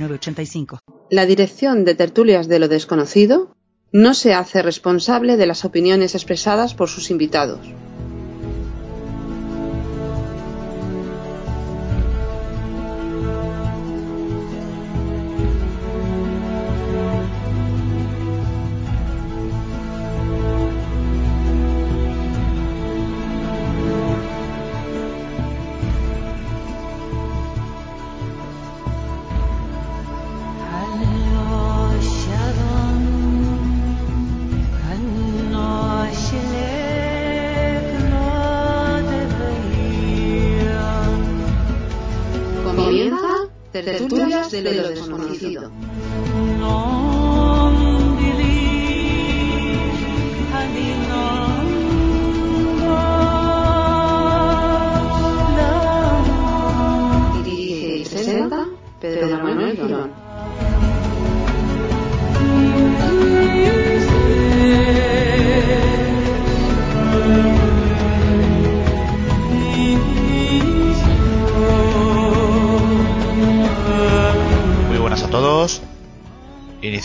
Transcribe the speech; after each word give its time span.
906985. 0.00 0.78
La 1.10 1.26
dirección 1.26 1.84
de 1.84 1.94
Tertulias 1.94 2.48
de 2.48 2.58
lo 2.58 2.68
Desconocido 2.68 3.54
no 3.92 4.14
se 4.14 4.34
hace 4.34 4.62
responsable 4.62 5.36
de 5.36 5.46
las 5.46 5.64
opiniones 5.64 6.14
expresadas 6.14 6.74
por 6.74 6.88
sus 6.88 7.10
invitados. 7.10 7.60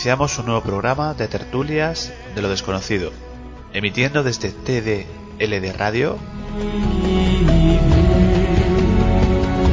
Iniciamos 0.06 0.38
un 0.38 0.46
nuevo 0.46 0.62
programa 0.62 1.14
de 1.14 1.26
tertulias 1.26 2.12
de 2.36 2.40
lo 2.40 2.48
desconocido, 2.48 3.10
emitiendo 3.72 4.22
desde 4.22 4.52
TDLD 4.52 5.76
Radio. 5.76 6.16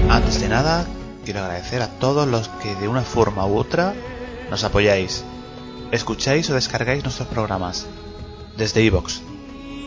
Antes 0.09 0.41
de 0.41 0.49
nada, 0.49 0.87
quiero 1.23 1.41
agradecer 1.41 1.83
a 1.83 1.99
todos 1.99 2.27
los 2.27 2.47
que 2.47 2.73
de 2.77 2.87
una 2.87 3.03
forma 3.03 3.45
u 3.45 3.57
otra 3.57 3.93
nos 4.49 4.63
apoyáis, 4.63 5.23
escucháis 5.91 6.49
o 6.49 6.55
descargáis 6.55 7.03
nuestros 7.03 7.27
programas 7.27 7.85
desde 8.57 8.81
iVoox, 8.81 9.21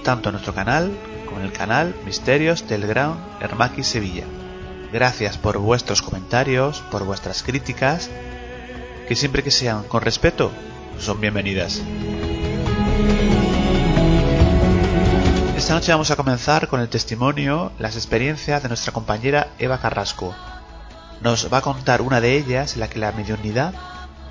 tanto 0.05 0.29
en 0.29 0.35
nuestro 0.35 0.55
canal 0.55 0.97
como 1.25 1.41
en 1.41 1.47
el 1.47 1.53
canal 1.53 1.93
Misterios 2.05 2.63
Telegram 2.63 3.17
Hermaki 3.41 3.83
Sevilla. 3.83 4.27
Gracias 4.93 5.39
por 5.39 5.59
vuestros 5.59 6.03
comentarios, 6.03 6.83
por 6.93 7.03
vuestras 7.03 7.43
críticas, 7.43 8.11
que 9.07 9.17
siempre 9.17 9.43
que 9.43 9.51
sean 9.51 9.85
con 9.85 10.03
respeto, 10.03 10.51
son 10.99 11.21
bienvenidas. 11.21 11.83
Esta 15.57 15.75
noche 15.75 15.93
vamos 15.93 16.11
a 16.11 16.17
comenzar 16.17 16.69
con 16.69 16.81
el 16.81 16.89
testimonio, 16.89 17.73
las 17.79 17.97
experiencias 17.97 18.63
de 18.63 18.69
nuestra 18.69 18.93
compañera 18.93 19.49
Eva 19.59 19.79
Carrasco. 19.81 20.35
Nos 21.21 21.53
va 21.53 21.59
a 21.59 21.63
contar 21.63 22.03
una 22.03 22.21
de 22.21 22.37
ellas 22.37 22.75
en 22.75 22.81
la 22.81 22.89
que 22.89 22.99
la 22.99 23.13
mediunidad 23.13 23.75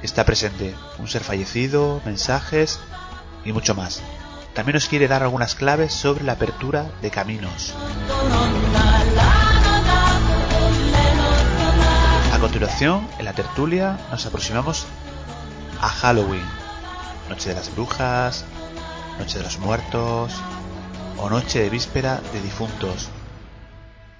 está 0.02 0.24
presente, 0.24 0.76
un 1.00 1.08
ser 1.08 1.24
fallecido, 1.24 2.02
mensajes 2.06 2.80
y 3.44 3.54
mucho 3.54 3.76
más. 3.76 4.02
También 4.54 4.76
nos 4.76 4.88
quiere 4.88 5.08
dar 5.08 5.24
algunas 5.24 5.56
claves 5.56 5.94
sobre 5.94 6.24
la 6.24 6.34
apertura 6.34 6.90
de 7.02 7.12
caminos. 7.12 7.74
Continuación, 12.56 13.06
en 13.20 13.26
la 13.26 13.34
tertulia, 13.34 14.00
nos 14.12 14.26
aproximamos 14.26 14.88
a 15.82 15.90
Halloween, 15.90 16.46
Noche 17.28 17.50
de 17.50 17.56
las 17.56 17.76
Brujas, 17.76 18.46
Noche 19.20 19.40
de 19.40 19.44
los 19.44 19.60
Muertos 19.60 20.32
o 21.18 21.30
Noche 21.30 21.60
de 21.60 21.70
Víspera 21.70 22.22
de 22.32 22.42
Difuntos. 22.42 23.10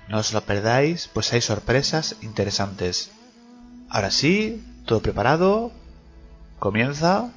No 0.10 0.18
os 0.18 0.34
lo 0.34 0.42
perdáis, 0.42 1.08
pues 1.14 1.32
hay 1.32 1.40
sorpresas 1.40 2.18
interesantes. 2.24 3.10
Ahora 3.90 4.12
sí, 4.12 4.62
todo 4.86 5.02
preparado. 5.02 5.72
Comienza. 6.60 7.32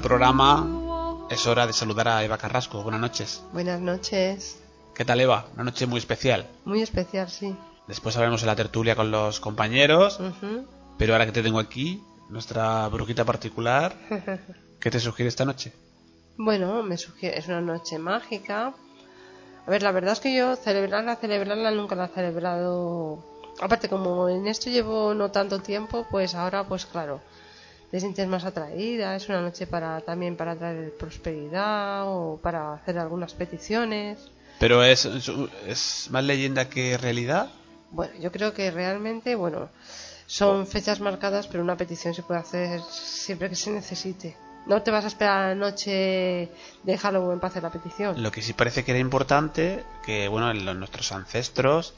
Cada 0.00 0.08
programa, 0.08 1.26
es 1.30 1.46
hora 1.46 1.66
de 1.66 1.72
saludar 1.72 2.08
a 2.08 2.24
Eva 2.24 2.38
Carrasco. 2.38 2.82
Buenas 2.82 3.00
noches. 3.00 3.42
Buenas 3.52 3.80
noches. 3.80 4.58
¿Qué 4.94 5.04
tal, 5.04 5.20
Eva? 5.20 5.46
Una 5.54 5.64
noche 5.64 5.86
muy 5.86 5.98
especial. 5.98 6.46
Muy 6.64 6.80
especial, 6.80 7.28
sí. 7.28 7.54
Después 7.86 8.16
hablaremos 8.16 8.42
en 8.42 8.46
la 8.46 8.56
tertulia 8.56 8.96
con 8.96 9.10
los 9.10 9.40
compañeros, 9.40 10.18
pero 10.96 11.12
ahora 11.12 11.26
que 11.26 11.32
te 11.32 11.42
tengo 11.42 11.58
aquí, 11.58 12.02
nuestra 12.30 12.88
brujita 12.88 13.24
particular, 13.24 13.94
¿qué 14.80 14.90
te 14.90 15.00
sugiere 15.00 15.28
esta 15.28 15.44
noche? 15.44 15.72
bueno, 16.38 16.82
me 16.82 16.96
sugiere, 16.96 17.38
es 17.38 17.48
una 17.48 17.60
noche 17.60 17.98
mágica. 17.98 18.72
A 19.66 19.70
ver, 19.70 19.82
la 19.82 19.92
verdad 19.92 20.14
es 20.14 20.20
que 20.20 20.34
yo 20.34 20.56
celebrarla, 20.56 21.16
celebrarla 21.16 21.70
nunca 21.72 21.94
la 21.94 22.06
he 22.06 22.08
celebrado. 22.08 23.22
Aparte, 23.60 23.90
como 23.90 24.30
en 24.30 24.46
esto 24.46 24.70
llevo 24.70 25.12
no 25.12 25.30
tanto 25.30 25.58
tiempo, 25.58 26.06
pues 26.10 26.34
ahora, 26.34 26.64
pues 26.64 26.86
claro, 26.86 27.20
te 27.90 28.00
sientes 28.00 28.26
más 28.28 28.44
atraída. 28.44 29.16
Es 29.16 29.28
una 29.28 29.40
noche 29.40 29.66
para 29.66 30.00
también 30.00 30.36
para 30.36 30.56
traer 30.56 30.92
prosperidad 30.96 32.04
o 32.06 32.38
para 32.42 32.74
hacer 32.74 32.98
algunas 32.98 33.34
peticiones. 33.34 34.18
¿Pero 34.58 34.82
es, 34.84 35.04
es 35.66 36.08
más 36.10 36.22
leyenda 36.24 36.68
que 36.68 36.96
realidad? 36.98 37.50
Bueno, 37.90 38.12
yo 38.20 38.30
creo 38.30 38.52
que 38.52 38.70
realmente, 38.70 39.34
bueno, 39.34 39.68
son 40.26 40.66
fechas 40.66 41.00
marcadas, 41.00 41.46
pero 41.48 41.62
una 41.62 41.76
petición 41.76 42.14
se 42.14 42.22
puede 42.22 42.40
hacer 42.40 42.80
siempre 42.90 43.48
que 43.48 43.56
se 43.56 43.70
necesite. 43.70 44.36
No 44.66 44.82
te 44.82 44.90
vas 44.90 45.04
a 45.04 45.08
esperar 45.08 45.42
a 45.42 45.48
la 45.48 45.54
noche 45.54 46.50
de 46.82 46.98
Halloween 46.98 47.40
para 47.40 47.50
hacer 47.50 47.62
la 47.62 47.70
petición. 47.70 48.22
Lo 48.22 48.30
que 48.30 48.42
sí 48.42 48.52
parece 48.52 48.84
que 48.84 48.90
era 48.92 49.00
importante, 49.00 49.82
que 50.04 50.28
bueno, 50.28 50.50
en 50.50 50.64
los- 50.66 50.76
nuestros 50.76 51.10
ancestros, 51.12 51.94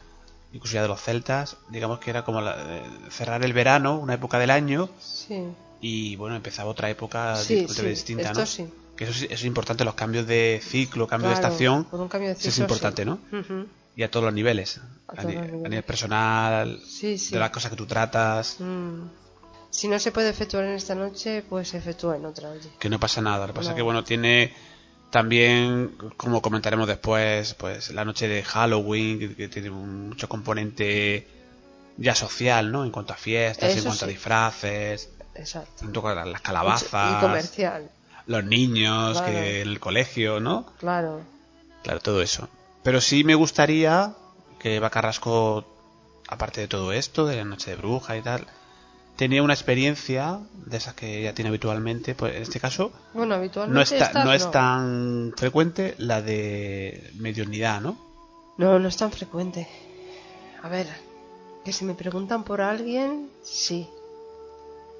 incluso 0.52 0.74
ya 0.74 0.82
de 0.82 0.88
los 0.88 1.02
celtas, 1.02 1.56
digamos 1.68 1.98
que 1.98 2.10
era 2.10 2.24
como 2.24 2.40
la- 2.40 2.56
eh, 2.56 2.82
cerrar 3.10 3.44
el 3.44 3.52
verano, 3.52 3.98
una 3.98 4.14
época 4.14 4.38
del 4.38 4.50
año, 4.52 4.88
Sí, 5.00 5.44
y 5.82 6.16
bueno, 6.16 6.36
empezaba 6.36 6.70
otra 6.70 6.88
época 6.88 7.36
Sí, 7.36 7.56
di- 7.66 7.68
sí, 7.68 7.82
distinta, 7.86 8.28
esto 8.28 8.40
¿no? 8.40 8.46
sí. 8.46 8.66
Que 8.96 9.04
eso, 9.04 9.26
es 9.28 9.44
importante, 9.44 9.84
los 9.84 9.94
cambios 9.94 10.26
de 10.26 10.62
ciclo, 10.64 11.06
cambio 11.06 11.28
de 11.28 11.34
estación, 11.34 11.84
por 11.84 12.00
un 12.00 12.08
cambio 12.08 12.28
de 12.30 12.34
eso 12.36 12.48
es 12.48 12.54
ciclo, 12.54 12.64
importante. 12.64 13.04
¿no? 13.04 13.18
Y 13.96 14.02
a 14.04 14.10
todos 14.10 14.24
los 14.24 14.32
niveles, 14.32 14.78
A 15.08 15.12
a, 15.12 15.14
todos 15.16 15.26
ni- 15.26 15.34
los 15.34 15.64
a 15.66 15.68
nivel 15.68 15.82
personal, 15.82 16.80
de 17.02 17.38
las 17.38 17.50
cosas 17.50 17.70
que 17.70 17.76
tú 17.76 17.84
tratas, 17.86 18.56
Mm. 18.60 19.02
Si 19.74 19.88
no 19.88 19.98
se 19.98 20.12
puede 20.12 20.28
efectuar 20.28 20.64
en 20.64 20.72
esta 20.72 20.94
noche, 20.94 21.42
pues 21.48 21.68
se 21.68 21.78
efectúa 21.78 22.16
en 22.16 22.26
otra. 22.26 22.50
Oye. 22.50 22.68
que 22.78 22.90
no 22.90 23.00
pasa 23.00 23.22
nada. 23.22 23.46
Lo 23.46 23.54
que 23.54 23.58
pasa 23.58 23.70
es 23.70 23.76
que, 23.76 23.82
bueno, 23.82 24.04
tiene 24.04 24.52
También, 25.10 25.94
como 26.16 26.40
comentaremos 26.40 26.86
después, 26.88 27.52
pues 27.54 27.90
la 27.90 28.04
noche 28.04 28.28
de 28.28 28.42
Halloween, 28.42 29.18
que, 29.18 29.34
que 29.36 29.48
tiene 29.48 29.68
un- 29.68 30.08
mucho 30.10 30.26
componente 30.28 31.26
ya 31.98 32.14
social, 32.14 32.72
¿no? 32.72 32.82
En 32.84 32.90
cuanto 32.90 33.12
a 33.12 33.16
fiestas, 33.16 33.76
en 33.76 33.84
cuanto 33.84 34.06
a 34.06 34.08
disfraces, 34.08 35.10
Exacto. 35.34 35.84
las 35.84 36.40
Y 36.40 36.42
calabazas, 36.42 37.20
comercial, 37.20 37.90
los 38.26 38.44
niños, 38.44 39.12
Claro. 39.18 39.32
que 39.32 39.62
el 39.62 39.80
colegio, 39.80 40.40
¿no? 40.40 40.66
claro. 40.78 41.20
Claro, 41.82 41.98
todo 42.00 42.22
eso. 42.22 42.48
Pero 42.84 43.00
sí 43.00 43.24
me 43.24 43.34
gustaría 43.34 44.14
que 44.60 44.76
Eva 44.76 44.90
Carrasco, 44.90 45.64
aparte 46.28 46.60
de 46.60 46.68
todo 46.68 46.92
esto, 46.92 47.26
de 47.26 47.36
la 47.36 47.44
noche 47.44 47.70
de 47.72 47.76
bruja 47.76 48.16
y 48.16 48.22
tal, 48.22 48.46
tenía 49.16 49.42
una 49.42 49.54
experiencia 49.54 50.38
de 50.66 50.76
esas 50.76 50.94
que 50.94 51.18
ella 51.20 51.34
tiene 51.34 51.48
habitualmente, 51.48 52.14
pues 52.14 52.36
en 52.36 52.42
este 52.42 52.60
caso 52.60 52.92
Bueno, 53.14 53.34
habitualmente 53.34 53.98
no, 53.98 54.04
está, 54.04 54.24
no 54.24 54.32
es 54.32 54.48
tan 54.50 55.32
frecuente 55.36 55.94
la 55.98 56.22
de 56.22 57.10
mediunidad, 57.16 57.80
¿no? 57.80 57.96
No, 58.58 58.78
no 58.78 58.88
es 58.88 58.96
tan 58.96 59.10
frecuente. 59.10 59.66
A 60.62 60.68
ver, 60.68 60.86
que 61.64 61.72
si 61.72 61.84
me 61.84 61.94
preguntan 61.94 62.44
por 62.44 62.60
alguien, 62.60 63.28
sí. 63.42 63.88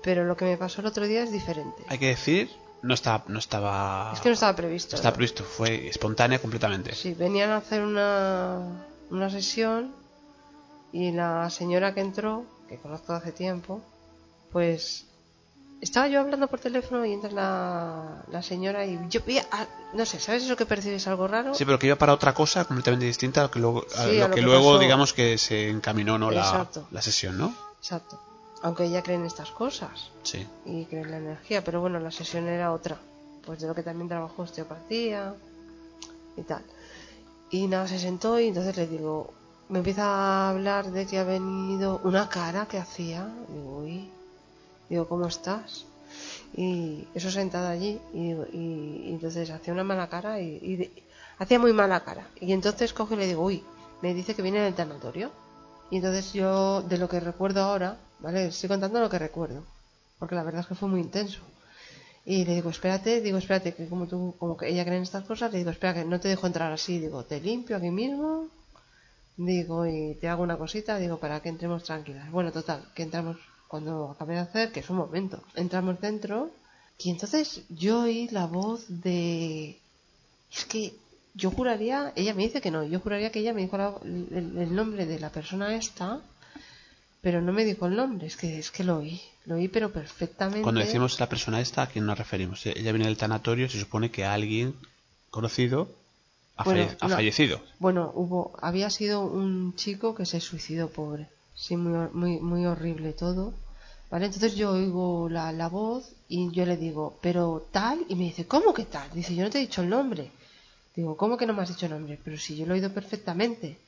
Pero 0.02 0.24
lo 0.24 0.36
que 0.36 0.44
me 0.44 0.56
pasó 0.56 0.80
el 0.80 0.86
otro 0.88 1.06
día 1.06 1.22
es 1.22 1.30
diferente. 1.32 1.82
Hay 1.88 1.98
que 1.98 2.08
decir, 2.08 2.50
no 2.82 2.94
estaba, 2.94 3.24
no 3.28 3.38
estaba, 3.38 4.10
Es 4.14 4.20
que 4.20 4.28
no 4.28 4.34
estaba 4.34 4.56
previsto. 4.56 4.92
no 4.92 4.96
estaba 4.96 5.12
¿no? 5.12 5.16
previsto, 5.16 5.44
fue 5.44 5.88
espontánea 5.88 6.40
completamente. 6.40 6.94
Sí, 6.94 7.14
venían 7.14 7.50
a 7.50 7.58
hacer 7.58 7.82
una, 7.82 8.84
una 9.10 9.30
sesión 9.30 9.94
y 10.92 11.12
la 11.12 11.48
señora 11.50 11.94
que 11.94 12.00
entró, 12.00 12.44
que 12.68 12.78
conozco 12.78 13.12
hace 13.12 13.32
tiempo, 13.32 13.80
pues 14.50 15.06
estaba 15.80 16.06
yo 16.08 16.20
hablando 16.20 16.46
por 16.48 16.60
teléfono 16.60 17.04
y 17.06 17.12
entra 17.12 17.30
la, 17.30 18.24
la 18.30 18.42
señora 18.42 18.84
y 18.86 18.98
yo 19.08 19.20
ah, 19.50 19.66
no 19.94 20.04
sé, 20.06 20.20
¿sabes 20.20 20.44
eso 20.44 20.56
que 20.56 20.66
percibes 20.66 21.06
algo 21.08 21.26
raro? 21.28 21.54
Sí, 21.54 21.64
pero 21.64 21.78
que 21.78 21.86
iba 21.86 21.96
para 21.96 22.12
otra 22.12 22.34
cosa 22.34 22.64
completamente 22.64 23.06
distinta 23.06 23.40
a 23.40 23.44
lo 23.44 23.50
que 23.50 23.58
luego, 23.60 23.84
a 23.96 24.04
Sí, 24.04 24.16
lo 24.18 24.24
a 24.24 24.28
lo 24.28 24.34
que 24.34 24.40
que 24.40 24.46
luego 24.46 24.78
digamos 24.78 25.12
que 25.12 25.38
se 25.38 25.70
encaminó 25.70 26.18
¿no? 26.18 26.30
la, 26.30 26.66
la 26.90 27.02
sesión, 27.02 27.38
¿no? 27.38 27.54
Exacto. 27.78 28.20
Aunque 28.62 28.84
ella 28.84 29.02
cree 29.02 29.16
en 29.16 29.24
estas 29.26 29.50
cosas. 29.50 30.10
Sí. 30.22 30.46
y 30.64 30.84
cree 30.86 31.02
en 31.02 31.10
la 31.10 31.16
energía, 31.18 31.64
pero 31.64 31.80
bueno, 31.80 31.98
la 31.98 32.10
sesión 32.10 32.46
era 32.46 32.72
otra, 32.72 32.96
pues 33.44 33.60
de 33.60 33.66
lo 33.66 33.74
que 33.74 33.82
también 33.82 34.08
trabajó 34.08 34.42
osteopatía 34.42 35.34
y 36.36 36.42
tal. 36.42 36.62
Y 37.50 37.66
nada, 37.66 37.86
se 37.88 37.98
sentó 37.98 38.38
y 38.40 38.48
entonces 38.48 38.76
le 38.76 38.86
digo, 38.86 39.34
me 39.68 39.78
empieza 39.78 40.04
a 40.04 40.50
hablar 40.50 40.90
de 40.90 41.06
que 41.06 41.18
ha 41.18 41.24
venido 41.24 42.00
una 42.04 42.28
cara 42.28 42.66
que 42.66 42.78
hacía, 42.78 43.28
digo, 43.48 43.78
uy, 43.78 44.08
digo, 44.88 45.08
¿cómo 45.08 45.26
estás? 45.26 45.84
Y 46.54 47.06
eso 47.14 47.30
sentada 47.30 47.70
allí, 47.70 47.98
y, 48.14 48.32
y, 48.32 49.02
y 49.06 49.10
entonces 49.12 49.50
hacía 49.50 49.72
una 49.72 49.84
mala 49.84 50.08
cara 50.08 50.40
y, 50.40 50.56
y 50.56 51.04
hacía 51.38 51.58
muy 51.58 51.72
mala 51.72 52.04
cara. 52.04 52.26
Y 52.40 52.52
entonces 52.52 52.92
coge 52.92 53.14
y 53.14 53.18
le 53.18 53.26
digo, 53.26 53.42
uy, 53.42 53.64
me 54.02 54.14
dice 54.14 54.34
que 54.34 54.42
viene 54.42 54.60
del 54.60 54.74
tanatorio. 54.74 55.30
Y 55.90 55.96
entonces 55.96 56.32
yo, 56.32 56.82
de 56.82 56.96
lo 56.98 57.08
que 57.08 57.20
recuerdo 57.20 57.62
ahora, 57.62 57.96
¿vale? 58.22 58.46
Estoy 58.46 58.68
contando 58.68 59.00
lo 59.00 59.10
que 59.10 59.18
recuerdo 59.18 59.64
porque 60.18 60.36
la 60.36 60.44
verdad 60.44 60.60
es 60.60 60.68
que 60.68 60.76
fue 60.76 60.88
muy 60.88 61.00
intenso. 61.00 61.40
Y 62.24 62.44
le 62.44 62.54
digo, 62.54 62.70
espérate, 62.70 63.20
digo, 63.20 63.38
espérate, 63.38 63.74
que 63.74 63.88
como 63.88 64.06
tú, 64.06 64.36
como 64.38 64.56
que 64.56 64.68
ella 64.68 64.84
cree 64.84 64.98
en 64.98 65.02
estas 65.02 65.24
cosas, 65.24 65.50
le 65.50 65.58
digo, 65.58 65.70
espera, 65.70 65.94
que 65.94 66.04
no 66.04 66.20
te 66.20 66.28
dejo 66.28 66.46
entrar 66.46 66.70
así, 66.72 67.00
digo, 67.00 67.24
te 67.24 67.40
limpio 67.40 67.76
aquí 67.76 67.90
mismo, 67.90 68.46
digo, 69.36 69.84
y 69.86 70.14
te 70.20 70.28
hago 70.28 70.44
una 70.44 70.56
cosita, 70.56 70.96
digo, 70.98 71.18
para 71.18 71.40
que 71.40 71.48
entremos 71.48 71.82
tranquilas. 71.82 72.30
Bueno, 72.30 72.52
total, 72.52 72.84
que 72.94 73.02
entramos 73.02 73.36
cuando 73.66 74.10
acabé 74.12 74.34
de 74.34 74.40
hacer, 74.40 74.70
que 74.72 74.78
es 74.80 74.90
un 74.90 74.98
momento, 74.98 75.42
entramos 75.56 76.00
dentro, 76.00 76.50
y 76.98 77.10
entonces 77.10 77.62
yo 77.68 78.02
oí 78.02 78.28
la 78.28 78.46
voz 78.46 78.84
de... 78.88 79.80
Es 80.56 80.64
que 80.66 80.94
yo 81.34 81.50
juraría, 81.50 82.12
ella 82.14 82.34
me 82.34 82.44
dice 82.44 82.60
que 82.60 82.70
no, 82.70 82.84
yo 82.84 83.00
juraría 83.00 83.32
que 83.32 83.40
ella 83.40 83.54
me 83.54 83.62
dijo 83.62 83.76
la- 83.78 83.94
el, 84.04 84.56
el 84.58 84.74
nombre 84.74 85.06
de 85.06 85.18
la 85.18 85.30
persona 85.30 85.74
esta, 85.74 86.20
pero 87.22 87.40
no 87.40 87.52
me 87.52 87.64
dijo 87.64 87.86
el 87.86 87.96
nombre, 87.96 88.26
es 88.26 88.36
que, 88.36 88.58
es 88.58 88.70
que 88.70 88.84
lo 88.84 88.98
oí, 88.98 89.20
lo 89.46 89.54
oí 89.56 89.68
pero 89.68 89.90
perfectamente. 89.92 90.62
Cuando 90.62 90.80
decimos 90.80 91.18
la 91.20 91.28
persona 91.28 91.60
esta, 91.60 91.82
¿a 91.82 91.86
quién 91.86 92.04
nos 92.04 92.18
referimos? 92.18 92.66
Ella 92.66 92.92
viene 92.92 93.06
del 93.06 93.16
tanatorio, 93.16 93.68
se 93.68 93.78
supone 93.80 94.10
que 94.10 94.24
alguien 94.24 94.74
conocido 95.30 95.88
ha, 96.56 96.64
Bueno, 96.64 96.84
falle- 96.84 96.96
ha 97.00 97.08
no. 97.08 97.14
fallecido. 97.16 97.60
Bueno, 97.78 98.12
hubo, 98.14 98.52
había 98.60 98.90
sido 98.90 99.22
un 99.22 99.74
chico 99.76 100.14
que 100.14 100.26
se 100.26 100.40
suicidó, 100.40 100.88
pobre. 100.90 101.28
Sí, 101.54 101.76
muy, 101.76 102.08
muy, 102.12 102.40
muy 102.40 102.66
horrible 102.66 103.12
todo. 103.12 103.54
¿Vale? 104.10 104.26
Entonces 104.26 104.56
yo 104.56 104.72
oigo 104.72 105.28
la, 105.30 105.52
la 105.52 105.68
voz 105.70 106.12
y 106.28 106.50
yo 106.52 106.66
le 106.66 106.76
digo, 106.76 107.18
pero 107.22 107.66
tal, 107.72 108.04
y 108.08 108.14
me 108.14 108.24
dice, 108.24 108.46
¿cómo 108.46 108.74
que 108.74 108.84
tal? 108.84 109.08
Dice, 109.14 109.34
yo 109.34 109.42
no 109.44 109.48
te 109.50 109.56
he 109.58 109.62
dicho 109.62 109.80
el 109.80 109.88
nombre. 109.88 110.30
Digo, 110.94 111.16
¿cómo 111.16 111.38
que 111.38 111.46
no 111.46 111.54
me 111.54 111.62
has 111.62 111.70
dicho 111.70 111.86
el 111.86 111.92
nombre? 111.92 112.18
Pero 112.22 112.36
si 112.36 112.54
yo 112.56 112.66
lo 112.66 112.74
he 112.74 112.78
oído 112.78 112.92
perfectamente. 112.92 113.78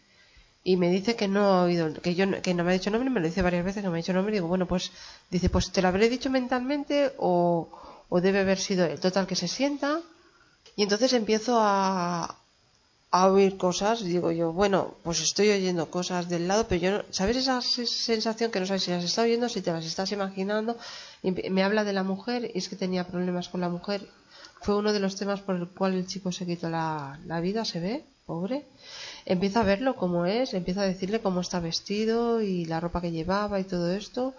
Y 0.67 0.77
me 0.79 0.91
dice 0.91 1.15
que 1.15 1.29
no 1.29 1.45
ha 1.45 1.63
oído, 1.65 1.93
que 2.03 2.15
yo 2.15 2.25
que 2.43 2.55
no 2.55 2.65
me 2.65 2.71
ha 2.71 2.73
dicho 2.73 2.89
el 2.89 2.95
nombre, 2.95 3.11
me 3.11 3.21
lo 3.21 3.27
dice 3.27 3.43
varias 3.43 3.65
veces 3.65 3.83
que 3.83 3.89
me 3.91 3.97
ha 3.97 4.03
dicho 4.03 4.13
el 4.13 4.17
nombre. 4.17 4.35
Digo, 4.35 4.49
bueno, 4.49 4.67
pues 4.67 4.91
dice, 5.31 5.51
pues 5.51 5.71
te 5.73 5.83
lo 5.83 5.89
habré 5.89 6.09
dicho 6.09 6.31
mentalmente 6.31 7.13
o, 7.19 7.69
o 8.09 8.21
debe 8.21 8.41
haber 8.41 8.59
sido 8.59 8.87
él. 8.87 8.99
Total, 8.99 9.27
que 9.27 9.37
se 9.37 9.47
sienta 9.49 10.01
y 10.77 10.83
entonces 10.85 11.13
empiezo 11.13 11.59
a, 11.61 12.37
a 13.11 13.27
oír 13.31 13.57
cosas. 13.59 14.03
Digo 14.05 14.31
yo, 14.33 14.53
bueno, 14.53 14.95
pues 15.05 15.21
estoy 15.21 15.51
oyendo 15.51 15.91
cosas 15.91 16.29
del 16.29 16.49
lado, 16.49 16.67
pero 16.69 16.81
yo 16.81 16.91
no, 16.93 17.05
¿sabes 17.11 17.37
esa 17.37 17.61
se- 17.63 17.87
sensación 17.87 18.51
que 18.51 18.61
no 18.61 18.67
sabes 18.67 18.85
si 18.85 18.91
las 18.91 19.05
estás 19.05 19.25
oyendo, 19.25 19.49
si 19.51 19.61
te 19.63 19.73
las 19.73 19.85
estás 19.85 20.13
imaginando? 20.13 20.77
Y 21.23 21.33
me 21.51 21.63
habla 21.63 21.85
de 21.85 21.93
la 21.93 22.03
mujer 22.05 22.51
y 22.55 22.59
es 22.59 22.69
que 22.69 22.77
tenía 22.77 23.07
problemas 23.07 23.49
con 23.51 23.61
la 23.61 23.69
mujer. 23.69 24.09
Fue 24.63 24.77
uno 24.77 24.93
de 24.95 25.01
los 25.01 25.17
temas 25.17 25.41
por 25.41 25.57
el 25.57 25.69
cual 25.69 25.95
el 25.95 26.07
chico 26.07 26.33
se 26.33 26.47
quitó 26.47 26.71
la, 26.71 27.19
la 27.27 27.41
vida, 27.41 27.65
se 27.67 27.81
ve, 27.81 28.05
pobre. 28.27 28.65
Empieza 29.27 29.61
a 29.61 29.65
verlo 29.65 29.97
como 29.97 30.27
es, 30.27 30.55
empieza 30.55 30.83
a 30.83 30.87
decirle 30.87 31.21
cómo 31.21 31.41
está 31.41 31.61
vestido 31.61 32.43
y 32.43 32.65
la 32.67 32.81
ropa 32.81 33.01
que 33.01 33.11
llevaba 33.11 33.61
y 33.61 33.65
todo 33.65 33.93
esto. 33.93 34.35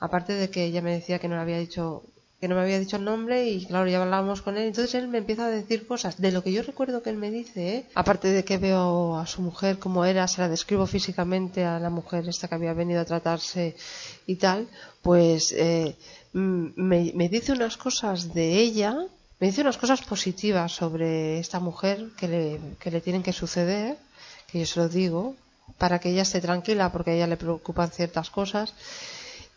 Aparte 0.00 0.32
de 0.34 0.50
que 0.50 0.64
ella 0.64 0.82
me 0.82 0.92
decía 0.92 1.18
que 1.18 1.28
no 1.28 1.36
le 1.36 1.42
había 1.42 1.58
dicho 1.58 2.02
que 2.44 2.48
no 2.48 2.56
me 2.56 2.60
había 2.60 2.78
dicho 2.78 2.98
el 2.98 3.04
nombre 3.04 3.48
y 3.48 3.64
claro, 3.64 3.88
ya 3.88 4.02
hablábamos 4.02 4.42
con 4.42 4.58
él. 4.58 4.64
Entonces 4.66 4.94
él 4.96 5.08
me 5.08 5.16
empieza 5.16 5.46
a 5.46 5.50
decir 5.50 5.86
cosas 5.86 6.20
de 6.20 6.30
lo 6.30 6.42
que 6.42 6.52
yo 6.52 6.62
recuerdo 6.62 7.02
que 7.02 7.08
él 7.08 7.16
me 7.16 7.30
dice, 7.30 7.76
¿eh? 7.76 7.86
aparte 7.94 8.28
de 8.28 8.44
que 8.44 8.58
veo 8.58 9.16
a 9.16 9.26
su 9.26 9.40
mujer 9.40 9.78
como 9.78 10.04
era, 10.04 10.28
se 10.28 10.42
la 10.42 10.50
describo 10.50 10.86
físicamente 10.86 11.64
a 11.64 11.78
la 11.78 11.88
mujer 11.88 12.28
esta 12.28 12.46
que 12.46 12.56
había 12.56 12.74
venido 12.74 13.00
a 13.00 13.06
tratarse 13.06 13.76
y 14.26 14.36
tal, 14.36 14.68
pues 15.00 15.52
eh, 15.56 15.96
me, 16.34 17.12
me 17.14 17.30
dice 17.30 17.52
unas 17.52 17.78
cosas 17.78 18.34
de 18.34 18.58
ella, 18.58 18.94
me 19.40 19.46
dice 19.46 19.62
unas 19.62 19.78
cosas 19.78 20.02
positivas 20.02 20.70
sobre 20.72 21.38
esta 21.38 21.60
mujer 21.60 22.10
que 22.18 22.28
le, 22.28 22.60
que 22.78 22.90
le 22.90 23.00
tienen 23.00 23.22
que 23.22 23.32
suceder, 23.32 23.96
que 24.46 24.60
yo 24.60 24.66
se 24.66 24.80
lo 24.80 24.88
digo, 24.88 25.34
para 25.78 25.98
que 25.98 26.10
ella 26.10 26.22
esté 26.22 26.40
tranquila 26.40 26.92
porque 26.92 27.10
a 27.10 27.14
ella 27.14 27.26
le 27.26 27.36
preocupan 27.36 27.90
ciertas 27.90 28.30
cosas 28.30 28.74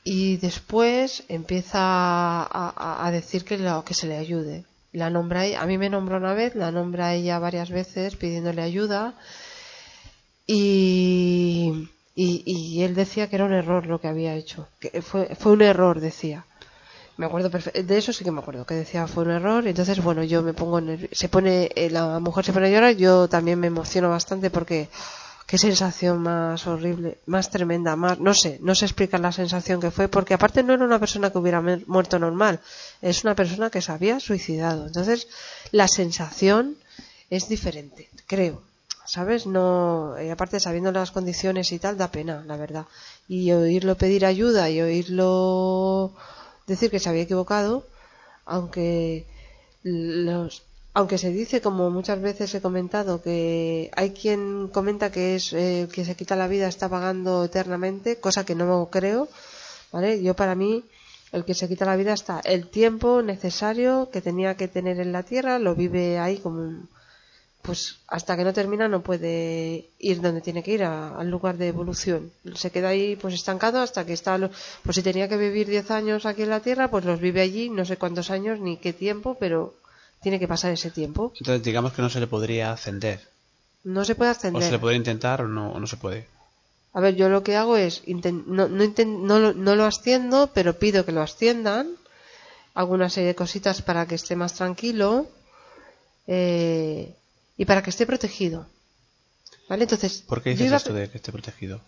y 0.03 0.37
después 0.37 1.23
empieza 1.27 1.79
a, 1.79 3.11
decir 3.11 3.43
que, 3.43 3.57
lo, 3.57 3.83
que 3.83 3.93
se 3.93 4.07
le 4.07 4.17
ayude. 4.17 4.63
La 4.93 5.09
nombra, 5.09 5.43
a 5.59 5.65
mí 5.65 5.77
me 5.77 5.89
nombró 5.89 6.17
una 6.17 6.33
vez, 6.33 6.55
la 6.55 6.71
nombra 6.71 7.13
ella 7.13 7.39
varias 7.39 7.69
veces 7.69 8.15
pidiéndole 8.15 8.61
ayuda 8.61 9.15
y, 10.47 11.89
y, 12.15 12.43
y 12.45 12.83
él 12.83 12.95
decía 12.95 13.29
que 13.29 13.35
era 13.35 13.45
un 13.45 13.53
error 13.53 13.85
lo 13.85 13.99
que 13.99 14.07
había 14.07 14.33
hecho, 14.33 14.67
que 14.79 15.01
fue, 15.01 15.35
fue 15.35 15.51
un 15.51 15.61
error, 15.61 15.99
decía. 15.99 16.46
Me 17.17 17.25
acuerdo 17.25 17.49
de 17.49 17.97
eso 17.97 18.13
sí 18.13 18.23
que 18.23 18.31
me 18.31 18.39
acuerdo, 18.41 18.65
que 18.65 18.75
decía 18.75 19.07
fue 19.07 19.23
un 19.23 19.31
error, 19.31 19.65
entonces 19.67 20.03
bueno, 20.03 20.23
yo 20.23 20.43
me 20.43 20.53
pongo 20.53 20.79
nervi- 20.79 21.09
se 21.11 21.27
pone, 21.29 21.71
eh, 21.75 21.89
la 21.89 22.19
mujer 22.19 22.45
se 22.45 22.53
pone 22.53 22.67
a 22.67 22.69
llorar, 22.69 22.95
yo 22.95 23.27
también 23.27 23.59
me 23.59 23.67
emociono 23.67 24.09
bastante 24.09 24.51
porque 24.51 24.87
qué 25.47 25.57
sensación 25.57 26.19
más 26.19 26.67
horrible, 26.67 27.17
más 27.25 27.49
tremenda, 27.49 27.95
más, 27.95 28.19
no 28.19 28.35
sé, 28.35 28.59
no 28.61 28.75
sé 28.75 28.85
explicar 28.85 29.19
la 29.19 29.31
sensación 29.31 29.81
que 29.81 29.89
fue, 29.89 30.07
porque 30.09 30.35
aparte 30.35 30.61
no 30.61 30.73
era 30.75 30.85
una 30.85 30.99
persona 30.99 31.31
que 31.31 31.39
hubiera 31.39 31.59
mu- 31.59 31.81
muerto 31.87 32.19
normal, 32.19 32.59
es 33.01 33.23
una 33.23 33.33
persona 33.33 33.71
que 33.71 33.81
se 33.81 33.91
había 33.91 34.19
suicidado, 34.19 34.85
entonces 34.85 35.27
la 35.71 35.87
sensación 35.87 36.75
es 37.31 37.49
diferente, 37.49 38.09
creo, 38.27 38.61
¿sabes? 39.05 39.47
No, 39.47 40.13
y 40.23 40.29
aparte 40.29 40.59
sabiendo 40.59 40.91
las 40.91 41.09
condiciones 41.11 41.71
y 41.71 41.79
tal, 41.79 41.97
da 41.97 42.11
pena, 42.11 42.43
la 42.45 42.57
verdad, 42.57 42.85
y 43.27 43.51
oírlo 43.53 43.95
pedir 43.95 44.23
ayuda 44.23 44.69
y 44.69 44.81
oírlo 44.81 46.13
decir 46.67 46.91
que 46.91 46.99
se 46.99 47.09
había 47.09 47.23
equivocado, 47.23 47.87
aunque 48.45 49.25
los 49.83 50.63
aunque 50.93 51.19
se 51.19 51.29
dice 51.29 51.61
como 51.61 51.91
muchas 51.91 52.19
veces 52.19 52.55
he 52.55 52.59
comentado 52.59 53.21
que 53.21 53.91
hay 53.95 54.11
quien 54.11 54.67
comenta 54.67 55.11
que 55.11 55.35
es 55.35 55.53
eh, 55.53 55.87
que 55.93 56.03
se 56.03 56.15
quita 56.15 56.35
la 56.35 56.47
vida 56.47 56.67
está 56.67 56.89
pagando 56.89 57.43
eternamente 57.43 58.19
cosa 58.19 58.47
que 58.47 58.55
no 58.55 58.89
creo 58.89 59.27
vale 59.91 60.23
yo 60.23 60.35
para 60.35 60.55
mí 60.55 60.83
el 61.31 61.45
que 61.45 61.53
se 61.53 61.67
quita 61.67 61.85
la 61.85 61.97
vida 61.97 62.13
está 62.13 62.39
el 62.39 62.67
tiempo 62.69 63.21
necesario 63.21 64.09
que 64.11 64.21
tenía 64.21 64.57
que 64.57 64.67
tener 64.67 64.99
en 64.99 65.11
la 65.11 65.21
tierra 65.21 65.59
lo 65.59 65.75
vive 65.75 66.17
ahí 66.17 66.37
como 66.37 66.87
pues 67.61 67.97
hasta 68.07 68.37
que 68.37 68.43
no 68.45 68.53
termina 68.53 68.87
no 68.87 69.01
puede 69.01 69.89
ir 69.99 70.21
donde 70.21 70.41
tiene 70.41 70.63
que 70.63 70.71
ir 70.71 70.83
a- 70.83 71.17
al 71.19 71.29
lugar 71.29 71.57
de 71.57 71.67
evolución 71.67 72.31
se 72.55 72.71
queda 72.71 72.89
ahí 72.89 73.15
pues 73.17 73.33
estancado 73.33 73.81
hasta 73.81 74.05
que 74.05 74.13
está 74.13 74.37
lo- 74.37 74.49
pues 74.83 74.95
si 74.95 75.03
tenía 75.03 75.27
que 75.27 75.35
vivir 75.37 75.67
10 75.67 75.91
años 75.91 76.25
aquí 76.25 76.43
en 76.43 76.49
la 76.49 76.61
tierra 76.61 76.89
pues 76.89 77.03
los 77.03 77.19
vive 77.19 77.41
allí 77.41 77.69
no 77.69 77.83
sé 77.83 77.97
cuántos 77.97 78.29
años 78.31 78.59
ni 78.59 78.77
qué 78.77 78.93
tiempo 78.93 79.35
pero 79.39 79.75
tiene 80.21 80.39
que 80.39 80.47
pasar 80.47 80.71
ese 80.71 80.89
tiempo. 80.91 81.31
Entonces 81.39 81.61
digamos 81.63 81.93
que 81.93 82.01
no 82.01 82.09
se 82.09 82.19
le 82.19 82.25
podría 82.25 82.71
ascender. 82.71 83.19
No 83.83 84.03
se 84.03 84.15
puede 84.15 84.31
O 84.31 84.33
ascender. 84.33 84.63
se 84.63 84.71
le 84.71 84.79
podría 84.79 84.97
intentar 84.97 85.41
o 85.41 85.47
no, 85.47 85.71
o 85.73 85.79
no 85.79 85.85
se 85.87 85.95
puede. 85.97 86.25
A 86.93 86.99
ver, 87.01 87.15
yo 87.15 87.29
lo 87.29 87.43
que 87.43 87.55
hago 87.55 87.77
es, 87.77 88.01
no, 88.07 88.67
no, 88.67 88.67
no, 88.67 89.39
lo- 89.39 89.53
no 89.53 89.75
lo 89.75 89.85
asciendo, 89.85 90.49
pero 90.55 90.79
pido 90.79 91.05
que 91.05 91.11
lo 91.11 91.21
asciendan. 91.21 91.87
Hago 92.73 92.93
una 92.95 93.09
serie 93.11 93.27
de 93.29 93.35
cositas 93.35 93.83
para 93.83 94.07
que 94.07 94.15
esté 94.15 94.35
más 94.35 94.53
tranquilo 94.55 95.27
eh, 96.27 97.13
y 97.57 97.65
para 97.65 97.81
que 97.83 97.89
esté 97.89 98.05
protegido. 98.05 98.67
¿Vale? 99.69 99.83
Entonces, 99.83 100.23
¿Por 100.27 100.41
qué 100.41 100.51
dices 100.51 100.67
iba 100.67 100.77
esto 100.77 100.93
de 100.93 101.09
que 101.09 101.17
esté 101.17 101.31
protegido? 101.31 101.81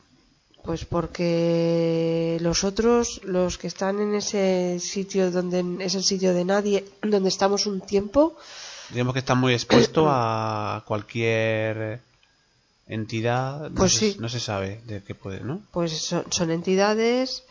Pues 0.63 0.83
porque 0.83 2.37
los 2.41 2.63
otros, 2.65 3.21
los 3.23 3.57
que 3.57 3.67
están 3.67 3.99
en 4.01 4.13
ese 4.15 4.77
sitio 4.81 5.31
donde 5.31 5.63
es 5.85 5.95
el 5.95 6.03
sitio 6.03 6.33
de 6.33 6.43
nadie, 6.43 6.85
donde 7.01 7.29
estamos 7.29 7.65
un 7.65 7.81
tiempo, 7.81 8.35
Digamos 8.91 9.13
que 9.13 9.19
está 9.19 9.35
muy 9.35 9.53
expuesto 9.53 10.07
a 10.09 10.83
cualquier 10.87 12.01
entidad. 12.87 13.69
No, 13.69 13.75
Pues 13.75 13.93
se, 13.93 14.13
sí. 14.13 14.17
no 14.19 14.27
se 14.29 14.39
sabe 14.39 14.81
de 14.87 15.03
qué 15.03 15.13
puede, 15.13 15.41
¿no? 15.41 15.61
pues 15.71 15.91
son, 16.01 16.25
son 16.31 16.49
entidades 16.49 17.43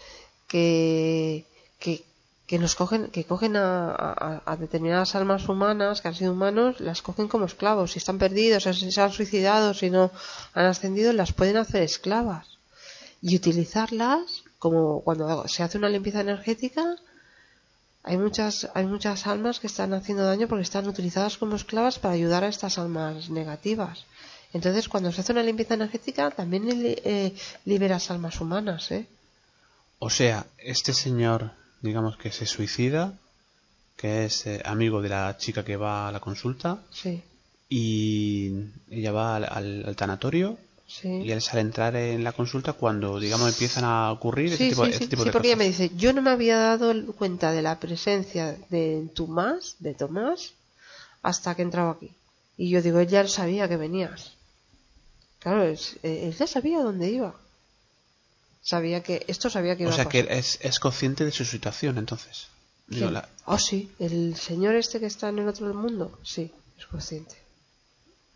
que, 0.49 1.45
que, 1.79 2.05
que 2.49 2.59
nos 2.59 2.75
cogen, 2.81 3.03
que 3.15 3.25
cogen 3.33 3.55
a, 3.57 4.57
determinadas 4.59 5.15
almas 5.15 5.47
humanas, 5.53 6.01
que 6.01 6.09
han 6.09 6.15
sido 6.15 6.33
humanos, 6.33 6.81
las 6.81 7.03
cogen 7.03 7.29
como 7.29 7.45
esclavos. 7.45 7.93
Si 7.93 7.99
están 7.99 8.17
perdidos, 8.17 8.65
si 8.65 8.91
se 8.91 9.01
han 9.03 9.13
suicidado, 9.13 9.75
si 9.75 9.91
no 9.91 10.11
han 10.55 10.65
ascendido, 10.65 11.13
las 11.13 11.35
pueden 11.35 11.59
hacer 11.59 11.83
esclavas. 11.83 12.47
Y 13.21 13.37
utilizarlas, 13.37 14.45
como 14.59 15.03
cuando 15.03 15.47
se 15.47 15.63
hace 15.63 15.77
una 15.77 15.91
limpieza 15.91 16.23
energética, 16.23 16.97
hay 18.03 18.17
muchas, 18.17 18.71
hay 18.73 18.87
muchas 18.87 19.27
almas 19.27 19.61
que 19.61 19.67
están 19.67 19.93
haciendo 19.93 20.25
daño 20.25 20.49
porque 20.49 20.63
están 20.63 20.89
utilizadas 20.89 21.37
como 21.37 21.55
esclavas 21.55 21.99
para 21.99 22.15
ayudar 22.15 22.45
a 22.45 22.49
estas 22.49 22.79
almas 22.79 23.29
negativas. 23.29 24.07
Entonces, 24.55 24.89
cuando 24.89 25.13
se 25.13 25.21
hace 25.21 25.33
una 25.33 25.43
limpieza 25.43 25.75
energética, 25.75 26.31
también 26.31 26.65
eh, 26.67 27.35
liberas 27.67 28.11
almas 28.11 28.41
humanas, 28.41 28.91
¿eh? 28.91 29.07
O 29.99 30.09
sea, 30.09 30.47
este 30.57 30.95
señor, 30.95 31.51
digamos 31.83 32.17
que 32.17 32.31
se 32.33 32.47
suicida, 32.47 33.15
que 33.97 34.25
es 34.27 34.47
eh, 34.47 34.63
amigo 34.65 35.03
de 35.03 35.09
la 35.11 35.37
chica 35.39 35.65
que 35.65 35.77
va 35.77 36.09
a 36.09 36.13
la 36.13 36.21
consulta, 36.21 36.83
Sí, 36.91 37.23
y 37.69 38.53
ella 38.91 39.13
va 39.13 39.37
al, 39.37 39.45
al- 39.45 39.85
al 39.87 39.97
tanatorio, 39.97 40.59
sí. 40.87 41.09
y 41.25 41.31
él 41.33 41.43
sale 41.43 41.59
a 41.61 41.63
entrar 41.63 41.97
en 41.97 42.25
la 42.25 42.33
consulta 42.33 42.73
cuando, 42.73 43.19
digamos, 43.21 43.49
empiezan 43.51 43.85
a 43.85 44.11
ocurrir 44.13 44.53
este 44.53 44.65
Sí, 44.65 44.71
tipo, 44.71 44.85
sí, 44.85 44.91
este 44.93 45.05
sí, 45.05 45.11
tipo 45.11 45.23
sí, 45.23 45.27
de 45.27 45.33
porque 45.33 45.49
ella 45.49 45.57
me 45.57 45.65
cosas. 45.69 45.79
dice, 45.79 45.97
yo 45.97 46.13
no 46.13 46.23
me 46.23 46.31
había 46.31 46.57
dado 46.59 47.13
cuenta 47.15 47.53
de 47.53 47.63
la 47.63 47.79
presencia 47.79 48.57
de 48.71 49.11
Tomás, 49.15 49.77
de 49.81 49.95
Tomás, 49.95 50.53
hasta 51.23 51.55
que 51.55 51.63
he 51.63 51.65
entrado 51.67 51.91
aquí. 51.91 52.11
Y 52.57 52.71
yo 52.71 52.83
digo, 52.83 52.99
él 53.01 53.09
ya 53.09 53.27
sabía 53.29 53.69
que 53.69 53.77
venías. 53.77 54.33
Claro, 55.41 55.65
es- 55.65 55.97
eh, 56.03 56.29
él 56.29 56.35
ya 56.37 56.47
sabía 56.47 56.81
dónde 56.81 57.11
iba. 57.11 57.35
Sabía 58.73 59.03
que, 59.03 59.25
esto 59.35 59.47
sabía 59.49 59.77
que 59.77 59.85
iba 59.85 59.93
O 59.93 59.95
sea 59.95 60.05
a 60.05 60.09
que 60.13 60.25
pasar. 60.25 60.39
es, 60.41 60.59
es 60.61 60.77
consciente 60.87 61.25
de 61.25 61.33
su 61.33 61.45
situación, 61.55 61.97
entonces. 61.97 62.49
Digo, 62.87 63.07
¿Quién? 63.07 63.15
la- 63.15 63.29
Oh, 63.47 63.59
sí, 63.59 63.91
el 63.99 64.37
señor 64.37 64.75
este 64.75 65.01
que 65.01 65.07
está 65.07 65.27
en 65.31 65.39
el 65.39 65.49
otro 65.49 65.73
mundo, 65.73 66.19
sí, 66.23 66.45
es 66.79 66.85
consciente. 66.87 67.37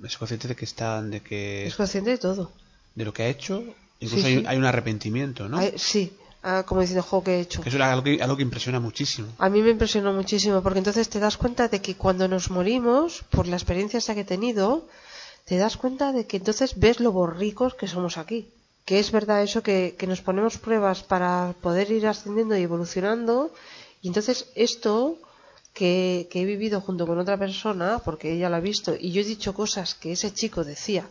es 0.03 0.17
consciente 0.17 0.49
de 0.49 0.57
que 0.57 0.65
está, 0.65 1.03
de 1.03 1.21
que 1.21 1.67
Es 1.67 1.75
consciente 1.75 2.11
de 2.11 2.19
todo. 2.19 2.51
de 2.95 3.05
lo 3.05 3.13
que 3.13 3.23
ha 3.25 3.29
hecho. 3.29 3.63
Incluso 4.01 4.27
Sí, 4.27 4.33
hay, 4.33 4.39
sí. 4.41 4.45
hay 4.49 4.57
un 4.57 4.65
arrepentimiento, 4.65 5.49
¿no? 5.51 5.59
Sí, 5.77 6.13
ah, 6.43 6.65
como 6.67 6.81
diciendo, 6.81 7.03
jo, 7.03 7.23
¿qué 7.23 7.33
he 7.37 7.41
hecho? 7.41 7.61
Que 7.63 7.69
eso 7.69 7.77
es 7.79 7.85
algo 7.85 8.03
que, 8.03 8.21
algo 8.23 8.37
que 8.39 8.43
impresiona 8.43 8.81
muchísimo. 8.81 9.29
A 9.39 9.49
mí 9.51 9.61
me 9.63 9.71
impresionó 9.71 10.13
muchísimo 10.15 10.63
porque 10.63 10.79
entonces 10.79 11.09
te 11.11 11.21
das 11.21 11.37
cuenta 11.37 11.69
de 11.69 11.81
que 11.85 11.95
cuando 11.95 12.27
nos 12.27 12.49
morimos, 12.51 13.23
por 13.31 13.47
la 13.47 13.57
experiencia 13.57 13.99
esa 13.99 14.15
que 14.15 14.23
he 14.23 14.25
tenido, 14.37 14.89
te 15.45 15.57
das 15.59 15.77
cuenta 15.77 16.13
de 16.13 16.27
que 16.27 16.39
entonces 16.39 16.71
ves 16.85 16.99
lo 17.01 17.13
borricos 17.13 17.75
que 17.75 17.87
somos 17.87 18.17
aquí. 18.19 18.49
Que 18.85 18.99
es 18.99 19.13
verdad 19.13 19.43
eso 19.43 19.63
que, 19.63 19.95
que 19.99 20.07
nos 20.07 20.21
ponemos 20.21 20.59
pruebas 20.59 21.03
para 21.03 21.55
poder 21.61 21.91
ir 21.91 22.07
ascendiendo 22.07 22.57
y 22.57 22.63
evolucionando. 22.63 23.53
Y 24.01 24.09
entonces 24.09 24.47
esto 24.55 25.19
que, 25.73 26.29
que 26.31 26.43
he 26.43 26.45
vivido 26.45 26.81
junto 26.81 27.07
con 27.07 27.19
otra 27.19 27.39
persona, 27.39 28.01
porque 28.05 28.33
ella 28.33 28.51
lo 28.51 28.57
ha 28.57 28.61
visto, 28.61 28.95
y 28.99 29.13
yo 29.13 29.21
he 29.21 29.25
dicho 29.25 29.55
cosas 29.55 29.95
que 29.95 30.13
ese 30.13 30.33
chico 30.33 30.65
decía. 30.65 31.09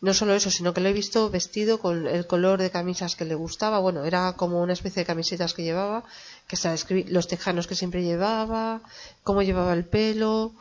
No 0.00 0.14
solo 0.14 0.32
eso, 0.34 0.50
sino 0.50 0.72
que 0.72 0.80
lo 0.80 0.88
he 0.88 0.94
visto 0.94 1.28
vestido 1.28 1.78
con 1.78 2.06
el 2.06 2.26
color 2.26 2.58
de 2.58 2.70
camisas 2.70 3.16
que 3.16 3.26
le 3.26 3.34
gustaba. 3.34 3.80
Bueno, 3.80 4.04
era 4.04 4.32
como 4.32 4.62
una 4.62 4.72
especie 4.72 5.02
de 5.02 5.06
camisetas 5.06 5.52
que 5.52 5.62
llevaba, 5.62 6.04
que 6.48 6.56
se 6.56 6.70
describí 6.70 7.04
los 7.04 7.28
tejanos 7.28 7.66
que 7.66 7.74
siempre 7.74 8.02
llevaba, 8.02 8.80
cómo 9.22 9.42
llevaba 9.42 9.74
el 9.74 9.84
pelo. 9.84 10.54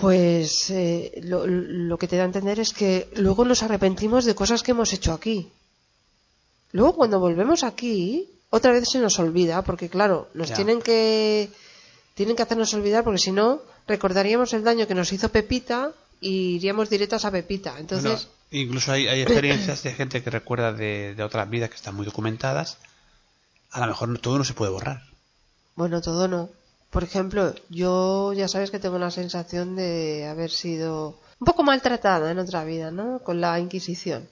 Pues 0.00 0.70
eh, 0.70 1.20
lo, 1.24 1.46
lo 1.46 1.98
que 1.98 2.06
te 2.06 2.16
da 2.16 2.22
a 2.22 2.26
entender 2.26 2.60
es 2.60 2.72
que 2.72 3.08
luego 3.16 3.44
nos 3.44 3.62
arrepentimos 3.62 4.24
de 4.24 4.34
cosas 4.34 4.62
que 4.62 4.70
hemos 4.70 4.92
hecho 4.92 5.12
aquí. 5.12 5.48
Luego 6.72 6.94
cuando 6.94 7.18
volvemos 7.18 7.64
aquí, 7.64 8.28
otra 8.50 8.72
vez 8.72 8.88
se 8.88 8.98
nos 9.00 9.18
olvida, 9.18 9.62
porque 9.62 9.88
claro, 9.88 10.28
nos 10.34 10.48
Ya. 10.50 10.54
tienen 10.56 10.80
que 10.82 11.50
tienen 12.14 12.36
que 12.36 12.42
hacernos 12.42 12.74
olvidar, 12.74 13.04
porque 13.04 13.18
si 13.20 13.30
no 13.32 13.60
recordaríamos 13.86 14.52
el 14.52 14.64
daño 14.64 14.86
que 14.86 14.94
nos 14.94 15.12
hizo 15.12 15.28
Pepita 15.30 15.92
y 16.20 16.56
iríamos 16.56 16.90
directas 16.90 17.24
a 17.24 17.30
Pepita. 17.30 17.76
Entonces, 17.78 18.26
Bueno, 18.26 18.28
incluso 18.50 18.92
hay, 18.92 19.06
hay 19.08 19.22
experiencias 19.22 19.82
de 19.84 19.94
gente 19.94 20.22
que 20.22 20.30
recuerda 20.30 20.72
de, 20.72 21.14
de 21.14 21.22
otras 21.22 21.48
vidas 21.48 21.70
que 21.70 21.76
están 21.76 21.94
muy 21.94 22.04
documentadas. 22.04 22.78
A 23.70 23.80
lo 23.80 23.86
mejor 23.86 24.18
todo 24.18 24.36
no 24.38 24.44
se 24.44 24.54
puede 24.54 24.72
borrar. 24.72 25.02
Bueno, 25.76 26.00
todo 26.00 26.26
no. 26.28 26.50
Por 26.90 27.04
ejemplo, 27.04 27.54
yo 27.68 28.32
ya 28.32 28.48
sabes 28.48 28.70
que 28.70 28.78
tengo 28.78 28.98
la 28.98 29.10
sensación 29.10 29.76
de 29.76 30.26
haber 30.26 30.50
sido 30.50 31.20
un 31.38 31.44
poco 31.44 31.62
maltratada 31.62 32.30
en 32.30 32.38
otra 32.38 32.64
vida, 32.64 32.90
¿no? 32.90 33.20
Con 33.20 33.40
la 33.40 33.60
Inquisición. 33.60 34.28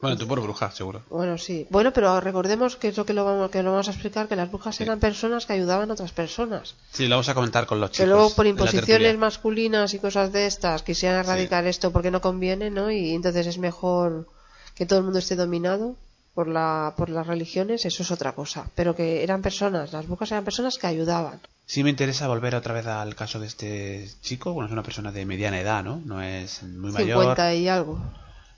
Bueno, 0.00 0.18
tú 0.18 0.26
por 0.26 0.40
bruja, 0.42 0.70
seguro. 0.70 1.02
Bueno, 1.08 1.38
sí. 1.38 1.66
Bueno, 1.70 1.92
pero 1.92 2.20
recordemos 2.20 2.76
que 2.76 2.88
es 2.88 2.96
lo 2.96 3.06
que 3.06 3.14
lo 3.14 3.24
vamos, 3.24 3.50
que 3.50 3.62
lo 3.62 3.70
vamos 3.70 3.88
a 3.88 3.92
explicar, 3.92 4.28
que 4.28 4.36
las 4.36 4.50
brujas 4.50 4.78
eran 4.82 5.00
personas 5.00 5.46
que 5.46 5.54
ayudaban 5.54 5.88
a 5.90 5.94
otras 5.94 6.12
personas. 6.12 6.74
Sí, 6.92 7.06
lo 7.06 7.14
vamos 7.14 7.28
a 7.30 7.34
comentar 7.34 7.64
con 7.64 7.80
los 7.80 7.90
chicos. 7.90 8.04
que 8.04 8.06
luego 8.06 8.34
por 8.34 8.46
imposiciones 8.46 9.16
masculinas 9.16 9.94
y 9.94 9.98
cosas 10.00 10.30
de 10.30 10.46
estas 10.46 10.82
quisieran 10.82 11.20
erradicar 11.20 11.64
esto 11.66 11.90
porque 11.90 12.10
no 12.10 12.20
conviene, 12.20 12.70
¿no? 12.70 12.90
Y 12.90 13.14
entonces 13.14 13.46
es 13.46 13.56
mejor 13.56 14.26
que 14.74 14.84
todo 14.84 14.98
el 14.98 15.04
mundo 15.06 15.20
esté 15.20 15.36
dominado 15.36 15.96
por 16.34 16.48
la 16.48 16.94
por 16.96 17.10
las 17.10 17.26
religiones, 17.26 17.84
eso 17.84 18.02
es 18.02 18.10
otra 18.10 18.32
cosa. 18.32 18.68
Pero 18.74 18.94
que 18.94 19.22
eran 19.22 19.42
personas, 19.42 19.92
las 19.92 20.06
brujas 20.06 20.32
eran 20.32 20.44
personas 20.44 20.78
que 20.78 20.86
ayudaban. 20.86 21.40
Sí 21.66 21.82
me 21.82 21.90
interesa 21.90 22.28
volver 22.28 22.54
otra 22.54 22.74
vez 22.74 22.86
al 22.86 23.14
caso 23.14 23.40
de 23.40 23.46
este 23.46 24.08
chico. 24.20 24.52
Bueno, 24.52 24.66
es 24.66 24.72
una 24.72 24.82
persona 24.82 25.12
de 25.12 25.24
mediana 25.24 25.60
edad, 25.60 25.82
¿no? 25.82 26.02
No 26.04 26.20
es 26.20 26.62
muy 26.62 26.92
mayor. 26.92 27.22
50 27.22 27.54
y 27.54 27.68
algo. 27.68 27.98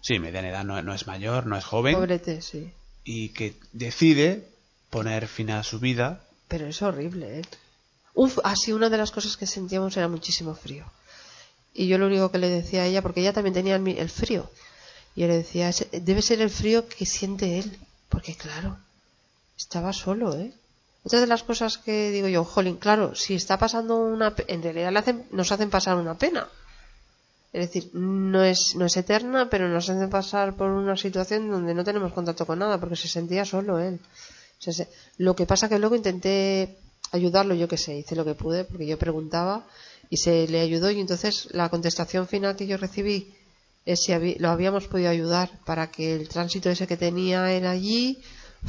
Sí, 0.01 0.19
mediana 0.19 0.49
edad, 0.49 0.65
no, 0.65 0.81
no 0.83 0.95
es 0.95 1.07
mayor, 1.07 1.47
no 1.47 1.57
es 1.57 1.65
joven. 1.65 1.95
Pobrete, 1.95 2.43
sí. 2.43 2.73
Y 3.05 3.31
que 3.31 3.55
decide 3.73 4.49
poner 4.91 5.29
fin 5.29 5.51
a 5.51 5.63
su 5.63 5.79
vida. 5.79 6.21
Pero 6.49 6.67
es 6.67 6.83
horrible, 6.83 7.41
¿eh? 7.41 7.43
Uf, 8.15 8.39
así 8.45 8.73
una 8.73 8.89
de 8.89 8.97
las 8.97 9.11
cosas 9.11 9.37
que 9.37 9.47
sentíamos 9.47 9.97
era 9.97 10.09
muchísimo 10.09 10.55
frío. 10.55 10.85
Y 11.75 11.87
yo 11.89 11.99
lo 11.99 12.07
único 12.07 12.31
que 12.31 12.39
le 12.39 12.49
decía 12.49 12.83
a 12.83 12.87
ella, 12.87 13.03
porque 13.03 13.21
ella 13.21 13.35
también 13.35 13.53
tenía 13.53 13.77
el, 13.77 14.09
frío, 14.09 14.51
yo 15.17 15.27
le 15.29 15.37
decía, 15.39 15.69
"Ese- 15.69 15.89
debe 16.01 16.23
ser 16.23 16.41
el 16.41 16.51
frío 16.51 16.87
que 16.89 17.07
siente 17.07 17.59
él, 17.59 17.79
porque 18.09 18.35
claro, 18.35 18.77
estaba 19.57 19.93
solo, 19.93 20.35
¿eh? 20.37 20.53
Otra 21.05 21.21
de 21.21 21.27
las 21.27 21.43
cosas 21.45 21.79
que 21.79 22.11
digo 22.11 22.27
yo, 22.29 22.45
jolín, 22.45 22.77
claro, 22.77 23.15
si 23.15 23.35
está 23.35 23.59
pasando 23.59 23.97
una... 23.97 24.35
En 24.49 24.63
realidad 24.63 24.93
le 24.93 24.99
hacen- 24.99 25.25
nos 25.31 25.53
hacen 25.53 25.71
pasar 25.71 25.97
una 25.97 26.19
pena. 26.19 26.49
Es 27.53 27.69
decir, 27.69 27.91
no 27.95 28.43
es, 28.43 28.75
no 28.75 28.85
es 28.87 28.97
eterna, 28.97 29.49
pero 29.49 29.69
nos 29.69 29.89
hacen 29.89 30.11
pasar 30.11 30.55
por 30.57 30.69
una 30.69 30.97
situación 30.97 31.49
donde 31.51 31.75
no 31.75 31.85
tenemos 31.85 32.13
contacto 32.13 32.45
con 32.45 32.59
nada, 32.59 32.79
porque 32.79 32.97
se 32.97 33.09
sentía 33.09 33.45
solo 33.45 33.79
él. 33.79 34.01
Lo 35.19 35.37
que 35.37 35.47
pasa 35.47 35.69
que 35.69 35.79
luego 35.79 35.95
intenté 35.95 36.77
ayudarlo, 37.13 37.55
yo 37.55 37.69
que 37.69 37.77
sé, 37.79 37.97
hice 37.97 38.17
lo 38.17 38.25
que 38.25 38.35
pude, 38.35 38.65
porque 38.65 38.87
yo 38.87 38.99
preguntaba 38.99 39.65
y 40.11 40.17
se 40.17 40.49
le 40.49 40.61
ayudó 40.61 40.91
y 40.91 41.01
entonces 41.01 41.49
la 41.53 41.69
contestación 41.69 42.27
final 42.27 42.57
que 42.57 42.67
yo 42.67 42.77
recibí 42.79 43.33
es 43.87 44.03
si 44.05 44.13
lo 44.39 44.51
habíamos 44.51 44.87
podido 44.89 45.09
ayudar 45.09 45.51
para 45.65 45.91
que 45.91 46.15
el 46.15 46.29
tránsito 46.29 46.69
ese 46.69 46.87
que 46.87 46.97
tenía 46.99 47.51
él 47.53 47.67
allí 47.67 48.21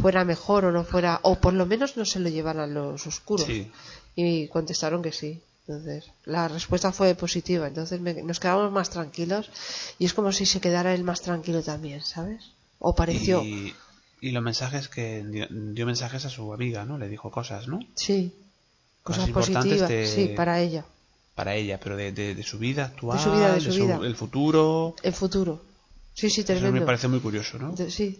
fuera 0.02 0.24
mejor 0.24 0.64
o 0.66 0.72
no 0.72 0.84
fuera, 0.86 1.20
o 1.24 1.36
por 1.40 1.54
lo 1.54 1.66
menos 1.66 1.98
no 1.98 2.06
se 2.06 2.20
lo 2.20 2.30
llevaran 2.30 2.74
los 2.74 3.06
oscuros. 3.08 3.46
Sí. 3.48 3.70
Y 4.16 4.48
contestaron 4.48 5.02
que 5.02 5.12
sí. 5.12 5.42
Entonces, 5.68 6.06
la 6.26 6.48
respuesta 6.48 6.92
fue 6.94 7.14
positiva. 7.16 7.68
Entonces 7.68 8.00
me- 8.00 8.22
nos 8.24 8.40
quedamos 8.40 8.72
más 8.72 8.90
tranquilos 8.90 9.50
y 10.00 10.06
es 10.06 10.14
como 10.14 10.32
si 10.32 10.46
se 10.46 10.62
quedara 10.62 10.94
él 10.94 11.04
más 11.04 11.22
tranquilo 11.22 11.62
también, 11.62 12.02
¿sabes? 12.02 12.52
O 12.80 12.96
pareció. 12.96 13.44
Y, 13.44 13.74
y 14.22 14.32
los 14.32 14.42
mensajes 14.44 14.88
que 14.88 15.26
dio, 15.26 15.48
dio 15.50 15.86
mensajes 15.86 16.24
a 16.26 16.30
su 16.30 16.54
amiga, 16.54 16.86
¿no? 16.86 16.98
Le 16.98 17.10
dijo 17.10 17.32
cosas, 17.32 17.68
¿no? 17.68 17.80
Sí. 17.96 18.32
Cosas 19.04 19.30
positivas. 19.32 19.90
de- 19.90 20.08
Sí, 20.08 20.28
para 20.36 20.62
ella. 20.62 20.86
Para 21.38 21.54
ella, 21.56 21.80
pero 21.82 21.96
de, 21.96 22.12
de- 22.12 22.34
de 22.36 22.44
su 22.44 22.58
vida 22.58 22.86
actual, 22.86 23.20
su 23.20 23.32
vida, 23.32 23.54
de 23.54 23.62
su 23.62 23.72
vida. 23.72 24.00
el 24.04 24.16
futuro. 24.16 24.96
El 25.04 25.14
futuro. 25.14 25.62
Sí, 26.16 26.30
sí, 26.32 26.42
Eso 26.42 26.48
tremendo. 26.48 26.80
me 26.80 26.86
parece 26.86 27.08
muy 27.08 27.20
curioso, 27.20 27.60
¿no? 27.60 27.76
Sí. 27.90 28.20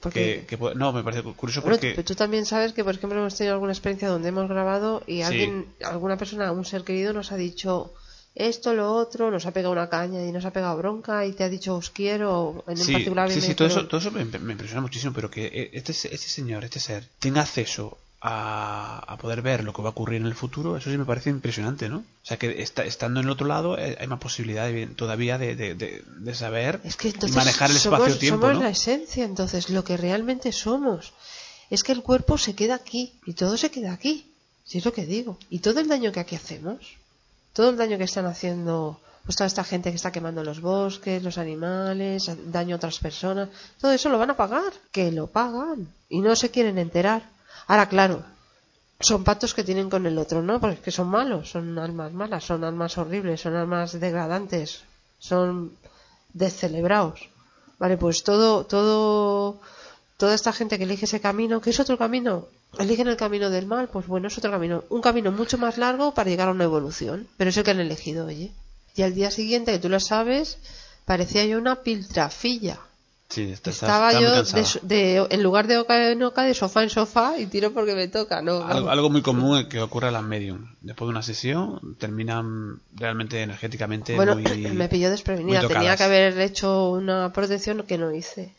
Porque, 0.00 0.20
Que, 0.42 0.46
que 0.46 0.56
puede- 0.58 0.76
no, 0.76 0.92
me 0.92 1.02
parece 1.02 1.22
curioso 1.24 1.60
Bueno, 1.62 1.76
porque... 1.76 1.90
pero 1.96 2.04
tú 2.04 2.14
también 2.14 2.46
sabes 2.46 2.72
que, 2.72 2.84
por 2.84 2.94
ejemplo, 2.94 3.18
hemos 3.18 3.34
tenido 3.36 3.54
alguna 3.54 3.72
experiencia 3.72 4.08
donde 4.08 4.28
hemos 4.28 4.48
grabado 4.48 5.02
y 5.08 5.16
Sí. 5.16 5.22
alguien, 5.24 5.66
alguna 5.82 6.16
persona, 6.16 6.52
un 6.52 6.64
ser 6.64 6.84
querido, 6.84 7.12
nos 7.12 7.32
ha 7.32 7.36
dicho 7.36 7.92
esto, 8.36 8.74
lo 8.74 8.92
otro, 8.92 9.30
nos 9.32 9.44
ha 9.46 9.50
pegado 9.50 9.72
una 9.72 9.88
caña 9.88 10.22
y 10.24 10.30
nos 10.30 10.44
ha 10.44 10.52
pegado 10.52 10.76
bronca 10.76 11.26
y 11.26 11.32
te 11.32 11.42
ha 11.42 11.48
dicho 11.48 11.74
os 11.74 11.90
quiero, 11.90 12.62
en 12.68 12.76
Sí, 12.76 12.92
particular. 12.92 13.28
sí, 13.32 13.40
sí, 13.40 13.54
todo 13.56 13.66
dijeron- 13.66 13.86
eso, 13.86 13.88
todo 13.88 14.00
eso 14.00 14.10
me, 14.12 14.24
me 14.24 14.52
impresiona 14.52 14.82
muchísimo, 14.82 15.12
pero 15.12 15.28
que 15.30 15.46
eh, 15.46 15.70
este, 15.72 15.90
este 15.92 16.16
señor, 16.38 16.62
este 16.62 16.78
ser, 16.78 17.02
tenga 17.18 17.40
acceso 17.40 17.98
a, 18.20 18.98
a 19.06 19.16
poder 19.18 19.42
ver 19.42 19.62
lo 19.62 19.72
que 19.72 19.82
va 19.82 19.88
a 19.88 19.92
ocurrir 19.92 20.20
en 20.20 20.26
el 20.26 20.34
futuro, 20.34 20.76
eso 20.76 20.90
sí 20.90 20.96
me 20.98 21.04
parece 21.04 21.30
impresionante, 21.30 21.88
¿no? 21.88 21.98
O 21.98 22.26
sea, 22.26 22.38
que 22.38 22.62
está, 22.62 22.84
estando 22.84 23.20
en 23.20 23.26
el 23.26 23.30
otro 23.30 23.46
lado 23.46 23.78
eh, 23.78 23.96
hay 24.00 24.06
más 24.06 24.18
posibilidad 24.20 24.66
de- 24.66 24.86
todavía 24.86 25.38
de, 25.38 25.54
de, 25.54 26.34
saber 26.34 26.80
Es 26.82 26.96
que 26.96 27.08
y 27.08 27.10
entonces 27.12 27.36
manejar 27.36 27.70
el 27.70 27.76
somos, 27.76 28.00
espacio-tiempo, 28.00 28.40
somos 28.46 28.56
¿no? 28.58 28.64
la 28.64 28.70
esencia, 28.70 29.24
entonces, 29.24 29.70
lo 29.70 29.84
que 29.84 29.96
realmente 29.96 30.50
somos. 30.52 31.12
Es 31.70 31.82
que 31.82 31.92
el 31.92 32.02
cuerpo 32.02 32.38
se 32.38 32.54
queda 32.54 32.74
aquí 32.76 33.12
y 33.26 33.34
todo 33.34 33.56
se 33.56 33.70
queda 33.70 33.92
aquí. 33.92 34.26
Si 34.64 34.78
es 34.78 34.84
lo 34.84 34.92
que 34.92 35.06
digo. 35.06 35.38
Y 35.50 35.60
todo 35.60 35.78
el 35.80 35.86
daño 35.88 36.10
que 36.10 36.20
aquí 36.20 36.34
hacemos, 36.34 36.96
todo 37.52 37.70
el 37.70 37.76
daño 37.76 37.98
que 37.98 38.04
están 38.04 38.26
haciendo, 38.26 39.00
pues 39.24 39.36
toda 39.36 39.46
esta 39.46 39.62
gente 39.62 39.90
que 39.90 39.96
está 39.96 40.10
quemando 40.10 40.42
los 40.42 40.60
bosques, 40.60 41.22
los 41.22 41.38
animales, 41.38 42.28
daño 42.50 42.74
a 42.74 42.78
otras 42.78 42.98
personas, 42.98 43.48
todo 43.80 43.92
eso 43.92 44.08
lo 44.08 44.18
van 44.18 44.30
a 44.30 44.36
pagar. 44.36 44.72
Que 44.90 45.12
lo 45.12 45.28
pagan. 45.28 45.86
Y 46.08 46.20
no 46.20 46.34
se 46.34 46.50
quieren 46.50 46.78
enterar. 46.78 47.35
Ahora, 47.66 47.88
claro, 47.88 48.22
son 49.00 49.24
pactos 49.24 49.54
que 49.54 49.64
tienen 49.64 49.90
con 49.90 50.06
el 50.06 50.18
otro, 50.18 50.42
¿no? 50.42 50.60
Porque 50.60 50.90
son 50.90 51.08
malos, 51.08 51.50
son 51.50 51.78
almas 51.78 52.12
malas, 52.12 52.44
son 52.44 52.64
almas 52.64 52.96
horribles, 52.98 53.40
son 53.40 53.54
almas 53.56 53.98
degradantes, 53.98 54.82
son 55.18 55.72
descelebrados. 56.32 57.28
Vale, 57.78 57.98
pues 57.98 58.22
todo, 58.22 58.64
todo, 58.64 59.60
toda 60.16 60.34
esta 60.34 60.52
gente 60.52 60.78
que 60.78 60.84
elige 60.84 61.04
ese 61.04 61.20
camino, 61.20 61.60
que 61.60 61.70
es 61.70 61.80
otro 61.80 61.98
camino, 61.98 62.46
eligen 62.78 63.08
el 63.08 63.16
camino 63.16 63.50
del 63.50 63.66
mal, 63.66 63.88
pues 63.88 64.06
bueno, 64.06 64.28
es 64.28 64.38
otro 64.38 64.50
camino, 64.50 64.84
un 64.88 65.02
camino 65.02 65.30
mucho 65.30 65.58
más 65.58 65.76
largo 65.76 66.14
para 66.14 66.30
llegar 66.30 66.48
a 66.48 66.52
una 66.52 66.64
evolución, 66.64 67.28
pero 67.36 67.50
es 67.50 67.56
el 67.56 67.64
que 67.64 67.72
han 67.72 67.80
elegido, 67.80 68.26
oye. 68.26 68.52
Y 68.94 69.02
al 69.02 69.14
día 69.14 69.30
siguiente, 69.30 69.72
que 69.72 69.78
tú 69.78 69.90
lo 69.90 70.00
sabes, 70.00 70.58
parecía 71.04 71.44
yo 71.44 71.58
una 71.58 71.82
piltrafilla. 71.82 72.78
Sí, 73.28 73.42
está- 73.50 73.70
está- 73.70 73.86
Estaba 73.86 74.10
está 74.12 74.20
yo 74.20 74.80
de, 74.82 74.94
de- 74.94 75.26
en 75.30 75.42
lugar 75.42 75.66
de 75.66 75.78
oca 75.78 76.10
en 76.12 76.22
oca, 76.22 76.42
de 76.44 76.54
sofá 76.54 76.84
en 76.84 76.90
sofá 76.90 77.38
y 77.38 77.46
tiro 77.46 77.72
porque 77.72 77.94
me 77.94 78.06
toca, 78.06 78.40
¿no? 78.40 78.64
Algo, 78.64 78.88
algo 78.88 79.10
muy 79.10 79.20
común 79.22 79.68
que 79.68 79.80
ocurre 79.80 80.08
a 80.08 80.10
las 80.12 80.22
medium. 80.22 80.66
Después 80.80 81.06
de 81.06 81.10
una 81.10 81.22
sesión 81.22 81.96
terminan 81.98 82.80
realmente 82.94 83.42
energéticamente 83.42 84.14
Bueno, 84.14 84.34
muy... 84.36 84.44
me 84.72 84.88
pilló 84.88 85.10
desprevenida. 85.10 85.66
Tenía 85.66 85.96
que 85.96 86.04
haber 86.04 86.38
hecho 86.40 86.90
una 86.92 87.32
protección 87.32 87.82
que 87.82 87.98
no 87.98 88.12
hice. 88.14 88.54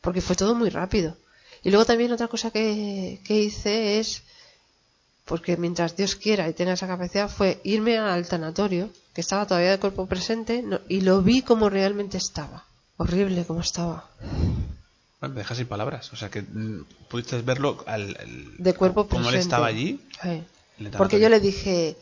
Porque 0.00 0.20
fue 0.20 0.36
todo 0.36 0.54
muy 0.54 0.70
rápido. 0.70 1.16
Y 1.64 1.70
luego 1.70 1.84
también 1.84 2.12
otra 2.12 2.28
cosa 2.28 2.52
que, 2.52 3.18
que 3.24 3.40
hice 3.42 3.98
es, 3.98 4.22
porque 5.24 5.56
mientras 5.56 5.96
Dios 5.96 6.14
quiera 6.14 6.48
y 6.48 6.52
tenga 6.52 6.74
esa 6.74 6.86
capacidad, 6.86 7.28
fue 7.28 7.60
irme 7.64 7.98
al 7.98 8.28
tanatorio, 8.28 8.90
que 9.12 9.22
estaba 9.22 9.44
todavía 9.46 9.72
de 9.72 9.80
cuerpo 9.80 10.06
presente, 10.06 10.62
no- 10.62 10.78
y 10.88 11.00
lo 11.00 11.20
vi 11.22 11.42
como 11.42 11.68
realmente 11.68 12.16
estaba. 12.18 12.64
Horrible 12.98 13.44
como 13.44 13.60
estaba. 13.60 14.08
Bueno, 15.20 15.34
me 15.34 15.40
dejas 15.40 15.56
sin 15.58 15.66
palabras. 15.66 16.12
O 16.12 16.16
sea, 16.16 16.30
que 16.30 16.42
mm, 16.42 16.84
pudiste 17.08 17.40
verlo 17.42 17.82
al, 17.86 18.16
al- 18.20 18.56
De 18.58 18.74
cuerpo 18.74 19.06
como 19.06 19.20
él 19.22 19.26
presente. 19.34 19.42
estaba 19.42 19.66
allí. 19.66 20.00
Sí. 20.22 20.42
Porque 20.96 21.20
yo 21.20 21.28
le 21.28 21.40
dije 21.40 21.96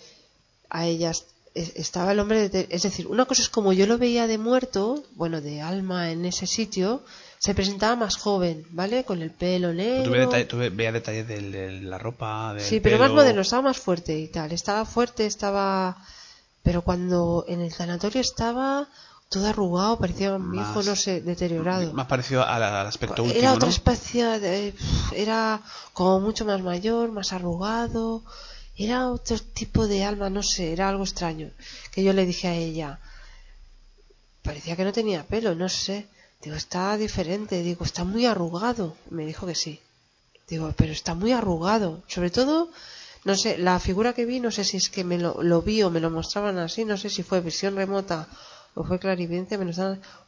a 0.70 0.86
ellas, 0.86 1.26
es- 1.54 1.72
estaba 1.76 2.12
el 2.12 2.18
hombre, 2.20 2.48
de- 2.48 2.66
es 2.70 2.82
decir, 2.82 3.06
una 3.06 3.24
cosa 3.24 3.42
es 3.42 3.48
como 3.48 3.72
yo 3.72 3.86
lo 3.86 3.98
veía 3.98 4.26
de 4.26 4.38
muerto, 4.38 5.02
bueno, 5.14 5.40
de 5.40 5.60
alma 5.62 6.10
en 6.10 6.24
ese 6.24 6.46
sitio, 6.46 7.02
se 7.38 7.54
presentaba 7.54 7.94
más 7.94 8.16
joven, 8.16 8.66
¿vale? 8.70 9.04
Con 9.04 9.20
el 9.22 9.30
pelo 9.30 9.72
negro. 9.72 10.04
Tuve, 10.04 10.20
detalle- 10.26 10.46
tuve- 10.48 10.70
veía 10.70 10.92
detalles 10.92 11.28
de, 11.28 11.80
la 11.82 11.98
ropa, 11.98 12.54
del 12.54 12.64
sí, 12.64 12.80
pero 12.80 12.98
más 12.98 13.08
pelo. 13.08 13.16
moderno, 13.20 13.42
estaba 13.42 13.62
más 13.62 13.78
fuerte 13.78 14.18
y 14.18 14.28
tal. 14.28 14.50
Estaba 14.52 14.84
fuerte, 14.84 15.26
estaba. 15.26 15.96
Pero 16.62 16.82
cuando 16.82 17.44
en 17.46 17.60
el 17.60 17.70
sanatorio 17.72 18.22
estaba 18.22 18.88
todo 19.28 19.47
arrugado, 19.49 19.99
parecía 19.99 20.38
mi 20.38 20.59
Más- 20.59 20.71
hijo, 20.71 20.83
no 20.83 20.95
sé, 20.97 21.21
deteriorado. 21.21 21.93
Más 21.93 22.06
parecido 22.06 22.45
al, 22.47 22.63
al 22.63 22.87
aspecto 22.87 23.23
último, 23.25 23.39
Era 23.41 23.52
otra 23.52 23.67
¿no? 23.67 23.73
especie 23.75 24.39
de, 24.39 24.75
era 25.15 25.60
como 25.93 26.21
mucho 26.21 26.45
más 26.45 26.60
mayor, 26.63 27.10
más 27.10 27.32
arrugado, 27.32 28.23
era 28.76 29.08
otro 29.10 29.37
tipo 29.39 29.87
de 29.89 30.04
alma, 30.04 30.30
no 30.30 30.43
sé, 30.43 30.73
era 30.73 30.89
algo 30.89 31.04
extraño. 31.04 31.50
Que 31.93 32.02
yo 32.04 32.13
le 32.13 32.26
dije 32.26 32.49
a 32.49 32.54
ella, 32.54 32.99
parecía 34.43 34.76
que 34.76 34.84
no 34.84 34.93
tenía 34.93 35.25
pelo, 35.25 35.54
no 35.54 35.69
sé. 35.69 36.06
Digo, 36.43 36.56
está 36.56 36.97
diferente, 36.97 37.63
digo, 37.63 37.84
está 37.84 38.04
muy 38.04 38.26
arrugado. 38.26 38.97
Me 39.10 39.25
dijo 39.25 39.47
que 39.47 39.54
sí. 39.54 39.80
Digo, 40.49 40.73
pero 40.76 40.93
está 40.93 41.15
muy 41.15 41.32
arrugado. 41.32 42.02
Sobre 42.06 42.30
todo, 42.30 42.69
no 43.25 43.34
sé, 43.34 43.56
la 43.58 43.80
figura 43.80 44.13
que 44.13 44.26
vi, 44.26 44.41
no 44.41 44.50
sé 44.50 44.63
si 44.65 44.76
es 44.76 44.91
que 44.91 45.04
me 45.04 45.19
lo, 45.19 45.43
lo 45.43 45.63
vi 45.63 45.82
o 45.82 45.91
me 45.91 46.00
lo 46.00 46.10
mostraban 46.10 46.58
así, 46.58 46.84
no 46.84 46.99
sé 46.99 47.08
si 47.08 47.23
fue 47.23 47.41
visión 47.41 47.76
remota 47.76 48.28
o 48.75 48.84
fue 48.84 48.99
clarividencia, 48.99 49.58
me 49.58 49.65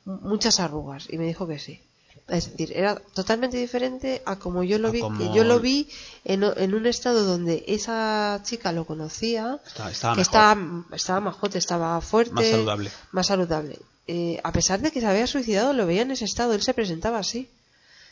muchas 0.04 0.60
arrugas. 0.60 1.06
Y 1.10 1.18
me 1.18 1.24
dijo 1.26 1.46
que 1.46 1.58
sí. 1.58 1.80
Es 2.28 2.50
decir, 2.50 2.72
era 2.74 2.96
totalmente 2.96 3.56
diferente 3.56 4.20
a 4.26 4.36
como 4.36 4.64
yo 4.64 4.78
lo 4.78 4.88
A 4.88 4.90
vi. 4.90 5.00
como- 5.00 5.34
Yo 5.34 5.44
lo 5.44 5.60
vi 5.60 5.88
en, 6.24 6.42
un 6.74 6.86
estado 6.86 7.24
donde 7.24 7.64
esa 7.68 8.40
chica 8.42 8.72
lo 8.72 8.84
conocía, 8.84 9.60
Estaba, 9.66 9.90
estaba 9.92 10.14
que 10.14 10.20
mejor, 10.20 10.22
estaba, 10.22 10.84
estaba 10.96 11.20
majote, 11.20 11.58
estaba 11.58 12.00
fuerte, 12.00 12.32
más 12.34 12.46
saludable. 12.46 12.90
más 13.12 13.26
saludable. 13.28 13.78
Eh, 14.08 14.40
a 14.42 14.50
pesar 14.52 14.80
de 14.80 14.90
que 14.90 15.00
se 15.00 15.06
había 15.06 15.26
suicidado, 15.28 15.72
lo 15.72 15.86
veía 15.86 16.02
en 16.02 16.10
ese 16.10 16.24
estado, 16.24 16.52
él 16.54 16.62
se 16.62 16.74
presentaba 16.74 17.18
así. 17.18 17.48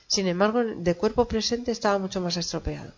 Sin 0.07 0.27
embargo, 0.29 0.63
de 0.63 0.95
cuerpo 0.97 1.25
presente 1.27 1.73
estaba 1.73 1.99
mucho 1.99 2.21
más 2.21 2.37
estropeado. 2.37 2.93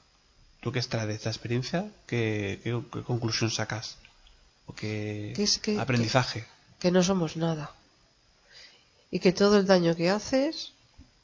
¿Tú 0.60 0.72
qué 0.72 0.80
extraes 0.80 1.06
de 1.08 1.14
esta 1.14 1.30
experiencia? 1.30 1.86
¿Qué, 2.06 2.60
qué- 2.64 2.82
qué 2.92 3.02
conclusión 3.02 3.50
sacas? 3.50 3.96
¿O 4.66 4.74
qué 4.74 5.32
¿Qué 5.36 5.44
es 5.44 5.60
aprendizaje? 5.78 6.44
Que 6.86 6.92
no 6.92 7.02
somos 7.02 7.36
nada. 7.36 7.72
Y 9.10 9.18
que 9.18 9.32
todo 9.32 9.58
el 9.58 9.66
daño 9.66 9.96
que 9.96 10.08
haces 10.08 10.70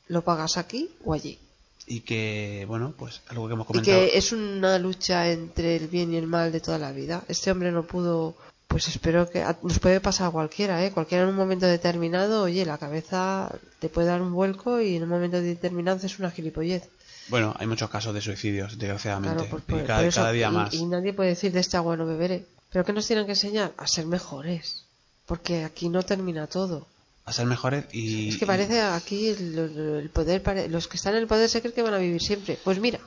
lo 0.08 0.22
pagas 0.22 0.56
aquí 0.56 0.90
o 1.04 1.14
allí. 1.14 1.38
Y 1.86 2.00
que, 2.00 2.64
bueno, 2.66 2.94
pues 2.98 3.20
algo 3.28 3.46
que 3.46 3.54
hemos 3.54 3.66
Y 3.66 3.68
comentado. 3.68 4.00
que 4.00 4.18
es 4.18 4.32
una 4.32 4.76
lucha 4.80 5.28
entre 5.30 5.76
el 5.76 5.86
bien 5.86 6.12
y 6.12 6.16
el 6.16 6.26
mal 6.26 6.50
de 6.50 6.58
toda 6.58 6.78
la 6.78 6.90
vida. 6.90 7.22
Este 7.28 7.52
hombre 7.52 7.70
no 7.70 7.84
pudo, 7.84 8.34
pues 8.66 8.88
espero 8.88 9.30
que 9.30 9.44
nos 9.62 9.78
puede 9.78 10.00
pasar 10.00 10.26
a 10.26 10.30
cualquiera, 10.32 10.84
¿eh? 10.84 10.90
Cualquiera 10.90 11.22
en 11.22 11.30
un 11.30 11.36
momento 11.36 11.66
determinado, 11.66 12.42
oye, 12.42 12.66
la 12.66 12.78
cabeza 12.78 13.54
te 13.78 13.88
puede 13.88 14.08
dar 14.08 14.20
un 14.20 14.32
vuelco 14.32 14.80
y 14.80 14.96
en 14.96 15.04
un 15.04 15.10
momento 15.10 15.40
determinado 15.40 16.04
es 16.04 16.18
una 16.18 16.32
gilipollez. 16.32 16.88
Bueno, 17.28 17.54
hay 17.56 17.68
muchos 17.68 17.88
casos 17.88 18.12
de 18.14 18.20
suicidios, 18.20 18.78
desgraciadamente. 18.78 19.36
Claro, 19.46 19.48
por- 19.64 19.78
y 19.80 19.84
cada, 19.86 20.00
por 20.00 20.08
eso, 20.08 20.20
cada 20.22 20.32
día 20.32 20.48
y- 20.48 20.52
más. 20.52 20.74
Y, 20.74 20.84
nadie 20.86 21.12
puede 21.12 21.28
decir 21.28 21.52
de 21.52 21.60
este 21.60 21.76
agua 21.76 21.96
no 21.96 22.04
beberé. 22.04 22.46
Pero 22.72 22.84
¿qué 22.84 22.92
nos 22.92 23.06
tienen 23.06 23.26
que 23.26 23.32
enseñar? 23.32 23.70
A 23.76 23.86
ser 23.86 24.06
mejores. 24.06 24.86
Porque 25.26 25.64
aquí 25.64 25.88
no 25.88 26.02
termina 26.02 26.46
todo. 26.46 26.86
A 27.24 27.32
ser 27.32 27.46
mejores 27.46 27.84
y. 27.92 28.30
Es 28.30 28.36
que 28.38 28.46
parece 28.46 28.80
aquí 28.80 29.28
el, 29.28 30.10
poder, 30.12 30.42
pare- 30.42 30.68
los 30.68 30.88
que 30.88 30.96
están 30.96 31.14
en 31.14 31.20
el 31.22 31.26
poder 31.28 31.48
se 31.48 31.60
creen 31.60 31.74
que 31.74 31.82
van 31.82 31.94
a 31.94 31.98
vivir 31.98 32.20
siempre. 32.20 32.58
Pues 32.64 32.80
mira, 32.80 32.98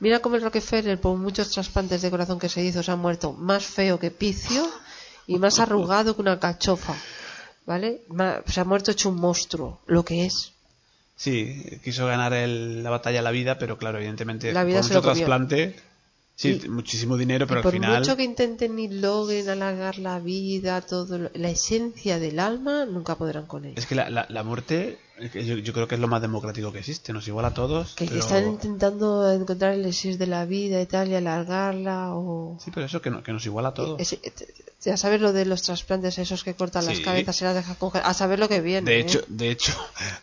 mira 0.00 0.20
como 0.20 0.36
el 0.36 0.42
Rockefeller, 0.42 0.98
por 0.98 1.16
muchos 1.18 1.50
trasplantes 1.50 2.00
de 2.02 2.10
corazón 2.10 2.38
que 2.38 2.48
se 2.48 2.64
hizo, 2.64 2.82
se 2.82 2.90
ha 2.90 2.96
muerto 2.96 3.32
más 3.32 3.64
feo 3.66 3.98
que 3.98 4.10
Picio 4.10 4.66
y 5.26 5.38
más 5.38 5.58
arrugado 5.60 6.14
que 6.14 6.22
una 6.22 6.40
cachofa. 6.40 6.94
¿Vale? 7.66 8.02
Se 8.46 8.60
ha 8.60 8.64
muerto 8.64 8.90
hecho 8.90 9.08
un 9.10 9.16
monstruo, 9.16 9.80
lo 9.86 10.04
que 10.04 10.26
es. 10.26 10.52
Sí, 11.16 11.62
quiso 11.84 12.06
ganar 12.06 12.32
el- 12.34 12.82
la 12.82 12.90
batalla 12.90 13.20
a 13.20 13.22
la 13.22 13.30
vida, 13.30 13.58
pero 13.58 13.78
claro, 13.78 13.98
evidentemente. 13.98 14.52
La 14.52 14.64
vida 14.64 14.80
por 14.80 14.88
se 14.88 14.94
mucho 14.94 15.06
lo 15.06 15.12
trasplante. 15.14 15.76
Sí, 16.36 16.60
Y- 16.64 16.68
muchísimo 16.68 17.16
dinero, 17.16 17.46
pero 17.46 17.62
por 17.62 17.72
al 17.72 17.80
final. 17.80 18.00
mucho 18.00 18.16
que 18.16 18.24
intenten 18.24 18.76
y 18.78 18.88
logren 18.88 19.48
alargar 19.48 19.98
la 19.98 20.18
vida, 20.18 20.80
todo 20.80 21.16
lo- 21.18 21.30
la 21.34 21.48
esencia 21.48 22.18
del 22.18 22.40
alma, 22.40 22.84
nunca 22.86 23.14
podrán 23.14 23.46
con 23.46 23.64
ella. 23.64 23.74
Es 23.78 23.86
que 23.86 23.94
la, 23.94 24.10
la, 24.10 24.26
la 24.28 24.42
muerte, 24.42 24.98
es 25.18 25.32
yo, 25.46 25.56
yo 25.58 25.72
creo 25.72 25.86
que 25.86 25.94
es 25.94 26.00
lo 26.00 26.08
más 26.08 26.20
democrático 26.20 26.72
que 26.72 26.80
existe. 26.80 27.12
Nos 27.12 27.28
iguala 27.28 27.48
a 27.48 27.54
todos. 27.54 27.94
Que 27.94 28.06
pero- 28.06 28.18
están 28.18 28.48
intentando 28.48 29.30
encontrar 29.30 29.74
el 29.74 29.82
elixir 29.82 30.18
de 30.18 30.26
la 30.26 30.44
vida 30.44 30.80
y 30.80 30.86
tal 30.86 31.08
y 31.08 31.14
alargarla 31.14 32.14
o... 32.14 32.58
Sí, 32.64 32.72
pero 32.74 32.86
eso 32.86 33.00
que, 33.00 33.10
no- 33.10 33.22
que 33.22 33.32
nos 33.32 33.46
iguala 33.46 33.68
a 33.68 33.74
todos. 33.74 34.00
Ese- 34.00 34.16
te- 34.16 34.48
ya 34.82 34.96
sabes 34.96 35.20
lo 35.20 35.32
de 35.32 35.44
los 35.46 35.62
trasplantes 35.62 36.18
esos 36.18 36.42
que 36.42 36.54
cortan 36.54 36.84
las 36.84 36.98
cabezas 36.98 37.40
y 37.40 37.44
las 37.44 37.54
dejan 37.54 37.76
congelar. 37.76 38.08
A 38.08 38.12
saber 38.12 38.40
lo 38.40 38.48
que 38.48 38.60
viene. 38.60 38.90
De 38.90 38.96
¿eh? 38.98 39.00
hecho, 39.02 39.20
de 39.28 39.50
hecho, 39.50 39.72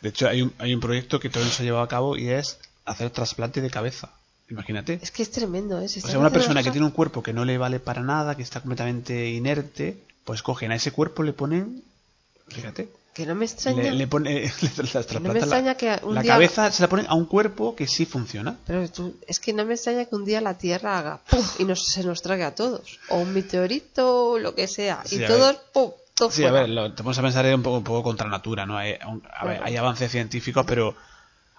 de 0.02 0.10
hecho 0.10 0.28
hay 0.28 0.42
un, 0.42 0.54
hay 0.58 0.74
un 0.74 0.82
proyecto 0.82 1.22
que 1.22 1.30
todavía 1.30 1.52
no 1.52 1.56
se 1.56 1.64
ha 1.64 1.66
llevado 1.66 1.84
a 1.86 1.88
cabo 1.88 2.18
y 2.18 2.28
es 2.28 2.58
hacer 2.84 3.10
trasplante 3.12 3.62
de 3.62 3.70
cabeza. 3.70 4.12
Imagínate. 4.52 5.00
Es 5.02 5.10
que 5.12 5.24
es 5.24 5.32
tremendo, 5.32 5.80
¿eh? 5.82 5.88
Se 5.88 6.00
O 6.00 6.08
sea, 6.08 6.20
una 6.20 6.30
persona 6.30 6.62
que 6.62 6.72
tiene 6.72 6.86
un 6.86 6.92
cuerpo 6.92 7.24
que 7.24 7.34
no 7.34 7.46
le 7.46 7.58
vale 7.58 7.80
para 7.80 8.02
nada, 8.04 8.36
que 8.36 8.44
está 8.44 8.60
completamente 8.60 9.30
inerte, 9.32 9.98
pues 10.26 10.44
cogen 10.44 10.72
a 10.72 10.76
ese 10.76 10.92
cuerpo, 10.92 11.24
le 11.24 11.34
ponen, 11.34 11.82
fíjate, 12.50 12.90
Que 13.14 13.26
no 13.26 13.34
me 13.36 13.46
extraña... 13.46 13.84
le, 13.84 13.92
le 14.02 14.08
pone, 14.08 14.42
le 14.62 14.70
trasplantan 14.70 15.34
la, 15.34 15.40
extraña 15.40 15.76
que 15.76 16.00
un 16.04 16.16
la 16.16 16.22
día- 16.22 16.34
cabeza, 16.34 16.72
se 16.72 16.82
la 16.84 16.90
ponen 16.90 17.06
a 17.08 17.16
un 17.16 17.26
cuerpo 17.26 17.76
que 17.76 17.88
sí 17.88 18.06
funciona. 18.06 18.58
Pero 18.68 18.88
tú- 18.90 19.16
es 19.28 19.40
que 19.40 19.54
no 19.54 19.66
me 19.66 19.74
extraña 19.76 20.06
que 20.06 20.16
un 20.16 20.26
día 20.26 20.42
la 20.42 20.58
Tierra 20.58 20.98
haga 20.98 21.22
¡pum! 21.30 21.44
y 21.60 21.64
nos, 21.66 21.86
se 21.88 22.04
nos 22.04 22.22
trague 22.22 22.44
a 22.44 22.54
todos. 22.54 23.00
O 23.10 23.18
un 23.20 23.34
meteorito 23.34 24.32
o 24.32 24.38
lo 24.40 24.54
que 24.54 24.68
sea. 24.68 25.02
Sí, 25.06 25.18
y 25.18 25.24
a 25.24 25.28
todos 25.28 25.54
ver. 25.54 25.62
¡pum! 25.74 25.92
Todo 26.14 26.30
Sí, 26.30 26.44
a 26.44 26.50
fuera. 26.50 26.62
ver, 26.62 26.70
lo, 26.70 26.94
te 26.94 27.02
vamos 27.04 27.18
a 27.18 27.22
pensar 27.22 27.46
un 27.56 27.64
poco, 27.64 27.78
un 27.78 27.84
poco 27.84 28.04
contra 28.04 28.28
natura, 28.28 28.66
¿no? 28.66 28.78
Hay, 28.78 28.96
un- 29.08 29.24
a 29.34 29.46
ver, 29.46 29.62
hay 29.64 29.76
avances 29.78 30.12
científicos, 30.12 30.66
pero 30.68 30.94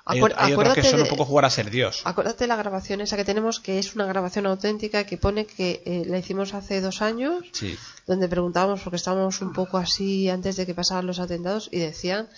Hay, 0.05 0.21
que 0.21 0.83
son 0.83 0.99
un 1.01 1.05
de- 1.05 1.11
poco 1.11 1.25
jugar 1.25 1.45
a 1.45 1.51
ser 1.51 1.71
Dios. 1.71 2.03
Acuérdate 2.05 2.45
de 2.45 2.49
la 2.49 2.57
grabación 2.57 3.01
esa 3.01 3.17
que 3.17 3.25
tenemos, 3.25 3.61
que 3.61 3.79
es 3.79 3.95
una 3.95 4.05
grabación 4.07 4.47
auténtica 4.47 5.05
que 5.05 5.17
pone 5.17 5.47
que 5.47 5.83
eh, 5.85 6.03
la 6.07 6.19
hicimos 6.19 6.55
hace 6.55 6.81
dos 6.81 7.03
años, 7.03 7.45
Sí. 7.53 7.77
donde 8.07 8.29
preguntábamos, 8.29 8.81
porque 8.81 8.97
estábamos 8.97 9.41
un 9.41 9.53
poco 9.53 9.79
así 9.79 10.29
antes 10.29 10.57
de 10.57 10.67
que 10.67 10.75
pasaran 10.75 11.07
los 11.07 11.21
atentados, 11.21 11.69
y 11.71 11.79
decían 11.79 12.29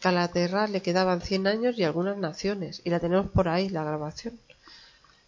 que 0.00 0.08
a 0.08 0.12
la 0.12 0.28
Tierra 0.28 0.66
le 0.66 0.82
quedaban 0.82 1.22
100 1.22 1.46
años 1.46 1.78
y 1.78 1.84
algunas 1.84 2.18
naciones. 2.18 2.82
Y 2.84 2.90
la 2.90 3.00
tenemos 3.00 3.28
por 3.30 3.48
ahí, 3.48 3.70
la 3.70 3.84
grabación. 3.84 4.38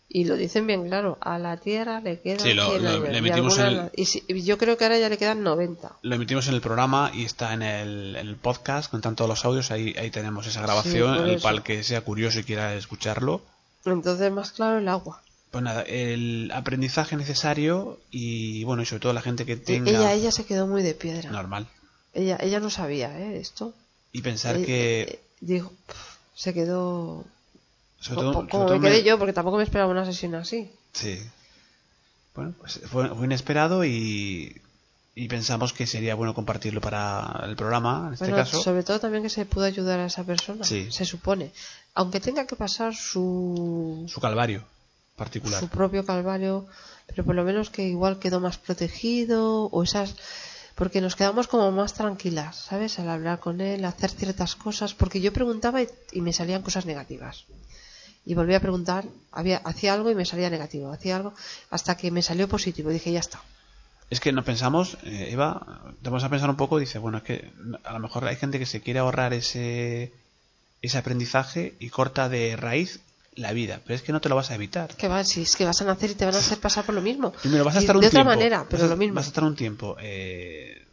Y 0.09 0.25
lo 0.25 0.37
dicen 0.37 0.67
bien 0.69 0.87
claro, 0.87 1.19
a 1.21 1.39
la 1.39 1.57
Tierra 1.57 2.01
le 2.01 2.21
quedan 2.21 2.41
Sí, 2.41 2.55
lo- 2.55 2.71
100 2.71 2.85
lo- 2.85 2.89
años. 2.91 3.03
le 3.09 3.19
y 3.19 3.31
en 3.59 3.67
el- 3.67 3.91
y 3.97 4.05
si- 4.05 4.25
yo 4.45 4.57
creo 4.57 4.77
que 4.77 4.85
ahora 4.85 4.99
ya 4.99 5.09
le 5.09 5.19
quedan 5.19 5.43
90. 5.43 5.97
Lo 6.03 6.15
emitimos 6.15 6.47
en 6.47 6.55
el 6.55 6.61
programa 6.61 7.11
y 7.13 7.25
está 7.25 7.53
en 7.53 7.63
el, 7.63 8.15
en 8.17 8.29
el 8.29 8.37
podcast, 8.37 8.89
con 8.91 9.01
todos 9.01 9.29
los 9.29 9.45
audios, 9.45 9.71
ahí, 9.73 9.95
ahí 9.99 10.11
tenemos 10.11 10.47
esa 10.47 10.63
grabación, 10.63 11.29
el 11.29 11.41
para 11.41 11.57
el 11.57 11.63
que 11.65 11.83
sea 11.83 12.03
curioso 12.03 12.39
y 12.39 12.45
quiera 12.45 12.75
escucharlo. 12.77 13.43
Entonces, 13.85 14.31
más 14.33 14.53
claro 14.53 14.79
el 14.79 14.89
agua. 14.89 15.23
Pues 15.51 15.63
nada, 15.65 15.83
el 15.83 16.51
aprendizaje 16.55 17.17
necesario 17.17 17.99
y 18.11 18.63
bueno, 18.65 18.83
y 18.83 18.87
sobre 18.87 19.01
todo 19.01 19.13
la 19.13 19.23
gente 19.23 19.45
que 19.45 19.53
Y 19.55 19.57
tenga 19.57 19.91
Ella, 19.91 20.13
ella 20.13 20.31
se 20.33 20.45
quedó 20.45 20.67
muy 20.67 20.83
de 20.83 20.95
piedra. 20.95 21.31
normal. 21.31 21.67
Ella, 22.15 22.39
ella 22.41 22.61
no 22.61 22.71
sabía 22.71 23.19
¿eh? 23.19 23.39
esto. 23.39 23.75
Y 24.13 24.23
pensar 24.23 24.57
Eh, 24.57 24.65
que, 24.65 25.03
eh, 25.03 25.21
digo, 25.41 25.73
pf, 25.87 25.99
se 26.35 26.55
quedó 26.55 27.25
sobre 28.01 28.21
todo, 28.21 28.33
como, 28.33 28.41
sobre 28.43 28.51
como 28.51 28.67
todo 28.67 28.79
me 28.79 28.89
quedé 28.89 28.99
me- 28.99 29.05
yo, 29.05 29.19
porque 29.19 29.33
tampoco 29.33 29.57
me 29.59 29.65
esperaba 29.65 29.91
una 29.91 30.05
sesión 30.05 30.35
así. 30.35 30.71
Sí. 30.93 31.21
Bueno, 32.35 32.55
pues 32.59 32.81
fue, 32.91 33.09
fue 33.09 33.25
inesperado 33.27 33.85
y, 33.85 34.61
y 35.15 35.29
pensamos 35.29 35.73
que 35.73 35.87
sería 35.87 36.15
bueno 36.15 36.35
compartirlo 36.35 36.81
para 36.81 37.43
el 37.45 37.57
programa, 37.57 38.05
en 38.09 38.13
este 38.15 38.27
Bueno, 38.27 38.37
caso. 38.37 38.61
sobre 38.63 38.83
todo 38.83 39.01
también 39.01 39.23
que 39.23 39.31
se 39.31 39.47
pudo 39.47 39.65
ayudar 39.65 40.01
a 40.01 40.07
esa 40.07 40.25
persona, 40.25 40.65
Sí. 40.65 40.91
se 40.93 41.05
supone. 41.07 41.53
Aunque 41.95 42.21
tenga 42.21 42.47
que 42.47 42.57
pasar 42.57 42.95
su, 42.95 44.05
Su 44.09 44.21
calvario 44.21 44.63
particular. 45.17 45.59
su 45.61 45.69
propio 45.69 46.05
calvario, 46.05 46.67
pero 47.07 47.25
por 47.25 47.35
lo 47.35 47.43
menos 47.45 47.71
que 47.71 47.85
igual 47.89 48.19
quedó 48.19 48.39
más 48.41 48.59
protegido 48.59 49.65
o 49.67 49.83
esas 49.83 50.15
porque 50.75 51.01
nos 51.01 51.17
quedamos 51.17 51.47
como 51.49 51.71
más 51.73 51.95
tranquilas, 51.95 52.55
¿sabes? 52.57 52.99
Al 52.99 53.09
hablar 53.09 53.41
con 53.41 53.63
él, 53.63 53.83
hacer 53.87 54.11
ciertas 54.11 54.57
cosas, 54.57 54.93
porque 54.93 55.23
yo 55.23 55.33
preguntaba 55.33 55.81
y, 55.81 55.89
y 56.13 56.21
me 56.21 56.35
salían 56.35 56.61
cosas 56.61 56.85
negativas. 56.85 57.45
Y 58.27 58.35
volví 58.35 58.55
a 58.55 58.61
preguntar, 58.61 59.05
había 59.33 59.59
hacía 59.59 59.95
algo 59.95 60.11
y 60.11 60.15
me 60.17 60.25
salía 60.27 60.51
negativo, 60.51 60.93
hacía 60.93 61.17
algo 61.17 61.33
hasta 61.71 61.97
que 61.97 62.11
me 62.11 62.23
salió 62.23 62.49
positivo, 62.49 62.91
dije, 62.91 63.13
ya 63.13 63.21
está. 63.21 63.41
Es 64.11 64.21
que 64.21 64.33
no 64.33 64.45
pensamos, 64.45 64.99
eh, 65.05 65.29
Eva, 65.31 65.81
te 66.03 66.11
vamos 66.11 66.25
a 66.25 66.29
pensar 66.29 66.51
un 66.51 66.57
poco, 66.57 66.79
dice, 66.79 66.99
bueno, 66.99 67.19
es 67.19 67.25
que 67.25 67.51
a 67.85 67.93
lo 67.93 67.99
mejor 68.01 68.25
hay 68.27 68.37
gente 68.37 68.59
que 68.59 68.67
se 68.67 68.81
quiere 68.81 68.99
ahorrar 69.01 69.33
ese, 69.33 70.13
ese 70.83 70.99
aprendizaje 70.99 71.75
y 71.81 71.89
corta 71.91 72.29
de 72.29 72.57
raíz 72.57 73.01
la 73.35 73.53
vida, 73.53 73.81
pero 73.85 73.95
es 73.97 74.03
que 74.03 74.13
no 74.13 74.21
te 74.21 74.29
lo 74.29 74.37
vas 74.37 74.51
a 74.51 74.55
evitar. 74.55 74.95
Que 74.97 75.09
va, 75.09 75.23
si 75.25 75.43
es 75.43 75.55
que 75.57 75.65
vas 75.65 75.81
a 75.83 75.85
nacer 75.85 76.11
y 76.11 76.15
te 76.15 76.25
van 76.25 76.35
a 76.35 76.39
hacer 76.39 76.59
pasar 76.59 76.85
por 76.85 76.95
lo 76.95 77.03
mismo. 77.03 77.33
Primero 77.33 77.65
vas 77.65 77.77
a 77.77 77.79
Y 77.79 77.83
estar 77.83 77.97
un 77.97 78.01
de 78.01 78.07
otra 78.09 78.21
tiempo, 78.23 78.31
manera, 78.31 78.67
pero 78.69 78.87
lo 78.87 78.97
mismo. 78.97 79.15
Vas 79.17 79.27
a 79.27 79.29
estar 79.29 79.45
un 79.45 79.55
tiempo 79.57 79.97
eh, 80.01 80.85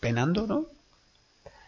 penando, 0.00 0.46
¿no? 0.46 0.66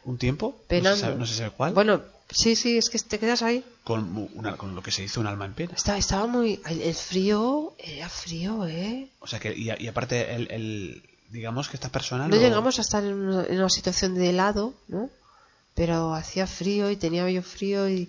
Un 0.05 0.17
tiempo, 0.19 0.55
no 0.55 0.61
se 0.63 0.67
Penando. 0.69 0.97
sabe, 1.01 1.17
no 1.17 1.27
se 1.27 1.35
sabe 1.35 1.51
cuál, 1.51 1.75
Bueno, 1.75 2.01
sí, 2.31 2.57
sí, 2.57 2.77
es 2.79 2.91
que 2.91 2.99
te 2.99 3.19
quedas 3.19 3.43
ahí. 3.43 3.65
con, 3.85 4.29
una- 4.35 4.57
con 4.57 4.75
lo 4.75 4.83
que 4.83 4.91
se 4.91 5.03
hizo 5.03 5.21
un 5.21 5.27
alma 5.27 5.47
en 5.47 5.55
pena. 5.55 5.73
Estaba, 5.75 5.99
estaba 5.99 6.27
muy. 6.27 6.61
El, 6.69 6.95
frío 6.95 7.75
era 7.79 8.09
frío, 8.09 8.67
¿eh? 8.67 9.09
O 9.21 9.27
sea 9.27 9.39
que, 9.39 9.55
y, 9.57 9.71
y 9.79 9.89
aparte, 9.89 10.35
el, 10.35 10.51
el- 10.51 11.03
digamos 11.31 11.69
que 11.69 11.77
esta 11.77 11.89
persona 11.91 12.27
No 12.29 12.37
lo- 12.37 12.41
llegamos 12.43 12.79
a 12.79 12.83
estar 12.83 13.03
en 13.05 13.15
una, 13.15 13.45
en 13.47 13.59
una 13.59 13.69
situación 13.71 14.15
de 14.15 14.31
helado, 14.31 14.75
¿no? 14.89 15.11
Pero 15.75 16.15
hacía 16.15 16.47
frío 16.47 16.91
y 16.91 16.97
tenía 16.97 17.29
yo 17.31 17.43
frío 17.43 17.89
y, 17.89 18.09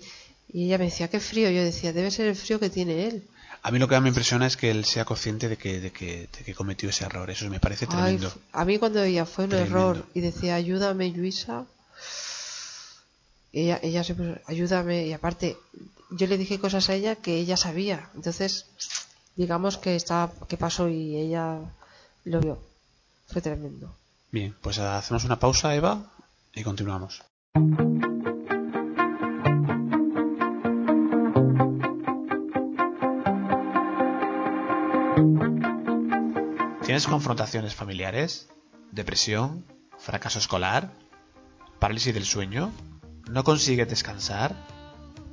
y 0.51 0.65
ella 0.65 0.77
me 0.79 0.85
decía, 0.85 1.07
¿qué 1.09 1.19
frío? 1.19 1.49
Yo 1.51 1.63
decía, 1.63 1.93
debe 1.93 2.09
ser 2.11 2.27
el 2.27 2.35
frío 2.35 2.59
que 2.59 2.69
tiene 2.69 3.07
él. 3.07 3.23
A 3.61 3.71
mí 3.71 3.77
lo 3.79 3.87
que 3.89 3.99
me 3.99 4.07
impresiona 4.09 4.47
es 4.47 4.55
que 4.57 4.71
él 4.71 4.85
sea 4.85 5.03
consciente 5.05 5.49
de 5.49 5.57
que, 5.57 5.79
de 5.81 5.91
que, 5.91 6.27
de 6.37 6.43
que 6.45 6.55
cometió 6.55 6.89
ese 6.89 7.03
error. 7.05 7.29
Eso 7.29 7.47
me 7.49 7.59
parece 7.59 7.87
tremendo. 7.87 8.33
a 8.53 8.63
mí 8.65 8.77
cuando 8.79 9.03
ella 9.03 9.25
fue 9.25 9.43
un 9.43 9.49
Tremendo. 9.51 9.77
error 9.77 10.05
y 10.13 10.21
decía, 10.21 10.55
ayúdame, 10.55 11.09
Luisa, 11.09 11.65
ella, 13.51 13.79
ella 13.81 14.03
se 14.03 14.15
puso, 14.15 14.35
ayúdame. 14.47 15.07
Y 15.07 15.13
aparte, 15.13 15.57
yo 16.11 16.27
le 16.27 16.37
dije 16.37 16.59
cosas 16.59 16.89
a 16.89 16.95
ella 16.95 17.15
que 17.15 17.37
ella 17.37 17.57
sabía. 17.57 18.09
Entonces, 18.15 18.67
digamos 19.35 19.77
que, 19.77 19.95
estaba, 19.95 20.31
que 20.47 20.57
pasó 20.57 20.89
y 20.89 21.17
ella 21.17 21.59
lo 22.25 22.39
vio. 22.39 22.59
Fue 23.27 23.41
tremendo. 23.41 23.95
Bien, 24.31 24.55
pues 24.61 24.79
hacemos 24.79 25.23
una 25.23 25.39
pausa, 25.39 25.75
Eva, 25.75 26.11
y 26.53 26.63
continuamos. 26.63 27.23
¿Tienes 36.85 37.05
confrontaciones 37.07 37.75
familiares? 37.75 38.49
¿Depresión? 38.91 39.63
¿Fracaso 39.99 40.39
escolar? 40.39 40.91
¿Parálisis 41.77 42.13
del 42.13 42.25
sueño? 42.25 42.71
¿No 43.29 43.43
consigues 43.43 43.87
descansar? 43.87 44.55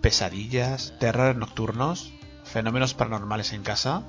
¿Pesadillas? 0.02 0.92
¿Terrores 1.00 1.34
nocturnos? 1.34 2.12
¿Fenómenos 2.44 2.92
paranormales 2.92 3.54
en 3.54 3.62
casa? 3.62 4.02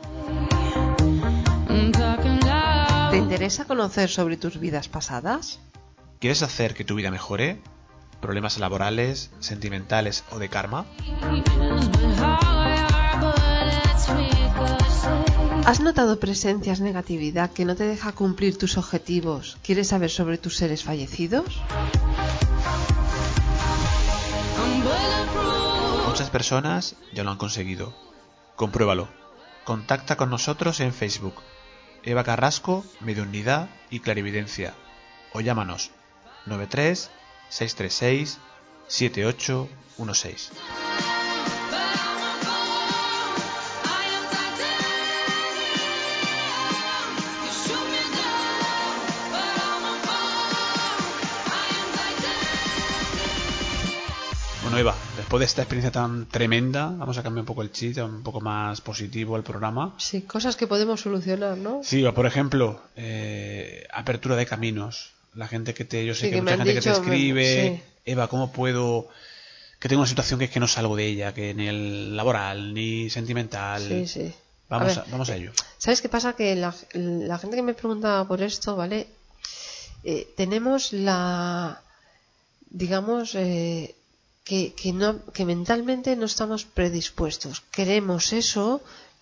¿Te 3.12 3.18
interesa 3.18 3.64
conocer 3.64 4.10
sobre 4.10 4.36
tus 4.36 4.60
vidas 4.60 4.90
pasadas? 4.90 5.62
¿Quieres 6.20 6.44
hacer 6.44 6.74
que 6.74 6.84
tu 6.84 6.96
vida 6.96 7.12
mejore? 7.12 7.62
¿Problemas 8.20 8.60
laborales, 8.60 9.32
sentimentales 9.40 10.26
o 10.32 10.40
de 10.40 10.50
karma? 10.50 10.86
¿Has 15.66 15.80
notado 15.80 16.20
presencias, 16.20 16.82
negatividad 16.82 17.52
que 17.52 17.64
no 17.64 17.76
te 17.76 17.86
deja 17.86 18.12
cumplir 18.12 18.58
tus 18.58 18.78
objetivos? 18.78 19.58
¿Quieres 19.64 19.88
saber 19.88 20.10
sobre 20.10 20.38
tus 20.38 20.58
seres 20.58 20.84
fallecidos? 20.84 21.62
Muchas 26.28 26.42
personas 26.42 26.96
ya 27.14 27.24
lo 27.24 27.32
han 27.32 27.38
conseguido. 27.38 27.94
Compruébalo. 28.58 29.08
Contacta 29.64 30.18
con 30.18 30.30
nosotros 30.30 30.82
en 30.82 30.94
Facebook. 30.94 31.36
Eva 32.04 32.26
Carrasco, 32.26 32.84
Mediunidad 33.00 33.70
y 33.90 34.02
Clarividencia. 34.02 34.74
O 35.32 35.40
llámanos 35.40 35.92
93 36.46 37.12
636 37.48 38.40
7816. 38.88 40.52
Bueno, 54.78 54.92
Eva, 54.92 54.98
después 55.18 55.40
de 55.40 55.46
esta 55.48 55.62
experiencia 55.64 55.92
tan 55.92 56.28
tremenda, 56.28 56.86
vamos 56.96 57.18
a 57.18 57.24
cambiar 57.24 57.42
un 57.42 57.46
poco 57.48 57.64
el 57.64 57.72
chiste, 57.72 58.04
un 58.04 58.22
poco 58.22 58.42
más 58.42 58.80
positivo 58.82 59.36
el 59.36 59.42
programa. 59.42 59.96
Sí, 59.98 60.22
cosas 60.22 60.56
que 60.56 60.68
podemos 60.68 61.02
solucionar, 61.02 61.58
¿no? 61.58 61.82
Sí, 61.84 62.04
por 62.14 62.28
ejemplo, 62.28 62.80
eh, 62.96 63.88
apertura 63.92 64.36
de 64.36 64.46
caminos. 64.46 65.14
La 65.34 65.48
gente 65.48 65.74
que 65.74 65.84
te, 65.84 66.06
yo 66.06 66.14
sé 66.14 66.22
Sí, 66.26 66.30
que, 66.30 66.36
que 66.36 66.42
mucha 66.42 66.58
gente 66.58 66.74
que 66.76 66.82
te 66.82 66.90
me- 66.90 66.96
escribe, 66.96 67.78
sí. 67.80 67.84
Eva, 68.06 68.28
¿cómo 68.28 68.52
puedo? 68.52 69.08
Que 69.80 69.90
tengo 69.90 70.02
una 70.04 70.08
situación 70.10 70.38
que 70.38 70.46
es 70.46 70.52
que 70.52 70.60
no 70.60 70.68
salgo 70.68 70.96
de 70.96 71.08
ella, 71.08 71.34
que 71.34 71.56
ni 71.56 71.68
el 71.68 72.16
laboral, 72.16 72.76
ni 72.76 73.10
sentimental. 73.10 73.82
Sí, 73.82 74.08
sí. 74.08 74.34
Vamos 74.70 74.96
A 75.00 75.06
vamos 75.10 75.30
a 75.32 75.36
ello. 75.38 75.54
¿Sabes 75.80 76.04
qué 76.04 76.10
pasa? 76.10 76.34
Que 76.34 76.56
la, 76.56 76.76
la 76.94 77.40
gente 77.40 77.56
que 77.56 77.64
me 77.64 77.74
pregunta 77.74 78.26
por 78.28 78.44
esto, 78.44 78.76
¿vale? 78.76 79.08
Eh, 80.04 80.32
tenemos 80.38 80.94
la. 80.94 81.82
digamos. 82.70 83.34
eh, 83.34 83.96
que, 84.48 84.60
que, 84.80 84.90
no, 85.02 85.10
que 85.36 85.44
mentalmente 85.54 86.10
no 86.16 86.26
estamos 86.32 86.62
predispuestos. 86.78 87.56
Queremos 87.78 88.24
eso, 88.44 88.66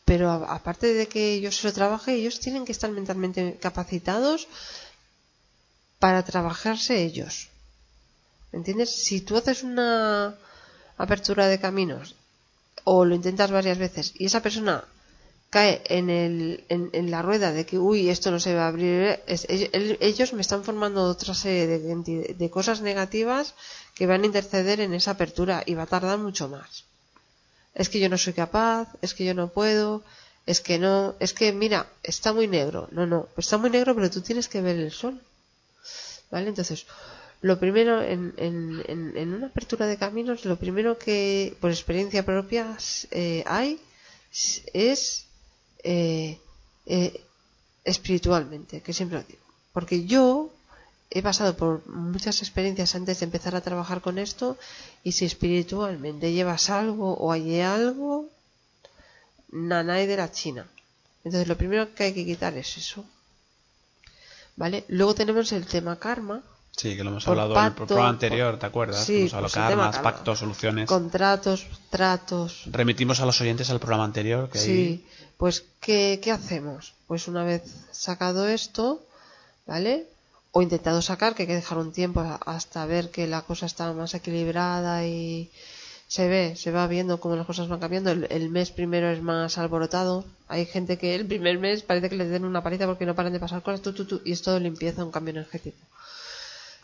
pero 0.07 0.25
aparte 0.57 0.87
de 0.99 1.05
que 1.11 1.41
yo 1.43 1.49
se 1.51 1.65
lo 1.67 1.73
trabaje, 1.79 2.13
ellos 2.13 2.39
tienen 2.39 2.63
que 2.65 2.75
estar 2.77 2.91
mentalmente 2.91 3.57
capacitados 3.65 4.47
para 6.03 6.23
trabajarse 6.31 7.03
ellos. 7.07 7.49
¿Me 8.51 8.59
entiendes? 8.59 8.89
Si 9.05 9.21
tú 9.21 9.35
haces 9.35 9.63
una 9.63 10.35
apertura 10.97 11.47
de 11.47 11.59
caminos 11.59 12.15
o 12.83 13.03
lo 13.03 13.15
intentas 13.15 13.49
varias 13.49 13.79
veces 13.79 14.13
y 14.15 14.25
esa 14.27 14.41
persona 14.41 14.85
cae 15.55 15.73
en, 15.99 16.05
el, 16.09 16.37
en, 16.69 17.05
la 17.13 17.21
rueda 17.27 17.49
de 17.57 17.63
que, 17.69 17.77
uy, 17.91 17.99
esto 18.15 18.27
no 18.31 18.39
se 18.45 18.53
va 18.57 18.63
a 18.65 18.71
abrir, 18.73 19.19
es- 19.33 19.47
ell- 19.55 19.69
el- 19.77 19.97
ellos 20.11 20.29
me 20.37 20.41
están 20.45 20.61
formando 20.67 20.99
otra 21.13 21.33
serie 21.43 21.65
de, 21.67 21.79
de 22.41 22.47
cosas 22.57 22.77
negativas 22.89 23.45
que 23.97 24.07
van 24.09 24.21
a 24.23 24.29
interceder 24.31 24.77
en 24.81 24.93
esa 24.99 25.11
apertura 25.11 25.55
y 25.65 25.73
va 25.79 25.83
a 25.83 25.93
tardar 25.95 26.17
mucho 26.27 26.45
más. 26.55 26.71
Es 27.81 27.87
que 27.89 27.99
yo 28.03 28.09
no 28.09 28.17
soy 28.17 28.33
capaz, 28.43 28.83
es 29.05 29.13
que 29.15 29.23
yo 29.29 29.33
no 29.41 29.45
puedo, 29.59 30.03
es 30.45 30.59
que 30.65 30.75
no, 30.85 31.15
es 31.25 31.31
que 31.37 31.47
mira, 31.63 31.79
está 32.03 32.29
muy 32.33 32.47
negro. 32.47 32.87
No, 32.91 33.03
no, 33.05 33.27
está 33.37 33.57
muy 33.57 33.69
negro, 33.69 33.95
pero 33.95 34.09
tú 34.15 34.19
tienes 34.21 34.47
que 34.51 34.61
ver 34.61 34.77
el 34.77 34.91
sol. 34.91 35.15
¿Vale? 36.31 36.49
Entonces, 36.49 36.85
lo 37.41 37.59
primero, 37.63 38.01
en, 38.01 38.33
en, 38.37 38.83
en, 38.87 38.99
en 39.21 39.33
una 39.33 39.47
apertura 39.47 39.85
de 39.87 39.97
caminos, 39.97 40.43
lo 40.45 40.55
primero 40.57 40.97
que 40.97 41.55
por 41.61 41.69
experiencia 41.71 42.25
propia 42.25 42.63
eh, 43.11 43.43
hay 43.47 43.79
es 44.73 45.25
eh, 45.85 46.39
eh, 46.87 47.21
espiritualmente, 47.83 48.81
que 48.81 48.91
siempre 48.91 49.19
lo 49.19 49.23
digo. 49.23 49.45
Porque 49.71 50.05
yo 50.05 50.51
he 51.11 51.21
pasado 51.21 51.55
por 51.55 51.87
muchas 51.87 52.41
experiencias 52.41 52.95
antes 52.95 53.19
de 53.19 53.25
empezar 53.25 53.55
a 53.55 53.61
trabajar 53.61 54.01
con 54.01 54.17
esto 54.17 54.57
y 55.03 55.11
si 55.11 55.25
espiritualmente 55.25 56.33
llevas 56.33 56.71
algo 56.71 57.13
o 57.13 57.31
hay 57.31 57.61
algo, 57.61 58.27
nanay 59.51 60.07
de 60.07 60.17
la 60.17 60.31
China. 60.31 60.67
Entonces 61.23 61.47
lo 61.47 61.55
primero 61.55 61.93
que 61.93 62.05
hay 62.05 62.13
que 62.13 62.25
quitar 62.25 62.57
es 62.57 62.77
eso. 62.77 63.05
¿Vale? 64.55 64.85
Luego 64.87 65.13
tenemos 65.13 65.51
el 65.51 65.67
tema 65.67 65.99
karma, 65.99 66.41
Sí, 66.77 66.95
que 66.97 67.03
lo 67.03 67.11
hemos 67.11 67.23
Por 67.23 67.39
hablado 67.39 67.57
en 67.59 67.65
el 67.67 67.73
programa 67.73 68.09
anterior, 68.09 68.59
¿te 68.59 68.65
acuerdas? 68.65 69.05
sí, 69.05 69.21
hemos 69.21 69.33
hablado 69.33 69.53
pues 69.53 69.53
karma. 69.53 70.01
pactos, 70.01 70.39
soluciones. 70.39 70.87
contratos, 70.89 71.65
tratos. 71.89 72.63
Remitimos 72.65 73.19
a 73.21 73.25
los 73.25 73.39
oyentes 73.39 73.69
al 73.69 73.79
programa 73.79 74.03
anterior. 74.03 74.49
Que 74.49 74.59
ahí- 74.59 74.65
Sí, 74.65 75.05
pues 75.37 75.63
¿qué, 75.79 76.19
¿qué 76.21 76.31
hacemos? 76.31 76.93
Pues 77.07 77.27
una 77.29 77.43
vez 77.45 77.63
sacado 77.91 78.47
esto, 78.47 79.01
¿vale? 79.65 80.07
O 80.51 80.61
intentado 80.61 81.01
sacar, 81.01 81.33
que 81.33 81.43
hay 81.43 81.47
que 81.47 81.55
dejar 81.55 81.77
un 81.77 81.91
tiempo 81.93 82.21
hasta 82.45 82.85
ver 82.85 83.09
que 83.09 83.25
la 83.27 83.41
cosa 83.43 83.65
está 83.67 83.91
más 83.93 84.13
equilibrada 84.13 85.05
y 85.05 85.51
se 86.07 86.27
ve, 86.27 86.55
se 86.57 86.71
va 86.71 86.87
viendo 86.87 87.19
cómo 87.19 87.35
las 87.37 87.45
cosas 87.45 87.67
van 87.69 87.79
cambiando. 87.79 88.11
El, 88.11 88.27
el 88.29 88.49
mes 88.49 88.71
primero 88.71 89.09
es 89.09 89.21
más 89.21 89.57
alborotado. 89.57 90.25
Hay 90.49 90.65
gente 90.65 90.97
que 90.97 91.15
el 91.15 91.25
primer 91.25 91.57
mes 91.57 91.83
parece 91.83 92.09
que 92.09 92.15
les 92.17 92.29
den 92.29 92.45
una 92.45 92.61
paliza 92.63 92.85
porque 92.85 93.05
no 93.05 93.15
paran 93.15 93.33
de 93.33 93.39
pasar 93.39 93.63
cosas, 93.63 93.81
tú, 93.81 93.93
tú, 93.93 94.05
tú, 94.05 94.21
y 94.25 94.31
es 94.33 94.41
todo 94.41 94.59
limpieza, 94.59 95.03
un 95.05 95.11
cambio 95.11 95.31
energético. 95.31 95.77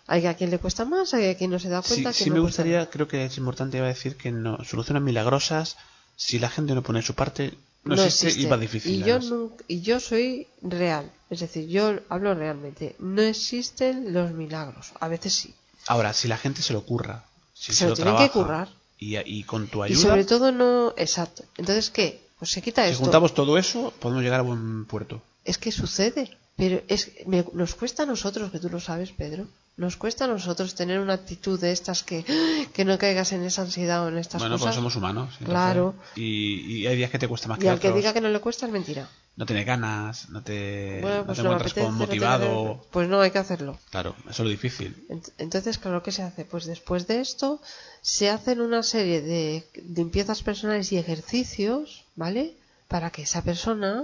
Hay 0.08 0.26
a 0.26 0.34
quien 0.36 0.50
le 0.50 0.58
cuesta 0.60 0.84
más, 0.86 1.14
hay 1.14 1.30
a 1.30 1.38
quien 1.38 1.52
no 1.52 1.60
se 1.60 1.70
da 1.70 1.82
Sí, 1.82 1.90
cuenta. 1.90 2.14
sí 2.14 2.26
que 2.26 2.30
me 2.32 2.38
no 2.38 2.44
gustaría, 2.44 2.90
creo 2.90 3.08
que 3.08 3.26
es 3.26 3.38
importante 3.38 3.78
iba 3.78 3.86
a 3.86 3.90
decir 3.90 4.18
que 4.18 4.32
no 4.32 4.64
soluciones 4.64 5.02
milagrosas 5.04 5.78
si 6.16 6.40
la 6.40 6.50
gente 6.50 6.74
no 6.76 6.82
pone 6.84 7.02
su 7.02 7.14
parte 7.16 7.54
no, 7.84 7.96
existe, 7.96 8.40
y 8.42 8.46
va 8.46 8.58
difícil. 8.58 9.02
Y 9.02 9.04
yo, 9.04 9.20
nunca- 9.20 9.64
y 9.68 9.82
yo 9.82 10.00
soy 10.00 10.48
real, 10.62 11.12
es 11.32 11.40
decir, 11.40 11.68
yo 11.68 12.00
hablo 12.10 12.36
realmente. 12.36 12.96
No 13.00 13.22
existen 13.24 14.14
los 14.14 14.32
milagros, 14.34 14.92
a 15.00 15.08
veces 15.08 15.34
sí. 15.34 15.54
Ahora, 15.88 16.14
si 16.14 16.28
la 16.28 16.38
gente 16.38 16.62
se 16.62 16.74
lo 16.74 16.84
curra, 16.84 17.24
si 17.56 17.72
Se 17.72 17.80
se, 17.80 17.84
lo 17.86 17.90
lo 17.92 17.96
tienen 17.96 18.14
que 18.14 18.30
trabaja 18.30 18.34
currar. 18.34 18.70
y, 19.00 19.18
y 19.18 19.44
con 19.44 19.68
tu 19.68 19.82
Y 19.84 19.88
ayuda, 19.94 20.02
sobre 20.10 20.26
todo 20.26 20.52
no, 20.52 20.94
exacto. 20.98 21.44
Entonces, 21.58 21.90
¿qué? 21.90 22.22
Pues 22.38 22.52
se 22.52 22.62
quita 22.62 22.84
si 22.86 22.92
esto. 22.92 23.04
juntamos 23.04 23.34
todo 23.34 23.58
eso, 23.58 23.92
podemos 24.00 24.24
llegar 24.24 24.42
a 24.42 24.44
buen 24.44 24.86
puerto. 24.86 25.22
Es 25.44 25.58
que 25.58 25.72
sucede, 25.72 26.38
pero 26.58 26.82
es 26.88 27.12
me- 27.26 27.46
nos 27.54 27.74
cuesta 27.74 28.04
a 28.04 28.06
nosotros, 28.06 28.52
que 28.52 28.60
tú 28.60 28.70
lo 28.70 28.80
sabes, 28.80 29.12
Pedro. 29.12 29.48
Nos 29.78 29.96
cuesta 29.98 30.26
a 30.26 30.28
nosotros 30.28 30.76
tener 30.76 31.00
una 31.00 31.14
actitud 31.14 31.60
de 31.60 31.72
estas 31.72 32.04
que, 32.04 32.24
que 32.74 32.86
no 32.86 32.98
caigas 32.98 33.32
en 33.32 33.44
esa 33.44 33.64
ansiedad 33.64 34.04
o 34.06 34.10
en 34.10 34.18
estas 34.18 34.42
bueno, 34.42 34.56
pues 34.56 34.62
cosas. 34.62 34.76
somos 34.76 34.96
humanos. 34.96 35.34
Claro. 35.44 35.96
Y, 36.16 36.82
y 36.82 36.88
hay 36.88 36.96
días 36.98 37.10
que 37.10 37.20
te 37.20 37.28
cuesta 37.28 37.48
más 37.48 37.58
y 37.58 37.62
que 37.62 37.70
al 37.70 37.80
que 37.80 37.92
diga 37.92 38.14
que 38.14 38.22
no 38.22 38.30
le 38.30 38.40
cuesta 38.40 38.66
es 38.66 38.72
mentira. 38.72 39.10
No 39.38 39.46
tienes 39.46 39.66
ganas, 39.66 40.30
no 40.30 40.44
te, 40.44 41.00
bueno, 41.02 41.20
no 41.20 41.26
pues 41.26 41.38
te 41.38 41.44
no 41.44 41.50
me 41.50 41.56
encuentras 41.56 41.72
apetece, 41.72 41.88
no 41.92 41.98
motivado. 41.98 42.86
Pues 42.92 43.08
no, 43.08 43.22
hay 43.22 43.32
que 43.32 43.40
hacerlo. 43.40 43.80
Claro, 43.90 44.14
eso 44.24 44.30
es 44.30 44.40
lo 44.40 44.50
difícil. 44.50 45.06
Ent- 45.10 45.32
Entonces, 45.38 45.78
claro, 45.78 46.04
¿qué 46.04 46.12
se 46.12 46.22
hace? 46.22 46.44
Pues 46.44 46.66
después 46.66 47.08
de 47.08 47.22
esto 47.22 47.62
se 48.02 48.30
hacen 48.30 48.60
una 48.60 48.84
serie 48.84 49.22
de 49.22 49.66
limpiezas 49.96 50.44
personales 50.44 50.92
y 50.92 50.98
ejercicios, 50.98 52.04
¿vale? 52.18 52.56
Para 52.90 53.10
que 53.10 53.22
esa 53.22 53.42
persona 53.42 54.04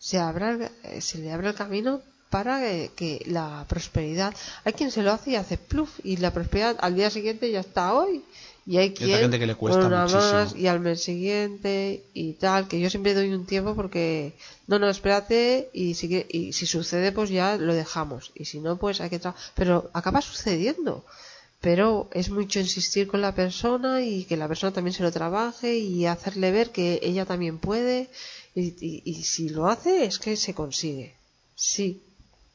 se 0.00 0.18
abra, 0.18 0.58
eh, 0.82 1.00
se 1.00 1.18
le 1.18 1.32
abra 1.32 1.50
el 1.50 1.54
camino 1.54 2.00
para 2.30 2.60
que, 2.60 2.90
que 2.96 3.22
la 3.26 3.64
prosperidad. 3.68 4.34
Hay 4.64 4.72
quien 4.72 4.90
se 4.90 5.02
lo 5.02 5.12
hace 5.12 5.32
y 5.32 5.36
hace 5.36 5.58
pluf 5.58 5.90
y 6.04 6.16
la 6.18 6.32
prosperidad 6.32 6.76
al 6.80 6.94
día 6.94 7.10
siguiente 7.10 7.50
ya 7.50 7.60
está 7.60 7.94
hoy. 7.94 8.22
Y 8.66 8.76
hay 8.76 8.92
quien 8.92 9.08
gente 9.20 9.38
que 9.38 9.46
le 9.46 9.54
cuesta 9.56 9.86
una 9.88 10.06
más 10.06 10.54
y 10.54 10.66
al 10.68 10.80
mes 10.80 11.02
siguiente 11.02 12.04
y 12.14 12.34
tal, 12.34 12.68
que 12.68 12.78
yo 12.78 12.88
siempre 12.90 13.14
doy 13.14 13.32
un 13.32 13.46
tiempo 13.46 13.74
porque 13.74 14.34
no, 14.68 14.78
no, 14.78 14.88
espérate 14.88 15.70
y 15.72 15.94
si, 15.94 16.24
y 16.28 16.52
si 16.52 16.66
sucede 16.66 17.10
pues 17.10 17.30
ya 17.30 17.56
lo 17.56 17.74
dejamos 17.74 18.30
y 18.34 18.44
si 18.44 18.60
no 18.60 18.76
pues 18.76 19.00
hay 19.00 19.10
que 19.10 19.20
tra- 19.20 19.34
pero 19.56 19.90
acaba 19.94 20.20
sucediendo 20.20 21.04
pero 21.60 22.08
es 22.12 22.30
mucho 22.30 22.60
insistir 22.60 23.06
con 23.08 23.20
la 23.22 23.34
persona 23.34 24.02
y 24.02 24.24
que 24.24 24.36
la 24.36 24.46
persona 24.48 24.72
también 24.72 24.94
se 24.94 25.02
lo 25.02 25.10
trabaje 25.10 25.76
y 25.78 26.06
hacerle 26.06 26.52
ver 26.52 26.70
que 26.70 27.00
ella 27.02 27.24
también 27.26 27.58
puede 27.58 28.08
y, 28.54 28.74
y- 28.80 29.02
y 29.04 29.22
si 29.24 29.48
lo 29.48 29.68
hace 29.68 30.04
es 30.04 30.18
que 30.18 30.36
se 30.36 30.54
consigue 30.54 31.14
sí 31.56 32.02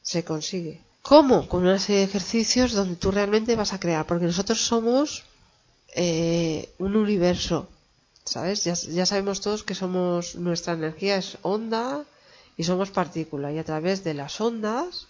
se 0.06 0.24
consigue 0.24 0.80
¿cómo? 1.02 1.48
con 1.48 1.62
una 1.62 1.80
serie 1.80 2.02
de 2.02 2.04
ejercicios 2.06 2.72
donde 2.72 2.94
tú 2.94 3.10
realmente 3.10 3.56
vas 3.56 3.72
a 3.72 3.80
crear 3.80 4.06
porque 4.06 4.26
nosotros 4.26 4.64
somos 4.64 5.24
eh, 5.94 6.70
un 6.78 6.96
universo 6.96 7.68
¿sabes? 8.24 8.62
Ya, 8.64 8.74
ya 8.74 9.04
sabemos 9.04 9.40
todos 9.40 9.64
que 9.64 9.74
somos 9.74 10.36
nuestra 10.36 10.74
energía 10.74 11.16
es 11.16 11.38
onda 11.42 12.04
y 12.56 12.62
somos 12.62 12.90
partícula 12.90 13.52
y 13.52 13.58
a 13.58 13.64
través 13.64 14.04
de 14.04 14.14
las 14.14 14.40
ondas 14.40 15.08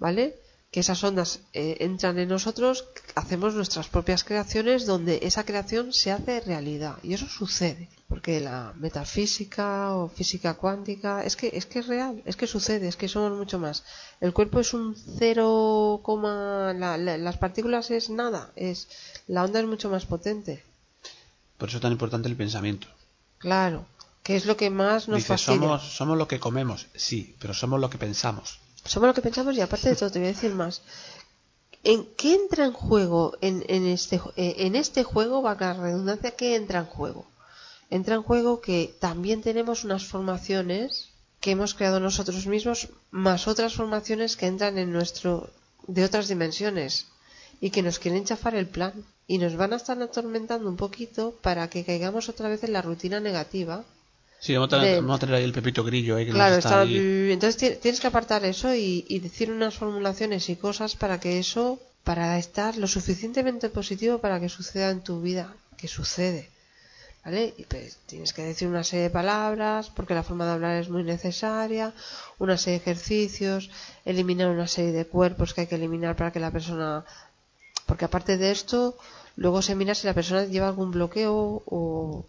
¿vale? 0.00 0.34
Que 0.74 0.80
esas 0.80 1.04
ondas 1.04 1.38
eh, 1.52 1.76
entran 1.90 2.18
en 2.18 2.28
nosotros, 2.28 2.84
hacemos 3.14 3.54
nuestras 3.54 3.86
propias 3.86 4.24
creaciones 4.24 4.86
donde 4.86 5.20
esa 5.22 5.44
creación 5.44 5.92
se 5.92 6.10
hace 6.10 6.40
realidad 6.40 6.96
y 7.04 7.14
eso 7.14 7.28
sucede 7.28 7.88
porque 8.08 8.40
la 8.40 8.72
metafísica 8.76 9.94
o 9.94 10.08
física 10.08 10.54
cuántica 10.54 11.24
es 11.24 11.36
que 11.36 11.48
es 11.54 11.64
que 11.66 11.78
es 11.78 11.86
real, 11.86 12.22
es 12.26 12.34
que 12.36 12.46
sucede, 12.48 12.88
es 12.88 12.96
que 12.96 13.08
somos 13.08 13.32
mucho 13.38 13.58
más. 13.60 13.84
El 14.20 14.32
cuerpo 14.32 14.58
es 14.58 14.74
un 14.74 14.96
cero 15.18 16.00
coma, 16.02 16.72
la- 16.82 16.98
la- 16.98 17.18
las 17.18 17.36
partículas 17.38 17.90
es 17.92 18.10
nada, 18.10 18.50
es 18.56 18.88
la 19.28 19.44
onda 19.44 19.60
es 19.60 19.66
mucho 19.66 19.88
más 19.90 20.06
potente. 20.06 20.64
Por 21.56 21.68
eso 21.68 21.78
es 21.78 21.82
tan 21.82 21.92
importante 21.92 22.28
el 22.28 22.36
pensamiento. 22.36 22.88
Claro, 23.38 23.86
que 24.24 24.34
es 24.36 24.44
lo 24.44 24.56
que 24.56 24.70
más 24.70 25.06
nos 25.08 25.18
Dice, 25.18 25.28
fastidia. 25.28 25.60
somos, 25.60 25.96
somos 25.96 26.18
lo 26.18 26.26
que 26.26 26.40
comemos, 26.40 26.88
sí, 26.96 27.36
pero 27.40 27.54
somos 27.54 27.78
lo 27.80 27.90
que 27.90 27.98
pensamos. 27.98 28.58
Somos 28.84 29.06
lo 29.08 29.14
que 29.14 29.22
pensamos 29.22 29.56
y 29.56 29.60
aparte 29.60 29.88
de 29.88 29.96
todo 29.96 30.10
te 30.10 30.18
voy 30.18 30.28
a 30.28 30.32
decir 30.32 30.54
más. 30.54 30.82
¿En 31.82 32.06
qué 32.16 32.34
entra 32.34 32.64
en 32.64 32.72
juego 32.72 33.36
en, 33.40 33.64
en 33.68 33.86
este 33.86 34.16
eh, 34.36 34.54
en 34.58 34.74
este 34.74 35.04
juego, 35.04 35.42
vaca 35.42 35.74
redundancia, 35.74 36.32
qué 36.32 36.56
entra 36.56 36.80
en 36.80 36.86
juego? 36.86 37.26
Entra 37.90 38.14
en 38.14 38.22
juego 38.22 38.60
que 38.60 38.94
también 39.00 39.42
tenemos 39.42 39.84
unas 39.84 40.04
formaciones 40.06 41.10
que 41.40 41.50
hemos 41.50 41.74
creado 41.74 42.00
nosotros 42.00 42.46
mismos, 42.46 42.88
más 43.10 43.46
otras 43.48 43.74
formaciones 43.74 44.36
que 44.36 44.46
entran 44.46 44.78
en 44.78 44.92
nuestro 44.92 45.50
de 45.86 46.04
otras 46.04 46.28
dimensiones 46.28 47.06
y 47.60 47.70
que 47.70 47.82
nos 47.82 47.98
quieren 47.98 48.24
chafar 48.24 48.54
el 48.54 48.66
plan 48.66 49.04
y 49.26 49.38
nos 49.38 49.56
van 49.56 49.72
a 49.72 49.76
estar 49.76 50.00
atormentando 50.02 50.68
un 50.68 50.76
poquito 50.76 51.34
para 51.42 51.68
que 51.68 51.84
caigamos 51.84 52.28
otra 52.28 52.48
vez 52.48 52.64
en 52.64 52.72
la 52.72 52.82
rutina 52.82 53.20
negativa 53.20 53.84
Sí, 54.44 54.52
vamos 54.54 54.68
a, 54.72 54.76
tener, 54.76 54.88
De- 54.94 55.00
vamos 55.00 55.16
a 55.16 55.20
tener 55.20 55.34
ahí 55.36 55.44
el 55.44 55.52
pepito 55.58 55.82
grillo 55.84 56.16
ahí 56.16 56.26
que 56.26 56.32
Claro, 56.32 56.54
nos 56.56 56.58
está 56.64 56.68
está, 56.68 56.80
ahí. 56.82 57.32
entonces 57.32 57.56
ti- 57.56 57.76
tienes 57.80 58.00
que 58.00 58.08
apartar 58.08 58.44
eso 58.44 58.74
y, 58.74 59.04
y 59.08 59.16
decir 59.20 59.50
unas 59.50 59.74
formulaciones 59.74 60.48
y 60.50 60.56
cosas 60.56 60.96
para 60.96 61.18
que 61.18 61.38
eso, 61.38 61.78
para 62.08 62.38
estar 62.38 62.76
lo 62.76 62.86
suficientemente 62.86 63.70
positivo 63.70 64.18
para 64.18 64.38
que 64.40 64.50
suceda 64.50 64.90
en 64.90 65.00
tu 65.00 65.22
vida, 65.22 65.46
que 65.78 65.88
sucede. 65.88 66.50
¿Vale? 67.24 67.54
Y 67.56 67.64
pues 67.64 67.96
tienes 68.04 68.34
que 68.34 68.42
decir 68.42 68.68
una 68.68 68.84
serie 68.84 69.04
de 69.04 69.10
palabras, 69.10 69.88
porque 69.96 70.12
la 70.14 70.22
forma 70.22 70.44
de 70.44 70.52
hablar 70.52 70.74
es 70.82 70.90
muy 70.90 71.04
necesaria, 71.04 71.94
una 72.38 72.58
serie 72.58 72.80
de 72.80 72.82
ejercicios, 72.84 73.70
eliminar 74.04 74.48
una 74.50 74.68
serie 74.68 74.92
de 74.92 75.06
cuerpos 75.06 75.54
que 75.54 75.62
hay 75.62 75.66
que 75.66 75.76
eliminar 75.76 76.16
para 76.16 76.32
que 76.32 76.40
la 76.40 76.50
persona. 76.50 77.02
Porque 77.86 78.04
aparte 78.04 78.36
de 78.36 78.50
esto, 78.50 78.98
luego 79.36 79.62
se 79.62 79.74
mira 79.74 79.94
si 79.94 80.06
la 80.06 80.12
persona 80.12 80.44
lleva 80.44 80.68
algún 80.68 80.90
bloqueo 80.90 81.62
o, 81.64 82.26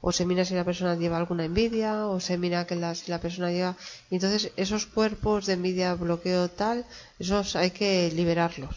o 0.00 0.12
se 0.12 0.24
mira 0.26 0.44
si 0.44 0.54
la 0.54 0.64
persona 0.64 0.94
lleva 0.96 1.16
alguna 1.16 1.44
envidia 1.44 2.06
o 2.06 2.20
se 2.20 2.36
mira 2.38 2.66
que 2.66 2.76
la, 2.76 2.94
si 2.94 3.10
la 3.10 3.20
persona 3.20 3.50
lleva 3.50 3.74
y 4.10 4.14
entonces 4.16 4.52
esos 4.56 4.86
cuerpos 4.86 5.46
de 5.46 5.54
envidia 5.54 5.94
bloqueo 5.94 6.48
tal 6.48 6.84
esos 7.18 7.56
hay 7.56 7.70
que 7.70 8.10
liberarlos 8.14 8.74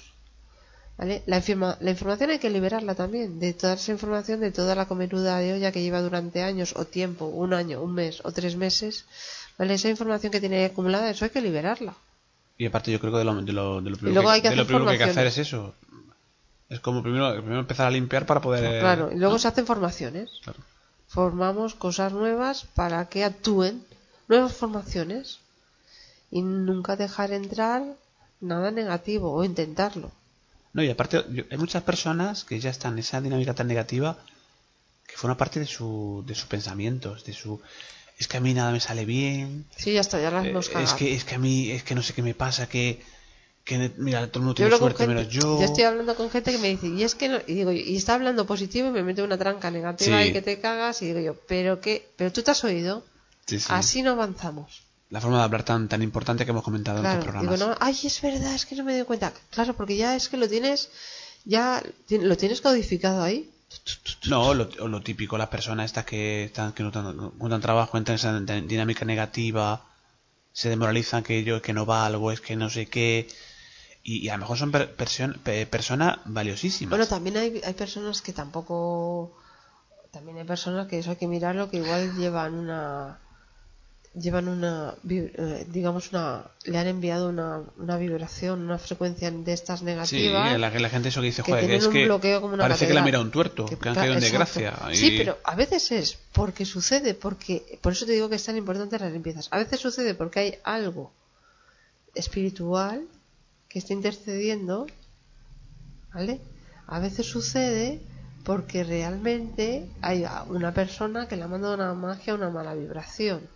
¿vale? 0.97 1.23
la, 1.25 1.37
informa- 1.37 1.77
la 1.81 1.91
información 1.91 2.29
hay 2.31 2.39
que 2.39 2.49
liberarla 2.49 2.95
también 2.95 3.39
de 3.39 3.53
toda 3.53 3.73
esa 3.73 3.91
información 3.91 4.39
de 4.39 4.51
toda 4.51 4.75
la 4.75 4.87
comeruda 4.87 5.37
de 5.39 5.53
olla 5.53 5.71
que 5.71 5.81
lleva 5.81 6.01
durante 6.01 6.41
años 6.43 6.73
o 6.75 6.85
tiempo 6.85 7.25
un 7.25 7.53
año 7.53 7.81
un 7.81 7.93
mes 7.93 8.21
o 8.23 8.31
tres 8.31 8.55
meses 8.55 9.05
¿vale? 9.57 9.73
esa 9.75 9.89
información 9.89 10.31
que 10.31 10.39
tiene 10.39 10.65
acumulada 10.65 11.09
eso 11.09 11.25
hay 11.25 11.31
que 11.31 11.41
liberarla 11.41 11.93
Y 12.57 12.65
aparte 12.65 12.91
yo 12.91 12.99
creo 12.99 13.13
que 13.13 13.19
de 13.19 13.23
lo, 13.25 13.41
de 13.41 13.53
lo, 13.53 13.81
de 13.81 13.89
lo 13.89 13.97
primero, 13.97 14.21
que, 14.23 14.27
hay 14.29 14.41
que 14.41 14.49
de 14.49 14.55
lo 14.55 14.63
hacer 14.63 14.67
primero 14.67 14.85
que 14.85 14.91
hay 14.93 14.97
que 14.97 15.11
hacer 15.11 15.27
es 15.27 15.37
eso. 15.37 15.73
Es 16.69 16.79
como 16.81 17.01
primero, 17.01 17.31
primero 17.37 17.61
empezar 17.61 17.87
a 17.87 17.91
limpiar 17.91 18.25
para 18.25 18.41
poder... 18.41 18.79
claro 18.81 19.09
y 19.11 19.17
luego 19.17 19.35
¿no? 19.35 19.39
se 19.39 19.47
hacen 19.47 19.65
formaciones 19.65 20.29
Claro. 20.43 20.59
Formamos 21.09 21.75
cosas 21.75 22.13
nuevas 22.13 22.65
para 22.75 23.09
que 23.09 23.23
actúen 23.25 23.83
nuevas 24.29 24.53
formaciones 24.53 25.39
y 26.31 26.41
nunca 26.41 26.95
dejar 26.95 27.31
entrar 27.33 27.83
nada 28.39 28.69
negativo 28.71 29.33
o 29.33 29.43
intentarlo. 29.43 30.11
No, 30.73 30.83
y 30.83 30.89
aparte 30.89 31.25
yo- 31.31 31.43
hay 31.49 31.57
muchas 31.57 31.83
personas 31.83 32.43
que 32.43 32.59
ya 32.59 32.69
están 32.69 32.93
en 32.93 32.99
esa 32.99 33.19
dinámica 33.21 33.55
tan 33.55 33.67
negativa 33.67 34.17
que 35.07 35.17
forma 35.17 35.35
parte 35.35 35.59
de, 35.59 35.65
su, 35.65 36.23
de 36.27 36.35
sus 36.35 36.45
pensamientos, 36.45 37.25
de 37.25 37.33
su... 37.33 37.59
Es 38.19 38.27
que 38.27 38.37
a 38.37 38.41
mí 38.41 38.53
nada 38.53 38.71
me 38.71 38.79
sale 38.79 39.05
bien, 39.05 39.65
Sí, 39.75 39.93
ya 39.93 40.01
está, 40.01 40.21
ya 40.21 40.29
las 40.29 40.45
eh, 40.45 40.49
hemos 40.49 40.69
es 40.69 40.93
que, 40.93 41.15
es 41.15 41.23
que 41.23 41.35
a 41.35 41.39
mí, 41.39 41.71
es 41.71 41.83
que 41.83 41.95
no 41.95 42.03
sé 42.03 42.13
qué 42.13 42.21
me 42.21 42.35
pasa, 42.35 42.67
que, 42.69 43.01
que 43.69 43.91
mira, 43.97 44.27
todo 44.27 44.39
el 44.41 44.45
mundo 44.47 44.59
Yo 44.59 44.65
tiene 44.65 44.77
suerte 44.77 44.97
gente- 45.05 45.15
menos 45.15 45.31
yo. 45.33 45.61
estoy 45.61 45.83
hablando 45.83 46.15
con 46.15 46.29
gente 46.29 46.51
que 46.51 46.57
me 46.57 46.69
dice, 46.69 46.87
y 46.87 47.03
es 47.03 47.15
que 47.15 47.29
no, 47.29 47.37
y 47.47 47.53
digo, 47.53 47.71
y 47.71 47.95
está 47.95 48.15
hablando 48.15 48.45
positivo 48.45 48.89
y 48.89 48.91
me 48.91 49.03
mete 49.03 49.21
una 49.21 49.37
tranca 49.37 49.69
negativa 49.71 50.21
Sí. 50.23 50.29
y 50.29 50.33
que 50.33 50.41
te 50.41 50.59
cagas, 50.59 51.01
y 51.01 51.05
digo 51.07 51.19
yo, 51.19 51.35
pero 51.47 51.79
qué, 51.79 52.09
pero 52.17 52.31
tú 52.33 52.41
te 52.41 52.51
has 52.51 52.63
oído, 52.63 53.05
Sí, 53.45 53.59
sí. 53.59 53.67
así 53.69 54.01
no 54.01 54.11
avanzamos. 54.11 54.81
La 55.11 55.21
forma 55.21 55.37
de 55.37 55.43
hablar 55.43 55.63
tan, 55.63 55.87
tan 55.87 56.01
importante 56.03 56.45
que 56.45 56.51
hemos 56.51 56.63
comentado 56.63 56.97
en 56.97 57.03
Claro, 57.03 57.21
programas. 57.23 57.59
no, 57.59 57.75
ay, 57.79 57.97
es 58.03 58.21
verdad, 58.21 58.53
es 58.53 58.65
que 58.65 58.75
no 58.75 58.83
me 58.83 58.93
doy 58.95 59.05
cuenta. 59.05 59.31
Claro, 59.51 59.73
porque 59.75 59.95
ya 59.97 60.15
es 60.15 60.29
que 60.29 60.37
lo 60.37 60.47
tienes, 60.47 60.89
ya 61.45 61.81
lo 62.09 62.37
tienes 62.37 62.61
codificado 62.61 63.23
ahí. 63.23 63.49
No, 64.27 64.53
lo, 64.53 65.01
típico, 65.01 65.37
las 65.37 65.49
personas 65.49 65.85
estas 65.85 66.05
que 66.05 66.45
están 66.45 66.73
que 66.73 66.83
no 66.83 66.91
tan 66.91 67.61
trabajo, 67.61 67.97
entran 67.97 68.13
en 68.15 68.19
esa 68.19 68.39
din- 68.39 68.67
dinámica 68.67 69.05
negativa, 69.05 69.85
se 70.51 70.69
demoralizan 70.69 71.23
que 71.23 71.43
yo 71.43 71.61
que 71.61 71.73
no 71.73 71.85
valgo, 71.85 72.31
es 72.31 72.41
que 72.41 72.55
no 72.55 72.69
sé 72.69 72.87
qué, 72.87 73.27
y, 74.03 74.19
y 74.25 74.29
a 74.29 74.33
lo 74.33 74.39
mejor 74.39 74.57
son 74.57 74.71
per- 74.71 74.95
personas 75.69 76.19
valiosísimas. 76.25 76.89
Bueno, 76.91 77.07
también 77.07 77.37
hay, 77.37 77.61
hay 77.63 77.73
personas 77.73 78.21
que 78.21 78.33
tampoco, 78.33 79.31
también 80.11 80.37
hay 80.37 80.45
personas 80.45 80.87
que 80.87 80.99
eso 80.99 81.11
hay 81.11 81.17
que 81.17 81.27
mirarlo, 81.27 81.69
que 81.69 81.77
igual 81.77 82.15
llevan 82.15 82.55
una, 82.55 83.19
llevan 84.15 84.47
una, 84.47 84.95
eh, 85.07 85.67
digamos 85.69 86.11
una, 86.11 86.45
le 86.63 86.77
han 86.77 86.87
enviado 86.87 87.29
una, 87.29 87.61
una 87.77 87.97
vibración, 87.97 88.61
una 88.61 88.77
frecuencia 88.77 89.29
de 89.31 89.53
estas 89.53 89.79
sí, 89.79 89.85
negativas. 89.85 90.59
la, 90.59 90.69
la 90.69 90.89
gente 90.89 91.09
eso 91.09 91.21
que 91.21 91.27
dice, 91.27 91.43
que 91.43 91.51
joder, 91.51 91.65
tienen 91.65 91.77
es 91.79 91.85
un 91.85 91.93
que 91.93 92.05
bloqueo 92.05 92.41
como 92.41 92.53
una 92.53 92.63
parece 92.63 92.79
que 92.79 92.85
catedral. 92.85 93.05
mirado 93.05 93.23
un 93.25 93.31
tuerto, 93.31 93.65
que, 93.65 93.89
han 93.89 93.95
caído 93.95 94.13
en 94.15 94.19
desgracia. 94.21 94.73
y- 94.91 94.95
Sí, 94.95 95.15
pero 95.17 95.37
a 95.43 95.55
veces 95.55 95.91
es 95.91 96.17
porque 96.33 96.65
sucede, 96.65 97.13
porque 97.13 97.77
por 97.81 97.93
eso 97.93 98.05
te 98.05 98.13
digo 98.13 98.29
que 98.29 98.35
es 98.35 98.43
tan 98.45 98.57
importante 98.57 98.97
las 98.97 99.11
limpiezas. 99.11 99.47
A 99.51 99.57
veces 99.57 99.79
sucede 99.79 100.15
porque 100.15 100.39
hay 100.39 100.55
algo 100.63 101.11
espiritual 102.15 103.05
que 103.69 103.79
está 103.79 103.93
intercediendo, 103.93 104.87
¿vale? 106.13 106.41
A 106.87 106.99
veces 106.99 107.27
sucede 107.27 108.01
porque 108.43 108.83
realmente 108.83 109.89
hay 110.01 110.25
una 110.47 110.73
persona 110.73 111.27
que 111.27 111.35
le 111.35 111.43
ha 111.43 111.47
mandado 111.47 111.75
una 111.75 111.93
magia, 111.93 112.33
una 112.33 112.49
mala 112.49 112.73
vibración, 112.73 113.47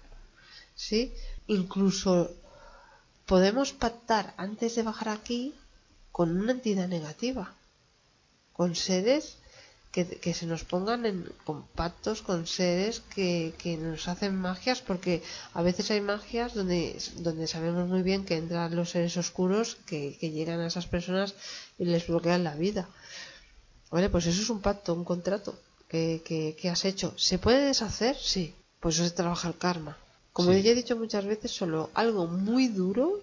¿sí? 0.76 1.14
Incluso 1.48 2.32
podemos 3.26 3.74
pactar 3.74 4.34
antes 4.38 4.76
de 4.76 4.84
bajar 4.84 5.10
aquí 5.10 5.56
con 6.12 6.38
una 6.38 6.52
entidad 6.52 6.88
negativa, 6.88 7.56
con 8.54 8.76
seres 8.76 9.40
que, 9.94 10.02
que 10.24 10.34
se 10.34 10.46
nos 10.52 10.64
pongan 10.72 11.06
en 11.06 11.18
con 11.46 11.58
pactos 11.80 12.22
con 12.28 12.40
seres 12.48 12.96
que, 13.14 13.54
que 13.62 13.78
nos 13.78 14.08
hacen 14.12 14.34
magias, 14.36 14.82
porque 14.82 15.22
a 15.54 15.62
veces 15.62 15.92
hay 15.92 16.02
magias 16.02 16.54
donde, 16.56 16.98
donde 17.28 17.48
sabemos 17.48 17.88
muy 17.88 18.02
bien 18.10 18.26
que 18.26 18.36
entran 18.38 18.76
los 18.76 18.90
seres 18.90 19.16
oscuros 19.18 19.78
que, 19.86 20.18
que 20.20 20.32
llegan 20.32 20.60
a 20.62 20.68
esas 20.68 20.88
personas 20.88 21.36
y 21.78 21.86
les 21.86 22.08
bloquean 22.08 22.44
la 22.44 22.56
vida. 22.56 22.90
Vale, 23.92 24.10
pues 24.10 24.26
eso 24.26 24.42
es 24.42 24.50
un 24.50 24.62
pacto, 24.62 24.94
un 24.96 25.06
contrato 25.06 25.54
que, 25.88 26.22
que, 26.26 26.56
que 26.60 26.70
has 26.70 26.84
hecho. 26.86 27.14
¿Se 27.16 27.38
puede 27.38 27.62
deshacer? 27.68 28.18
Sí. 28.20 28.56
Pues 28.80 28.96
eso 28.96 29.06
se 29.06 29.12
trabaja 29.12 29.48
el 29.48 29.58
karma. 29.58 29.96
Como 30.34 30.52
Sí. 30.52 30.64
ya 30.64 30.72
he 30.72 30.76
dicho 30.76 30.98
muchas 30.98 31.26
veces, 31.26 31.52
solo 31.52 31.92
algo 31.94 32.26
muy 32.26 32.68
duro, 32.68 33.22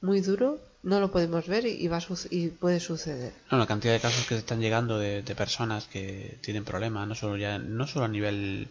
muy 0.00 0.20
duro, 0.20 0.58
no 0.82 1.00
lo 1.00 1.10
podemos 1.10 1.46
ver 1.46 1.66
y, 1.66 1.86
va 1.88 2.00
y 2.30 2.48
puede 2.48 2.80
suceder. 2.80 3.32
No, 3.50 3.58
la 3.58 3.66
cantidad 3.66 3.92
de 3.92 4.00
casos 4.00 4.26
que 4.26 4.36
están 4.36 4.60
llegando 4.60 4.98
de, 4.98 5.22
de 5.22 5.34
personas 5.34 5.86
que 5.86 6.38
tienen 6.42 6.64
problemas, 6.64 7.06
no 7.06 7.14
solo 7.14 7.36
ya, 7.36 7.58
no 7.58 7.86
solo 7.86 8.06
a 8.06 8.08
nivel 8.08 8.68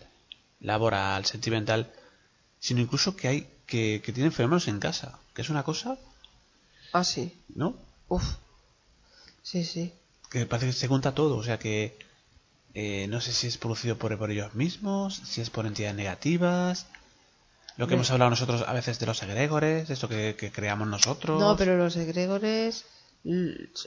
laboral, 0.60 1.26
sentimental, 1.26 1.92
sino 2.60 2.82
incluso 2.82 3.16
que 3.16 3.28
hay 3.28 3.48
que, 3.66 4.02
que 4.04 4.12
tienen 4.14 4.32
fenómenos 4.32 4.68
en 4.68 4.80
casa, 4.80 5.20
que 5.34 5.42
es 5.44 5.50
una 5.50 5.64
cosa, 5.64 5.98
Ah, 6.92 7.04
sí. 7.04 7.32
¿no? 7.54 7.76
Uf. 8.08 8.24
Sí, 9.44 9.64
sí. 9.64 9.94
Que 10.32 10.48
parece 10.48 10.68
que 10.68 10.74
se 10.74 10.88
junta 10.88 11.14
todo, 11.14 11.38
o 11.38 11.44
sea 11.44 11.60
que 11.60 11.96
eh, 12.74 13.06
no 13.08 13.22
sé 13.22 13.32
si 13.32 13.46
es 13.48 13.58
producido 13.60 13.98
por, 13.98 14.18
por 14.18 14.32
ellos 14.32 14.56
mismos, 14.56 15.22
si 15.24 15.42
es 15.42 15.52
por 15.52 15.68
entidades 15.68 15.96
negativas, 15.96 16.88
lo 17.80 17.88
que 17.88 17.94
hemos 17.94 18.12
hablado 18.12 18.30
nosotros 18.30 18.66
a 18.68 18.74
veces 18.74 19.00
de 19.00 19.06
los 19.06 19.24
egregores, 19.24 19.88
de 19.88 19.94
esto 19.94 20.10
que, 20.10 20.36
que 20.38 20.52
creamos 20.52 20.86
nosotros, 20.90 21.40
No, 21.40 21.56
pero 21.56 21.78
los 21.78 21.96
egregores 21.96 22.84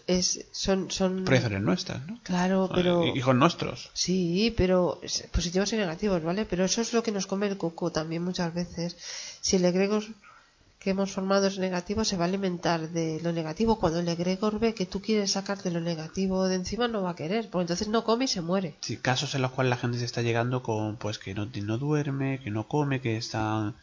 es, 0.07 0.47
son, 0.53 0.91
son... 0.91 1.25
proyecciones 1.27 1.61
nuestras, 1.61 2.07
¿no? 2.07 2.19
Claro, 2.23 2.69
Son 2.69 2.77
pero... 2.77 3.05
Hijos 3.05 3.35
nuestros. 3.35 3.91
Sí, 3.93 4.55
pero 4.57 4.99
positivos 5.31 5.75
y 5.75 5.77
negativos, 5.77 6.23
¿vale? 6.23 6.47
Pero 6.47 6.65
eso 6.65 6.81
es 6.81 6.95
lo 6.95 7.03
que 7.03 7.13
nos 7.13 7.27
come 7.27 7.49
el 7.49 7.59
coco 7.59 7.93
también 7.93 8.25
muchas 8.25 8.55
veces. 8.55 8.97
Si 9.43 9.57
el 9.57 9.65
egregor 9.67 10.05
que 10.83 10.91
hemos 10.91 11.13
formado 11.13 11.47
es 11.47 11.59
negativo, 11.59 12.05
se 12.05 12.17
va 12.17 12.25
a 12.25 12.29
alimentar 12.29 12.89
de 12.89 13.21
lo 13.23 13.33
negativo. 13.33 13.79
Cuando 13.79 14.01
el 14.01 14.09
egregor 14.09 14.59
ve 14.59 14.75
que 14.75 14.85
tú 14.85 15.01
quieres 15.01 15.33
sacarte 15.33 15.71
lo 15.71 15.81
negativo 15.81 16.49
de 16.49 16.57
encima, 16.57 16.89
no 16.89 17.03
va 17.03 17.11
a 17.11 17.17
querer, 17.17 17.49
porque 17.51 17.63
entonces 17.63 17.87
no 17.89 18.03
come 18.03 18.25
y 18.25 18.29
se 18.29 18.41
muere. 18.41 18.75
Sí, 18.81 18.97
casos 18.97 19.35
en 19.37 19.43
los 19.43 19.53
cuales 19.53 19.71
la 19.71 19.77
gente 19.77 19.99
se 19.99 20.05
está 20.05 20.23
llegando 20.23 20.63
con 20.63 20.97
pues 20.97 21.19
que 21.19 21.35
no, 21.35 21.47
no 21.47 21.79
duerme, 21.79 22.41
que 22.41 22.51
no 22.51 22.67
come, 22.67 23.01
que 23.01 23.17
están 23.17 23.77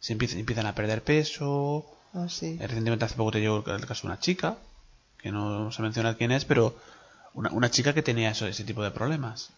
se 0.00 0.12
empiezan, 0.12 0.40
empiezan 0.40 0.66
a 0.66 0.74
perder 0.74 1.02
peso. 1.02 1.86
Eh, 2.14 2.58
Recientemente 2.60 3.04
hace 3.04 3.14
poco 3.14 3.32
te 3.32 3.40
llegó 3.40 3.64
el 3.66 3.86
caso 3.86 4.02
de 4.02 4.08
una 4.08 4.20
chica, 4.20 4.58
que 5.18 5.30
no 5.30 5.50
vamos 5.50 5.78
a 5.78 5.82
mencionar 5.82 6.16
quién 6.16 6.32
es, 6.32 6.44
pero 6.44 6.76
una, 7.34 7.50
una 7.52 7.70
chica 7.70 7.92
que 7.92 8.02
tenía 8.02 8.30
eso, 8.30 8.46
ese 8.46 8.64
tipo 8.64 8.82
de 8.82 8.90
problemas. 8.90 9.50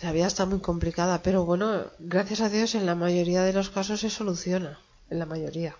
La 0.00 0.12
vida 0.12 0.28
está 0.28 0.46
muy 0.46 0.60
complicada, 0.60 1.22
pero 1.22 1.44
bueno, 1.44 1.82
gracias 1.98 2.40
a 2.40 2.48
Dios 2.48 2.76
en 2.76 2.86
la 2.86 2.94
mayoría 2.94 3.42
de 3.42 3.52
los 3.52 3.70
casos 3.70 4.00
se 4.00 4.10
soluciona, 4.10 4.78
en 5.10 5.18
la 5.18 5.26
mayoría. 5.26 5.74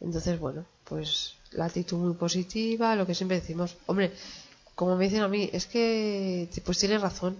Entonces, 0.00 0.38
bueno, 0.38 0.64
pues 0.84 1.34
la 1.52 1.66
actitud 1.66 1.98
muy 1.98 2.14
positiva, 2.14 2.96
lo 2.96 3.06
que 3.06 3.14
siempre 3.14 3.40
decimos, 3.40 3.76
hombre, 3.86 4.12
como 4.74 4.96
me 4.96 5.04
dicen 5.04 5.22
a 5.22 5.28
mí, 5.28 5.48
es 5.52 5.66
que 5.66 6.48
pues 6.64 6.78
tienes 6.78 7.00
razón. 7.02 7.36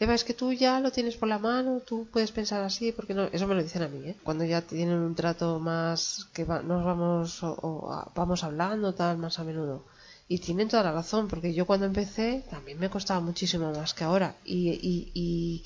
Eva, 0.00 0.14
es 0.14 0.24
que 0.24 0.34
tú 0.34 0.52
ya 0.52 0.78
lo 0.80 0.92
tienes 0.92 1.16
por 1.16 1.28
la 1.28 1.38
mano, 1.40 1.80
tú 1.80 2.06
puedes 2.12 2.30
pensar 2.32 2.62
así, 2.62 2.92
porque 2.92 3.14
no, 3.14 3.24
eso 3.24 3.46
me 3.48 3.54
lo 3.56 3.62
dicen 3.62 3.82
a 3.82 3.88
mí, 3.88 4.00
¿eh? 4.08 4.16
Cuando 4.22 4.44
ya 4.44 4.62
tienen 4.62 4.98
un 4.98 5.14
trato 5.16 5.58
más 5.58 6.26
que 6.32 6.44
va- 6.44 6.62
nos 6.62 6.84
vamos 6.84 7.42
o, 7.42 7.92
a- 7.92 8.10
vamos 8.14 8.44
hablando 8.44 8.94
tal 8.94 9.18
más 9.18 9.38
a 9.40 9.44
menudo. 9.44 9.84
Y 10.28 10.38
tienen 10.38 10.68
toda 10.68 10.84
la 10.84 10.92
razón, 10.92 11.26
porque 11.28 11.52
yo 11.54 11.66
cuando 11.66 11.86
empecé 11.86 12.44
también 12.50 12.78
me 12.78 12.90
costaba 12.90 13.20
muchísimo 13.20 13.72
más 13.72 13.92
que 13.94 14.04
ahora. 14.04 14.36
Y, 14.44 14.70
y, 14.70 15.10
y, 15.14 15.64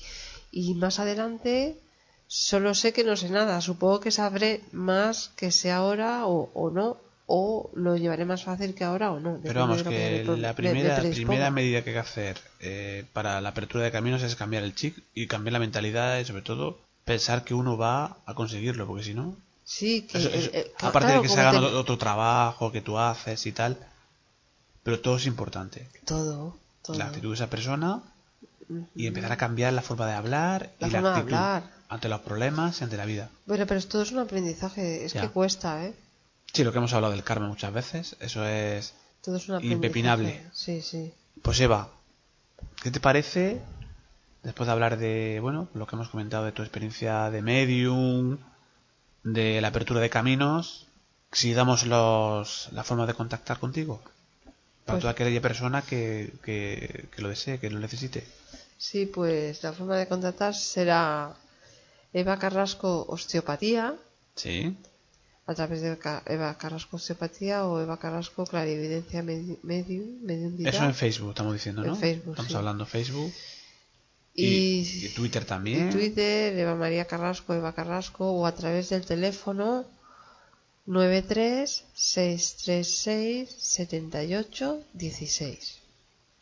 y 0.51 0.73
más 0.75 0.99
adelante 0.99 1.77
solo 2.33 2.73
sé 2.73 2.93
que 2.93 3.03
no 3.03 3.15
sé 3.15 3.29
nada. 3.29 3.61
Supongo 3.61 3.99
que 3.99 4.11
sabré 4.11 4.61
más 4.71 5.29
que 5.39 5.51
sé 5.51 5.71
ahora 5.71 6.25
o, 6.25 6.49
o 6.55 6.71
no, 6.71 6.97
o 7.27 7.69
lo 7.75 7.95
llevaré 7.95 8.25
más 8.25 8.43
fácil 8.43 8.73
que 8.73 8.83
ahora 8.83 9.11
o 9.11 9.19
no. 9.19 9.39
Pero 9.43 9.59
vamos, 9.61 9.83
de 9.83 9.89
que 9.89 10.23
me 10.25 10.37
la 10.45 10.53
me- 10.53 10.73
me 10.73 11.11
primera, 11.11 11.51
medida 11.51 11.83
que 11.83 11.91
hay 11.91 11.93
que 11.93 11.99
hacer 11.99 12.35
eh, 12.59 13.05
para 13.13 13.39
la 13.41 13.49
apertura 13.49 13.83
de 13.83 13.91
caminos 13.91 14.23
es 14.23 14.35
cambiar 14.35 14.63
el 14.63 14.73
chip 14.73 14.97
y 15.13 15.27
cambiar 15.27 15.53
la 15.53 15.59
mentalidad 15.59 16.19
y 16.19 16.25
sobre 16.25 16.41
todo 16.41 16.79
pensar 17.05 17.43
que 17.43 17.53
uno 17.53 17.77
va 17.77 18.17
a 18.25 18.33
conseguirlo, 18.33 18.87
porque 18.87 19.03
si 19.03 19.13
no, 19.13 19.35
Sí, 19.65 20.01
que, 20.01 20.17
Eso- 20.17 20.29
eso- 20.29 20.49
eh, 20.49 20.59
eh, 20.67 20.71
aparte 20.79 21.07
claro, 21.07 21.21
de 21.21 21.27
que 21.27 21.33
se 21.33 21.39
haga 21.39 21.51
te- 21.51 21.65
otro, 21.83 21.97
trabajo 21.97 22.71
que 22.73 22.81
tú 22.81 22.97
haces 22.99 23.45
y 23.45 23.51
tal, 23.53 23.77
pero 24.83 24.99
todo 24.99 25.15
es 25.17 25.25
importante. 25.25 25.87
Todo, 26.05 26.57
todo. 26.81 26.97
La 26.97 27.05
actitud 27.05 27.29
de 27.29 27.35
esa 27.35 27.49
persona 27.49 28.01
y 28.95 29.07
empezar 29.07 29.31
a 29.31 29.37
cambiar 29.37 29.71
la 29.73 29.81
forma 29.81 30.05
de 30.07 30.13
hablar 30.13 30.71
La 30.79 30.87
y 30.87 30.91
forma 30.91 31.09
la 31.09 31.13
de 31.15 31.19
actitud 31.21 31.37
hablar. 31.37 31.63
Ante 31.93 32.09
los 32.09 32.21
problemas 32.21 32.79
y 32.81 32.83
ante 32.83 32.97
la 32.97 33.05
vida. 33.05 33.29
Bueno, 33.45 33.65
pero 33.67 33.77
esto 33.79 34.01
es 34.01 34.11
un 34.11 34.19
aprendizaje, 34.19 35.05
es 35.05 35.13
Ya. 35.13 35.21
que 35.21 35.29
cuesta, 35.29 35.85
¿eh? 35.85 35.93
Sí, 36.51 36.63
lo 36.63 36.71
que 36.71 36.77
hemos 36.79 36.93
hablado 36.93 37.13
del 37.13 37.23
karma 37.23 37.47
muchas 37.47 37.73
veces, 37.73 38.15
eso 38.19 38.45
es... 38.45 38.93
Todo 39.21 39.37
es 39.37 39.47
un. 39.49 39.63
Impepinable. 39.63 40.43
Sí, 40.53 40.81
sí. 40.81 41.13
Pues 41.41 41.59
Eva, 41.61 41.89
¿qué 42.83 42.91
te 42.91 42.99
parece 42.99 43.61
después 44.43 44.67
de 44.67 44.73
hablar 44.73 44.97
de, 44.97 45.39
bueno, 45.41 45.69
lo 45.73 45.87
que 45.87 45.95
hemos 45.95 46.09
comentado 46.09 46.43
de 46.45 46.51
tu 46.51 46.61
experiencia 46.61 47.29
de 47.31 47.41
medium, 47.41 48.37
de 49.23 49.61
la 49.61 49.69
apertura 49.69 50.01
de 50.01 50.09
caminos, 50.09 50.87
si 51.31 51.53
damos 51.53 51.85
los, 51.85 52.67
la 52.73 52.83
forma 52.83 53.05
de 53.07 53.13
contactar 53.13 53.59
contigo? 53.59 54.01
Para 54.85 54.95
Pues- 54.97 55.01
toda 55.01 55.11
aquella 55.11 55.41
persona 55.41 55.81
que, 55.81 56.33
que, 56.43 57.07
que 57.15 57.21
lo 57.21 57.29
desee, 57.29 57.59
que 57.59 57.69
lo 57.69 57.79
necesite. 57.79 58.27
Sí, 58.77 59.05
pues 59.05 59.63
la 59.63 59.71
forma 59.71 59.95
de 59.95 60.07
contactar 60.09 60.53
será 60.53 61.33
Eva 62.13 62.37
Carrasco 62.39 63.05
Osteopatía, 63.09 63.95
Sí. 64.35 64.75
a 65.45 65.53
través 65.55 65.81
de 65.81 65.97
Eva 66.27 66.57
Carrasco 66.57 66.95
Osteopatía 66.97 67.65
o 67.65 67.81
Eva 67.81 67.97
Carrasco 67.97 68.45
Clarividencia 68.45 69.21
Medi- 69.23 69.57
Medium, 69.63 70.21
Mediumidad. 70.21 70.73
Eso 70.73 70.83
en 70.85 70.93
Facebook 70.95 71.29
estamos 71.29 71.53
diciendo, 71.53 71.81
En 71.83 71.89
¿no? 71.89 71.95
Facebook, 71.95 72.31
Estamos 72.33 72.51
sí. 72.51 72.57
hablando 72.57 72.85
Facebook. 72.85 73.31
Y, 74.35 75.09
Twitter 75.09 75.45
también. 75.45 75.89
y 75.89 75.91
Twitter, 75.91 76.57
Eva 76.57 76.73
María 76.75 77.05
Carrasco, 77.05 77.53
Eva 77.53 77.73
Carrasco, 77.75 78.31
o 78.31 78.45
a 78.47 78.55
través 78.55 78.89
del 78.89 79.05
teléfono 79.05 79.85
93-636-78-16. 84.53 85.79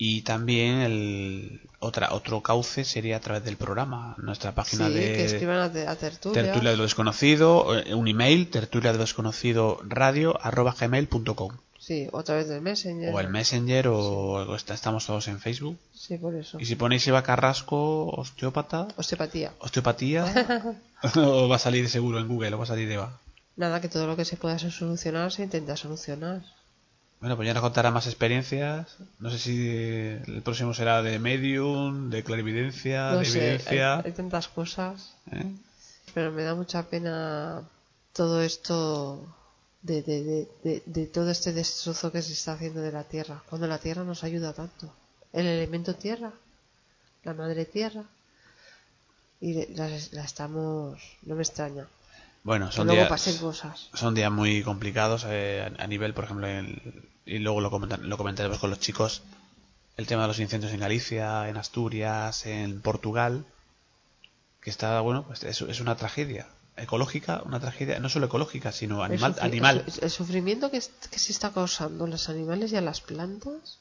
Y 0.03 0.23
también 0.23 0.79
el 0.79 1.61
otra 1.77 2.13
otro 2.13 2.41
cauce 2.41 2.83
sería 2.85 3.17
a 3.17 3.19
través 3.19 3.43
del 3.43 3.55
programa, 3.55 4.15
nuestra 4.17 4.51
página 4.51 4.87
Sí, 4.87 4.93
de 4.95 5.13
que 5.13 5.25
escriban 5.25 5.59
a, 5.59 5.71
te- 5.71 5.85
a 5.87 5.95
tertulia. 5.95 6.41
tertulia 6.41 6.71
de 6.71 6.77
lo 6.77 6.83
desconocido, 6.83 7.77
eh, 7.77 7.93
un 7.93 8.07
email, 8.07 8.47
tertulia 8.49 8.91
de 8.93 8.97
lo 8.97 9.03
desconocido 9.03 9.79
radio 9.87 10.39
arroba 10.41 10.73
gmail.com. 10.79 11.51
Sí, 11.77 12.07
otra 12.13 12.35
vez 12.35 12.47
del 12.47 12.61
Messenger. 12.61 13.13
O 13.13 13.19
el 13.19 13.29
Messenger 13.29 13.89
o 13.89 14.55
está- 14.55 14.73
estamos 14.73 15.05
todos 15.05 15.27
en 15.27 15.39
Facebook. 15.39 15.77
Sí, 15.93 16.17
por 16.17 16.33
eso. 16.33 16.59
Y 16.59 16.65
si 16.65 16.75
ponéis 16.75 17.05
Eva 17.07 17.21
Carrasco, 17.21 18.07
osteópata, 18.09 18.87
Osteopatía. 18.97 19.51
osteopatía, 19.59 20.25
o 21.15 21.47
va 21.47 21.57
a 21.57 21.59
salir 21.59 21.87
seguro 21.89 22.17
en 22.19 22.27
Google, 22.27 22.55
o 22.55 22.57
va 22.57 22.63
a 22.63 22.67
salir 22.67 22.89
Eva. 22.91 23.19
Nada, 23.55 23.81
que 23.81 23.87
todo 23.87 24.07
lo 24.07 24.15
que 24.15 24.25
se 24.25 24.35
pueda 24.37 24.57
solucionar 24.57 25.31
se 25.31 25.43
intenta 25.43 25.77
solucionar. 25.77 26.41
Bueno, 27.21 27.35
pues 27.35 27.45
ya 27.47 27.53
nos 27.53 27.61
contará 27.61 27.91
más 27.91 28.07
experiencias. 28.07 28.97
No 29.19 29.29
sé 29.29 29.37
si 29.37 29.67
el 30.31 30.41
próximo 30.43 30.73
será 30.73 31.01
de 31.03 31.19
medium, 31.19 32.09
de 32.09 32.23
clarividencia, 32.23 33.11
No 33.11 33.19
de 33.19 33.25
sé, 33.25 33.37
evidencia. 33.39 33.99
hay 34.03 34.11
tantas 34.11 34.47
cosas. 34.47 35.13
¿eh? 35.31 35.45
Pero 36.15 36.31
me 36.31 36.41
da 36.43 36.55
mucha 36.55 36.89
pena 36.89 37.61
todo 38.13 38.41
esto 38.41 39.23
de, 39.83 40.01
de, 40.01 40.47
de, 40.63 40.83
de, 40.85 41.05
todo 41.07 41.29
este 41.29 41.53
destrozo 41.53 42.11
que 42.11 42.21
se 42.23 42.33
está 42.33 42.53
haciendo 42.53 42.81
de 42.81 42.91
la 42.91 43.03
tierra. 43.03 43.43
Cuando 43.49 43.67
la 43.67 43.77
tierra 43.77 44.03
nos 44.03 44.23
ayuda 44.23 44.53
tanto. 44.53 44.91
El 45.31 45.45
elemento 45.45 45.93
tierra, 45.95 46.31
la 47.23 47.33
madre 47.35 47.65
tierra. 47.65 48.03
Y 49.39 49.73
la, 49.75 49.89
la 50.11 50.23
estamos. 50.23 50.99
No 51.21 51.35
me 51.35 51.43
extraña. 51.43 51.85
Bueno, 52.43 52.71
son 52.71 52.87
luego 52.87 53.01
días, 53.01 53.09
pasen 53.09 53.37
cosas. 53.37 53.89
son 53.93 54.15
días 54.15 54.31
muy 54.31 54.63
complicados 54.63 55.25
eh, 55.29 55.61
a, 55.77 55.83
a 55.83 55.87
nivel, 55.87 56.15
por 56.15 56.23
ejemplo, 56.23 56.47
el- 56.47 57.03
y 57.25 57.39
luego 57.39 57.61
lo, 57.61 57.69
lo 57.69 58.17
comentaremos 58.17 58.59
con 58.59 58.69
los 58.69 58.79
chicos, 58.79 59.21
el 59.97 60.07
tema 60.07 60.23
de 60.23 60.27
los 60.29 60.39
incendios 60.39 60.71
en 60.73 60.79
Galicia, 60.79 61.47
en 61.49 61.57
Asturias, 61.57 62.45
en 62.45 62.81
Portugal, 62.81 63.45
que 64.61 64.69
está, 64.69 64.99
bueno, 65.01 65.23
pues 65.27 65.43
es, 65.43 65.61
es 65.61 65.79
una 65.79 65.95
tragedia 65.95 66.47
ecológica, 66.77 67.41
una 67.45 67.59
tragedia 67.59 67.99
no 67.99 68.09
solo 68.09 68.25
ecológica, 68.27 68.71
sino 68.71 69.03
animal. 69.03 69.35
el, 69.37 69.43
animal. 69.43 69.83
el 69.85 69.91
su- 69.93 70.01
el 70.05 70.09
sufrimiento 70.09 70.71
que, 70.71 70.77
es- 70.77 70.91
que 71.11 71.19
se 71.19 71.31
está 71.31 71.51
causando 71.51 72.05
a 72.05 72.07
los 72.07 72.29
animales 72.29 72.71
y 72.71 72.77
a 72.77 72.81
las 72.81 73.01
plantas. 73.01 73.77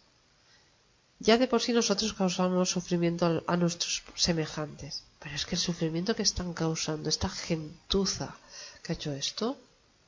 Ya 1.18 1.36
de 1.38 1.47
por 1.49 1.61
sí 1.61 1.72
nosotros 1.72 2.14
causamos 2.14 2.70
sufrimiento 2.70 3.26
al- 3.26 3.45
a, 3.47 3.57
nuestros 3.57 4.03
semejantes. 4.16 5.05
Pero 5.20 5.34
es 5.34 5.45
que 5.47 5.55
el 5.55 5.61
sufrimiento 5.61 6.16
que 6.16 6.22
están 6.22 6.55
causando 6.55 7.09
esta 7.11 7.28
gentuza 7.28 8.34
que 8.82 8.93
ha 8.93 8.95
hecho 8.97 9.12
esto, 9.12 9.57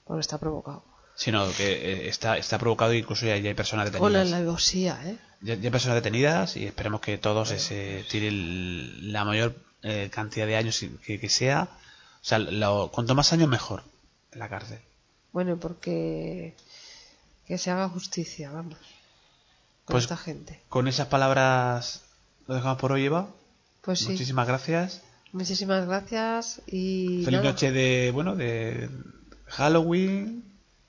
bueno, 0.07 0.20
está 0.20 0.39
provocado. 0.39 0.83
Sino 1.15 1.51
que 1.53 1.73
eh, 1.73 2.09
está, 2.09 2.37
está 2.39 2.59
provocado 2.59 2.95
incluso 2.95 3.27
ya, 3.27 3.37
ya 3.37 3.49
hay 3.51 3.55
personas 3.55 3.91
Con 3.91 4.13
la 4.13 4.21
detenidas. 4.21 4.41
alevosía, 4.41 5.01
¿eh? 5.05 5.17
Ya, 5.43 5.55
ya 5.55 5.65
hay 5.65 5.71
personas 5.71 5.97
detenidas 5.97 6.57
y 6.57 6.65
esperemos 6.67 7.01
que 7.01 7.19
todos 7.19 7.49
se 7.49 8.05
tire 8.11 8.29
el- 8.29 9.13
la 9.13 9.25
mayor 9.25 9.55
eh, 9.83 10.09
cantidad 10.13 10.47
de 10.47 10.57
años 10.57 10.83
que, 11.05 11.19
que 11.21 11.29
sea. 11.29 11.69
O 12.23 12.25
sea, 12.25 12.39
lo- 12.39 12.91
cuanto 12.93 13.15
más 13.15 13.33
años 13.33 13.49
mejor 13.49 13.83
en 14.33 14.39
la 14.39 14.49
cárcel. 14.49 14.79
Bueno, 15.33 15.57
porque 15.59 16.55
que 17.47 17.59
se 17.59 17.71
haga 17.71 17.89
justicia, 17.89 18.51
vamos. 18.53 18.79
Con 19.85 19.95
Pues- 19.95 20.05
esta 20.05 20.17
gente. 20.17 20.61
Con 20.69 20.87
esas 20.89 21.09
palabras 21.09 22.03
lo 22.47 22.55
dejamos 22.55 22.79
por 22.79 22.93
hoy, 22.93 23.05
Eva. 23.07 23.29
Pues 23.83 23.99
sí. 24.01 24.11
Muchísimas 24.11 24.47
gracias. 24.47 25.03
Muchísimas 25.33 25.87
gracias 25.87 26.61
y 26.67 27.23
Feliz 27.25 27.41
nada. 27.41 27.51
noche 27.53 27.73
de, 27.73 28.11
bueno, 28.13 28.37
de 28.37 28.89
Halloween. 29.47 30.45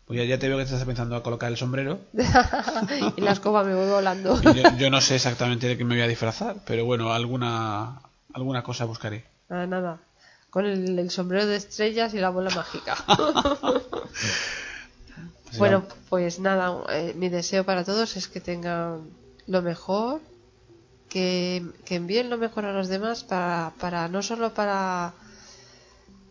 Pues 0.05 0.19
ya, 0.19 0.25
ya 0.25 0.37
te 0.37 0.47
veo 0.47 0.57
que 0.57 0.63
te 0.63 0.69
estás 0.69 0.81
empezando 0.81 1.15
a 1.15 1.23
colocar 1.23 1.49
el 1.49 1.57
sombrero. 1.57 1.99
y 3.15 3.21
la 3.21 3.31
escoba 3.31 3.63
me 3.63 3.73
voy 3.73 3.89
volando. 3.89 4.41
Yo, 4.41 4.77
yo 4.77 4.89
no 4.89 4.99
sé 5.01 5.15
exactamente 5.15 5.67
de 5.67 5.77
qué 5.77 5.85
me 5.85 5.95
voy 5.95 6.03
a 6.03 6.07
disfrazar, 6.07 6.57
pero 6.65 6.85
bueno, 6.85 7.13
alguna 7.13 8.01
alguna 8.33 8.63
cosa 8.63 8.85
buscaré. 8.85 9.25
Nada, 9.49 9.67
nada. 9.67 9.99
Con 10.49 10.65
el, 10.65 10.99
el 10.99 11.09
sombrero 11.09 11.45
de 11.45 11.55
estrellas 11.55 12.13
y 12.13 12.19
la 12.19 12.29
bola 12.29 12.49
mágica. 12.49 12.95
Pues 15.53 15.59
bueno, 15.59 15.83
pues 16.09 16.39
nada, 16.39 16.83
eh, 16.89 17.13
mi 17.15 17.29
deseo 17.29 17.63
para 17.63 17.83
todos 17.83 18.17
es 18.17 18.27
que 18.27 18.41
tengan 18.41 19.11
lo 19.45 19.61
mejor, 19.61 20.19
que, 21.09 21.63
que 21.85 21.93
envíen 21.93 22.31
lo 22.31 22.39
mejor 22.39 22.65
a 22.65 22.73
los 22.73 22.87
demás 22.87 23.23
para, 23.23 23.71
para 23.79 24.07
no 24.07 24.23
solo 24.23 24.55
para 24.55 25.13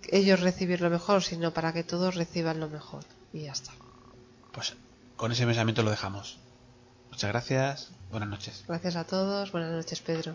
ellos 0.08 0.40
recibir 0.40 0.80
lo 0.80 0.90
mejor, 0.90 1.22
sino 1.22 1.52
para 1.52 1.72
que 1.72 1.84
todos 1.84 2.16
reciban 2.16 2.58
lo 2.58 2.68
mejor. 2.68 3.04
Y 3.32 3.42
ya 3.42 3.52
está. 3.52 3.72
Pues 4.52 4.76
con 5.16 5.32
ese 5.32 5.46
pensamiento 5.46 5.82
lo 5.82 5.90
dejamos. 5.90 6.38
Muchas 7.10 7.30
gracias. 7.30 7.92
Buenas 8.10 8.28
noches. 8.28 8.64
Gracias 8.68 8.96
a 8.96 9.04
todos. 9.04 9.52
Buenas 9.52 9.72
noches, 9.72 10.00
Pedro. 10.00 10.34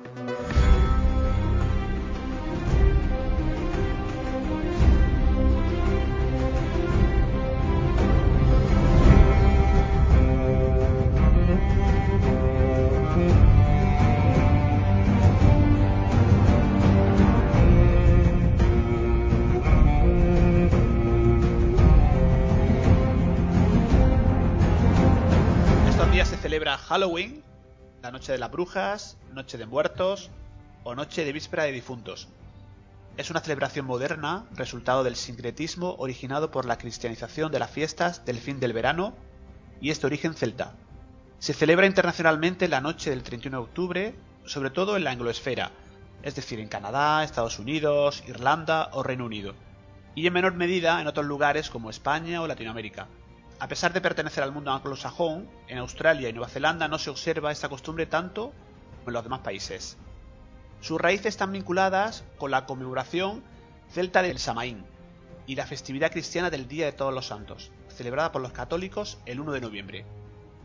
Halloween, 26.91 27.41
la 28.01 28.11
noche 28.11 28.33
de 28.33 28.37
las 28.37 28.51
brujas, 28.51 29.17
noche 29.31 29.57
de 29.57 29.65
muertos 29.65 30.29
o 30.83 30.93
noche 30.93 31.23
de 31.23 31.31
víspera 31.31 31.63
de 31.63 31.71
difuntos. 31.71 32.27
Es 33.15 33.29
una 33.29 33.39
celebración 33.39 33.85
moderna, 33.85 34.45
resultado 34.57 35.01
del 35.05 35.15
sincretismo 35.15 35.95
originado 35.99 36.51
por 36.51 36.65
la 36.65 36.77
cristianización 36.77 37.49
de 37.49 37.59
las 37.59 37.71
fiestas 37.71 38.25
del 38.25 38.39
fin 38.39 38.59
del 38.59 38.73
verano 38.73 39.13
y 39.79 39.91
es 39.91 40.01
de 40.01 40.07
origen 40.07 40.33
celta. 40.33 40.73
Se 41.39 41.53
celebra 41.53 41.87
internacionalmente 41.87 42.67
la 42.67 42.81
noche 42.81 43.09
del 43.09 43.23
31 43.23 43.55
de 43.55 43.63
octubre, 43.63 44.15
sobre 44.43 44.69
todo 44.69 44.97
en 44.97 45.05
la 45.05 45.11
angloesfera, 45.11 45.71
es 46.23 46.35
decir, 46.35 46.59
en 46.59 46.67
Canadá, 46.67 47.23
Estados 47.23 47.57
Unidos, 47.57 48.21
Irlanda 48.27 48.89
o 48.91 49.01
Reino 49.01 49.23
Unido, 49.23 49.55
y 50.13 50.27
en 50.27 50.33
menor 50.33 50.55
medida 50.55 50.99
en 50.99 51.07
otros 51.07 51.25
lugares 51.25 51.69
como 51.69 51.89
España 51.89 52.41
o 52.41 52.47
Latinoamérica. 52.47 53.07
A 53.61 53.67
pesar 53.67 53.93
de 53.93 54.01
pertenecer 54.01 54.43
al 54.43 54.51
mundo 54.51 54.71
anglosajón, 54.71 55.47
en 55.67 55.77
Australia 55.77 56.27
y 56.27 56.33
Nueva 56.33 56.49
Zelanda 56.49 56.87
no 56.87 56.97
se 56.97 57.11
observa 57.11 57.51
esta 57.51 57.69
costumbre 57.69 58.07
tanto 58.07 58.53
como 58.97 59.09
en 59.09 59.13
los 59.13 59.23
demás 59.23 59.41
países. 59.41 59.97
Sus 60.79 60.99
raíces 60.99 61.27
están 61.27 61.51
vinculadas 61.51 62.23
con 62.39 62.49
la 62.49 62.65
conmemoración 62.65 63.43
celta 63.91 64.23
del 64.23 64.39
Samaín 64.39 64.83
y 65.45 65.53
la 65.53 65.67
festividad 65.67 66.11
cristiana 66.11 66.49
del 66.49 66.67
Día 66.67 66.87
de 66.87 66.91
Todos 66.93 67.13
los 67.13 67.27
Santos, 67.27 67.71
celebrada 67.87 68.31
por 68.31 68.41
los 68.41 68.51
católicos 68.51 69.19
el 69.27 69.39
1 69.39 69.51
de 69.51 69.61
noviembre. 69.61 70.05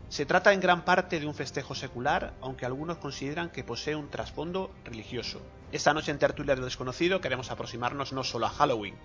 Se 0.09 0.25
trata 0.25 0.51
en 0.51 0.59
gran 0.59 0.83
parte 0.83 1.19
de 1.19 1.27
un 1.27 1.35
festejo 1.35 1.75
secular, 1.75 2.33
aunque 2.41 2.65
algunos 2.65 2.97
consideran 2.97 3.51
que 3.51 3.63
posee 3.63 3.95
un 3.95 4.09
trasfondo 4.09 4.71
religioso. 4.83 5.39
Esta 5.71 5.93
noche 5.93 6.09
en 6.09 6.17
Tertulia 6.17 6.55
de 6.55 6.63
Desconocido 6.63 7.21
queremos 7.21 7.51
aproximarnos 7.51 8.11
no 8.11 8.23
solo 8.23 8.47
a 8.47 8.49
Halloween, 8.49 8.95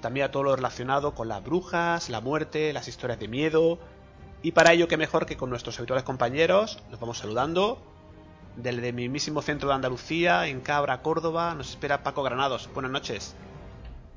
también 0.00 0.26
a 0.26 0.30
todo 0.30 0.44
lo 0.44 0.56
relacionado 0.56 1.14
con 1.14 1.28
las 1.28 1.42
brujas, 1.42 2.08
la 2.08 2.20
muerte, 2.20 2.72
las 2.72 2.88
historias 2.88 3.18
de 3.18 3.28
miedo. 3.28 3.78
Y 4.42 4.52
para 4.52 4.72
ello, 4.72 4.88
qué 4.88 4.96
mejor 4.96 5.26
que 5.26 5.36
con 5.36 5.50
nuestros 5.50 5.78
habituales 5.78 6.04
compañeros, 6.04 6.78
nos 6.90 7.00
vamos 7.00 7.18
saludando. 7.18 7.82
Del 8.56 8.80
de 8.80 8.92
mismísimo 8.92 9.42
centro 9.42 9.68
de 9.68 9.74
Andalucía, 9.74 10.46
en 10.48 10.60
Cabra, 10.60 11.02
Córdoba, 11.02 11.54
nos 11.54 11.70
espera 11.70 12.02
Paco 12.02 12.22
Granados. 12.22 12.68
Buenas 12.74 12.90
noches. 12.90 13.34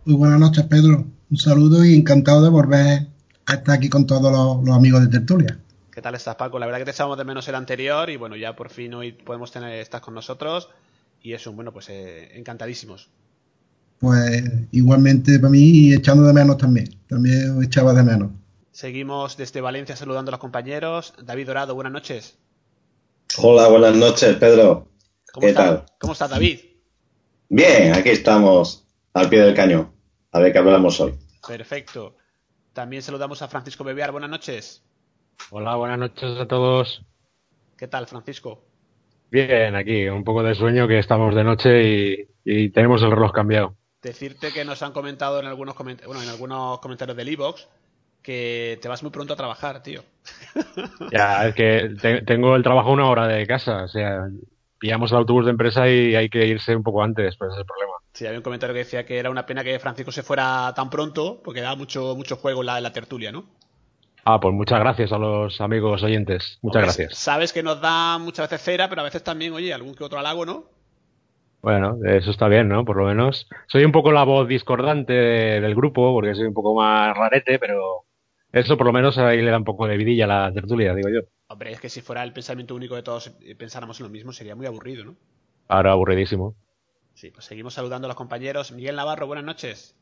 Muy 0.05 0.15
buenas 0.15 0.39
noches, 0.39 0.65
Pedro. 0.65 1.05
Un 1.29 1.37
saludo 1.37 1.85
y 1.85 1.95
encantado 1.95 2.41
de 2.41 2.49
volver 2.49 3.07
a 3.45 3.53
estar 3.53 3.75
aquí 3.75 3.89
con 3.89 4.07
todos 4.07 4.31
los, 4.31 4.65
los 4.65 4.75
amigos 4.75 5.01
de 5.01 5.07
Tertulia. 5.07 5.59
¿Qué 5.91 6.01
tal 6.01 6.15
estás, 6.15 6.35
Paco? 6.35 6.57
La 6.57 6.65
verdad 6.65 6.79
que 6.79 6.85
te 6.85 6.91
echábamos 6.91 7.17
de 7.17 7.25
menos 7.25 7.47
el 7.47 7.55
anterior 7.55 8.09
y 8.09 8.17
bueno, 8.17 8.35
ya 8.35 8.55
por 8.55 8.69
fin 8.69 8.93
hoy 8.93 9.11
podemos 9.11 9.51
tener 9.51 9.73
estás 9.73 10.01
con 10.01 10.13
nosotros 10.13 10.69
y 11.21 11.33
eso, 11.33 11.51
bueno, 11.51 11.71
pues 11.71 11.89
eh, 11.89 12.31
encantadísimos. 12.37 13.09
Pues 14.01 14.43
igualmente 14.71 15.37
para 15.37 15.51
mí 15.51 15.93
echando 15.93 16.23
de 16.23 16.33
menos 16.33 16.57
también. 16.57 16.89
También 17.07 17.63
echaba 17.63 17.93
de 17.93 18.01
menos. 18.01 18.31
Seguimos 18.71 19.37
desde 19.37 19.61
Valencia 19.61 19.95
saludando 19.95 20.29
a 20.29 20.33
los 20.33 20.39
compañeros. 20.39 21.13
David 21.23 21.45
Dorado, 21.45 21.75
buenas 21.75 21.93
noches. 21.93 22.39
Hola, 23.37 23.67
buenas 23.67 23.95
noches, 23.95 24.35
Pedro. 24.37 24.87
¿Cómo 25.31 25.41
¿Qué 25.45 25.49
estás? 25.49 25.65
tal? 25.67 25.85
¿Cómo 25.99 26.13
estás, 26.13 26.31
David? 26.31 26.59
Bien, 27.49 27.93
aquí 27.93 28.09
estamos 28.09 28.87
al 29.13 29.29
pie 29.29 29.41
del 29.41 29.53
cañón. 29.53 29.91
A 30.31 30.39
ver 30.39 30.51
qué 30.51 30.57
hablamos 30.57 30.99
hoy. 30.99 31.13
Perfecto. 31.47 32.15
También 32.73 33.03
saludamos 33.03 33.43
a 33.43 33.49
Francisco 33.49 33.83
Bebiar. 33.83 34.11
Buenas 34.11 34.31
noches. 34.31 34.83
Hola, 35.51 35.75
buenas 35.75 35.99
noches 35.99 36.39
a 36.39 36.47
todos. 36.47 37.05
¿Qué 37.77 37.87
tal, 37.87 38.07
Francisco? 38.07 38.63
Bien, 39.29 39.75
aquí, 39.75 40.07
un 40.07 40.23
poco 40.23 40.41
de 40.41 40.55
sueño 40.55 40.87
que 40.87 40.97
estamos 40.97 41.35
de 41.35 41.43
noche 41.43 41.83
y, 41.83 42.27
y 42.45 42.69
tenemos 42.69 43.03
el 43.03 43.11
reloj 43.11 43.31
cambiado. 43.31 43.75
Decirte 44.01 44.51
que 44.53 44.65
nos 44.65 44.81
han 44.81 44.93
comentado 44.93 45.39
en 45.39 45.45
algunos, 45.45 45.75
coment- 45.75 46.03
bueno, 46.05 46.21
en 46.23 46.29
algunos 46.29 46.79
comentarios 46.79 47.15
del 47.17 47.29
iBox 47.29 47.67
que 48.23 48.79
te 48.81 48.87
vas 48.87 49.03
muy 49.03 49.11
pronto 49.11 49.33
a 49.33 49.37
trabajar, 49.37 49.83
tío. 49.83 50.03
Ya, 51.09 51.47
es 51.47 51.55
que 51.55 51.89
te- 52.01 52.21
tengo 52.23 52.55
el 52.55 52.63
trabajo 52.63 52.91
una 52.91 53.09
hora 53.09 53.27
de 53.27 53.45
casa, 53.45 53.83
o 53.83 53.87
sea, 53.87 54.27
pillamos 54.79 55.11
el 55.11 55.17
autobús 55.17 55.45
de 55.45 55.51
empresa 55.51 55.89
y 55.89 56.15
hay 56.15 56.29
que 56.29 56.45
irse 56.45 56.75
un 56.75 56.83
poco 56.83 57.03
antes, 57.03 57.35
pues 57.37 57.49
ese 57.49 57.55
es 57.57 57.61
el 57.61 57.65
problema. 57.65 57.93
Sí, 58.13 58.25
había 58.25 58.39
un 58.39 58.43
comentario 58.43 58.73
que 58.73 58.79
decía 58.85 59.05
que 59.05 59.17
era 59.19 59.29
una 59.29 59.45
pena 59.45 59.63
que 59.65 59.77
Francisco 59.79 60.11
se 60.13 60.23
fuera 60.23 60.71
tan 60.73 60.89
pronto 60.89 61.41
porque 61.43 61.59
daba 61.61 61.75
mucho, 61.75 62.15
mucho 62.15 62.37
juego 62.37 62.61
en 62.61 62.67
la, 62.67 62.77
en 62.77 62.83
la 62.83 62.93
tertulia, 62.93 63.31
¿no? 63.33 63.45
Ah, 64.25 64.39
pues 64.39 64.53
muchas 64.55 64.79
gracias 64.79 65.11
a 65.11 65.19
los 65.19 65.61
amigos 65.61 66.01
oyentes, 66.03 66.57
muchas 66.63 66.81
Hombre, 66.81 66.87
gracias. 66.87 67.21
Sabes 67.25 67.53
que 67.53 67.61
nos 67.61 67.81
da 67.81 68.17
muchas 68.17 68.49
veces 68.49 68.63
cera, 68.65 68.89
pero 68.89 69.01
a 69.01 69.03
veces 69.03 69.23
también, 69.23 69.53
oye, 69.53 69.73
algún 69.73 69.93
que 69.95 70.03
otro 70.03 70.17
halago, 70.19 70.43
¿no? 70.45 70.65
Bueno, 71.61 71.99
eso 72.05 72.31
está 72.31 72.47
bien, 72.47 72.67
¿no? 72.67 72.83
Por 72.85 72.97
lo 72.97 73.05
menos. 73.05 73.47
Soy 73.67 73.83
un 73.85 73.91
poco 73.91 74.11
la 74.11 74.23
voz 74.23 74.47
discordante 74.47 75.13
del 75.13 75.75
grupo, 75.75 76.13
porque 76.13 76.33
soy 76.33 76.45
un 76.45 76.53
poco 76.53 76.75
más 76.75 77.15
rarete, 77.15 77.59
pero 77.59 78.05
eso 78.51 78.77
por 78.77 78.87
lo 78.87 78.93
menos 78.93 79.17
ahí 79.17 79.41
le 79.41 79.51
da 79.51 79.57
un 79.57 79.63
poco 79.63 79.87
de 79.87 79.97
vidilla 79.97 80.25
a 80.25 80.27
la 80.27 80.53
tertulia, 80.53 80.95
digo 80.95 81.09
yo. 81.09 81.21
Hombre, 81.47 81.71
es 81.71 81.79
que 81.79 81.89
si 81.89 82.01
fuera 82.01 82.23
el 82.23 82.33
pensamiento 82.33 82.73
único 82.73 82.95
de 82.95 83.03
todos 83.03 83.31
y 83.41 83.53
pensáramos 83.53 83.99
en 83.99 84.05
lo 84.05 84.09
mismo, 84.09 84.33
sería 84.33 84.55
muy 84.55 84.65
aburrido, 84.65 85.05
¿no? 85.05 85.15
Ahora 85.67 85.91
aburridísimo. 85.91 86.55
Sí, 87.13 87.29
pues 87.29 87.45
seguimos 87.45 87.73
saludando 87.73 88.07
a 88.07 88.09
los 88.09 88.17
compañeros. 88.17 88.71
Miguel 88.71 88.95
Navarro, 88.95 89.27
buenas 89.27 89.45
noches. 89.45 89.95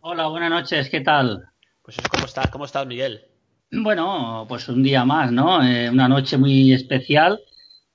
Hola, 0.00 0.28
buenas 0.28 0.50
noches, 0.50 0.88
¿qué 0.88 1.00
tal? 1.00 1.44
Pues 1.82 1.96
¿cómo 2.08 2.26
estás? 2.26 2.50
¿Cómo 2.50 2.64
estás, 2.66 2.86
Miguel? 2.86 3.26
Bueno, 3.72 4.44
pues 4.48 4.68
un 4.68 4.82
día 4.82 5.04
más, 5.04 5.32
¿no? 5.32 5.64
Eh, 5.64 5.90
una 5.90 6.08
noche 6.08 6.36
muy 6.36 6.72
especial. 6.72 7.40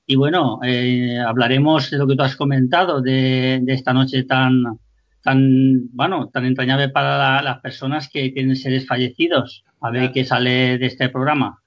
Y 0.10 0.16
bueno, 0.16 0.60
eh, 0.64 1.20
hablaremos 1.20 1.92
de 1.92 1.98
lo 1.98 2.08
que 2.08 2.16
tú 2.16 2.24
has 2.24 2.38
comentado, 2.38 3.02
de, 3.02 3.60
de 3.62 3.74
esta 3.74 3.92
noche 3.92 4.24
tan, 4.24 4.64
tan, 5.22 5.90
bueno, 5.92 6.30
tan 6.30 6.46
entrañable 6.46 6.88
para 6.90 7.18
la- 7.18 7.42
las 7.42 7.60
personas 7.60 8.08
que 8.10 8.30
tienen 8.30 8.56
seres 8.56 8.88
fallecidos. 8.88 9.66
A 9.82 9.92
ver 9.92 10.00
Claro. 10.04 10.14
qué 10.14 10.24
sale 10.26 10.78
de 10.78 10.86
este 10.86 11.10
programa. 11.10 11.62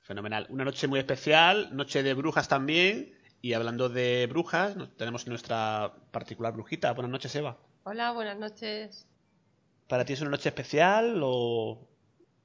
Fenomenal. 0.00 0.46
Una 0.48 0.64
noche 0.64 0.86
muy 0.88 0.98
especial, 0.98 1.68
noche 1.76 2.02
de 2.02 2.14
brujas 2.14 2.48
también. 2.48 3.12
Y 3.42 3.52
hablando 3.52 3.90
de 3.90 4.26
brujas, 4.26 4.74
tenemos 4.96 5.26
nuestra 5.26 5.92
particular 6.12 6.54
brujita. 6.54 6.92
Buenas 6.94 7.12
noches, 7.12 7.34
Eva. 7.36 7.58
Hola, 7.84 8.12
buenas 8.12 8.38
noches. 8.38 9.06
¿Para 9.86 10.06
ti 10.06 10.14
es 10.14 10.22
una 10.22 10.30
noche 10.30 10.48
especial 10.48 11.20
o 11.22 11.86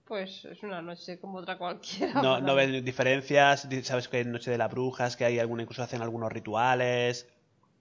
Pues 0.09 0.43
es 0.45 0.63
una 0.63 0.81
noche 0.81 1.19
como 1.19 1.37
otra 1.37 1.57
cualquiera. 1.57 2.21
no, 2.21 2.41
no 2.41 2.55
ves 2.55 2.83
diferencias? 2.83 3.69
Di- 3.69 3.83
¿Sabes 3.83 4.07
que 4.09 4.19
es 4.21 4.25
noche 4.27 4.49
de 4.51 4.57
las 4.57 4.69
brujas? 4.71 5.15
Que 5.15 5.23
hay 5.23 5.37
alguna, 5.39 5.61
incluso 5.61 5.83
hacen 5.83 6.01
algunos 6.01 6.31
rituales. 6.33 7.27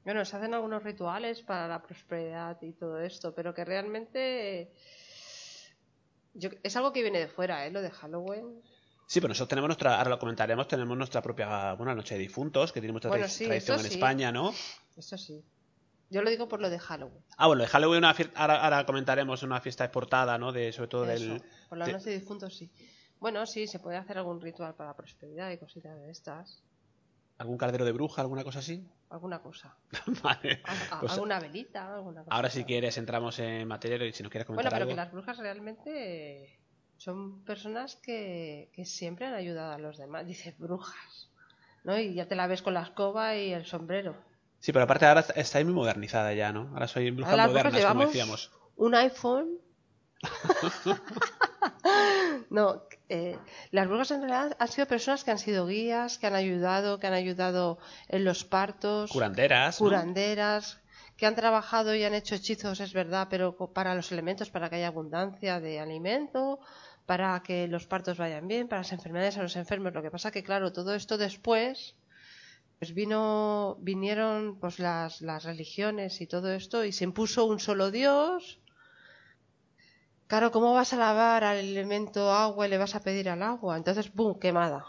Bueno, 0.05 0.25
se 0.27 0.37
hacen 0.37 0.53
algunos 0.55 0.83
rituales 0.83 1.41
para 1.43 1.67
la 1.67 1.83
prosperidad 1.83 2.59
y 2.63 2.73
todo 2.73 3.01
esto, 3.01 3.35
pero 3.35 3.55
que 3.55 3.65
realmente 3.65 4.73
yo- 6.35 6.51
es 6.63 6.77
algo 6.77 6.93
que 6.93 7.01
viene 7.03 7.19
de 7.19 7.29
fuera, 7.29 7.67
¿eh? 7.67 7.71
Lo 7.71 7.81
de 7.83 7.91
Halloween. 7.91 8.63
Sí, 9.07 9.21
pero 9.21 9.29
nosotros 9.31 9.49
tenemos 9.49 9.69
nuestra, 9.69 9.97
ahora 9.97 10.11
lo 10.11 10.19
comentaremos, 10.19 10.69
tenemos 10.69 10.97
nuestra 10.99 11.23
propia, 11.23 11.73
bueno, 11.75 11.95
noche 11.95 12.15
de 12.15 12.21
difuntos, 12.21 12.73
que 12.73 12.81
tiene 12.81 12.93
mucha 12.93 13.09
Bueno, 13.09 13.25
tra- 13.25 13.29
sí, 13.29 13.45
tradición 13.45 13.79
en 13.81 13.87
sí. 13.87 13.95
España, 13.95 14.31
¿no? 14.31 14.53
Eso 14.97 15.17
sí. 15.17 15.43
Yo 16.11 16.23
lo 16.23 16.31
digo 16.31 16.49
por 16.49 16.61
lo 16.61 16.71
de 16.71 16.79
Halloween. 16.79 17.23
Ah, 17.37 17.47
bueno, 17.49 17.63
de 17.63 17.69
Halloween, 17.69 17.99
una 17.99 18.15
fiesta- 18.15 18.41
ahora, 18.41 18.65
ahora 18.65 18.87
comentaremos 18.87 19.43
una 19.43 19.61
fiesta 19.61 19.85
exportada, 19.85 20.39
¿no? 20.39 20.53
De, 20.53 20.73
sobre 20.73 20.89
todo 20.89 21.05
Eso, 21.11 21.25
del... 21.35 21.43
por 21.69 21.79
la 21.79 21.87
noche 21.87 22.11
de 22.11 22.19
difuntos 22.19 22.57
sí. 22.57 22.71
Bueno, 23.21 23.45
sí, 23.47 23.67
se 23.67 23.79
puede 23.79 23.97
hacer 23.99 24.17
algún 24.19 24.41
ritual 24.41 24.75
para 24.75 24.91
la 24.91 24.97
prosperidad 24.97 25.51
y 25.51 25.59
cositas 25.59 25.97
de 26.01 26.11
estas. 26.11 26.63
¿Algún 27.37 27.59
caldero 27.59 27.85
de 27.85 27.93
bruja, 27.93 28.23
alguna 28.23 28.43
cosa 28.45 28.61
así? 28.61 28.89
Alguna 29.11 29.39
cosa. 29.41 29.75
vale. 30.23 30.61
Al- 30.65 30.77
a- 30.91 31.01
Pues, 31.01 31.13
alguna 31.13 31.41
velita, 31.41 31.95
alguna 31.95 32.23
cosa. 32.25 32.35
ahora 32.37 32.51
si 32.51 32.65
quieres 32.65 32.99
entramos 32.99 33.39
en 33.39 33.67
materia 33.67 34.07
y 34.07 34.13
si 34.13 34.23
nos 34.23 34.31
quieres 34.31 34.47
Bueno, 34.47 34.59
comentar 34.59 34.73
pero 34.73 34.83
algo. 34.85 34.91
que 34.91 34.97
las 34.97 35.13
brujas 35.13 35.39
realmente 35.39 36.59
son 36.99 37.43
personas 37.45 37.97
que, 37.97 38.71
que 38.75 38.85
siempre 38.85 39.27
han 39.27 39.35
ayudado 39.35 39.73
a 39.73 39.79
los 39.79 39.97
demás. 39.99 40.27
Dice 40.27 40.55
brujas, 40.59 41.31
¿no? 41.85 41.99
Y 41.99 42.15
ya 42.15 42.27
te 42.29 42.35
la 42.35 42.47
ves 42.47 42.61
con 42.63 42.75
la 42.75 42.83
escoba 42.83 43.35
y 43.37 43.53
el 43.53 43.65
sombrero. 43.67 44.17
Sí, 44.61 44.73
pero 44.73 44.85
aparte 44.85 45.07
ahora 45.07 45.25
está 45.37 45.63
muy 45.65 45.73
modernizada 45.73 46.33
ya, 46.35 46.53
¿no? 46.53 46.71
Ahora 46.73 46.89
soy 46.89 47.11
brujas 47.11 47.49
modernas, 47.49 47.85
como 47.85 48.07
decíamos. 48.07 48.51
un 48.77 48.95
iPhone. 48.95 49.59
no, 52.51 52.83
eh, 53.09 53.39
las 53.71 53.87
brujas 53.87 54.11
en 54.11 54.23
realidad 54.23 54.57
han 54.59 54.69
sido 54.69 54.89
personas 54.89 55.23
que 55.23 55.31
han 55.31 55.39
sido 55.39 55.67
guías, 55.67 56.19
que 56.19 56.27
han 56.27 56.35
ayudado, 56.35 56.99
que 56.99 57.07
han 57.07 57.13
ayudado 57.13 57.79
en 58.09 58.25
los 58.25 58.45
partos. 58.45 59.13
Curanderas, 59.13 59.81
¿no? 59.81 59.87
curanderas, 59.87 60.81
que 61.17 61.27
han 61.27 61.37
trabajado 61.37 61.95
y 61.95 62.05
han 62.05 62.15
hecho 62.15 62.35
hechizos, 62.35 62.81
es 62.81 62.93
verdad, 62.93 63.29
pero 63.31 63.57
para 63.73 63.95
los 63.95 64.13
elementos, 64.13 64.51
para 64.51 64.69
que 64.69 64.77
haya 64.77 64.89
abundancia 64.89 65.61
de 65.61 65.81
alimento, 65.81 66.61
para 67.07 67.43
que 67.43 67.69
los 67.69 67.87
partos 67.87 68.19
vayan 68.19 68.49
bien, 68.49 68.69
para 68.69 68.83
las 68.83 68.93
enfermedades 68.93 69.39
a 69.39 69.43
los 69.43 69.57
enfermos. 69.57 69.95
Lo 69.95 70.03
que 70.03 70.11
pasa 70.11 70.31
que, 70.31 70.43
claro, 70.43 70.73
todo 70.73 70.95
esto 70.95 71.17
después, 71.17 71.95
pues 72.79 72.95
vino, 72.95 73.77
vinieron 73.81 74.59
pues 74.61 74.79
las, 74.79 75.21
las 75.21 75.45
religiones 75.45 76.21
y 76.21 76.27
todo 76.27 76.53
esto 76.53 76.85
y 76.85 76.93
se 76.93 77.05
impuso 77.05 77.45
un 77.47 77.59
solo 77.61 77.91
Dios. 77.91 78.61
Claro, 80.27 80.51
¿cómo 80.53 80.75
vas 80.75 80.93
a 80.93 80.97
lavar 80.99 81.43
al 81.45 81.57
elemento 81.59 82.31
agua 82.33 82.67
y 82.67 82.71
le 82.71 82.79
vas 82.79 82.95
a 82.95 83.01
pedir 83.01 83.29
al 83.31 83.43
agua? 83.43 83.77
Entonces, 83.77 84.13
¡boom! 84.15 84.39
quemada. 84.39 84.85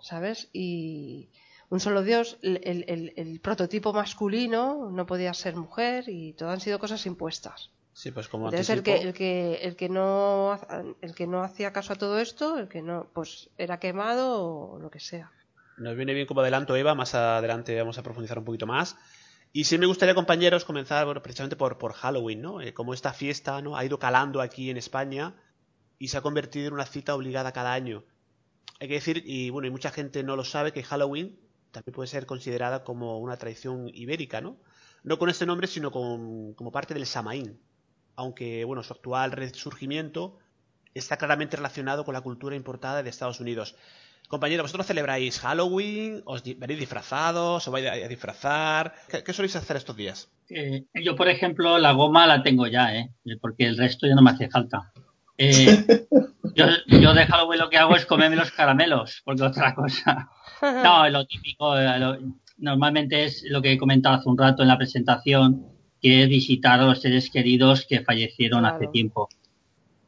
¿Sabes? 0.00 0.50
Y 0.52 1.30
un 1.70 1.80
solo 1.80 2.02
Dios, 2.02 2.38
el, 2.42 2.60
el- 2.64 3.12
el- 3.16 3.40
prototipo 3.40 3.92
masculino 3.92 4.90
no 4.90 5.06
podía 5.06 5.32
ser 5.32 5.56
mujer 5.56 6.04
y 6.08 6.34
todo 6.34 6.50
han 6.50 6.60
sido 6.60 6.78
cosas 6.78 7.06
impuestas. 7.06 7.70
Sí, 7.94 8.10
pues 8.10 8.28
como 8.28 8.46
Entonces 8.46 8.70
el 8.76 8.82
que, 8.82 8.96
el 8.96 9.14
que, 9.14 9.54
el 9.62 9.76
que 9.76 9.88
no 9.88 10.58
el 11.00 11.14
que 11.14 11.26
no 11.28 11.42
hacía 11.44 11.72
caso 11.72 11.92
a 11.92 11.96
todo 11.96 12.18
esto, 12.18 12.58
el 12.58 12.68
que 12.68 12.82
no, 12.82 13.08
pues 13.14 13.50
era 13.56 13.78
quemado 13.78 14.26
o 14.44 14.78
lo 14.80 14.90
que 14.90 15.00
sea. 15.00 15.30
Nos 15.76 15.96
viene 15.96 16.14
bien 16.14 16.26
como 16.26 16.40
adelanto, 16.40 16.76
Eva. 16.76 16.94
Más 16.94 17.14
adelante 17.14 17.76
vamos 17.78 17.98
a 17.98 18.02
profundizar 18.02 18.38
un 18.38 18.44
poquito 18.44 18.66
más. 18.66 18.96
Y 19.52 19.64
sí 19.64 19.78
me 19.78 19.86
gustaría, 19.86 20.14
compañeros, 20.14 20.64
comenzar 20.64 21.04
bueno, 21.04 21.22
precisamente 21.22 21.56
por, 21.56 21.78
por 21.78 21.92
Halloween, 21.92 22.42
¿no? 22.42 22.60
Eh, 22.60 22.74
cómo 22.74 22.92
esta 22.94 23.12
fiesta 23.12 23.60
¿no? 23.62 23.76
ha 23.76 23.84
ido 23.84 23.98
calando 23.98 24.40
aquí 24.40 24.70
en 24.70 24.76
España 24.76 25.34
y 25.98 26.08
se 26.08 26.18
ha 26.18 26.22
convertido 26.22 26.68
en 26.68 26.74
una 26.74 26.86
cita 26.86 27.14
obligada 27.14 27.52
cada 27.52 27.72
año. 27.72 28.04
Hay 28.80 28.88
que 28.88 28.94
decir, 28.94 29.22
y 29.24 29.50
bueno, 29.50 29.68
y 29.68 29.70
mucha 29.70 29.90
gente 29.90 30.22
no 30.24 30.34
lo 30.36 30.44
sabe, 30.44 30.72
que 30.72 30.82
Halloween 30.82 31.38
también 31.70 31.94
puede 31.94 32.08
ser 32.08 32.26
considerada 32.26 32.82
como 32.84 33.18
una 33.20 33.36
tradición 33.36 33.88
ibérica, 33.94 34.40
¿no? 34.40 34.56
No 35.04 35.18
con 35.18 35.28
este 35.30 35.46
nombre, 35.46 35.66
sino 35.68 35.90
con- 35.92 36.54
como 36.54 36.72
parte 36.72 36.94
del 36.94 37.06
Samaín. 37.06 37.60
Aunque, 38.16 38.64
bueno, 38.64 38.82
su 38.82 38.92
actual 38.92 39.32
resurgimiento 39.32 40.38
está 40.94 41.16
claramente 41.16 41.56
relacionado 41.56 42.04
con 42.04 42.14
la 42.14 42.20
cultura 42.20 42.56
importada 42.56 43.02
de 43.02 43.10
Estados 43.10 43.40
Unidos. 43.40 43.76
Compañeros, 44.28 44.64
¿vosotros 44.64 44.86
celebráis 44.86 45.38
Halloween? 45.40 46.22
¿Os 46.24 46.42
venís 46.42 46.78
disfrazados? 46.78 47.66
¿Os 47.68 47.72
vais 47.72 47.86
a 47.86 48.08
disfrazar? 48.08 48.94
¿Qué, 49.08 49.22
qué 49.22 49.32
soléis 49.32 49.54
hacer 49.56 49.76
estos 49.76 49.96
días? 49.96 50.28
Eh, 50.48 50.84
yo, 50.94 51.14
por 51.14 51.28
ejemplo, 51.28 51.78
la 51.78 51.92
goma 51.92 52.26
la 52.26 52.42
tengo 52.42 52.66
ya, 52.66 52.94
¿eh? 52.96 53.10
Porque 53.40 53.66
el 53.66 53.76
resto 53.76 54.06
ya 54.06 54.14
no 54.14 54.22
me 54.22 54.30
hace 54.30 54.48
falta. 54.48 54.92
Eh, 55.38 55.84
yo, 56.54 56.66
yo 56.86 57.14
de 57.14 57.26
Halloween 57.26 57.60
lo 57.60 57.70
que 57.70 57.78
hago 57.78 57.96
es 57.96 58.06
comerme 58.06 58.36
los 58.36 58.50
caramelos, 58.50 59.22
porque 59.24 59.42
otra 59.42 59.74
cosa. 59.74 60.28
No, 60.82 61.06
lo 61.10 61.26
típico, 61.26 61.76
eh, 61.78 61.98
lo- 61.98 62.16
normalmente 62.56 63.24
es 63.24 63.44
lo 63.50 63.60
que 63.60 63.72
he 63.72 63.76
comentado 63.78 64.14
hace 64.16 64.28
un 64.30 64.38
rato 64.38 64.62
en 64.62 64.68
la 64.68 64.78
presentación, 64.78 65.66
que 66.00 66.22
es 66.22 66.28
visitar 66.28 66.80
a 66.80 66.84
los 66.86 67.02
seres 67.02 67.28
queridos 67.28 67.84
que 67.86 68.00
fallecieron 68.00 68.64
hace 68.64 68.86
tiempo. 68.92 69.28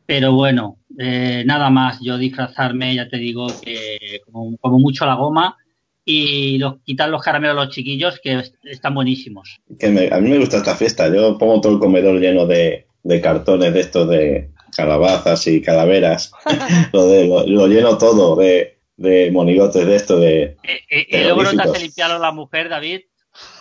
Pero 0.06 0.32
bueno, 0.32 0.78
eh, 0.98 1.42
nada 1.46 1.68
más, 1.70 1.98
yo 2.00 2.16
disfrazarme, 2.16 2.94
ya 2.94 3.08
te 3.08 3.16
digo 3.18 3.46
que 3.62 4.20
como, 4.24 4.56
como 4.58 4.78
mucho 4.78 5.04
la 5.04 5.14
goma 5.14 5.56
y 6.04 6.58
los, 6.58 6.76
quitar 6.84 7.08
los 7.08 7.22
caramelos 7.22 7.56
a 7.58 7.64
los 7.64 7.74
chiquillos 7.74 8.20
que 8.22 8.38
est- 8.38 8.54
están 8.62 8.94
buenísimos. 8.94 9.58
Que 9.78 9.88
me- 9.88 10.08
a 10.12 10.20
mí 10.20 10.30
me 10.30 10.38
gusta 10.38 10.58
esta 10.58 10.76
fiesta. 10.76 11.12
Yo 11.12 11.36
pongo 11.38 11.60
todo 11.60 11.72
el 11.74 11.78
comedor 11.80 12.20
lleno 12.20 12.46
de, 12.46 12.86
de 13.02 13.20
cartones 13.20 13.74
de 13.74 13.80
estos 13.80 14.08
de 14.08 14.50
calabazas 14.76 15.44
y 15.48 15.60
calaveras. 15.60 16.30
lo, 16.92 17.06
de, 17.08 17.26
lo, 17.26 17.44
lo 17.46 17.66
lleno 17.66 17.98
todo 17.98 18.36
de, 18.36 18.78
de 18.96 19.30
monigotes 19.32 19.84
de 19.86 19.96
esto 19.96 20.20
de... 20.20 20.42
Eh, 20.62 20.80
eh, 20.88 21.06
y 21.10 21.22
luego 21.24 21.42
no 21.42 21.50
te 21.50 21.62
hace 21.62 21.80
limpiarlo 21.80 22.18
la 22.20 22.30
mujer, 22.30 22.68
David. 22.68 23.00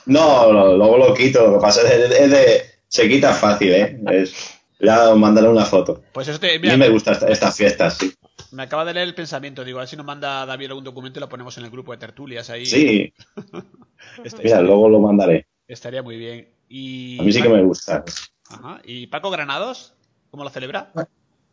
No, 0.06 0.54
no, 0.54 0.76
luego 0.78 0.98
lo 1.00 1.14
quito. 1.16 1.48
Lo 1.48 1.54
que 1.58 1.62
pasa 1.62 1.82
es, 1.92 2.12
es 2.12 2.30
de... 2.32 2.62
Se 2.88 3.10
quita 3.10 3.34
fácil, 3.34 3.74
¿eh? 3.74 4.00
Es, 4.12 4.55
ya 4.86 5.10
os 5.10 5.18
mandaré 5.20 5.48
una 5.50 5.66
foto. 5.66 6.04
Pues 6.14 6.28
eso 6.28 6.40
te, 6.40 6.56
A 6.56 6.60
mira, 6.60 6.74
mí 6.74 6.80
me 6.80 6.90
gustan 6.90 7.14
esta- 7.16 7.28
estas 7.28 7.56
fiestas, 7.58 7.98
sí. 7.98 8.14
me 8.52 8.64
acaba 8.64 8.86
de 8.86 8.94
leer 8.94 9.08
el 9.08 9.16
pensamiento. 9.16 9.64
Digo, 9.64 9.80
a 9.80 9.82
ver 9.82 9.90
si 9.90 9.98
nos 9.98 10.06
manda 10.06 10.46
David 10.46 10.68
algún 10.68 10.84
documento 10.84 11.20
y 11.20 11.22
lo 11.22 11.30
ponemos 11.30 11.58
en 11.58 11.66
el 11.66 11.72
grupo 11.72 11.92
de 11.92 11.98
tertulias 11.98 12.50
ahí. 12.50 12.66
Sí, 12.66 13.14
Est- 14.24 14.40
mira, 14.44 14.62
luego 14.62 14.90
lo 14.90 15.00
mandaré. 15.00 15.48
Estaría 15.68 16.02
muy 16.04 16.18
bien. 16.18 16.48
Y, 16.70 17.20
A 17.20 17.24
mí 17.24 17.32
sí 17.32 17.42
que 17.42 17.50
me 17.50 17.62
gusta. 17.64 18.04
Ajá. 18.50 18.80
¿Y 18.84 19.08
Paco 19.08 19.30
Granados? 19.32 19.94
¿Cómo 20.32 20.44
lo 20.44 20.50
celebra? 20.50 20.92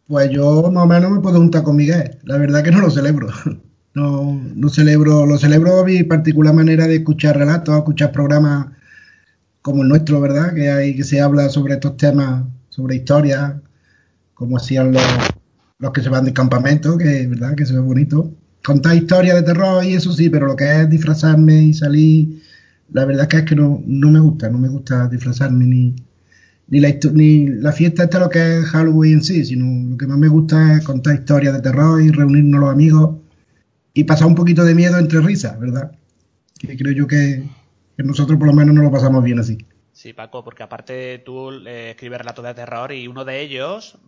Pues 0.08 0.30
yo 0.30 0.70
más 0.70 0.84
o 0.84 0.86
menos 0.86 1.10
me 1.10 1.20
puedo 1.20 1.38
juntar 1.38 1.62
con 1.62 1.76
Miguel. 1.76 2.18
La 2.24 2.36
verdad 2.38 2.62
que 2.64 2.70
no 2.70 2.80
lo 2.80 2.90
celebro. 2.90 3.28
No, 3.94 4.40
no 4.54 4.70
celebro, 4.70 5.26
lo 5.26 5.36
celebro 5.36 5.84
mi 5.84 6.02
particular 6.04 6.54
manera 6.54 6.86
de 6.86 6.96
escuchar 6.96 7.36
relatos, 7.36 7.76
escuchar 7.76 8.10
programas 8.10 8.68
como 9.60 9.82
el 9.82 9.88
nuestro, 9.90 10.18
¿verdad? 10.18 10.54
Que 10.54 10.70
hay 10.70 10.96
que 10.96 11.04
se 11.04 11.20
habla 11.20 11.50
sobre 11.50 11.74
estos 11.74 11.98
temas, 11.98 12.42
sobre 12.72 12.96
historia, 12.96 13.60
como 14.32 14.56
hacían 14.56 14.92
los, 14.92 15.02
los 15.78 15.92
que 15.92 16.00
se 16.00 16.08
van 16.08 16.24
de 16.24 16.32
campamento, 16.32 16.96
que 16.96 17.26
verdad 17.26 17.54
que 17.54 17.66
se 17.66 17.74
ve 17.74 17.80
bonito. 17.80 18.32
Contar 18.64 18.96
historias 18.96 19.36
de 19.36 19.42
terror 19.42 19.84
y 19.84 19.92
eso 19.92 20.10
sí, 20.12 20.30
pero 20.30 20.46
lo 20.46 20.56
que 20.56 20.80
es 20.80 20.88
disfrazarme 20.88 21.64
y 21.64 21.74
salir, 21.74 22.42
la 22.90 23.04
verdad 23.04 23.28
que 23.28 23.38
es 23.38 23.42
que 23.42 23.56
no, 23.56 23.82
no 23.86 24.10
me 24.10 24.20
gusta, 24.20 24.48
no 24.48 24.56
me 24.56 24.68
gusta 24.68 25.06
disfrazarme 25.06 25.66
ni, 25.66 25.94
ni 26.68 26.80
la, 26.80 26.88
ni 27.12 27.48
la 27.48 27.72
fiesta 27.72 28.04
esta 28.04 28.20
lo 28.20 28.30
que 28.30 28.60
es 28.60 28.64
Halloween 28.64 29.14
en 29.14 29.22
sí, 29.22 29.44
sino 29.44 29.90
lo 29.90 29.98
que 29.98 30.06
más 30.06 30.16
me 30.16 30.28
gusta 30.28 30.74
es 30.74 30.84
contar 30.84 31.14
historias 31.14 31.52
de 31.52 31.60
terror 31.60 32.00
y 32.00 32.10
reunirnos 32.10 32.58
los 32.58 32.70
amigos 32.70 33.18
y 33.92 34.04
pasar 34.04 34.28
un 34.28 34.34
poquito 34.34 34.64
de 34.64 34.74
miedo 34.74 34.98
entre 34.98 35.20
risas, 35.20 35.60
¿verdad? 35.60 35.92
Que 36.58 36.74
creo 36.78 36.94
yo 36.94 37.06
que 37.06 37.46
nosotros 37.98 38.38
por 38.38 38.46
lo 38.46 38.54
menos 38.54 38.74
no 38.74 38.82
lo 38.82 38.90
pasamos 38.90 39.22
bien 39.22 39.40
así. 39.40 39.58
Sí, 40.02 40.12
Paco, 40.14 40.42
porque 40.42 40.64
aparte 40.64 41.18
tú 41.24 41.52
eh, 41.64 41.90
escribes 41.90 42.18
relatos 42.18 42.44
de 42.44 42.54
terror 42.54 42.90
y 42.90 43.06
uno 43.06 43.24
de 43.24 43.40
ellos 43.40 43.98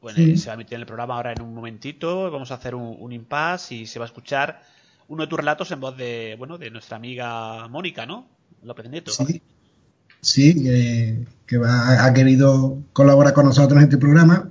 bueno, 0.00 0.16
Sí. 0.16 0.36
se 0.36 0.46
va 0.46 0.52
a 0.52 0.54
emitir 0.54 0.74
en 0.76 0.82
el 0.82 0.86
programa 0.86 1.16
ahora 1.16 1.32
en 1.32 1.42
un 1.42 1.52
momentito. 1.52 2.30
Vamos 2.30 2.52
a 2.52 2.54
hacer 2.54 2.76
un, 2.76 2.96
un 3.00 3.12
impasse 3.12 3.74
y 3.74 3.86
se 3.86 3.98
va 3.98 4.04
a 4.04 4.06
escuchar 4.06 4.62
uno 5.08 5.24
de 5.24 5.26
tus 5.28 5.38
relatos 5.40 5.72
en 5.72 5.80
voz 5.80 5.96
de, 5.96 6.36
bueno, 6.38 6.56
de 6.56 6.70
nuestra 6.70 6.96
amiga 6.98 7.66
Mónica, 7.66 8.06
¿no? 8.06 8.28
López 8.62 8.88
Nieto. 8.88 9.10
Sí, 9.10 9.42
sí 10.20 10.62
que, 10.62 11.26
que 11.46 11.58
va- 11.58 12.04
ha 12.06 12.14
querido 12.14 12.78
colaborar 12.92 13.34
con 13.34 13.46
nosotros 13.46 13.76
en 13.78 13.82
este 13.84 13.98
programa 13.98 14.50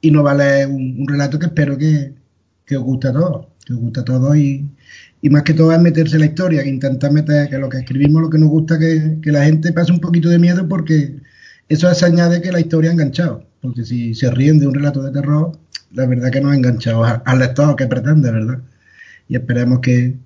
y 0.00 0.12
nos 0.12 0.24
va 0.24 0.30
a 0.30 0.34
leer 0.36 0.68
un, 0.68 0.96
un 1.00 1.08
relato 1.08 1.40
que 1.40 1.46
espero 1.46 1.76
que, 1.76 2.14
que 2.64 2.76
os 2.76 2.84
guste 2.84 3.08
a 3.08 3.12
todos, 3.12 3.46
que 3.66 3.72
os 3.72 3.80
guste 3.80 4.00
a 4.00 4.04
todos 4.04 4.36
y, 4.36 4.64
y 5.22 5.30
más 5.30 5.42
que 5.42 5.54
todo 5.54 5.72
es 5.72 5.80
meterse 5.80 6.16
en 6.16 6.20
la 6.20 6.26
historia, 6.26 6.62
que 6.62 6.68
intentar 6.68 7.12
meter 7.12 7.48
que 7.48 7.58
lo 7.58 7.68
que 7.68 7.78
escribimos, 7.78 8.22
lo 8.22 8.30
que 8.30 8.38
nos 8.38 8.48
gusta, 8.48 8.78
que, 8.78 9.18
que 9.22 9.30
la 9.30 9.44
gente 9.44 9.72
pase 9.72 9.92
un 9.92 10.00
poquito 10.00 10.28
de 10.28 10.38
miedo 10.38 10.66
porque 10.66 11.16
eso 11.68 11.92
se 11.94 12.06
añade 12.06 12.40
que 12.40 12.52
la 12.52 12.60
historia 12.60 12.90
ha 12.90 12.92
enganchado, 12.94 13.44
porque 13.60 13.84
si 13.84 14.14
se 14.14 14.30
ríen 14.30 14.58
de 14.58 14.66
un 14.66 14.74
relato 14.74 15.02
de 15.02 15.12
terror, 15.12 15.52
la 15.92 16.06
verdad 16.06 16.30
que 16.30 16.40
no 16.40 16.50
ha 16.50 16.56
enganchado 16.56 17.04
al 17.04 17.38
lector 17.38 17.76
que 17.76 17.86
pretende, 17.86 18.30
¿verdad? 18.30 18.60
Y 19.28 19.36
esperemos 19.36 19.80
que, 19.80 20.16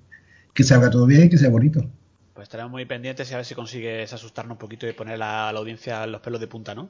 que 0.53 0.63
salga 0.63 0.89
todo 0.89 1.05
bien 1.05 1.25
y 1.25 1.29
que 1.29 1.37
sea 1.37 1.49
bonito. 1.49 1.87
Pues 2.33 2.45
estaremos 2.45 2.71
muy 2.71 2.85
pendientes 2.85 3.29
y 3.29 3.33
a 3.33 3.37
ver 3.37 3.45
si 3.45 3.53
consigues 3.53 4.11
asustarnos 4.13 4.55
un 4.55 4.59
poquito 4.59 4.87
y 4.87 4.93
poner 4.93 5.15
a 5.15 5.51
la 5.51 5.59
audiencia 5.59 6.05
los 6.07 6.21
pelos 6.21 6.39
de 6.39 6.47
punta, 6.47 6.73
¿no? 6.73 6.89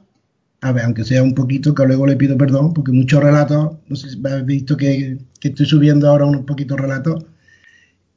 A 0.62 0.72
ver, 0.72 0.84
aunque 0.84 1.04
sea 1.04 1.22
un 1.22 1.34
poquito, 1.34 1.74
que 1.74 1.84
luego 1.84 2.06
le 2.06 2.16
pido 2.16 2.38
perdón, 2.38 2.72
porque 2.72 2.92
muchos 2.92 3.22
relatos, 3.22 3.76
no 3.88 3.96
sé 3.96 4.10
si 4.10 4.20
habéis 4.26 4.46
visto 4.46 4.76
que, 4.76 5.18
que 5.38 5.48
estoy 5.48 5.66
subiendo 5.66 6.08
ahora 6.08 6.24
unos 6.24 6.46
poquitos 6.46 6.80
relatos, 6.80 7.24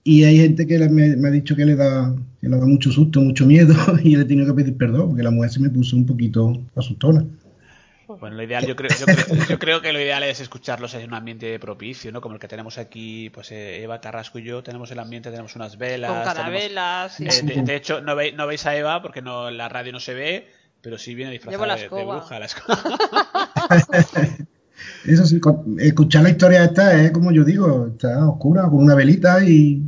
y 0.04 0.24
hay 0.24 0.38
gente 0.38 0.66
que 0.66 0.78
me, 0.90 1.16
me 1.16 1.28
ha 1.28 1.32
dicho 1.32 1.56
que 1.56 1.66
le 1.66 1.76
da 1.76 2.14
que 2.42 2.48
le 2.48 2.58
da 2.58 2.66
mucho 2.66 2.92
susto, 2.92 3.20
mucho 3.22 3.46
miedo, 3.46 3.74
y 4.04 4.16
le 4.16 4.22
he 4.24 4.26
tenido 4.26 4.48
que 4.48 4.54
pedir 4.64 4.78
perdón, 4.78 5.10
porque 5.10 5.24
la 5.24 5.32
mujer 5.32 5.52
se 5.52 5.60
me 5.60 5.70
puso 5.70 5.96
un 5.96 6.06
poquito 6.06 6.54
asustona. 6.76 7.26
Bueno, 8.20 8.38
lo 8.38 8.44
ideal, 8.44 8.66
yo 8.66 8.76
creo, 8.76 8.90
yo 9.00 9.06
creo, 9.06 9.46
yo 9.48 9.60
creo 9.60 9.82
que 9.82 9.94
lo 9.94 10.00
ideal 10.00 10.24
es 10.24 10.40
escucharlos 10.40 10.96
en 10.96 11.08
un 11.10 11.14
ambiente 11.14 11.60
propicio, 11.60 12.12
¿no? 12.12 12.22
Como 12.22 12.34
el 12.36 12.42
que 12.42 12.48
tenemos 12.48 12.80
aquí, 12.80 13.30
pues 13.30 13.52
eh, 13.52 13.84
Eva 13.84 14.02
Carrasco 14.02 14.40
y 14.40 14.44
yo, 14.44 14.64
tenemos 14.64 14.90
el 14.90 14.98
ambiente, 14.98 15.30
tenemos 15.30 15.56
unas 15.56 15.78
velas. 15.78 16.10
Con 16.10 16.18
tenemos- 16.22 16.36
carabelas 16.36 17.20
y- 17.20 17.26
eh, 17.28 17.42
de, 17.44 17.62
de 17.62 17.76
hecho, 17.76 18.02
no, 18.02 18.16
veis, 18.16 18.34
no 18.36 18.48
veis 18.48 18.66
a 18.66 18.76
Eva 18.76 19.04
porque 19.04 19.22
no, 19.22 19.52
la 19.52 19.70
radio 19.70 19.92
no 19.92 20.00
se 20.00 20.16
ve, 20.16 20.48
pero 20.82 20.98
sí 20.98 21.14
viene 21.14 21.34
Llevo 21.34 21.44
disfrazada 21.44 21.68
la 21.68 21.76
de, 21.76 21.82
de 21.84 22.06
bruja. 22.06 22.40
La 22.40 22.46
escoba. 22.48 22.84
Eso 25.06 25.26
sí, 25.26 25.40
escuchar 25.78 26.24
la 26.24 26.30
historia 26.30 26.64
esta 26.64 27.02
es 27.02 27.12
como 27.12 27.32
yo 27.32 27.44
digo, 27.44 27.88
está 27.88 28.28
oscura, 28.28 28.64
con 28.64 28.84
una 28.84 28.96
velita 28.96 29.44
y, 29.44 29.84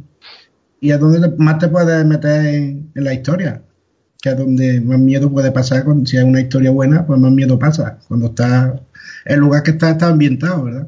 y 0.79 0.91
es 0.91 0.99
donde 0.99 1.29
más 1.37 1.59
te 1.59 1.67
puedes 1.67 2.05
meter 2.05 2.45
en, 2.45 2.91
en 2.95 3.03
la 3.03 3.13
historia, 3.13 3.61
que 4.21 4.29
es 4.29 4.37
donde 4.37 4.81
más 4.81 4.99
miedo 4.99 5.31
puede 5.31 5.51
pasar, 5.51 5.83
con, 5.83 6.05
si 6.07 6.17
es 6.17 6.23
una 6.23 6.41
historia 6.41 6.71
buena, 6.71 7.05
pues 7.05 7.19
más 7.19 7.31
miedo 7.31 7.59
pasa, 7.59 7.99
cuando 8.07 8.27
está, 8.27 8.81
el 9.25 9.39
lugar 9.39 9.63
que 9.63 9.71
está 9.71 9.91
está 9.91 10.07
ambientado, 10.07 10.63
¿verdad? 10.63 10.87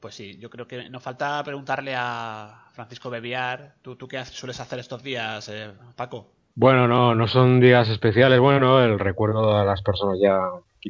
Pues 0.00 0.16
sí, 0.16 0.36
yo 0.38 0.50
creo 0.50 0.66
que 0.66 0.90
nos 0.90 1.02
falta 1.02 1.42
preguntarle 1.44 1.94
a 1.96 2.66
Francisco 2.72 3.08
Bebiar, 3.08 3.76
¿tú, 3.80 3.96
tú 3.96 4.06
qué 4.08 4.22
sueles 4.24 4.60
hacer 4.60 4.78
estos 4.78 5.02
días, 5.02 5.48
eh, 5.48 5.70
Paco? 5.96 6.34
Bueno, 6.56 6.86
no, 6.86 7.14
no 7.14 7.26
son 7.26 7.58
días 7.58 7.88
especiales. 7.88 8.38
Bueno, 8.38 8.80
el 8.80 8.98
recuerdo 8.98 9.56
a 9.56 9.64
las 9.64 9.82
personas 9.82 10.18
ya 10.22 10.38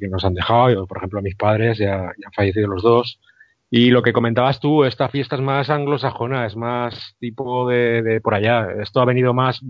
que 0.01 0.09
nos 0.09 0.25
han 0.25 0.35
dejado, 0.35 0.71
yo, 0.71 0.87
por 0.87 0.99
ejemplo, 0.99 1.19
a 1.19 1.23
mis 1.23 1.37
padres, 1.37 1.79
ya, 1.79 1.87
ya 2.19 2.27
han 2.27 2.33
fallecido 2.35 2.69
los 2.69 2.83
dos. 2.83 3.21
Y 3.71 3.91
lo 3.91 4.03
que 4.03 4.13
comentabas 4.13 4.61
tú, 4.61 4.85
esta 4.85 5.09
fiesta 5.09 5.37
es 5.37 5.43
más 5.43 5.69
anglosajona, 5.71 6.47
es 6.47 6.55
más 6.57 7.17
tipo 7.19 7.69
de, 7.69 8.03
de 8.03 8.21
por 8.21 8.35
allá. 8.35 8.69
Esto 8.81 9.01
ha 9.01 9.05
venido 9.05 9.35
más 9.35 9.61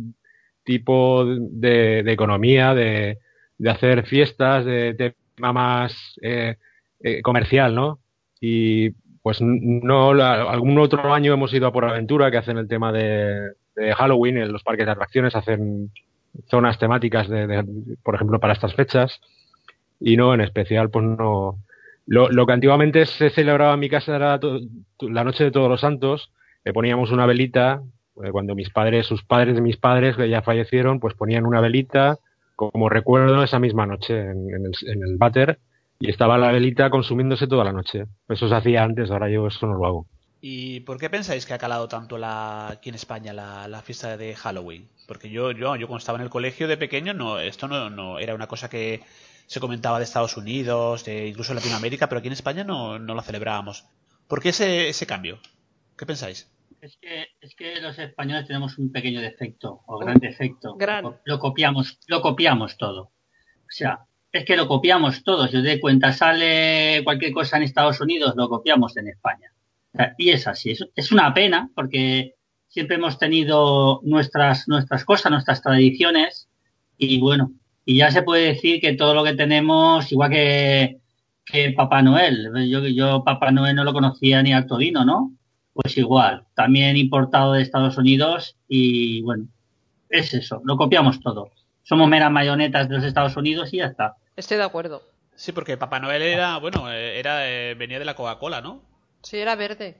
tipo 0.64 1.24
de, 1.26 2.02
de 2.02 2.12
economía, 2.12 2.74
de, 2.74 3.18
de 3.58 3.70
hacer 3.70 4.04
fiestas, 4.06 4.64
de 4.64 4.94
tema 5.36 5.52
más 5.52 6.18
eh, 6.22 6.56
eh, 7.00 7.22
comercial, 7.22 7.74
¿no? 7.74 7.98
Y 8.40 8.90
pues 9.22 9.38
no, 9.40 10.12
la- 10.12 10.42
algún 10.50 10.78
otro 10.78 11.12
año 11.14 11.32
hemos 11.32 11.52
ido 11.54 11.66
a 11.66 11.72
por 11.72 11.84
aventura 11.86 12.30
que 12.30 12.36
hacen 12.36 12.58
el 12.58 12.68
tema 12.68 12.92
de, 12.92 13.52
de 13.74 13.94
Halloween 13.94 14.36
en 14.38 14.52
los 14.52 14.62
parques 14.62 14.84
de 14.86 14.92
atracciones, 14.92 15.34
hacen 15.34 15.90
zonas 16.50 16.78
temáticas 16.78 17.28
de, 17.28 17.46
de- 17.46 17.96
por 18.02 18.14
ejemplo, 18.16 18.38
para 18.38 18.52
estas 18.52 18.74
fechas. 18.74 19.20
Y 20.00 20.16
no, 20.16 20.34
en 20.34 20.40
especial, 20.40 20.90
pues 20.90 21.04
no. 21.04 21.58
Lo, 22.06 22.28
lo 22.28 22.46
que 22.46 22.52
antiguamente 22.52 23.06
se 23.06 23.30
celebraba 23.30 23.74
en 23.74 23.80
mi 23.80 23.88
casa 23.88 24.16
era 24.16 24.38
la 25.00 25.24
noche 25.24 25.44
de 25.44 25.50
todos 25.50 25.70
los 25.70 25.80
santos, 25.80 26.32
le 26.64 26.72
poníamos 26.72 27.10
una 27.10 27.24
velita, 27.24 27.82
eh, 28.22 28.30
cuando 28.30 28.54
mis 28.54 28.70
padres, 28.70 29.06
sus 29.06 29.24
padres 29.24 29.54
de 29.54 29.62
mis 29.62 29.78
padres, 29.78 30.16
que 30.16 30.28
ya 30.28 30.42
fallecieron, 30.42 31.00
pues 31.00 31.14
ponían 31.14 31.46
una 31.46 31.60
velita 31.60 32.18
como 32.56 32.88
recuerdo 32.88 33.42
esa 33.42 33.58
misma 33.58 33.86
noche 33.86 34.18
en, 34.18 34.48
en 34.54 34.66
el, 34.66 34.72
en 34.86 35.02
el 35.02 35.16
váter 35.16 35.58
y 35.98 36.10
estaba 36.10 36.38
la 36.38 36.52
velita 36.52 36.90
consumiéndose 36.90 37.46
toda 37.46 37.64
la 37.64 37.72
noche. 37.72 38.04
Eso 38.28 38.48
se 38.48 38.54
hacía 38.54 38.84
antes, 38.84 39.10
ahora 39.10 39.28
yo 39.28 39.46
eso 39.46 39.66
no 39.66 39.74
lo 39.74 39.86
hago. 39.86 40.06
¿Y 40.40 40.80
por 40.80 40.98
qué 40.98 41.08
pensáis 41.08 41.46
que 41.46 41.54
ha 41.54 41.58
calado 41.58 41.88
tanto 41.88 42.18
la, 42.18 42.68
aquí 42.68 42.90
en 42.90 42.96
España 42.96 43.32
la, 43.32 43.66
la 43.66 43.80
fiesta 43.80 44.16
de 44.16 44.34
Halloween? 44.34 44.88
Porque 45.08 45.30
yo, 45.30 45.52
yo, 45.52 45.74
yo 45.76 45.86
cuando 45.86 45.98
estaba 45.98 46.18
en 46.18 46.24
el 46.24 46.30
colegio 46.30 46.68
de 46.68 46.76
pequeño, 46.76 47.14
no, 47.14 47.38
esto 47.38 47.66
no, 47.66 47.88
no 47.88 48.18
era 48.18 48.34
una 48.34 48.46
cosa 48.46 48.68
que 48.68 49.00
se 49.46 49.60
comentaba 49.60 49.98
de 49.98 50.04
Estados 50.04 50.36
Unidos, 50.36 51.04
de 51.04 51.28
incluso 51.28 51.54
Latinoamérica, 51.54 52.08
pero 52.08 52.18
aquí 52.18 52.28
en 52.28 52.32
España 52.32 52.64
no, 52.64 52.98
no 52.98 53.14
la 53.14 53.22
celebrábamos. 53.22 53.86
¿Por 54.28 54.40
qué 54.40 54.50
ese, 54.50 54.88
ese 54.88 55.06
cambio? 55.06 55.38
¿Qué 55.96 56.06
pensáis? 56.06 56.50
Es 56.80 56.98
que, 57.00 57.26
es 57.40 57.54
que 57.54 57.80
los 57.80 57.98
españoles 57.98 58.46
tenemos 58.46 58.78
un 58.78 58.92
pequeño 58.92 59.20
defecto, 59.20 59.82
o 59.86 59.98
gran 59.98 60.18
defecto. 60.18 60.74
Gran. 60.76 61.04
Lo, 61.04 61.20
lo 61.24 61.38
copiamos, 61.38 61.98
lo 62.08 62.20
copiamos 62.20 62.76
todo. 62.76 63.02
O 63.02 63.70
sea, 63.70 64.00
es 64.32 64.44
que 64.44 64.56
lo 64.56 64.68
copiamos 64.68 65.24
todo. 65.24 65.46
Si 65.48 65.56
os 65.56 65.64
dais 65.64 65.80
cuenta, 65.80 66.12
sale 66.12 67.02
cualquier 67.04 67.32
cosa 67.32 67.56
en 67.56 67.62
Estados 67.62 68.00
Unidos, 68.00 68.34
lo 68.36 68.48
copiamos 68.48 68.96
en 68.96 69.08
España. 69.08 69.52
O 69.92 69.96
sea, 69.96 70.14
y 70.18 70.30
es 70.30 70.46
así. 70.46 70.72
Es, 70.72 70.84
es 70.94 71.12
una 71.12 71.32
pena 71.32 71.70
porque 71.74 72.34
siempre 72.68 72.96
hemos 72.96 73.18
tenido 73.18 74.00
nuestras, 74.02 74.66
nuestras 74.68 75.04
cosas, 75.04 75.30
nuestras 75.30 75.62
tradiciones, 75.62 76.48
y 76.98 77.20
bueno, 77.20 77.52
y 77.84 77.96
ya 77.98 78.10
se 78.10 78.22
puede 78.22 78.46
decir 78.46 78.80
que 78.80 78.94
todo 78.94 79.14
lo 79.14 79.24
que 79.24 79.34
tenemos, 79.34 80.10
igual 80.12 80.30
que, 80.30 80.98
que 81.44 81.72
Papá 81.72 82.02
Noel. 82.02 82.50
Yo, 82.68 82.86
yo 82.88 83.22
Papá 83.24 83.50
Noel 83.50 83.76
no 83.76 83.84
lo 83.84 83.92
conocía 83.92 84.42
ni 84.42 84.52
a 84.54 84.66
Todino, 84.66 85.04
¿no? 85.04 85.32
Pues 85.72 85.96
igual, 85.98 86.44
también 86.54 86.96
importado 86.96 87.52
de 87.54 87.62
Estados 87.62 87.96
Unidos 87.98 88.56
y 88.68 89.22
bueno, 89.22 89.48
es 90.08 90.32
eso, 90.34 90.62
lo 90.64 90.76
copiamos 90.76 91.20
todo. 91.20 91.50
Somos 91.82 92.08
meras 92.08 92.30
mayonetas 92.30 92.88
de 92.88 92.94
los 92.94 93.04
Estados 93.04 93.36
Unidos 93.36 93.72
y 93.74 93.78
ya 93.78 93.86
está. 93.86 94.14
Estoy 94.36 94.56
de 94.56 94.62
acuerdo. 94.64 95.02
Sí, 95.36 95.50
porque 95.52 95.76
Papá 95.76 95.98
Noel 95.98 96.22
era, 96.22 96.58
bueno, 96.58 96.90
era 96.90 97.50
eh, 97.50 97.74
venía 97.74 97.98
de 97.98 98.04
la 98.04 98.14
Coca-Cola, 98.14 98.60
¿no? 98.60 98.82
Sí, 99.22 99.36
era 99.38 99.56
verde. 99.56 99.96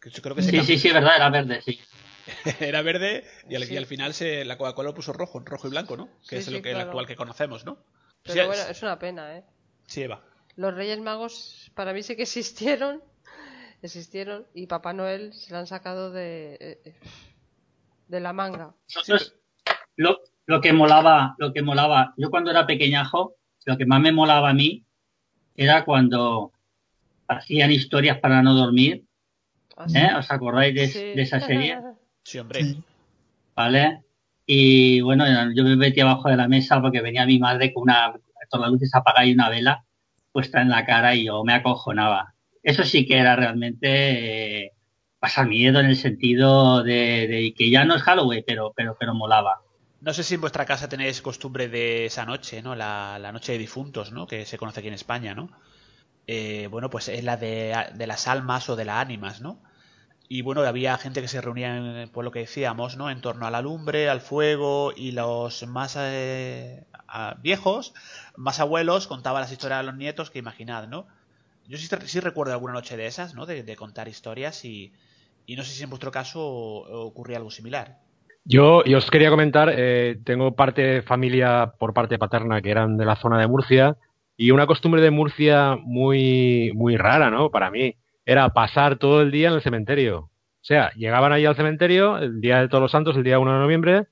Que 0.00 0.10
Yo 0.10 0.22
creo 0.22 0.34
que 0.36 0.42
se 0.42 0.50
Sí, 0.50 0.56
cambió. 0.58 0.76
sí, 0.76 0.80
sí, 0.80 0.94
verdad, 0.94 1.16
era 1.16 1.28
verde, 1.28 1.60
sí. 1.62 1.78
era 2.60 2.82
verde 2.82 3.24
y 3.48 3.54
al, 3.56 3.64
Sí. 3.64 3.74
y 3.74 3.76
al 3.76 3.86
final 3.86 4.14
se, 4.14 4.44
la 4.44 4.56
Coca-Cola 4.58 4.90
lo 4.90 4.94
puso 4.94 5.12
rojo, 5.12 5.40
rojo 5.40 5.66
y 5.66 5.70
blanco, 5.70 5.96
¿no? 5.96 6.06
Que 6.28 6.28
Sí, 6.28 6.36
es 6.36 6.44
sí, 6.46 6.50
lo 6.52 6.62
que, 6.62 6.70
el 6.70 6.74
claro. 6.76 6.90
actual 6.90 7.06
que 7.06 7.16
conocemos, 7.16 7.64
¿no? 7.64 7.78
Pero 8.22 8.34
Sí, 8.34 8.40
bueno, 8.46 8.62
es- 8.62 8.70
es 8.70 8.82
una 8.82 8.98
pena, 8.98 9.36
¿eh? 9.36 9.44
sí, 9.86 10.02
Eva. 10.02 10.22
Los 10.56 10.74
Reyes 10.74 11.00
Magos 11.00 11.70
para 11.74 11.92
mí 11.92 12.02
sí 12.02 12.16
que 12.16 12.22
existieron. 12.22 13.02
Existieron. 13.82 14.46
Y 14.54 14.66
Papá 14.66 14.92
Noel 14.92 15.32
se 15.34 15.52
lo 15.52 15.58
han 15.58 15.66
sacado 15.66 16.10
de, 16.10 16.54
eh, 16.60 16.80
eh, 16.84 16.94
de 18.08 18.20
la 18.20 18.32
manga. 18.32 18.74
Nosotros, 18.94 19.34
lo, 19.96 20.20
lo 20.46 20.60
que 20.60 20.72
molaba, 20.72 21.34
lo 21.38 21.52
que 21.52 21.60
molaba, 21.62 22.14
yo 22.16 22.30
cuando 22.30 22.50
era 22.50 22.66
pequeñajo, 22.66 23.36
lo 23.66 23.76
que 23.76 23.84
más 23.84 24.00
me 24.00 24.12
molaba 24.12 24.50
a 24.50 24.54
mí 24.54 24.84
era 25.56 25.84
cuando 25.84 26.52
hacían 27.28 27.72
historias 27.72 28.18
para 28.20 28.42
no 28.42 28.54
dormir, 28.54 29.04
Así. 29.76 29.98
¿eh? 29.98 30.14
¿Os 30.18 30.30
acordáis 30.30 30.74
de, 30.74 30.88
Sí. 30.88 30.98
de 31.14 31.22
esa 31.22 31.40
serie? 31.40 31.78
Sí, 32.24 32.38
hombre. 32.38 32.60
Sí. 32.60 32.82
¿Vale? 33.56 34.04
Y 34.46 35.00
bueno, 35.02 35.26
yo 35.54 35.64
me 35.64 35.76
metí 35.76 36.00
abajo 36.00 36.28
de 36.28 36.36
la 36.36 36.48
mesa 36.48 36.80
porque 36.80 37.00
venía 37.02 37.26
mi 37.26 37.38
madre 37.38 37.72
con 37.74 37.84
una, 37.84 38.12
con 38.50 38.60
las 38.60 38.70
luces 38.70 38.94
apagadas 38.94 39.28
y 39.28 39.34
una 39.34 39.50
vela. 39.50 39.84
puesta 40.32 40.62
en 40.62 40.70
la 40.70 40.86
cara 40.86 41.16
y 41.16 41.26
yo 41.26 41.44
me 41.44 41.54
acojonaba. 41.54 42.34
Eso 42.62 42.84
sí 42.84 43.06
que 43.06 43.18
era 43.18 43.36
realmente 43.36 44.66
eh, 44.66 44.72
pasar 45.20 45.48
miedo 45.48 45.80
en 45.80 45.86
el 45.88 45.96
sentido 45.96 46.82
de, 46.84 47.28
de 47.28 47.54
que 47.56 47.70
ya 47.70 47.84
no 47.86 47.96
es 47.96 48.02
Halloween, 48.04 48.44
pero, 48.46 48.72
pero, 48.76 48.96
pero 48.98 49.14
molaba. 49.14 49.62
No 50.00 50.12
sé 50.12 50.22
si 50.22 50.34
en 50.34 50.40
vuestra 50.40 50.66
casa 50.66 50.88
tenéis 50.88 51.22
costumbre 51.22 51.68
de 51.68 52.06
esa 52.06 52.24
noche, 52.26 52.62
¿no? 52.62 52.74
La, 52.76 53.18
la 53.20 53.32
noche 53.32 53.52
de 53.52 53.58
difuntos, 53.58 54.12
¿no? 54.12 54.26
Que 54.26 54.44
se 54.46 54.58
conoce 54.58 54.80
aquí 54.80 54.88
en 54.88 54.94
España, 54.94 55.34
¿no? 55.34 55.50
Eh, 56.26 56.68
bueno, 56.70 56.90
pues 56.90 57.08
es 57.08 57.24
la 57.24 57.36
de, 57.36 57.74
de 57.94 58.06
las 58.08 58.28
almas 58.28 58.68
o 58.70 58.76
de 58.76 58.84
las 58.86 58.98
ánimas, 58.98 59.40
¿no? 59.42 59.62
Y 60.28 60.42
bueno, 60.42 60.62
había 60.62 60.96
gente 60.96 61.20
que 61.20 61.28
se 61.28 61.40
reunía, 61.40 61.76
en, 61.76 62.08
pues 62.08 62.24
lo 62.24 62.30
que 62.30 62.40
decíamos, 62.40 62.96
¿no? 62.96 63.10
En 63.10 63.20
torno 63.20 63.46
a 63.46 63.50
la 63.50 63.60
lumbre, 63.60 64.08
al 64.08 64.20
fuego 64.20 64.92
y 64.96 65.12
los 65.12 65.66
más 65.66 65.96
eh, 65.98 66.84
viejos, 67.42 67.94
más 68.36 68.58
abuelos, 68.60 69.06
contaban 69.06 69.42
las 69.42 69.52
historias 69.52 69.80
a 69.80 69.82
los 69.82 69.96
nietos 69.96 70.30
que 70.30 70.38
imaginad, 70.38 70.88
¿no? 70.88 71.06
Yo 71.68 71.78
sí, 71.78 71.88
sí 72.06 72.20
recuerdo 72.20 72.52
alguna 72.52 72.72
noche 72.72 72.96
de 72.96 73.06
esas, 73.06 73.34
¿no? 73.34 73.46
De, 73.46 73.62
de 73.62 73.76
contar 73.76 74.08
historias 74.08 74.64
y, 74.64 74.92
y 75.46 75.56
no 75.56 75.62
sé 75.62 75.72
si 75.72 75.82
en 75.82 75.90
vuestro 75.90 76.10
caso 76.10 76.40
ocurría 76.42 77.36
algo 77.36 77.50
similar. 77.50 77.98
Yo, 78.44 78.84
yo 78.84 78.98
os 78.98 79.10
quería 79.10 79.30
comentar, 79.30 79.72
eh, 79.74 80.18
tengo 80.24 80.54
parte 80.54 80.82
de 80.82 81.02
familia 81.02 81.72
por 81.78 81.94
parte 81.94 82.18
paterna 82.18 82.60
que 82.60 82.70
eran 82.70 82.98
de 82.98 83.06
la 83.06 83.16
zona 83.16 83.38
de 83.40 83.46
Murcia 83.46 83.96
y 84.36 84.50
una 84.50 84.66
costumbre 84.66 85.00
de 85.00 85.10
Murcia 85.10 85.76
muy, 85.80 86.70
muy 86.74 86.96
rara, 86.96 87.30
¿no? 87.30 87.50
Para 87.50 87.70
mí, 87.70 87.96
era 88.26 88.48
pasar 88.50 88.98
todo 88.98 89.22
el 89.22 89.30
día 89.30 89.48
en 89.48 89.54
el 89.54 89.62
cementerio. 89.62 90.18
O 90.20 90.30
sea, 90.66 90.92
llegaban 90.94 91.32
allí 91.32 91.44
al 91.46 91.56
cementerio 91.56 92.18
el 92.18 92.40
día 92.40 92.60
de 92.60 92.68
todos 92.68 92.82
los 92.82 92.90
santos, 92.90 93.16
el 93.16 93.24
día 93.24 93.38
1 93.38 93.52
de 93.52 93.58
noviembre, 93.58 94.06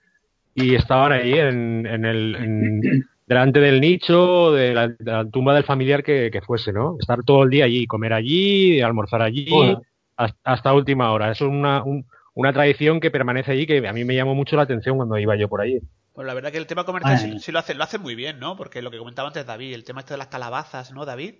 y 0.55 0.75
estaban 0.75 1.13
ahí 1.13 1.35
en, 1.35 1.87
en 1.87 2.05
el, 2.05 2.37
en- 2.37 2.83
delante 3.27 3.61
del 3.61 3.81
nicho, 3.81 4.53
de 4.53 4.75
la, 4.75 4.89
de 4.89 4.97
la 5.13 5.25
tumba 5.31 5.55
del 5.55 5.65
familiar 5.65 6.03
que, 6.03 6.31
que 6.31 6.43
fuese, 6.43 6.73
¿no? 6.73 6.97
Estar 7.01 7.23
todo 7.25 7.45
el 7.45 7.51
día 7.51 7.65
allí, 7.65 7.87
comer 7.87 8.13
allí, 8.13 8.81
almorzar 8.81 9.23
allí, 9.23 9.75
hasta, 10.17 10.39
hasta 10.45 10.75
última 10.75 11.13
hora. 11.13 11.31
Eso 11.31 11.47
es 11.47 11.51
una, 11.51 11.83
un- 11.83 12.07
una 12.35 12.53
tradición 12.53 13.01
que 13.01 13.11
permanece 13.11 13.53
allí 13.53 13.67
que 13.67 13.87
a 13.87 13.93
mí 13.93 14.05
me 14.05 14.15
llamó 14.15 14.35
mucho 14.35 14.57
la 14.57 14.63
atención 14.63 14.97
cuando 14.97 15.19
iba 15.19 15.37
yo 15.37 15.49
por 15.49 15.61
allí. 15.61 15.81
Bueno, 16.15 16.29
la 16.29 16.35
verdad 16.35 16.53
que 16.53 16.59
el 16.59 16.67
tema 16.67 16.85
comercial 16.85 17.19
Ay. 17.19 17.33
sí, 17.33 17.39
sí 17.39 17.53
lo 17.53 17.59
hace, 17.59 17.75
lo 17.75 17.85
hace 17.85 17.99
muy 17.99 18.15
bien, 18.15 18.39
¿no? 18.39 18.57
Porque 18.57 18.83
lo 18.83 18.91
que 18.91 18.99
comentaba 18.99 19.29
antes 19.29 19.47
David, 19.47 19.73
el 19.75 19.85
tema 19.85 20.01
este 20.01 20.15
de 20.15 20.19
las 20.19 20.29
calabazas, 20.29 20.93
¿no, 20.93 21.05
David? 21.07 21.35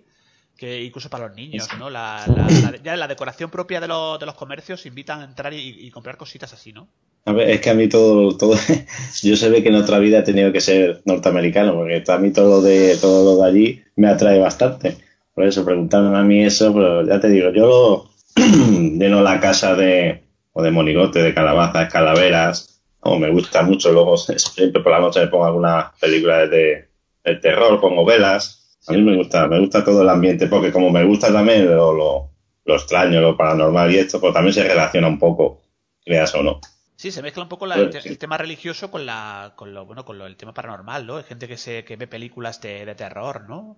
Que 0.57 0.83
incluso 0.83 1.09
para 1.09 1.27
los 1.27 1.35
niños, 1.35 1.67
¿no? 1.79 1.89
La, 1.89 2.27
la- 2.27 2.47
la- 2.71 2.77
ya 2.83 2.95
la 2.95 3.07
decoración 3.07 3.49
propia 3.49 3.79
de, 3.81 3.87
los- 3.87 4.19
de 4.19 4.25
los 4.25 4.35
comercios 4.35 4.85
invitan 4.85 5.21
a 5.21 5.25
entrar 5.25 5.53
y, 5.53 5.57
y 5.87 5.91
comprar 5.91 6.17
cositas 6.17 6.53
así, 6.53 6.71
¿no? 6.73 6.87
A 7.25 7.31
ver, 7.31 7.49
es 7.49 7.61
que 7.61 7.69
a 7.69 7.73
mí 7.73 7.87
todo, 7.87 8.35
todo, 8.37 8.55
yo 9.23 9.35
se 9.35 9.49
ve 9.49 9.63
que 9.63 9.69
en 9.69 9.75
otra 9.75 9.99
vida 9.99 10.19
he 10.19 10.23
tenido 10.23 10.51
que 10.51 10.61
ser 10.61 11.01
norteamericano, 11.05 11.73
porque 11.73 12.03
a 12.07 12.17
mí 12.17 12.31
todo 12.31 12.57
lo 12.57 12.61
de, 12.61 12.97
todo 12.97 13.35
lo 13.35 13.41
de 13.43 13.49
allí 13.49 13.83
me 13.95 14.07
atrae 14.09 14.39
bastante. 14.39 14.97
Por 15.33 15.45
eso, 15.45 15.65
preguntarme 15.65 16.17
a 16.17 16.23
mí 16.23 16.43
eso, 16.43 16.73
pero 16.73 17.05
ya 17.07 17.19
te 17.19 17.29
digo, 17.29 17.49
yo 17.51 18.09
lleno 18.35 19.21
la 19.23 19.39
casa 19.39 19.73
de, 19.75 20.23
o 20.51 20.61
de 20.61 20.71
monigote, 20.71 21.23
de 21.23 21.33
calabazas, 21.33 21.91
calaveras, 21.91 22.81
o 22.99 23.17
me 23.17 23.31
gusta 23.31 23.63
mucho, 23.63 23.91
luego 23.91 24.17
siempre 24.17 24.83
por 24.83 24.91
la 24.91 24.99
noche 24.99 25.21
me 25.21 25.27
pongo 25.27 25.45
alguna 25.45 25.91
película 25.99 26.45
de, 26.47 26.89
de 27.23 27.35
terror, 27.37 27.79
pongo 27.81 28.05
velas. 28.05 28.62
A 28.87 28.93
mí 28.93 29.01
me 29.01 29.15
gusta, 29.15 29.47
me 29.47 29.59
gusta 29.59 29.83
todo 29.83 30.01
el 30.01 30.09
ambiente, 30.09 30.47
porque 30.47 30.71
como 30.71 30.89
me 30.89 31.03
gusta 31.05 31.31
también 31.31 31.65
lo, 31.73 31.93
lo, 31.93 32.29
lo 32.65 32.75
extraño, 32.75 33.21
lo 33.21 33.37
paranormal 33.37 33.91
y 33.93 33.97
esto, 33.97 34.19
pues 34.19 34.33
también 34.33 34.53
se 34.53 34.63
relaciona 34.67 35.07
un 35.07 35.19
poco, 35.19 35.61
creas 36.03 36.33
o 36.35 36.43
no. 36.43 36.59
Sí, 36.95 37.11
se 37.11 37.21
mezcla 37.21 37.43
un 37.43 37.49
poco 37.49 37.65
la- 37.65 37.75
Pues 37.75 38.05
el, 38.05 38.17
tema 38.17 38.37
religioso 38.37 38.89
con 38.91 39.05
la, 39.05 39.53
con 39.55 39.73
lo, 39.73 39.85
bueno, 39.85 40.05
con 40.05 40.17
lo, 40.17 40.25
el 40.25 40.35
tema 40.37 40.53
paranormal, 40.53 41.05
¿no? 41.05 41.17
Hay 41.17 41.23
gente 41.23 41.47
que 41.47 41.57
se, 41.57 41.83
que 41.83 41.95
ve 41.95 42.07
películas 42.07 42.61
de, 42.61 42.85
de 42.85 42.95
terror, 42.95 43.49
¿no? 43.49 43.77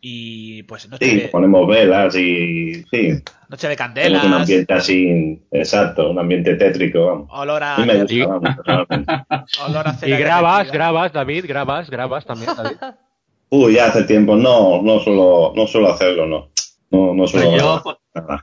Y 0.00 0.62
pues 0.64 0.88
noche, 0.88 1.06
Sí, 1.06 1.16
de, 1.16 1.28
ponemos 1.28 1.66
velas 1.66 2.14
y 2.14 2.74
sí, 2.84 3.10
noche 3.48 3.68
de 3.68 3.74
tenemos 3.74 3.74
un 3.74 3.76
candelas, 3.76 4.40
ambiente 4.42 4.74
así, 4.74 5.42
exacto, 5.50 6.10
un 6.10 6.18
ambiente 6.18 6.54
tétrico, 6.54 7.06
vamos. 7.06 7.28
olor 7.32 7.62
a, 7.64 7.76
gusta, 7.84 8.26
vamos, 8.26 8.54
personalmente. 8.56 9.12
olor 9.66 9.88
a 9.88 10.06
Y 10.06 10.10
grabas, 10.10 10.70
grabas, 10.70 11.12
David, 11.12 11.46
grabas, 11.48 11.90
grabas 11.90 12.24
también, 12.24 12.50
David. 12.56 12.76
Uy, 13.50 13.74
ya 13.74 13.86
hace 13.86 14.04
tiempo, 14.04 14.36
no, 14.36 14.82
no 14.82 15.00
suelo, 15.00 15.52
no 15.56 15.66
suelo 15.66 15.88
hacerlo, 15.92 16.26
no. 16.26 16.50
No, 16.90 17.14
no 17.14 17.26
suelo 17.26 17.50
Pues 17.50 17.62
yo, 17.62 17.82
pues, 17.82 17.96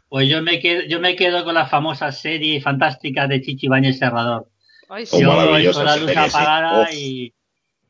pues 0.07 0.29
yo 0.29 0.41
me 0.41 0.59
quedo, 0.59 0.83
yo 0.87 0.99
me 0.99 1.15
quedo 1.15 1.43
con 1.43 1.55
la 1.55 1.67
famosa 1.67 2.11
serie 2.11 2.61
fantástica 2.61 3.27
de 3.27 3.41
Chichi 3.41 3.67
Bañez 3.67 3.97
Serrador. 3.97 4.47
Ay, 4.89 5.03
Oh, 5.11 5.17
sí. 5.17 5.21
yo 5.21 5.33
maravillosa 5.33 5.81
eso 5.81 5.83
la 5.83 5.97
luz 5.97 6.15
apagada 6.15 6.93
y, 6.93 7.33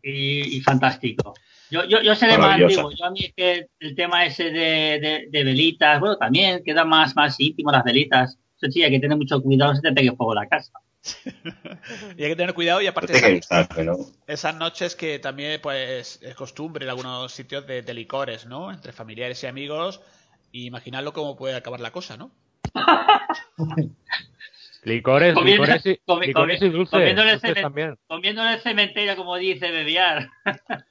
y, 0.02 0.58
y 0.58 0.62
fantástico. 0.62 1.34
Yo, 1.72 1.84
yo, 1.86 2.02
yo 2.02 2.16
seré 2.16 2.38
más 2.38 2.60
antiguo. 2.62 2.92
Yo 2.92 3.06
a 3.06 3.12
mí 3.12 3.20
es 3.26 3.34
que 3.36 3.68
el 3.80 3.96
tema 3.96 4.26
ese 4.26 4.46
de, 4.46 5.00
de, 5.00 5.28
de 5.30 5.44
velitas, 5.44 6.00
bueno, 6.00 6.16
también 6.18 6.64
queda 6.64 6.86
más, 6.86 7.16
más 7.16 7.40
íntimo 7.40 7.72
las 7.72 7.84
velitas. 7.84 8.38
Eso 8.62 8.72
sí, 8.72 8.84
hay 8.84 8.92
que 8.92 9.00
tener 9.00 9.18
mucho 9.18 9.42
cuidado, 9.42 9.72
no 9.72 9.76
se 9.76 9.82
te 9.82 9.92
pegue 9.92 10.16
fuego 10.16 10.34
la 10.34 10.48
casa. 10.48 10.72
Y 12.18 12.24
hay 12.24 12.30
que 12.30 12.36
tener 12.36 12.54
cuidado 12.54 12.82
y 12.82 12.88
aparte 12.88 13.14
Tiene 13.14 13.28
que 13.28 13.38
esa- 13.38 13.60
gustarme, 13.62 13.84
¿no? 13.86 13.98
esas 14.28 14.56
noches 14.56 14.96
que 14.96 15.20
también 15.20 15.60
pues 15.62 16.20
es 16.22 16.36
costumbre 16.36 16.84
en 16.86 16.90
algunos 16.90 17.32
sitios 17.32 17.66
de, 17.68 17.82
de 17.82 17.94
licores, 17.94 18.46
¿no? 18.46 18.72
Entre 18.72 18.92
familiares 18.92 19.44
y 19.44 19.48
amigos. 19.48 20.02
Y 20.52 20.66
imaginarlo 20.68 21.12
cómo 21.14 21.36
puede 21.36 21.56
acabar 21.56 21.80
la 21.82 21.92
cosa, 21.92 22.18
¿no? 22.18 22.32
Licores, 24.84 25.34
Comiendo- 25.34 25.64
licores, 25.66 25.86
y, 25.86 26.00
comi- 26.06 26.28
licores 26.28 26.62
y 26.62 26.66
comi- 26.66 26.72
dulces. 26.72 26.92
comiendo 26.92 27.22
en 27.24 27.28
el 27.30 27.40
Dulces 27.42 27.62
también. 27.62 27.98
Comiendo 28.08 28.42
en 28.44 28.50
el 28.50 28.60
cementerio, 28.60 29.16
como 29.16 29.36
dice 29.38 29.72
Bebiar. 29.72 30.30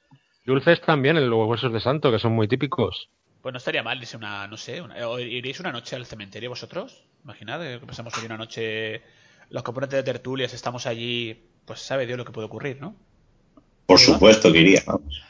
Dulces 0.45 0.81
también, 0.81 1.17
en 1.17 1.29
los 1.29 1.47
huesos 1.47 1.71
de 1.71 1.79
santo, 1.79 2.11
que 2.11 2.19
son 2.19 2.33
muy 2.33 2.47
típicos. 2.47 3.09
Pues 3.41 3.53
no 3.53 3.57
estaría 3.57 3.83
mal 3.83 3.97
irse 3.97 4.17
una, 4.17 4.47
no 4.47 4.57
sé, 4.57 4.81
una- 4.81 4.99
iréis 5.21 5.59
una 5.61 5.71
noche 5.71 5.95
al 5.95 6.05
cementerio 6.05 6.49
vosotros. 6.49 7.03
Imaginad 7.23 7.65
eh, 7.65 7.79
que 7.79 7.85
pasamos 7.85 8.13
allí 8.17 8.25
una 8.25 8.37
noche, 8.37 9.01
los 9.49 9.63
componentes 9.63 9.97
de 9.97 10.03
tertulias, 10.03 10.53
estamos 10.53 10.85
allí, 10.87 11.43
pues 11.65 11.79
sabe 11.79 12.05
Dios 12.05 12.17
lo 12.17 12.25
que 12.25 12.31
puede 12.31 12.47
ocurrir, 12.47 12.79
¿no? 12.81 12.95
Por 13.85 13.99
supuesto 13.99 14.51
que 14.51 14.59
iría, 14.61 14.81
vamos. 14.85 15.21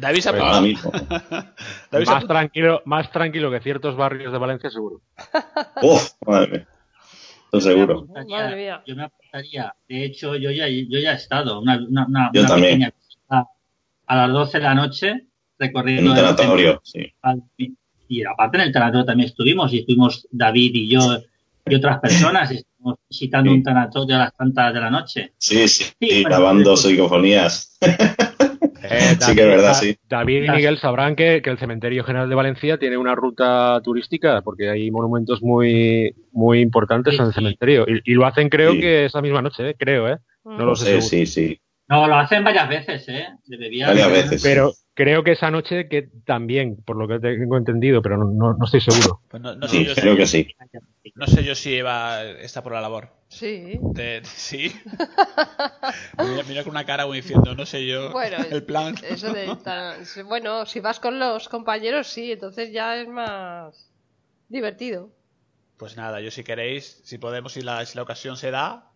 David 0.00 0.20
se 0.20 0.30
Pues 0.30 0.42
ahora 0.42 0.60
mismo. 0.60 0.92
David 1.90 2.06
Más 2.06 2.26
tranquilo, 2.26 2.82
más 2.84 3.10
tranquilo 3.10 3.50
que 3.50 3.60
ciertos 3.60 3.96
barrios 3.96 4.32
de 4.32 4.38
Valencia, 4.38 4.70
seguro. 4.70 5.00
Uf, 5.82 6.10
madre 6.26 6.48
mía. 6.50 6.68
Eso 7.52 7.60
seguro. 7.60 8.06
Yo 8.06 8.12
me 8.12 8.20
apuntaría- 8.20 8.36
Madre 8.44 8.56
mía. 8.56 8.82
Yo 8.86 8.96
me 8.96 9.02
apuntaría. 9.04 9.74
De 9.88 10.04
hecho, 10.04 10.36
yo 10.36 10.50
ya, 10.50 10.68
yo 10.68 10.98
ya 10.98 11.12
he 11.12 11.16
estado 11.16 11.60
una, 11.60 11.76
una, 11.78 12.06
una, 12.06 12.30
Yo 12.32 12.40
una 12.42 12.48
también. 12.48 12.72
pequeña 12.74 12.92
visita 12.96 13.46
a 14.06 14.16
las 14.16 14.30
12 14.32 14.58
de 14.58 14.64
la 14.64 14.74
noche 14.74 15.08
En 15.08 15.28
recorriendo 15.58 16.12
un 16.12 16.16
el 16.18 16.24
tanatorio, 16.24 16.80
sí. 16.84 17.12
Y 18.08 18.24
aparte 18.24 18.58
en 18.58 18.64
el 18.64 18.72
tanatorio 18.72 19.04
también 19.04 19.28
estuvimos, 19.28 19.72
y 19.72 19.80
estuvimos 19.80 20.28
David 20.30 20.70
y 20.74 20.88
yo 20.90 21.00
y 21.68 21.74
otras 21.74 21.98
personas, 21.98 22.52
visitando 23.08 23.50
Sí. 23.50 23.56
un 23.56 23.62
tanatorio 23.62 24.16
a 24.16 24.18
las 24.20 24.36
tantas 24.36 24.72
de 24.74 24.80
la 24.80 24.90
noche. 24.90 25.32
Sí, 25.38 25.66
sí, 25.68 25.84
Sí, 26.00 26.22
grabando 26.24 26.76
sí. 26.76 26.88
psicofonías. 26.90 27.78
Eh, 27.80 27.88
Sí 29.20 29.34
que 29.34 29.40
es 29.42 29.46
verdad, 29.48 29.68
Da- 29.68 29.74
sí. 29.74 29.96
David 30.08 30.44
y 30.44 30.50
Miguel 30.50 30.78
sabrán 30.78 31.16
que, 31.16 31.40
que 31.42 31.50
el 31.50 31.58
Cementerio 31.58 32.04
General 32.04 32.28
de 32.28 32.34
Valencia 32.34 32.78
tiene 32.78 32.96
una 32.96 33.14
ruta 33.14 33.80
turística 33.82 34.42
porque 34.42 34.70
hay 34.70 34.90
monumentos 34.90 35.42
muy 35.42 36.14
muy 36.32 36.60
importantes 36.60 37.14
Sí, 37.14 37.18
en 37.20 37.26
el 37.26 37.32
sí. 37.32 37.36
cementerio. 37.40 37.84
Y, 37.88 38.12
y 38.12 38.14
lo 38.14 38.26
hacen 38.26 38.48
creo 38.48 38.72
Sí. 38.72 38.80
que 38.80 39.06
esa 39.06 39.20
misma 39.22 39.42
noche, 39.42 39.70
eh, 39.70 39.74
creo, 39.78 40.08
¿eh? 40.08 40.18
No 40.44 40.64
lo 40.64 40.76
sé 40.76 40.84
Sí, 40.84 40.90
seguro. 40.90 41.06
sí, 41.08 41.26
sí. 41.26 41.60
No, 41.88 42.06
lo 42.06 42.16
hacen 42.16 42.44
varias 42.44 42.68
veces, 42.68 43.08
¿eh? 43.08 43.26
De 43.46 43.56
bebida. 43.56 43.88
Varias 43.88 44.10
veces. 44.12 44.42
Pero 44.42 44.72
creo 44.96 45.22
que 45.22 45.32
esa 45.32 45.50
noche 45.52 45.88
que 45.88 46.08
también, 46.24 46.76
por 46.84 46.96
lo 46.96 47.06
que 47.06 47.20
tengo 47.20 47.56
entendido, 47.56 48.02
pero 48.02 48.16
no, 48.16 48.24
no, 48.24 48.54
no 48.54 48.64
estoy 48.64 48.80
seguro. 48.80 49.20
Pues 49.28 49.40
no, 49.40 49.54
no 49.54 49.68
sé 49.68 49.76
Sí, 49.76 49.84
yo 49.84 49.94
creo 49.94 50.12
si, 50.14 50.16
que 50.18 50.26
sí. 50.26 51.12
no 51.14 51.26
sé 51.28 51.44
yo 51.44 51.54
si 51.54 51.76
Eva 51.76 52.24
está 52.24 52.62
por 52.64 52.72
la 52.72 52.80
labor. 52.80 53.10
Sí. 53.28 53.78
De- 53.80 54.22
sí. 54.24 54.72
mira, 56.18 56.42
mira 56.48 56.64
con 56.64 56.70
una 56.72 56.84
cara 56.84 57.04
como 57.04 57.14
diciendo, 57.14 57.54
no 57.54 57.66
sé 57.66 57.86
yo, 57.86 58.10
Bueno, 58.12 58.38
el 58.50 58.62
plan. 58.64 58.94
Eso 59.08 59.32
de 59.32 59.54
tan- 59.64 59.98
bueno, 60.26 60.66
si 60.66 60.80
vas 60.80 60.98
con 60.98 61.18
los 61.18 61.48
compañeros, 61.48 62.06
sí, 62.08 62.32
entonces 62.32 62.72
ya 62.72 62.96
es 63.00 63.08
más 63.08 63.90
divertido. 64.48 65.10
Pues 65.76 65.96
nada, 65.96 66.20
yo 66.20 66.30
si 66.30 66.42
queréis, 66.42 67.02
si 67.04 67.18
podemos, 67.18 67.52
si 67.52 67.60
la, 67.60 67.84
si 67.84 67.96
la 67.96 68.02
ocasión 68.02 68.36
se 68.38 68.50
da, 68.50 68.90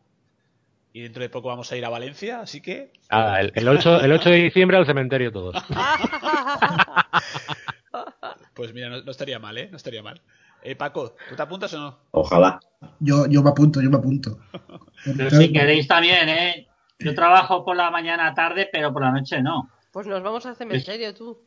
y 0.92 1.02
dentro 1.02 1.22
de 1.22 1.28
poco 1.28 1.48
vamos 1.48 1.70
a 1.72 1.76
ir 1.76 1.84
a 1.84 1.88
Valencia, 1.88 2.40
así 2.40 2.60
que 2.60 2.92
Ah, 3.10 3.40
el, 3.40 3.52
el 3.54 3.68
8, 3.68 4.00
el 4.02 4.12
8 4.12 4.30
de 4.30 4.36
diciembre 4.36 4.76
al 4.76 4.86
cementerio 4.86 5.30
todos. 5.32 5.56
Pues 8.54 8.74
mira, 8.74 8.88
no, 8.88 9.02
no 9.02 9.10
estaría 9.10 9.38
mal, 9.38 9.56
¿eh? 9.58 9.68
No 9.70 9.76
estaría 9.76 10.02
mal. 10.02 10.20
Eh, 10.62 10.76
Paco, 10.76 11.14
¿tú 11.28 11.34
te 11.36 11.42
apuntas 11.42 11.72
o 11.74 11.78
no? 11.78 11.98
Ojalá. 12.10 12.60
Yo, 12.98 13.26
yo 13.26 13.42
me 13.42 13.50
apunto, 13.50 13.80
yo 13.80 13.88
me 13.90 13.96
apunto. 13.96 14.38
Pero 15.04 15.30
si 15.30 15.52
queréis 15.52 15.88
también, 15.88 16.28
¿eh? 16.28 16.66
Yo 16.98 17.14
trabajo 17.14 17.64
por 17.64 17.76
la 17.76 17.90
mañana 17.90 18.34
tarde, 18.34 18.68
pero 18.70 18.92
por 18.92 19.00
la 19.02 19.10
noche 19.10 19.40
no. 19.40 19.70
Pues 19.90 20.06
nos 20.06 20.22
vamos 20.22 20.44
al 20.44 20.54
cementerio, 20.54 21.14
tú. 21.14 21.38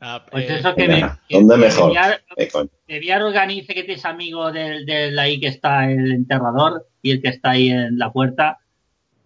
Ah, 0.00 0.24
Pues 0.30 0.48
eh, 0.48 0.56
eso 0.58 0.74
que 0.74 0.88
me. 0.88 1.02
Que- 1.28 1.36
¿Dónde 1.38 1.58
mejor? 1.58 1.92
Bebiar- 1.92 2.70
Eh, 2.88 3.22
organice 3.22 3.74
que 3.74 3.82
tienes 3.84 4.06
amigo 4.06 4.50
del, 4.50 4.86
del 4.86 5.18
ahí 5.18 5.38
que 5.38 5.48
está 5.48 5.90
el 5.90 6.12
enterrador 6.12 6.86
y 7.02 7.10
el 7.10 7.20
que 7.20 7.28
está 7.28 7.50
ahí 7.50 7.68
en 7.68 7.98
la 7.98 8.10
puerta 8.10 8.58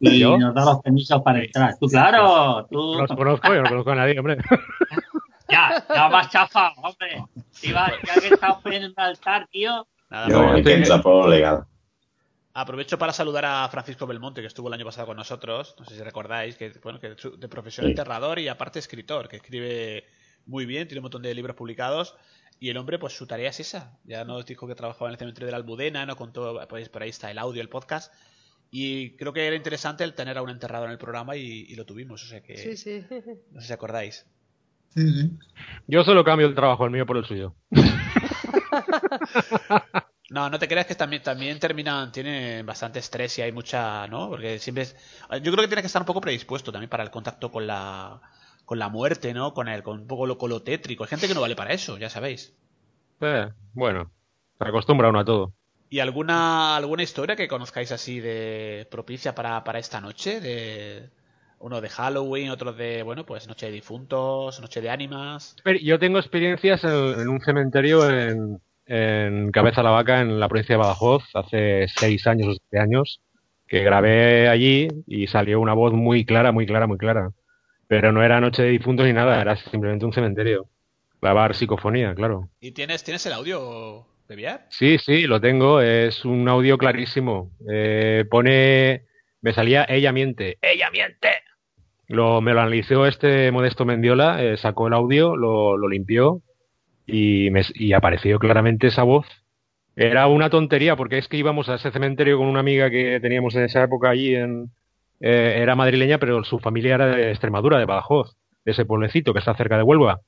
y 0.01 0.19
¿Yo? 0.19 0.39
nos 0.39 0.55
da 0.55 0.65
los 0.65 0.81
permisos 0.81 1.23
para 1.23 1.41
entrar. 1.45 1.77
Tú, 1.79 1.87
claro, 1.89 2.67
tú. 2.71 2.95
No 2.95 3.01
los 3.03 3.11
conozco, 3.17 3.55
yo 3.55 3.63
no 3.63 3.69
conozco 3.69 3.91
a 3.93 3.95
nadie, 3.97 4.19
hombre. 4.19 4.39
Ya, 5.49 5.85
ya 5.93 6.09
más 6.09 6.31
chafa, 6.31 6.73
hombre. 6.77 7.25
Iba, 7.63 7.91
ya 8.07 8.21
que 8.21 8.29
estaba 8.29 8.61
poniendo 8.61 8.87
un 8.89 8.95
altar, 8.97 9.49
tío. 9.51 9.85
Nada, 10.09 10.29
No, 10.29 10.53
pues, 10.53 10.65
que 10.65 10.75
entrar 10.75 11.03
por 11.03 11.25
lo 11.25 11.29
legal. 11.29 11.65
Aprovecho 12.55 12.99
para 12.99 13.13
saludar 13.13 13.45
a 13.45 13.69
Francisco 13.69 14.07
Belmonte, 14.07 14.41
que 14.43 14.47
estuvo 14.47 14.69
el 14.69 14.75
año 14.75 14.85
pasado 14.85 15.09
con 15.09 15.17
nosotros. 15.17 15.75
No 15.79 15.85
sé 15.87 15.97
si 15.97 16.03
recordáis, 16.05 16.57
que 16.57 16.73
bueno, 16.85 17.01
que 17.01 17.17
de 17.37 17.49
profesión 17.49 17.87
Sí. 17.87 17.91
enterrador 17.91 18.39
y 18.39 18.47
aparte 18.47 18.79
escritor, 18.79 19.29
que 19.29 19.37
escribe 19.37 20.05
muy 20.47 20.67
bien, 20.67 20.87
tiene 20.87 21.01
un 21.01 21.05
montón 21.05 21.23
de 21.23 21.35
libros 21.35 21.57
publicados. 21.57 22.15
Y 22.61 22.69
el 22.71 22.77
hombre, 22.77 23.01
pues 23.01 23.17
su 23.17 23.27
tarea 23.27 23.51
es 23.51 23.59
esa. 23.59 23.99
Ya 24.05 24.25
nos 24.25 24.47
dijo 24.47 24.69
que 24.69 24.77
trabajaba 24.77 25.09
en 25.09 25.15
el 25.15 25.19
cementerio 25.19 25.47
de 25.47 25.53
la 25.53 25.57
Albudena, 25.59 26.07
no 26.07 26.15
contó, 26.15 26.61
pues 26.69 26.89
por 26.91 27.03
ahí 27.03 27.09
está 27.11 27.29
el 27.31 27.39
audio, 27.39 27.61
el 27.61 27.69
podcast. 27.69 28.13
Y 28.71 29.17
creo 29.17 29.33
que 29.33 29.47
era 29.47 29.57
interesante 29.57 30.05
el 30.05 30.15
tener 30.15 30.39
a 30.39 30.43
un 30.43 30.51
enterrador 30.51 30.87
en 30.87 30.93
el 30.93 30.99
programa 30.99 31.37
y, 31.37 31.67
y 31.69 31.75
lo 31.75 31.85
tuvimos. 31.85 32.23
O 32.23 32.27
sea 32.27 32.43
que, 32.43 32.57
Sí, 32.57 32.77
sí. 32.77 33.05
no 33.53 33.61
sé 33.61 33.67
si 33.67 33.73
acordáis. 33.73 34.27
Sí, 34.95 35.13
sí. 35.13 35.31
Yo 35.87 36.05
solo 36.05 36.25
cambio 36.25 36.47
el 36.47 36.55
trabajo, 36.55 36.85
el 36.85 36.91
mío 36.91 37.07
por 37.07 37.17
el 37.17 37.25
suyo. 37.25 37.55
No, 40.31 40.49
no 40.49 40.61
te 40.61 40.69
creas 40.69 40.87
que 40.87 40.95
también, 40.95 41.25
también 41.25 41.59
terminan, 41.59 42.13
tienen 42.13 42.65
bastante 42.65 43.01
estrés 43.01 43.37
y 43.39 43.43
hay 43.43 43.51
mucha, 43.51 44.07
¿no? 44.07 44.29
Porque 44.29 44.61
siempre 44.61 44.85
es... 44.85 44.97
Yo 45.43 45.51
creo 45.51 45.57
que 45.57 45.67
tienes 45.67 45.83
que 45.83 45.89
estar 45.89 46.03
un 46.03 46.07
poco 46.07 46.21
predispuesto 46.21 46.71
también 46.71 46.89
para 46.89 47.03
el 47.03 47.11
contacto 47.11 47.51
con 47.51 47.67
la, 47.67 48.21
con 48.65 48.79
la 48.79 48.89
muerte, 48.89 49.35
¿no? 49.35 49.53
Con 49.53 49.67
el, 49.67 49.83
con 49.83 50.03
un 50.03 50.07
poco 50.07 50.27
lo, 50.27 50.39
con 50.39 50.49
lo 50.49 50.63
tétrico. 50.63 51.03
Hay 51.03 51.11
gente 51.11 51.27
que 51.27 51.35
no 51.35 51.41
vale 51.41 51.57
para 51.57 51.73
eso, 51.73 51.99
ya 51.99 52.09
sabéis. 52.09 52.55
Eh, 53.21 53.49
bueno, 53.73 54.13
se 54.57 54.69
acostumbra 54.69 55.09
uno 55.09 55.19
a 55.19 55.25
todo. 55.25 55.53
¿Y 55.93 55.99
alguna, 55.99 56.77
alguna 56.77 57.03
historia 57.03 57.35
que 57.35 57.49
conozcáis 57.49 57.91
así 57.91 58.21
de 58.21 58.87
propicia 58.91 59.35
para, 59.35 59.65
para 59.65 59.81
esta 59.81 60.01
noche? 60.01 60.41
De 60.41 61.11
uno 61.59 61.81
de 61.81 61.89
Halloween, 61.89 62.51
otro 62.51 62.73
de, 62.73 63.03
bueno, 63.03 63.27
pues 63.27 63.49
Noche 63.49 63.67
de 63.67 63.73
Difuntos, 63.73 64.61
Noche 64.61 64.81
de 64.81 64.89
Ánimas. 64.89 65.57
Yo 65.83 65.99
tengo 65.99 66.21
experiencias 66.21 66.85
en, 66.85 67.21
en 67.21 67.29
un 67.29 67.41
cementerio 67.41 68.09
en, 68.09 68.63
en 68.87 69.51
Cabeza 69.51 69.83
la 69.83 69.91
Vaca, 69.91 70.21
en 70.21 70.39
la 70.39 70.49
provincia 70.49 70.75
de 70.75 70.81
Badajoz, 70.81 71.25
hace 71.35 71.87
seis 71.89 72.25
años 72.29 72.49
o 72.49 72.53
siete 72.53 72.79
años, 72.79 73.21
que 73.67 73.83
grabé 73.83 74.49
allí 74.49 74.89
y 75.09 75.27
salió 75.27 75.61
una 75.61 75.75
voz 75.75 75.93
muy 75.93 76.25
clara, 76.25 76.53
muy 76.53 76.67
clara, 76.67 76.87
muy 76.87 76.99
clara. 76.99 77.33
Pero 77.89 78.13
no 78.13 78.23
era 78.23 78.41
Noche 78.41 78.63
de 78.63 78.71
Difuntos 78.71 79.07
ni 79.07 79.13
nada, 79.13 79.41
era 79.41 79.57
simplemente 79.57 80.07
un 80.07 80.13
cementerio. 80.13 80.69
Grabar 81.21 81.57
psicofonía, 81.57 82.15
claro. 82.15 82.49
¿Y 82.61 82.71
tienes, 82.71 83.03
tienes 83.03 83.27
el 83.27 83.33
audio 83.33 84.07
Sí, 84.69 84.99
sí, 84.99 85.27
lo 85.27 85.41
tengo. 85.41 85.81
Es 85.81 86.25
un 86.25 86.49
audio 86.49 86.79
clarísimo. 86.79 87.51
Eh, 87.69 88.25
pone. 88.31 89.05
Me 89.43 89.53
salía 89.53 89.85
ella 89.89 90.13
miente. 90.13 90.59
¡Ella 90.63 90.91
miente! 90.91 91.29
Lo, 92.07 92.41
me 92.41 92.53
lo 92.53 92.61
analizó 92.61 93.07
este 93.07 93.51
Modesto 93.51 93.85
Mendiola, 93.85 94.43
eh, 94.43 94.57
sacó 94.57 94.89
el 94.89 94.95
audio, 94.95 95.37
lo, 95.37 95.77
lo 95.77 95.89
limpió 95.89 96.43
y, 97.07 97.51
me, 97.51 97.63
y 97.75 97.93
apareció 97.93 98.39
claramente 98.39 98.89
esa 98.89 99.03
voz. 99.05 99.27
Era 99.97 100.27
una 100.27 100.51
tontería 100.51 100.97
porque 100.97 101.19
es 101.19 101.29
que 101.29 101.37
íbamos 101.37 101.69
a 101.69 101.77
ese 101.77 101.91
cementerio 101.91 102.39
con 102.39 102.47
una 102.47 102.61
amiga 102.61 102.91
que 102.91 103.19
teníamos 103.21 103.55
en 103.55 103.65
esa 103.65 103.83
época 103.83 104.11
allí 104.11 104.35
en. 104.35 104.71
eh, 105.21 105.55
era 105.59 105.75
madrileña, 105.75 106.19
pero 106.19 106.45
su 106.45 106.59
familia 106.59 106.97
era 106.97 107.07
de 107.07 107.31
Extremadura, 107.31 107.79
de 107.79 107.85
Badajoz, 107.85 108.37
de 108.65 108.73
ese 108.73 108.85
pueblecito 108.85 109.33
que 109.33 109.39
está 109.39 109.55
cerca 109.55 109.77
de 109.77 109.83
Huelva 109.83 110.21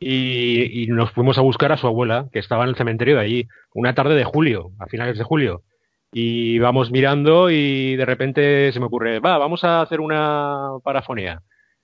y, 0.00 0.82
y 0.82 0.86
nos 0.88 1.12
fuimos 1.12 1.38
a 1.38 1.42
buscar 1.42 1.70
a 1.72 1.76
su 1.76 1.86
abuela, 1.86 2.26
que 2.32 2.38
estaba 2.40 2.64
en 2.64 2.70
el 2.70 2.76
cementerio 2.76 3.16
de 3.16 3.22
allí, 3.22 3.48
una 3.74 3.94
tarde 3.94 4.14
de 4.16 4.24
julio, 4.24 4.72
a 4.80 4.86
finales 4.86 5.18
de 5.18 5.24
julio. 5.24 5.62
Y 6.12 6.58
vamos 6.58 6.90
mirando 6.90 7.50
y 7.50 7.94
de 7.94 8.04
repente 8.04 8.72
se 8.72 8.80
me 8.80 8.86
ocurre, 8.86 9.20
va, 9.20 9.38
vamos 9.38 9.62
a 9.62 9.82
hacer 9.82 10.00
una 10.00 10.70
parafonía. 10.82 11.42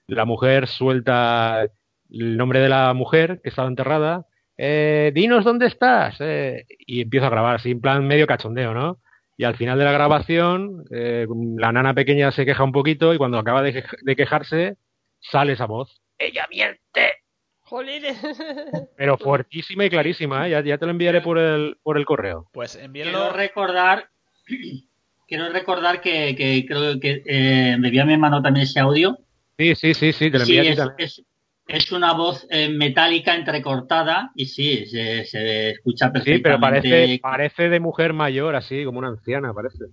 La 0.09 0.25
mujer 0.25 0.67
suelta 0.67 1.63
el 2.11 2.37
nombre 2.37 2.61
de 2.61 2.69
la 2.69 2.93
mujer 2.95 3.41
que 3.43 3.51
estaba 3.51 3.69
enterrada, 3.69 4.25
eh, 4.57 5.13
dinos 5.15 5.45
dónde 5.45 5.67
estás, 5.67 6.17
eh, 6.21 6.65
y 6.87 7.03
empiezo 7.03 7.27
a 7.27 7.31
grabar, 7.31 7.57
así 7.57 7.71
en 7.73 7.81
plan 7.81 8.07
medio 8.07 8.27
cachondeo, 8.27 8.73
¿no? 8.75 8.99
Y 9.37 9.45
al 9.45 9.57
final 9.57 9.79
de 9.79 9.85
la 9.85 9.93
grabación, 9.93 10.85
eh, 10.91 11.27
la 11.59 11.71
nana 11.71 11.93
pequeña 11.93 12.33
se 12.33 12.47
queja 12.47 12.65
un 12.65 12.73
poquito 12.73 13.13
y 13.13 13.19
cuando 13.19 13.39
acaba 13.39 13.61
de, 13.63 13.75
quej- 13.85 13.99
de 14.03 14.17
quejarse, 14.17 14.77
sale 15.21 15.53
esa 15.53 15.67
voz. 15.67 16.01
¡Ella 16.19 16.47
miente! 16.51 17.16
Jolines. 17.69 18.17
Pero 18.97 19.19
fuertísima 19.19 19.85
y 19.85 19.91
clarísima, 19.91 20.47
¿eh? 20.47 20.51
ya, 20.51 20.63
ya 20.63 20.79
te 20.79 20.87
lo 20.87 20.93
enviaré 20.93 21.21
por 21.21 21.39
el, 21.39 21.77
por 21.83 21.99
el 21.99 22.05
correo. 22.07 22.47
Pues 22.53 22.73
Quiero 22.73 22.85
envíenlo. 22.85 23.33
recordar, 23.33 24.09
quiero 25.29 25.53
recordar 25.53 26.01
que, 26.01 26.35
que 26.37 26.65
creo 26.67 26.99
que 26.99 27.23
eh, 27.27 27.77
me 27.79 27.89
envió 27.89 28.03
a 28.03 28.07
mi 28.07 28.15
hermano 28.15 28.43
también 28.43 28.65
ese 28.65 28.81
audio. 28.81 29.19
Sí, 29.59 29.75
sí, 29.75 29.95
sí, 29.95 30.13
sí, 30.13 30.31
te 30.31 30.39
lo 30.39 30.45
Sí, 30.45 30.53
envié 30.57 30.61
a 30.61 30.63
ti 30.65 30.69
es, 30.71 30.79
también. 30.79 31.09
es, 31.09 31.25
es 31.69 31.93
una 31.93 32.13
voz 32.13 32.47
eh, 32.51 32.69
metálica 32.69 33.35
entrecortada 33.35 34.31
y 34.35 34.47
sí, 34.47 34.87
se, 34.87 35.25
se 35.25 35.71
escucha 35.71 36.07
Sí, 36.07 36.13
perfectamente. 36.13 36.43
pero 36.43 36.61
parece, 36.61 37.19
parece 37.23 37.69
de 37.69 37.81
mujer 37.81 38.13
mayor, 38.13 38.55
así, 38.55 38.85
como 38.85 38.99
una 38.99 39.09
anciana, 39.09 39.53
parece. 39.53 39.85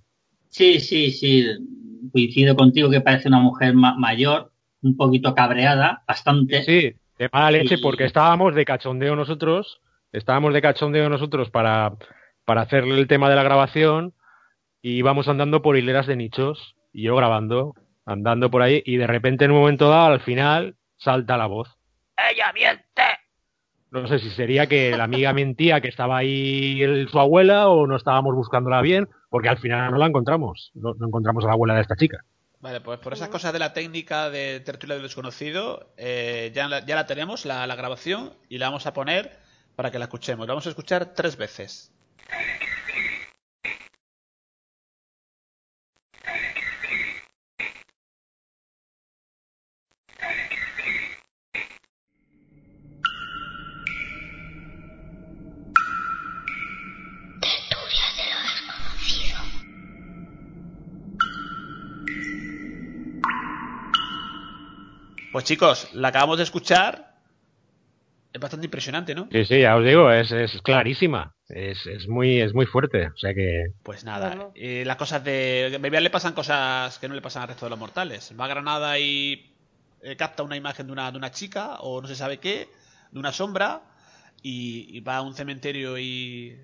Sí, 0.49 0.79
sí, 0.79 1.11
sí. 1.11 1.45
Coincido 2.11 2.55
contigo 2.55 2.89
que 2.89 3.01
parece 3.01 3.27
una 3.27 3.39
mujer 3.39 3.73
ma- 3.73 3.95
mayor, 3.97 4.51
un 4.81 4.95
poquito 4.95 5.33
cabreada, 5.33 6.03
bastante. 6.07 6.63
Sí, 6.63 6.93
de 7.23 7.29
mala 7.33 7.51
leche, 7.51 7.75
porque 7.81 8.03
estábamos 8.05 8.55
de 8.55 8.65
cachondeo 8.65 9.15
nosotros, 9.15 9.81
estábamos 10.11 10.53
de 10.53 10.61
cachondeo 10.61 11.09
nosotros 11.09 11.49
para, 11.49 11.93
para 12.45 12.61
hacer 12.61 12.83
el 12.83 13.07
tema 13.07 13.29
de 13.29 13.35
la 13.35 13.43
grabación 13.43 14.13
y 14.81 14.91
íbamos 14.97 15.27
andando 15.27 15.61
por 15.61 15.77
hileras 15.77 16.07
de 16.07 16.15
nichos 16.15 16.75
y 16.91 17.03
yo 17.03 17.15
grabando, 17.15 17.73
andando 18.05 18.51
por 18.51 18.61
ahí 18.61 18.83
y 18.85 18.97
de 18.97 19.07
repente 19.07 19.45
en 19.45 19.51
un 19.51 19.59
momento 19.59 19.89
dado, 19.89 20.13
al 20.13 20.21
final, 20.21 20.75
salta 20.97 21.37
la 21.37 21.47
voz. 21.47 21.69
¡Ella 22.31 22.51
miente! 22.53 22.83
No 23.91 24.07
sé 24.07 24.17
si 24.19 24.29
sería 24.31 24.67
que 24.67 24.95
la 24.97 25.03
amiga 25.05 25.33
mentía 25.33 25.79
que 25.81 25.87
estaba 25.87 26.17
ahí 26.17 26.81
el- 26.81 27.07
su 27.09 27.19
abuela 27.19 27.69
o 27.69 27.87
no 27.87 27.95
estábamos 27.95 28.35
buscándola 28.35 28.81
bien, 28.81 29.07
porque 29.29 29.49
al 29.49 29.57
final 29.57 29.91
no 29.91 29.97
la 29.97 30.07
encontramos, 30.07 30.71
no, 30.75 30.93
no 30.95 31.07
encontramos 31.07 31.43
a 31.43 31.47
la 31.47 31.53
abuela 31.53 31.75
de 31.75 31.81
esta 31.81 31.95
chica. 31.95 32.23
Vale, 32.63 32.79
pues 32.79 32.97
por 32.99 33.11
esas 33.11 33.27
cosas 33.27 33.51
de 33.51 33.59
la 33.59 33.73
técnica 33.73 34.29
de 34.29 34.61
tertulia 34.61 34.95
del 34.95 35.03
desconocido, 35.03 35.91
eh, 35.97 36.49
ya, 36.55 36.69
la, 36.69 36.85
ya 36.85 36.95
la 36.95 37.05
tenemos, 37.05 37.43
la, 37.43 37.67
la 37.67 37.75
grabación, 37.75 38.33
y 38.47 38.57
la 38.57 38.67
vamos 38.67 38.85
a 38.85 38.93
poner 38.93 39.37
para 39.75 39.91
que 39.91 39.99
la 39.99 40.05
escuchemos. 40.05 40.47
La 40.47 40.53
vamos 40.53 40.65
a 40.67 40.69
escuchar 40.69 41.13
tres 41.13 41.35
veces. 41.35 41.91
Pues 65.33 65.45
chicos, 65.45 65.89
la 65.93 66.09
acabamos 66.09 66.37
de 66.37 66.43
escuchar. 66.43 67.11
Es 68.31 68.39
bastante 68.39 68.67
impresionante, 68.67 69.15
¿no? 69.15 69.27
Sí, 69.31 69.45
sí, 69.45 69.61
ya 69.61 69.75
os 69.75 69.83
digo, 69.83 70.11
es, 70.11 70.31
es 70.31 70.61
clarísima, 70.61 71.35
es, 71.49 71.85
es, 71.87 72.07
muy, 72.07 72.39
es 72.39 72.53
muy 72.53 72.65
fuerte, 72.67 73.07
o 73.07 73.17
sea 73.17 73.33
que... 73.33 73.65
Pues 73.83 74.03
nada, 74.05 74.29
Bueno. 74.29 74.51
eh, 74.55 74.83
las 74.85 74.95
cosas 74.97 75.23
de. 75.23 75.77
Bebiar 75.81 76.01
le 76.03 76.09
pasan 76.11 76.33
cosas 76.33 76.97
que 76.99 77.07
no 77.07 77.15
le 77.15 77.21
pasan 77.21 77.41
al 77.43 77.47
resto 77.49 77.65
de 77.65 77.71
los 77.71 77.79
mortales. 77.79 78.33
Va 78.39 78.45
a 78.45 78.47
Granada 78.47 78.97
y 78.99 79.53
eh, 80.01 80.15
capta 80.15 80.43
una 80.43 80.55
imagen 80.55 80.85
de 80.85 80.93
una, 80.93 81.11
de 81.11 81.17
una 81.17 81.31
chica, 81.31 81.75
o 81.79 81.99
no 82.01 82.07
se 82.07 82.15
sabe 82.15 82.37
qué, 82.37 82.69
de 83.11 83.19
una 83.19 83.31
sombra, 83.31 83.81
y, 84.43 84.87
y 84.97 84.99
va 85.01 85.17
a 85.17 85.21
un 85.21 85.33
cementerio 85.33 85.97
y 85.97 86.57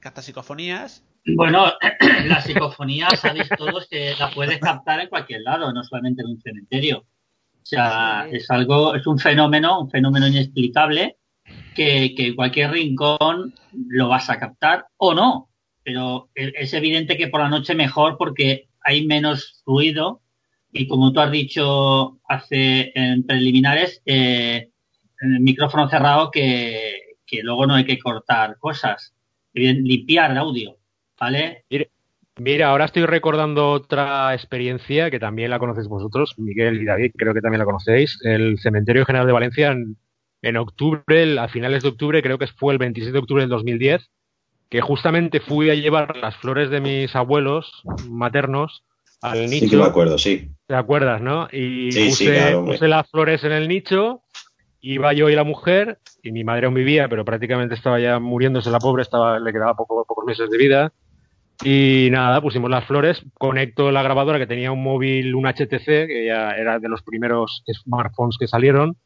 capta 0.00 0.20
psicofonías. 0.20 1.04
Bueno, 1.36 1.72
la 2.26 2.40
psicofonía, 2.40 3.08
sabéis 3.10 3.48
todos 3.56 3.88
que 3.88 4.14
la 4.18 4.30
puedes 4.30 4.58
captar 4.58 5.00
en 5.00 5.08
cualquier 5.08 5.42
lado, 5.42 5.72
no 5.72 5.82
solamente 5.84 6.22
en 6.22 6.28
un 6.28 6.40
cementerio. 6.40 7.04
O 7.66 7.68
sea, 7.68 8.28
es 8.30 8.48
algo, 8.48 8.94
es 8.94 9.08
un 9.08 9.18
fenómeno, 9.18 9.80
un 9.80 9.90
fenómeno 9.90 10.28
inexplicable 10.28 11.16
que, 11.74 12.14
que 12.16 12.28
en 12.28 12.36
cualquier 12.36 12.70
rincón 12.70 13.54
lo 13.88 14.08
vas 14.08 14.30
a 14.30 14.38
captar 14.38 14.86
o 14.98 15.14
no. 15.14 15.50
Pero 15.82 16.30
e- 16.36 16.52
es 16.54 16.72
evidente 16.74 17.16
que 17.16 17.26
por 17.26 17.40
la 17.40 17.48
noche 17.48 17.74
mejor 17.74 18.16
porque 18.18 18.68
hay 18.80 19.04
menos 19.04 19.62
ruido 19.66 20.22
y 20.72 20.86
como 20.86 21.12
tú 21.12 21.18
has 21.20 21.32
dicho 21.32 22.20
hace 22.28 22.92
en 22.94 23.26
preliminares, 23.26 24.00
eh, 24.06 24.70
en 25.20 25.34
el 25.34 25.40
micrófono 25.40 25.88
cerrado 25.88 26.30
que, 26.30 27.16
que 27.26 27.42
luego 27.42 27.66
no 27.66 27.74
hay 27.74 27.84
que 27.84 27.98
cortar 27.98 28.58
cosas, 28.58 29.12
limpiar 29.54 30.30
el 30.30 30.38
audio, 30.38 30.76
¿vale? 31.18 31.64
Mira, 32.38 32.68
ahora 32.68 32.84
estoy 32.84 33.06
recordando 33.06 33.70
otra 33.70 34.34
experiencia 34.34 35.10
que 35.10 35.18
también 35.18 35.50
la 35.50 35.58
conocéis 35.58 35.88
vosotros, 35.88 36.34
Miguel 36.36 36.82
y 36.82 36.84
David, 36.84 37.12
creo 37.16 37.32
que 37.32 37.40
también 37.40 37.60
la 37.60 37.64
conocéis, 37.64 38.18
el 38.24 38.58
Cementerio 38.58 39.06
General 39.06 39.26
de 39.26 39.32
Valencia 39.32 39.72
en, 39.72 39.96
en 40.42 40.56
octubre, 40.58 41.38
a 41.38 41.48
finales 41.48 41.82
de 41.82 41.88
octubre, 41.88 42.22
creo 42.22 42.36
que 42.36 42.46
fue 42.46 42.74
el 42.74 42.78
26 42.78 43.14
de 43.14 43.18
octubre 43.18 43.42
del 43.42 43.50
2010, 43.50 44.10
que 44.68 44.82
justamente 44.82 45.40
fui 45.40 45.70
a 45.70 45.74
llevar 45.74 46.14
las 46.18 46.36
flores 46.36 46.68
de 46.68 46.80
mis 46.80 47.16
abuelos 47.16 47.82
maternos 48.06 48.84
al 49.22 49.48
nicho. 49.48 49.64
Sí 49.64 49.70
que 49.70 49.76
me 49.78 49.84
acuerdo, 49.84 50.18
sí. 50.18 50.50
¿Te 50.66 50.74
acuerdas, 50.74 51.22
no? 51.22 51.48
Y 51.50 51.92
Sí, 51.92 52.08
puse, 52.10 52.24
sí, 52.24 52.30
claro, 52.32 52.66
puse 52.66 52.88
las 52.88 53.10
flores 53.10 53.44
en 53.44 53.52
el 53.52 53.66
nicho 53.66 54.22
iba 54.80 55.12
yo 55.12 55.28
y 55.28 55.34
la 55.34 55.44
mujer, 55.44 55.98
y 56.22 56.32
mi 56.32 56.44
madre 56.44 56.66
aún 56.66 56.74
vivía, 56.74 57.08
pero 57.08 57.24
prácticamente 57.24 57.74
estaba 57.74 57.98
ya 57.98 58.20
muriéndose 58.20 58.70
la 58.70 58.78
pobre, 58.78 59.02
estaba, 59.02 59.38
le 59.38 59.52
quedaba 59.52 59.74
poco, 59.74 60.04
pocos 60.04 60.24
meses 60.24 60.48
de 60.48 60.58
vida. 60.58 60.92
Y 61.62 62.08
nada, 62.12 62.40
pusimos 62.40 62.70
las 62.70 62.84
flores, 62.86 63.22
conecto 63.34 63.90
la 63.90 64.02
grabadora 64.02 64.38
que 64.38 64.46
tenía 64.46 64.72
un 64.72 64.82
móvil, 64.82 65.34
un 65.34 65.46
HTC, 65.46 66.06
que 66.06 66.26
ya 66.26 66.50
era 66.52 66.78
de 66.78 66.88
los 66.88 67.02
primeros 67.02 67.62
smartphones 67.72 68.36
que 68.38 68.46
salieron, 68.46 68.96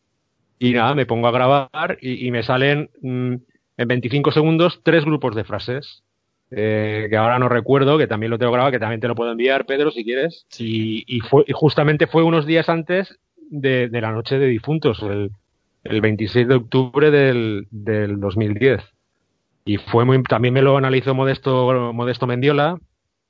y 0.58 0.72
nada, 0.72 0.94
me 0.94 1.06
pongo 1.06 1.28
a 1.28 1.32
grabar 1.32 1.98
y, 2.00 2.26
y 2.26 2.30
me 2.30 2.42
salen 2.42 2.90
mm, 3.02 3.34
en 3.78 3.88
25 3.88 4.32
segundos 4.32 4.80
tres 4.84 5.04
grupos 5.04 5.34
de 5.36 5.44
frases. 5.44 6.02
eh, 6.50 7.06
que 7.10 7.16
ahora 7.16 7.38
no 7.38 7.48
recuerdo, 7.48 7.98
que 7.98 8.06
también 8.08 8.30
lo 8.30 8.38
tengo 8.38 8.52
grabado, 8.52 8.72
que 8.72 8.78
también 8.80 9.00
te 9.00 9.08
lo 9.08 9.14
puedo 9.14 9.32
enviar, 9.32 9.66
Pedro, 9.66 9.90
si 9.92 10.04
quieres. 10.04 10.46
Y, 10.58 11.04
y 11.06 11.20
fue, 11.20 11.44
y 11.46 11.52
justamente 11.52 12.06
fue 12.08 12.22
unos 12.24 12.46
días 12.46 12.68
antes 12.68 13.18
de, 13.50 13.88
de 13.88 14.00
la 14.00 14.12
noche 14.12 14.38
de 14.38 14.46
difuntos, 14.48 15.02
el, 15.02 15.30
el 15.84 16.00
26 16.00 16.48
de 16.48 16.54
octubre 16.56 17.10
del, 17.10 17.66
del 17.70 18.20
2010. 18.20 18.82
Y 19.70 19.76
fue 19.76 20.04
muy, 20.04 20.20
también 20.24 20.52
me 20.54 20.62
lo 20.62 20.76
analizó 20.76 21.14
Modesto, 21.14 21.92
Modesto 21.92 22.26
Mendiola, 22.26 22.76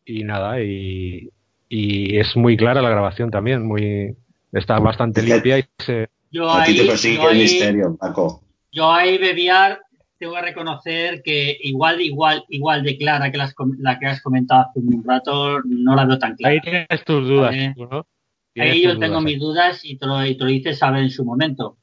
y 0.06 0.24
nada, 0.24 0.62
y, 0.62 1.28
y 1.68 2.16
es 2.16 2.34
muy 2.34 2.56
clara 2.56 2.80
la 2.80 2.88
grabación 2.88 3.30
también, 3.30 3.66
muy, 3.66 4.16
está 4.52 4.78
bastante 4.78 5.22
limpia 5.22 5.58
y 5.58 5.64
se, 5.78 6.08
Yo 6.30 6.48
A 6.50 6.64
ti 6.64 6.76
te 6.76 6.80
ahí, 6.82 6.88
persigue 6.88 7.16
yo 7.16 7.28
el 7.28 7.36
ahí- 7.36 7.42
misterio, 7.42 7.96
Paco. 8.00 8.40
yo 8.72 8.90
ahí 8.90 9.18
Bebiar 9.18 9.80
tengo 10.18 10.32
que 10.34 10.40
reconocer 10.42 11.22
que 11.22 11.58
igual, 11.62 12.00
igual, 12.00 12.44
igual 12.48 12.82
de 12.84 12.96
clara 12.96 13.30
que 13.30 13.36
las 13.38 13.54
la 13.78 13.98
que 13.98 14.06
has 14.06 14.22
comentado 14.22 14.66
hace 14.70 14.78
un 14.80 15.04
rato, 15.04 15.60
no 15.64 15.94
la 15.94 16.06
veo 16.06 16.18
tan 16.18 16.36
clara. 16.36 16.54
ahí 16.54 16.60
tienes 16.60 17.04
tus 17.04 17.28
dudas, 17.28 17.50
Vale. 17.50 17.74
¿no? 17.76 18.06
Tienes 18.54 18.72
Ahí 18.72 18.82
tus 18.82 18.92
yo 18.94 18.98
tengo 18.98 19.14
dudas, 19.14 19.24
mis 19.24 19.38
dudas 19.38 19.84
y 19.84 19.96
te 19.98 20.06
lo, 20.06 20.24
y 20.24 20.36
te 20.38 20.44
lo 20.44 20.50
dices 20.50 20.78
saber 20.78 21.02
en 21.02 21.10
su 21.10 21.24
momento. 21.24 21.76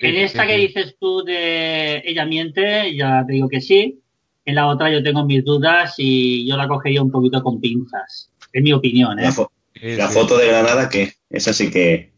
Sí, 0.00 0.06
en 0.06 0.16
esta 0.16 0.42
sí, 0.42 0.48
que 0.48 0.54
sí. 0.54 0.60
dices 0.66 0.96
tú 0.98 1.22
de 1.24 2.02
ella 2.04 2.24
miente, 2.24 2.94
ya 2.96 3.24
te 3.26 3.34
digo 3.34 3.48
que 3.48 3.60
sí. 3.60 4.00
En 4.44 4.54
la 4.54 4.66
otra 4.68 4.90
yo 4.90 5.02
tengo 5.02 5.24
mis 5.26 5.44
dudas 5.44 5.94
y 5.98 6.48
yo 6.48 6.56
la 6.56 6.66
cogería 6.66 7.02
un 7.02 7.10
poquito 7.10 7.42
con 7.42 7.60
pinzas. 7.60 8.30
Es 8.52 8.62
mi 8.62 8.72
opinión, 8.72 9.18
¿eh? 9.18 9.24
La, 9.24 9.30
fo- 9.32 9.50
Sí, 9.74 9.96
la 9.96 10.08
sí. 10.08 10.14
foto 10.14 10.36
de 10.38 10.48
Granada, 10.48 10.88
¿qué? 10.88 11.12
Esa 11.28 11.52
sí 11.52 11.70
que. 11.70 12.10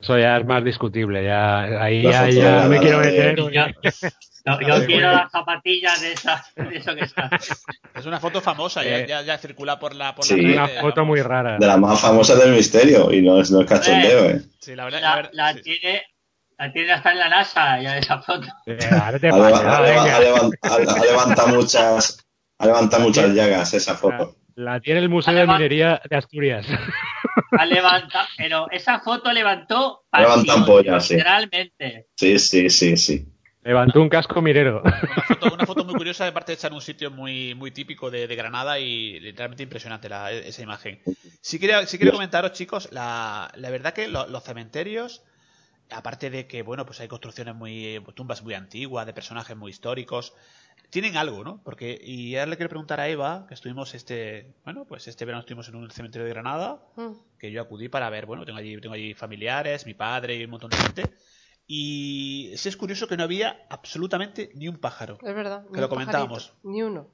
Eso 0.00 0.18
ya 0.18 0.36
es 0.36 0.44
más 0.44 0.64
discutible, 0.64 1.24
ya, 1.24 1.82
ahí 1.82 2.02
La 2.02 2.28
ya, 2.28 2.30
ya 2.30 2.68
me 2.68 2.78
quiero 2.80 2.98
meter. 2.98 3.36
Yo, 3.36 3.48
yo- 3.50 3.70
yo 4.66 4.86
quiero 4.86 5.12
las 5.12 5.30
zapatillas 5.30 6.00
de, 6.02 6.12
esa, 6.12 6.44
de 6.56 6.76
eso 6.76 6.94
que 6.96 7.02
está. 7.04 7.30
Es 7.94 8.04
una 8.06 8.18
foto 8.18 8.40
famosa, 8.40 8.82
ya, 8.84 8.98
Eh, 8.98 9.06
ya, 9.08 9.22
ya 9.22 9.38
circula 9.38 9.78
por 9.78 9.94
la 9.94 10.14
por 10.14 10.24
Sí. 10.24 10.36
la 10.36 10.48
red, 10.48 10.54
una 10.54 10.66
eh, 10.66 10.80
foto 10.80 11.04
muy 11.04 11.22
rara. 11.22 11.56
De 11.58 11.66
la 11.66 11.76
más 11.76 12.00
famosa 12.00 12.34
del 12.34 12.52
misterio. 12.52 13.12
Y 13.12 13.22
no 13.22 13.40
es, 13.40 13.50
no 13.52 13.60
es 13.60 13.66
cachondeo, 13.68 14.30
¿eh? 14.30 14.42
Sí, 14.58 14.74
la 14.74 14.84
verdad, 14.86 15.00
la 15.00 15.22
La, 15.22 15.30
la 15.32 15.54
sí. 15.54 15.60
tiene, 15.62 16.02
la 16.66 16.72
tiene 16.72 16.92
hasta 16.92 17.12
en 17.12 17.18
la 17.18 17.28
NASA, 17.28 17.80
ya 17.80 17.98
esa 17.98 18.18
foto. 18.22 18.46
Ahora 19.02 19.18
te 19.18 19.28
Ha, 19.28 19.30
pasa, 19.30 19.62
leva- 19.62 19.76
ha 19.78 19.80
leva- 19.82 20.02
venga. 20.02 20.16
ha 20.16 20.20
levan- 20.20 20.52
ha- 20.62 21.00
ha 21.00 21.04
levantado 21.04 21.48
muchas. 21.56 22.24
Ha 22.58 22.66
levantado 22.66 23.02
muchas 23.02 23.30
llagas 23.34 23.74
esa 23.74 23.94
foto. 23.96 24.36
La 24.54 24.78
tiene 24.80 25.00
el 25.00 25.08
Museo 25.08 25.34
de 25.34 25.46
Minería 25.46 26.00
de 26.08 26.16
Asturias. 26.16 26.66
Ha 27.58 27.64
levantado, 27.66 28.26
pero 28.36 28.70
esa 28.70 29.00
foto 29.00 29.32
levantó 29.32 30.04
Levantan 30.12 30.44
pasión, 30.46 30.64
pollas, 30.66 31.06
sí. 31.06 31.14
literalmente. 31.14 32.08
Sí, 32.14 32.38
sí, 32.38 32.68
sí, 32.70 32.96
sí. 32.96 33.26
Levantó 33.62 34.00
un 34.02 34.08
casco 34.10 34.42
minero. 34.42 34.82
Una 34.82 35.22
foto, 35.22 35.54
una 35.54 35.66
foto 35.66 35.84
muy 35.84 35.94
curiosa, 35.94 36.24
de 36.26 36.32
parte 36.32 36.52
de 36.52 36.56
estar 36.56 36.70
en 36.70 36.74
un 36.76 36.82
sitio 36.82 37.10
muy, 37.10 37.54
muy 37.54 37.70
típico 37.70 38.10
de, 38.10 38.26
de 38.26 38.36
Granada 38.36 38.78
y 38.78 39.18
literalmente 39.20 39.62
impresionante 39.62 40.08
la- 40.10 40.30
esa 40.32 40.62
imagen. 40.62 41.00
Si 41.40 41.58
quiero, 41.58 41.86
si 41.86 41.96
quiero 41.98 42.12
comentaros, 42.12 42.52
chicos, 42.52 42.88
la, 42.92 43.50
la 43.54 43.70
verdad 43.70 43.92
que 43.94 44.08
lo- 44.08 44.26
los 44.26 44.42
cementerios, 44.44 45.22
aparte 45.92 46.30
de 46.30 46.46
que, 46.46 46.62
bueno, 46.62 46.84
pues 46.86 47.00
hay 47.00 47.08
construcciones 47.08 47.54
muy, 47.54 48.02
tumbas 48.14 48.42
muy 48.42 48.54
antiguas, 48.54 49.06
de 49.06 49.12
personajes 49.12 49.56
muy 49.56 49.70
históricos, 49.70 50.34
tienen 50.90 51.16
algo, 51.16 51.44
¿no? 51.44 51.62
Porque, 51.64 51.98
y 52.02 52.36
ahora 52.36 52.50
le 52.50 52.56
quiero 52.56 52.68
preguntar 52.68 53.00
a 53.00 53.08
Eva, 53.08 53.46
que 53.48 53.54
estuvimos 53.54 53.94
este, 53.94 54.54
bueno, 54.64 54.84
pues 54.84 55.08
este 55.08 55.24
verano 55.24 55.40
estuvimos 55.40 55.68
en 55.68 55.76
un 55.76 55.90
cementerio 55.90 56.26
de 56.26 56.32
Granada, 56.32 56.82
Mm. 56.96 57.12
que 57.38 57.50
yo 57.50 57.62
acudí 57.62 57.88
para 57.88 58.10
ver, 58.10 58.26
bueno, 58.26 58.44
tengo 58.44 58.58
allí, 58.58 58.78
tengo 58.80 58.94
allí 58.94 59.14
familiares, 59.14 59.86
mi 59.86 59.94
padre 59.94 60.36
y 60.36 60.44
un 60.44 60.50
montón 60.50 60.70
de 60.70 60.76
gente. 60.76 61.10
Y 61.66 62.50
es 62.52 62.76
curioso 62.76 63.06
que 63.08 63.16
no 63.16 63.22
había 63.22 63.66
absolutamente 63.70 64.50
ni 64.54 64.68
un 64.68 64.76
pájaro. 64.78 65.18
Es 65.22 65.34
verdad. 65.34 65.64
Que 65.66 65.76
ni 65.76 65.80
lo 65.80 65.88
comentábamos. 65.88 66.54
Ni 66.62 66.82
uno. 66.82 67.08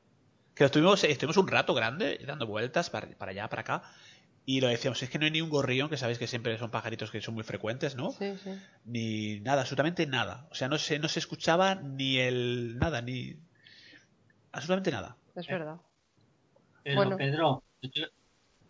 Que 0.54 0.64
estuvimos, 0.64 1.04
estuvimos 1.04 1.36
un 1.36 1.46
rato 1.46 1.74
grande 1.74 2.18
dando 2.26 2.46
vueltas 2.46 2.90
para, 2.90 3.06
para 3.16 3.30
allá, 3.30 3.48
para 3.48 3.62
acá. 3.62 3.82
Y 4.50 4.62
lo 4.62 4.68
decíamos, 4.68 5.02
es 5.02 5.10
que 5.10 5.18
no 5.18 5.26
hay 5.26 5.30
ni 5.30 5.42
un 5.42 5.50
gorrión, 5.50 5.90
que 5.90 5.98
sabéis 5.98 6.18
que 6.18 6.26
siempre 6.26 6.56
son 6.56 6.70
pajaritos 6.70 7.10
que 7.10 7.20
son 7.20 7.34
muy 7.34 7.44
frecuentes, 7.44 7.96
¿no? 7.96 8.12
Sí, 8.12 8.32
sí. 8.42 8.50
Ni 8.86 9.40
nada, 9.40 9.60
absolutamente 9.60 10.06
nada. 10.06 10.46
O 10.50 10.54
sea, 10.54 10.68
no 10.68 10.78
se, 10.78 10.98
no 10.98 11.06
se 11.08 11.18
escuchaba 11.18 11.74
ni 11.74 12.16
el. 12.16 12.78
nada, 12.78 13.02
ni. 13.02 13.36
Absolutamente 14.52 14.90
nada. 14.90 15.18
Es 15.36 15.46
verdad. 15.46 15.76
Pero, 16.82 16.96
Bueno. 16.96 17.18
Pedro, 17.18 17.62
yo, 17.82 18.06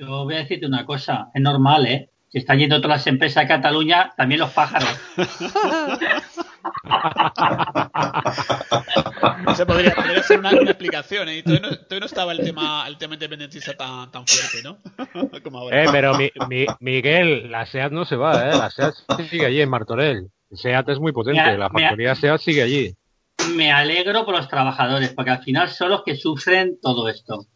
yo 0.01 0.25
voy 0.25 0.35
a 0.35 0.39
decirte 0.39 0.67
una 0.67 0.85
cosa, 0.85 1.31
es 1.33 1.41
normal, 1.41 1.87
¿eh? 1.87 2.11
Si 2.29 2.39
están 2.39 2.59
yendo 2.59 2.81
todas 2.81 2.99
las 2.99 3.07
empresas 3.07 3.45
a 3.45 3.47
Cataluña, 3.47 4.15
también 4.17 4.41
los 4.41 4.51
pájaros. 4.51 4.91
Eso 9.53 9.67
podría, 9.67 9.95
podría 9.95 10.23
ser 10.23 10.39
una, 10.39 10.51
una 10.51 10.71
explicación, 10.71 11.29
¿eh? 11.29 11.43
Todavía 11.43 11.69
no, 11.71 11.77
todavía 11.77 12.01
no 12.01 12.07
estaba 12.07 12.33
el 12.33 12.39
tema, 12.45 12.85
el 12.87 12.99
tema 12.99 13.15
independentista 13.15 13.75
tan, 13.77 14.11
tan 14.11 14.27
fuerte, 14.27 14.63
¿no? 14.63 14.79
Como 15.43 15.59
ahora. 15.59 15.85
Eh, 15.85 15.89
pero 15.91 16.15
mi, 16.17 16.31
mi- 16.49 16.67
Miguel, 16.81 17.51
la 17.51 17.67
SEAT 17.67 17.93
no 17.93 18.05
se 18.05 18.17
va, 18.17 18.49
¿eh? 18.51 18.57
La 18.57 18.71
SEAT 18.71 18.95
sigue 19.31 19.47
allí 19.47 19.61
en 19.61 19.71
Martorell. 19.71 20.29
SEAT 20.53 20.89
es 20.91 20.99
muy 20.99 21.13
potente, 21.13 21.57
la 21.59 21.69
factoría 21.71 22.15
SEAT 22.15 22.41
sigue 22.41 22.63
allí. 22.63 22.95
Me 23.55 23.73
alegro 23.73 24.25
por 24.25 24.37
los 24.37 24.49
trabajadores, 24.49 25.11
porque 25.15 25.31
al 25.31 25.43
final 25.43 25.69
son 25.71 25.91
los 25.91 26.03
que 26.05 26.17
sufren 26.17 26.79
todo 26.81 27.09
esto. 27.09 27.47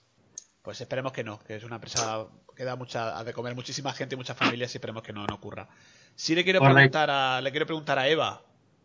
Pues 0.62 0.80
esperemos 0.80 1.12
que 1.12 1.24
no, 1.24 1.38
que 1.40 1.56
es 1.56 1.64
una 1.64 1.74
empresa 1.76 2.26
que 2.56 2.64
da 2.64 2.76
mucha, 2.76 3.18
a 3.18 3.24
de 3.24 3.32
comer 3.32 3.54
muchísima 3.54 3.92
gente 3.92 4.14
y 4.14 4.18
muchas 4.18 4.36
familias 4.36 4.72
y 4.74 4.78
esperemos 4.78 5.02
que 5.02 5.12
no, 5.12 5.26
no 5.26 5.34
ocurra. 5.34 5.68
Sí 6.14 6.34
le 6.34 6.44
quiero 6.44 6.60
Correcto. 6.60 6.76
preguntar 6.76 7.10
a, 7.10 7.40
le 7.40 7.50
quiero 7.50 7.66
preguntar 7.66 7.98
a 7.98 8.06
Eva, 8.08 8.42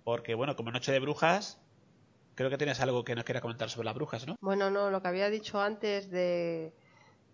porque 0.07 0.35
bueno, 0.35 0.55
como 0.55 0.71
Noche 0.71 0.93
de 0.93 1.01
Brujas, 1.01 1.59
creo 2.33 2.49
que 2.49 2.57
tienes 2.57 2.79
algo 2.79 3.03
que 3.03 3.13
nos 3.13 3.25
quiera 3.25 3.41
comentar 3.41 3.69
sobre 3.69 3.87
las 3.87 3.95
brujas, 3.95 4.25
¿no? 4.25 4.37
Bueno, 4.39 4.71
no, 4.71 4.89
lo 4.89 5.01
que 5.01 5.09
había 5.09 5.29
dicho 5.29 5.59
antes 5.59 6.09
de 6.09 6.73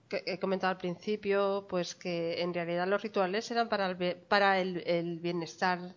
que 0.09 0.23
he 0.25 0.39
comentado 0.39 0.71
al 0.71 0.79
principio, 0.79 1.67
pues 1.69 1.93
que 1.93 2.41
en 2.41 2.51
realidad 2.51 2.87
los 2.87 3.03
rituales 3.03 3.51
eran 3.51 3.69
para 3.69 3.91
el, 3.91 4.15
para 4.15 4.59
el, 4.59 4.81
el 4.87 5.19
bienestar, 5.19 5.93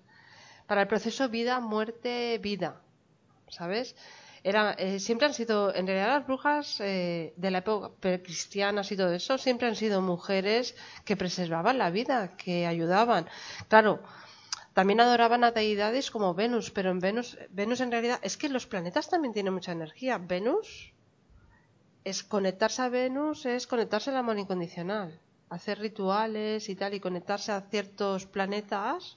para 0.66 0.83
el 0.83 0.87
proceso 0.87 1.31
vida, 1.31 1.61
muerte, 1.61 2.39
vida, 2.43 2.83
¿sabes? 3.49 3.97
Era, 4.45 4.72
eh, 4.72 5.01
siempre 5.01 5.29
han 5.29 5.33
sido, 5.33 5.74
en 5.74 5.87
realidad 5.87 6.18
las 6.18 6.27
brujas 6.27 6.79
eh, 6.81 7.33
de 7.39 7.51
la 7.51 7.59
época 7.59 7.93
cristiana 8.22 8.83
y 8.89 8.97
todo 8.99 9.14
eso, 9.14 9.39
siempre 9.39 9.66
han 9.66 9.77
sido 9.77 10.03
mujeres 10.03 10.77
que 11.07 11.16
preservaban 11.16 11.79
la 11.79 11.89
vida, 11.89 12.37
que 12.37 12.66
ayudaban. 12.66 13.31
Claro, 13.68 14.03
también 14.77 15.01
adoraban 15.01 15.43
a 15.43 15.53
deidades 15.53 16.11
como 16.11 16.35
Venus, 16.35 16.70
pero 16.70 16.91
en 16.91 16.99
Venus, 16.99 17.39
Venus 17.49 17.81
en 17.81 17.91
realidad 17.91 18.18
es 18.20 18.37
que 18.37 18.51
los 18.51 18.66
planetas 18.66 19.09
también 19.09 19.33
tienen 19.33 19.55
mucha 19.55 19.72
energía. 19.72 20.18
Venus 20.18 20.93
es 22.05 22.22
conectarse 22.22 22.83
a 22.83 22.91
Venus, 22.91 23.47
es 23.47 23.66
conectarse 23.66 24.11
al 24.11 24.18
amor 24.18 24.39
incondicional, 24.39 25.18
hacer 25.49 25.79
rituales 25.79 26.68
y 26.68 26.77
tal, 26.77 26.93
y 26.93 27.01
conectarse 27.01 27.53
a 27.53 27.62
ciertos 27.62 28.27
planetas, 28.27 29.16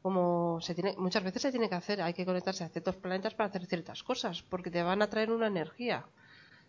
como 0.00 0.60
se 0.60 0.76
tiene, 0.76 0.94
muchas 0.96 1.24
veces 1.24 1.42
se 1.42 1.50
tiene 1.50 1.68
que 1.68 1.74
hacer, 1.74 2.00
hay 2.00 2.14
que 2.14 2.24
conectarse 2.24 2.62
a 2.62 2.68
ciertos 2.68 2.94
planetas 2.94 3.34
para 3.34 3.48
hacer 3.48 3.66
ciertas 3.66 4.04
cosas, 4.04 4.42
porque 4.42 4.70
te 4.70 4.84
van 4.84 5.02
a 5.02 5.10
traer 5.10 5.32
una 5.32 5.48
energía 5.48 6.06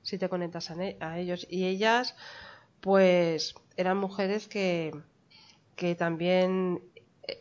si 0.02 0.18
te 0.18 0.30
conectas 0.30 0.72
a, 0.72 0.78
a 1.00 1.20
ellos. 1.20 1.46
Y 1.48 1.66
ellas, 1.66 2.16
pues, 2.82 3.54
eran 3.78 3.98
mujeres 3.98 4.48
que, 4.48 5.00
que 5.76 5.94
también 5.94 6.82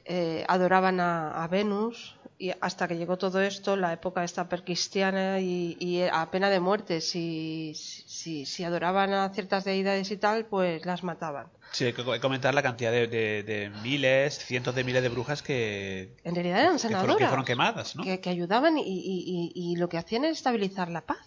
eh, 0.04 0.44
adoraban 0.48 1.00
a, 1.00 1.42
a 1.44 1.48
Venus 1.48 2.16
y 2.38 2.50
hasta 2.60 2.88
que 2.88 2.96
llegó 2.96 3.16
todo 3.16 3.40
esto, 3.40 3.76
la 3.76 3.92
época 3.92 4.24
esta 4.24 4.48
percristiana 4.48 5.38
y, 5.40 5.76
y 5.78 6.02
a 6.02 6.30
pena 6.30 6.50
de 6.50 6.58
muerte, 6.60 7.00
si, 7.00 7.72
si, 7.74 8.44
si 8.44 8.64
adoraban 8.64 9.12
a 9.14 9.28
ciertas 9.30 9.64
deidades 9.64 10.10
y 10.10 10.16
tal, 10.16 10.46
pues 10.46 10.84
las 10.84 11.04
mataban. 11.04 11.46
Sí, 11.72 11.84
hay 11.84 11.92
que 11.92 12.04
co- 12.04 12.18
comentar 12.20 12.54
la 12.54 12.62
cantidad 12.62 12.90
de, 12.92 13.06
de- 13.06 13.42
de 13.42 13.70
miles, 13.82 14.38
cientos 14.38 14.74
de 14.74 14.84
miles 14.84 15.02
de 15.02 15.08
brujas 15.08 15.42
que, 15.42 16.16
En 16.24 16.34
realidad 16.34 16.60
eran 16.60 16.78
que, 16.78 16.88
fueron, 16.96 17.16
que 17.16 17.26
fueron 17.26 17.44
quemadas, 17.44 17.94
¿no? 17.96 18.02
que, 18.04 18.20
que 18.20 18.30
ayudaban 18.30 18.78
y, 18.78 18.82
y- 18.82 19.52
y- 19.54 19.72
y 19.72 19.76
lo 19.76 19.88
que 19.88 19.98
hacían 19.98 20.24
es 20.24 20.38
estabilizar 20.38 20.88
la 20.90 21.02
paz. 21.02 21.18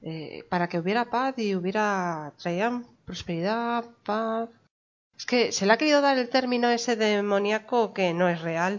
Eh, 0.00 0.44
para 0.48 0.68
que 0.68 0.78
hubiera 0.78 1.10
paz 1.10 1.34
y 1.38 1.56
hubiera. 1.56 2.32
traían 2.40 2.86
prosperidad, 3.04 3.84
paz. 4.04 4.48
Es 5.18 5.26
que 5.26 5.52
se 5.52 5.66
le 5.66 5.72
ha 5.72 5.76
querido 5.78 6.00
dar 6.00 6.16
el 6.16 6.28
término 6.30 6.68
ese 6.70 6.94
demoníaco 6.96 7.92
que 7.92 8.14
no 8.14 8.28
es 8.28 8.40
real. 8.40 8.74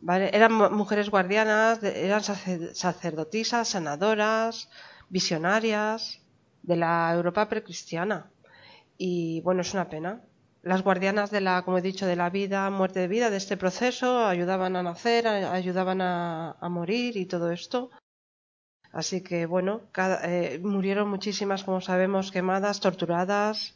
¿Vale? 0.00 0.30
Eran 0.38 0.52
mu- 0.52 0.70
mujeres 0.70 1.08
guardianas, 1.10 1.82
eran 1.82 2.22
sacer- 2.22 2.74
sacerdotisas, 2.74 3.68
sanadoras, 3.68 4.68
visionarias 5.08 6.20
de 6.62 6.76
la 6.76 7.10
Europa 7.14 7.48
precristiana. 7.48 8.30
Y 8.98 9.40
bueno, 9.40 9.62
es 9.62 9.72
una 9.74 9.88
pena. 9.88 10.20
las 10.64 10.82
guardianas 10.84 11.32
de 11.32 11.40
la, 11.40 11.62
como 11.64 11.78
he 11.78 11.82
dicho, 11.82 12.06
de 12.06 12.14
la 12.14 12.30
vida, 12.30 12.70
muerte 12.70 13.00
de 13.00 13.08
vida, 13.08 13.30
de 13.30 13.36
este 13.38 13.56
proceso, 13.56 14.24
ayudaban 14.26 14.76
a 14.76 14.82
nacer, 14.84 15.26
ayudaban 15.26 16.00
a, 16.00 16.56
morir 16.68 17.16
y 17.16 17.26
todo 17.26 17.50
esto. 17.50 17.90
Así 18.92 19.22
que 19.24 19.46
bueno, 19.46 19.80
eh, 20.22 20.60
murieron 20.62 21.08
muchísimas, 21.10 21.64
como 21.64 21.80
sabemos, 21.80 22.30
quemadas, 22.30 22.78
torturadas. 22.78 23.74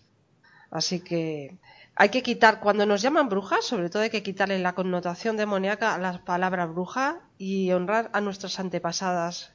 Así 0.70 1.00
que 1.00 1.58
hay 1.94 2.10
que 2.10 2.22
quitar, 2.22 2.60
cuando 2.60 2.84
nos 2.84 3.00
llaman 3.00 3.30
brujas, 3.30 3.64
sobre 3.64 3.88
todo 3.88 4.02
hay 4.02 4.10
que 4.10 4.22
quitarle 4.22 4.58
la 4.58 4.74
connotación 4.74 5.38
demoníaca 5.38 5.94
a 5.94 5.98
la 5.98 6.24
palabra 6.24 6.66
bruja 6.66 7.20
y 7.38 7.72
honrar 7.72 8.10
a 8.12 8.20
nuestras 8.20 8.60
antepasadas, 8.60 9.54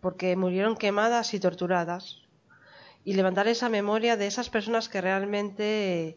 porque 0.00 0.36
murieron 0.36 0.76
quemadas 0.76 1.34
y 1.34 1.40
torturadas. 1.40 2.22
Y 3.04 3.14
levantar 3.14 3.48
esa 3.48 3.68
memoria 3.68 4.16
de 4.16 4.26
esas 4.28 4.50
personas 4.50 4.88
que 4.88 5.00
realmente 5.00 6.16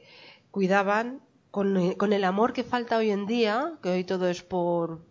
cuidaban 0.52 1.22
con, 1.52 2.14
el 2.14 2.24
amor 2.24 2.54
que 2.54 2.64
falta 2.64 2.98
hoy 2.98 3.10
en 3.10 3.26
día, 3.26 3.74
que 3.82 3.90
hoy 3.90 4.04
todo 4.04 4.28
es 4.28 4.44
por, 4.44 5.02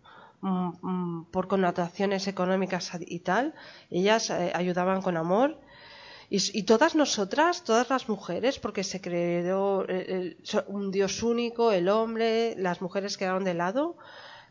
mm, 0.41 0.71
mm, 0.81 1.31
connotaciones 1.47 2.27
económicas 2.27 2.91
y 3.01 3.19
tal, 3.19 3.53
ellas 3.89 4.29
eh, 4.29 4.51
ayudaban 4.55 5.01
con 5.01 5.17
amor. 5.17 5.59
Y, 6.31 6.63
todas 6.63 6.93
nosotras, 6.93 7.63
todas 7.63 7.89
las 7.89 8.07
mujeres, 8.07 8.59
porque 8.59 8.83
se 8.83 9.01
creó 9.01 9.83
so- 10.43 10.63
un 10.67 10.91
Dios 10.91 11.23
único, 11.23 11.71
el 11.71 11.89
hombre, 11.89 12.53
las 12.57 12.81
mujeres 12.81 13.17
quedaron 13.17 13.43
de 13.43 13.55
lado, 13.55 13.97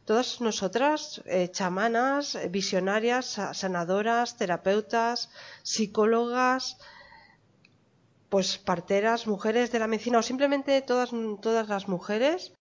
todas 0.05 0.41
nosotras, 0.41 1.22
eh, 1.26 1.49
chamanas, 1.53 2.35
eh, 2.35 2.49
visionarias, 2.49 3.26
sa- 3.26 3.55
sanadoras, 3.55 4.37
terapeutas, 4.37 5.31
psicólogas, 5.62 6.79
pues 8.29 8.59
parteras, 8.59 9.26
mujeres 9.29 9.70
de 9.70 9.79
la 9.79 9.87
medicina 9.87 10.18
o 10.18 10.22
simplemente 10.22 10.83
todas, 10.83 11.11
todas 11.41 11.68
las 11.68 11.87
mujeres, 11.89 12.53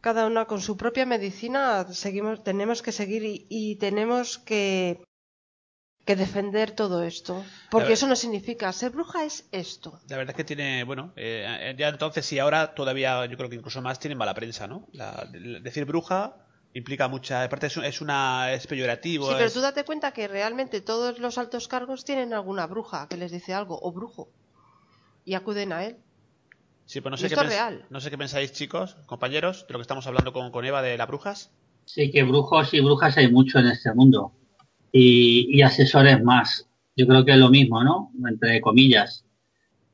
cada 0.00 0.26
una 0.26 0.46
con 0.46 0.60
su 0.60 0.76
propia 0.76 1.06
medicina, 1.06 1.86
seguimos, 1.92 2.42
tenemos 2.42 2.82
que 2.82 2.90
seguir 2.92 3.22
y, 3.24 3.46
y 3.48 3.76
tenemos 3.76 4.38
que, 4.38 5.04
que 6.04 6.16
defender 6.16 6.72
todo 6.72 7.02
esto. 7.02 7.44
Porque 7.70 7.84
ver- 7.88 7.92
eso 7.92 8.06
no 8.06 8.16
significa 8.16 8.72
ser 8.72 8.90
bruja 8.90 9.24
es 9.24 9.46
esto. 9.52 10.00
La 10.08 10.16
verdad 10.16 10.30
es 10.32 10.36
que 10.36 10.44
tiene, 10.44 10.82
bueno, 10.84 11.12
eh, 11.16 11.74
ya 11.78 11.88
entonces 11.88 12.30
y 12.32 12.38
ahora 12.38 12.74
todavía 12.74 13.24
yo 13.26 13.36
creo 13.36 13.48
que 13.48 13.56
incluso 13.56 13.80
más 13.82 13.98
tiene 14.00 14.16
mala 14.16 14.34
prensa, 14.34 14.66
¿no? 14.66 14.88
La- 14.92 15.28
decir 15.62 15.84
bruja 15.84 16.34
implica 16.72 17.08
mucha, 17.08 17.42
aparte 17.42 17.66
es, 17.66 17.76
un- 17.76 17.84
es 17.84 18.00
una 18.00 18.52
es 18.52 18.66
peyorativo. 18.66 19.28
Sí, 19.28 19.34
pero 19.36 19.50
tú 19.50 19.60
date 19.60 19.84
cuenta 19.84 20.12
que 20.12 20.26
realmente 20.28 20.80
todos 20.80 21.18
los 21.18 21.36
altos 21.38 21.68
cargos 21.68 22.04
tienen 22.04 22.32
alguna 22.32 22.66
bruja 22.66 23.06
que 23.08 23.16
les 23.16 23.30
dice 23.30 23.54
algo, 23.54 23.78
o 23.80 23.92
brujo, 23.92 24.28
y 25.24 25.34
acuden 25.34 25.72
a 25.72 25.84
él. 25.84 25.96
Sí, 26.86 27.00
pues 27.00 27.10
no 27.10 27.16
sé, 27.16 27.28
qué 27.28 27.34
esto 27.34 27.44
es 27.44 27.50
pens- 27.52 27.54
real. 27.54 27.86
no 27.90 28.00
sé 28.00 28.10
qué 28.10 28.18
pensáis, 28.18 28.52
chicos, 28.52 28.96
compañeros, 29.06 29.64
de 29.68 29.72
lo 29.74 29.78
que 29.78 29.82
estamos 29.82 30.06
hablando 30.08 30.32
con, 30.32 30.50
con 30.50 30.64
Eva 30.64 30.82
de 30.82 30.96
las 30.98 31.06
brujas. 31.06 31.52
Sí, 31.84 32.10
que 32.10 32.22
brujos 32.24 32.72
y 32.74 32.80
brujas 32.80 33.16
hay 33.16 33.30
mucho 33.30 33.58
en 33.60 33.66
este 33.68 33.92
mundo. 33.94 34.32
Y, 34.92 35.48
y 35.50 35.62
asesores 35.62 36.22
más. 36.22 36.66
Yo 36.96 37.06
creo 37.06 37.24
que 37.24 37.32
es 37.32 37.38
lo 37.38 37.50
mismo, 37.50 37.82
¿no? 37.82 38.10
Entre 38.28 38.60
comillas. 38.60 39.24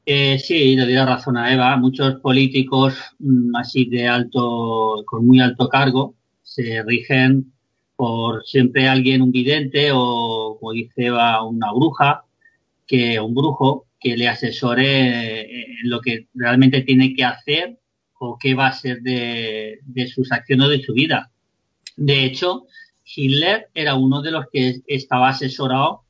Eh, 0.08 0.38
sí, 0.38 0.76
le 0.76 0.84
doy 0.84 0.94
la 0.94 1.04
razón 1.04 1.36
a 1.36 1.52
Eva. 1.52 1.76
Muchos 1.76 2.20
políticos 2.20 2.94
mm, 3.18 3.56
así 3.56 3.86
de 3.86 4.06
alto, 4.06 5.02
con 5.04 5.26
muy 5.26 5.40
alto 5.40 5.68
cargo, 5.68 6.14
se 6.42 6.82
rigen 6.84 7.52
por 7.96 8.44
siempre 8.46 8.86
alguien, 8.86 9.22
un 9.22 9.32
vidente 9.32 9.90
o, 9.92 10.58
como 10.60 10.72
dice 10.72 11.06
Eva, 11.06 11.42
una 11.44 11.72
bruja, 11.72 12.24
que 12.86 13.18
un 13.18 13.34
brujo 13.34 13.86
que 13.98 14.16
le 14.16 14.28
asesore 14.28 15.40
eh, 15.40 15.66
en 15.82 15.90
lo 15.90 16.00
que 16.00 16.28
realmente 16.34 16.82
tiene 16.82 17.12
que 17.14 17.24
hacer 17.24 17.78
o 18.18 18.38
qué 18.38 18.54
va 18.54 18.68
a 18.68 18.72
ser 18.72 19.00
de, 19.02 19.80
de 19.84 20.06
sus 20.06 20.30
acciones 20.30 20.66
o 20.66 20.70
de 20.70 20.82
su 20.82 20.92
vida. 20.92 21.32
De 21.96 22.24
hecho, 22.24 22.66
Hitler 23.14 23.68
era 23.74 23.94
uno 23.94 24.20
de 24.22 24.30
los 24.32 24.46
que 24.52 24.80
estaba 24.86 25.28
asesorado 25.28 26.02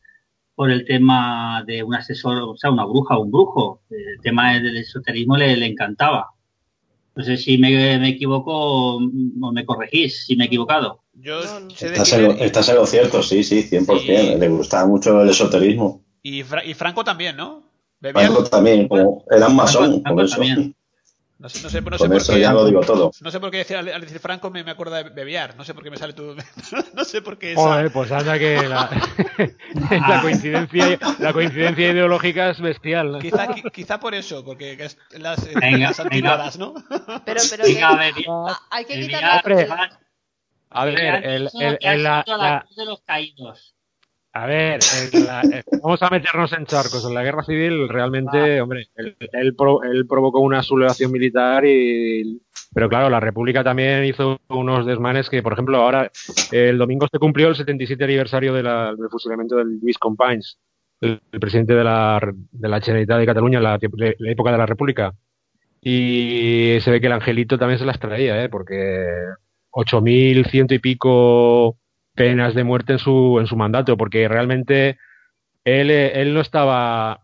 por 0.55 0.71
el 0.71 0.85
tema 0.87 1.63
de 1.67 1.83
un 1.83 1.95
asesor, 1.95 2.39
o 2.39 2.57
sea, 2.57 2.71
una 2.71 2.85
bruja 2.87 3.17
o 3.19 3.23
un 3.25 3.31
brujo. 3.31 3.83
El 3.91 4.21
tema 4.23 4.55
del 4.55 4.77
esoterismo 4.79 5.37
le, 5.37 5.57
le 5.57 5.67
encantaba. 5.67 6.31
No 7.15 7.25
sé 7.25 7.37
si 7.37 7.57
me, 7.59 7.99
me 7.99 8.11
equivoco 8.11 8.97
o 8.97 9.01
me 9.01 9.65
corregís 9.65 10.25
si 10.27 10.37
me 10.37 10.45
he 10.45 10.47
equivocado. 10.47 11.03
Yo 11.15 11.41
Estás 11.41 12.13
en, 12.13 12.23
lo, 12.25 12.31
estás 12.33 12.69
en 12.69 12.77
lo 12.77 12.87
cierto, 12.87 13.23
sí, 13.23 13.43
sí, 13.43 13.63
100%. 13.71 14.01
Sí. 14.01 14.39
Le 14.39 14.49
gustaba 14.49 14.87
mucho 14.87 15.23
el 15.23 15.31
esoterismo. 15.31 16.03
y, 16.23 16.43
Fra- 16.43 16.65
y 16.65 16.75
Franco 16.75 17.05
también, 17.05 17.37
¿no? 17.37 17.63
Bebía- 18.01 18.27
Franco 18.27 18.45
también, 18.45 18.87
como 18.89 19.25
eran 19.31 19.57
masón, 19.57 20.03
Franco 20.03 20.15
por 20.17 20.25
eso. 20.27 20.37
también. 20.37 20.76
No 21.39 21.51
sé, 21.51 21.63
no 21.63 21.69
sé, 21.69 21.83
no 21.83 21.99
sé 21.99 22.09
por 22.09 22.17
eso 22.17 22.33
qué. 22.33 22.41
ya 22.41 22.53
lo 22.55 22.65
digo 22.65 22.81
todo. 22.81 23.13
No 23.21 23.31
sé 23.31 23.41
por 23.41 23.51
qué 23.51 23.59
decir, 23.59 23.77
al, 23.77 23.87
al 23.89 24.01
decir 24.01 24.19
Franco 24.21 24.49
me, 24.51 24.65
me 24.65 24.71
acuerdo 24.71 24.95
de 24.95 25.03
bebear. 25.11 25.55
No 25.55 25.65
sé 25.65 25.75
por 25.75 25.83
qué 25.85 25.91
me 25.91 25.99
sale 25.99 26.15
tu. 26.15 26.35
no 26.95 27.05
sé 27.05 27.21
por 27.21 27.37
qué 27.39 27.53
esa. 27.53 27.61
Joder, 27.61 27.93
pues 27.93 28.11
anda 28.11 28.39
que 28.39 28.67
la, 28.67 28.89
la 30.09 30.23
coincidencia 30.23 30.99
la 31.19 31.33
coincidencia 31.35 31.91
ideológica 31.93 32.49
es 32.49 32.61
bestial. 32.61 33.13
¿no? 33.13 33.19
Quizá, 33.19 33.49
qui- 33.49 33.71
quizá 33.71 34.01
por 34.01 34.15
eso, 34.15 34.45
porque 34.47 34.73
es 34.83 34.97
las, 35.13 35.47
Venga, 35.55 35.93
las 36.39 36.59
¿no? 36.59 36.73
Pero, 37.27 37.43
pero 37.51 37.65
Venga, 37.65 37.91
que- 37.91 37.97
beber. 37.97 38.25
a- 38.31 38.61
hay 38.71 38.85
que 38.87 39.01
quitar 39.01 39.23
la- 39.23 40.01
A 40.71 40.85
ver, 40.87 40.99
el, 41.01 41.51
el- 41.53 41.79
ha 41.83 41.93
el- 41.93 42.03
la- 42.03 42.25
la- 42.27 42.37
la 42.39 42.61
cruz 42.63 42.77
de 42.77 42.85
los 42.87 43.03
caídos. 43.03 43.76
A 44.43 44.47
ver, 44.47 44.81
la- 45.13 45.43
vamos 45.83 46.03
a 46.03 46.11
meternos 46.11 46.53
en 46.53 46.67
charcos. 46.67 47.05
En 47.07 47.15
la 47.15 47.23
guerra 47.23 47.43
civil, 47.45 47.89
realmente, 47.89 48.61
hombre, 48.61 48.89
él, 48.97 49.17
él 49.33 49.57
él 49.93 50.07
provocó 50.07 50.41
una 50.41 50.63
sublevación 50.63 51.11
militar 51.13 51.65
y. 51.65 52.41
Pero 52.75 52.89
claro, 52.89 53.09
la 53.09 53.21
República 53.21 53.65
también 53.65 54.05
hizo 54.05 54.39
unos 54.49 54.85
desmanes 54.85 55.31
que, 55.31 55.43
por 55.43 55.53
ejemplo, 55.55 55.79
ahora 55.79 56.11
el 56.53 56.77
domingo 56.77 57.07
se 57.11 57.19
cumplió 57.19 57.49
el 57.49 57.57
77 57.57 58.05
aniversario 58.05 58.53
de 58.53 58.63
la- 58.63 58.95
del 58.95 59.09
fusilamiento 59.11 59.57
del 59.57 59.79
Luis 59.81 59.97
Companys, 59.99 60.59
el, 61.01 61.21
el 61.33 61.41
presidente 61.41 61.75
de 61.75 61.85
la, 61.85 62.21
de 62.53 62.69
la 62.69 62.81
Generalitat 62.81 63.19
de 63.19 63.27
Cataluña 63.27 63.59
en 63.59 63.65
la, 63.65 63.79
la 64.19 64.31
época 64.31 64.53
de 64.53 64.59
la 64.59 64.67
República. 64.67 65.15
Y 65.81 66.79
se 66.81 66.91
ve 66.91 67.01
que 67.01 67.07
el 67.07 67.13
angelito 67.13 67.59
también 67.59 67.79
se 67.79 67.85
las 67.87 67.99
traía, 68.01 68.43
¿eh? 68.43 68.49
porque 68.49 69.07
8.100 69.71 70.73
y 70.73 70.79
pico 70.79 71.77
penas 72.17 72.55
de 72.55 72.65
muerte 72.65 72.95
en 72.95 72.99
su, 72.99 73.39
en 73.39 73.47
su 73.47 73.57
mandato, 73.57 73.97
porque 73.97 74.27
realmente 74.27 74.99
él, 75.65 75.91
él 75.91 76.35
no 76.35 76.41
estaba. 76.41 77.21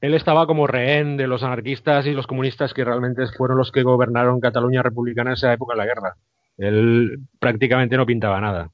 Él 0.00 0.14
estaba 0.14 0.46
como 0.46 0.66
rehén 0.66 1.16
de 1.16 1.26
los 1.26 1.42
anarquistas 1.42 2.06
y 2.06 2.12
los 2.12 2.26
comunistas 2.26 2.74
que 2.74 2.84
realmente 2.84 3.26
fueron 3.28 3.58
los 3.58 3.72
que 3.72 3.82
gobernaron 3.82 4.40
Cataluña 4.40 4.82
republicana 4.82 5.30
en 5.30 5.34
esa 5.34 5.52
época 5.52 5.74
de 5.74 5.78
la 5.78 5.86
guerra. 5.86 6.16
Él 6.58 7.20
prácticamente 7.38 7.96
no 7.96 8.04
pintaba 8.06 8.40
nada. 8.40 8.70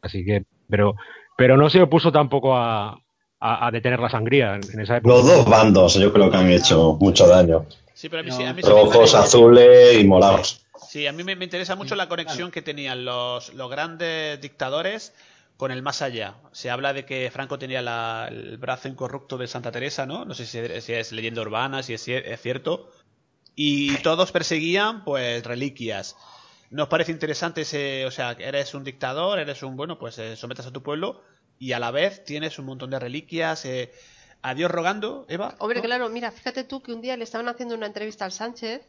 Así 0.00 0.24
que, 0.24 0.44
pero, 0.70 0.94
pero 1.36 1.56
no 1.56 1.68
se 1.68 1.82
opuso 1.82 2.12
tampoco 2.12 2.56
a, 2.56 2.96
a, 3.40 3.66
a 3.66 3.70
detener 3.70 3.98
la 3.98 4.08
sangría 4.08 4.54
en, 4.54 4.80
esa 4.80 4.98
época. 4.98 5.14
Los 5.14 5.26
dos 5.26 5.44
bandos 5.48 5.94
yo 5.94 6.12
creo 6.12 6.30
que 6.30 6.36
han 6.36 6.50
hecho 6.50 6.96
mucho 7.00 7.26
daño. 7.26 7.66
Sí, 7.92 8.08
pero 8.08 8.20
a 8.20 8.24
mí, 8.24 8.30
sí, 8.30 8.44
a 8.44 8.54
mí 8.54 8.62
sí 8.62 8.68
me 8.68 8.74
Rojos, 8.74 9.14
azules 9.14 10.00
y 10.00 10.06
morados. 10.06 10.64
Sí, 10.92 11.06
a 11.06 11.12
mí 11.12 11.24
me, 11.24 11.34
me 11.36 11.46
interesa 11.46 11.74
mucho 11.74 11.94
la 11.94 12.06
conexión 12.06 12.50
que 12.50 12.60
tenían 12.60 13.06
los, 13.06 13.54
los 13.54 13.70
grandes 13.70 14.38
dictadores 14.42 15.14
con 15.56 15.70
el 15.70 15.80
más 15.80 16.02
allá. 16.02 16.34
Se 16.52 16.68
habla 16.68 16.92
de 16.92 17.06
que 17.06 17.30
Franco 17.30 17.58
tenía 17.58 17.80
la- 17.80 18.28
el 18.30 18.58
brazo 18.58 18.88
incorrupto 18.88 19.38
de 19.38 19.46
Santa 19.48 19.72
Teresa, 19.72 20.04
¿no? 20.04 20.26
No 20.26 20.34
sé 20.34 20.44
si, 20.44 20.58
si 20.82 20.92
es 20.92 21.12
leyenda 21.12 21.40
urbana, 21.40 21.82
si 21.82 21.94
es, 21.94 22.06
es 22.08 22.42
cierto. 22.42 22.90
Y 23.54 23.96
todos 24.02 24.32
perseguían, 24.32 25.02
pues, 25.02 25.42
reliquias. 25.44 26.14
¿Nos 26.68 26.88
parece 26.88 27.12
interesante 27.12 27.62
ese, 27.62 28.04
o 28.04 28.10
sea, 28.10 28.36
que 28.36 28.44
eres 28.44 28.74
un 28.74 28.84
dictador, 28.84 29.38
eres 29.38 29.62
un, 29.62 29.78
bueno, 29.78 29.98
pues 29.98 30.18
eh, 30.18 30.36
sometes 30.36 30.66
a 30.66 30.72
tu 30.72 30.82
pueblo 30.82 31.22
y 31.58 31.72
a 31.72 31.78
la 31.78 31.90
vez 31.90 32.22
tienes 32.22 32.58
un 32.58 32.66
montón 32.66 32.90
de 32.90 32.98
reliquias, 32.98 33.64
eh, 33.64 33.90
a 34.42 34.54
Dios 34.54 34.70
rogando, 34.70 35.24
Eva, 35.30 35.54
Hombre, 35.58 35.78
¿no? 35.78 35.84
claro, 35.84 36.10
mira, 36.10 36.30
fíjate 36.32 36.64
tú 36.64 36.82
que 36.82 36.92
un 36.92 37.00
día 37.00 37.16
le 37.16 37.24
estaban 37.24 37.48
haciendo 37.48 37.74
una 37.76 37.86
entrevista 37.86 38.26
al 38.26 38.32
Sánchez. 38.32 38.82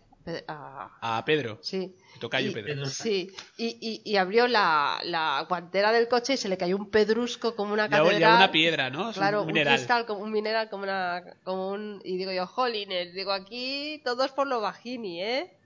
A- 0.48 1.18
a 1.18 1.26
Pedro, 1.26 1.60
sí. 1.62 1.96
tocayo 2.20 2.50
y, 2.52 2.54
Pedro. 2.54 2.86
Sí, 2.86 3.32
y, 3.58 3.78
y- 3.82 4.02
y 4.12 4.16
abrió 4.18 4.48
la, 4.48 5.00
la 5.04 5.46
guantera 5.50 5.92
del 5.92 6.08
coche 6.08 6.34
y 6.34 6.38
se 6.38 6.50
le 6.50 6.58
cayó 6.58 6.78
un 6.78 6.90
pedrusco 6.90 7.56
como 7.56 7.74
una 7.74 7.88
Ya, 7.90 7.98
ya 7.98 8.04
catedral. 8.04 8.36
una 8.38 8.52
piedra, 8.52 8.90
¿no? 8.90 9.10
Es 9.10 9.18
Claro, 9.18 9.42
un, 9.42 9.48
mineral. 9.48 9.76
cristal, 9.76 10.06
como 10.06 10.22
un 10.22 10.32
mineral, 10.32 10.70
como, 10.70 10.84
una, 10.84 11.24
como 11.44 11.70
un... 11.70 12.02
Y 12.04 12.18
digo 12.18 12.32
yo, 12.32 12.48
jolines, 12.48 13.14
digo, 13.14 13.32
aquí 13.32 14.02
todos 14.04 14.32
por 14.32 14.48
lo 14.48 14.62
bajini, 14.62 15.22
¿eh? 15.22 15.58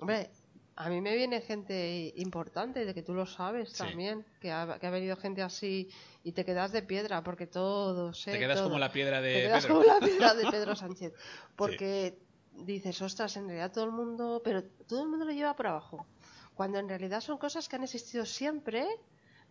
Hombre, 0.00 0.30
a 0.76 0.88
mí 0.88 1.00
me 1.00 1.16
viene 1.16 1.40
gente 1.40 2.12
importante, 2.16 2.84
de 2.84 2.94
que 2.94 3.02
tú 3.02 3.12
lo 3.14 3.26
sabes 3.26 3.70
Sí. 3.70 3.78
también, 3.78 4.24
que 4.40 4.52
ha, 4.52 4.78
que 4.80 4.86
ha 4.86 4.90
venido 4.90 5.16
gente 5.16 5.42
así 5.42 5.88
y 6.22 6.32
te 6.32 6.44
quedas 6.44 6.70
de 6.72 6.82
piedra, 6.82 7.22
porque 7.24 7.46
todos, 7.48 8.26
¿eh? 8.28 8.32
Te 8.32 8.38
quedas 8.38 8.58
Todo. 8.58 8.68
como 8.68 8.78
la 8.78 8.92
piedra 8.92 9.20
de 9.20 9.32
Te 9.34 9.40
quedas 9.42 9.64
Pedro. 9.66 9.74
como 9.82 9.86
la 9.92 9.98
piedra 10.06 10.34
de 10.34 10.50
Pedro 10.50 10.76
Sánchez. 10.76 11.12
Porque 11.56 12.18
dices, 12.64 13.00
ostras, 13.02 13.36
en 13.36 13.46
realidad 13.46 13.72
todo 13.72 13.84
el 13.84 13.92
mundo, 13.92 14.40
pero 14.44 14.62
todo 14.86 15.02
el 15.02 15.08
mundo 15.08 15.24
lo 15.24 15.32
lleva 15.32 15.56
por 15.56 15.66
abajo. 15.66 16.06
Cuando 16.54 16.78
en 16.78 16.88
realidad 16.88 17.20
son 17.20 17.38
cosas 17.38 17.68
que 17.68 17.76
han 17.76 17.84
existido 17.84 18.26
siempre, 18.26 18.86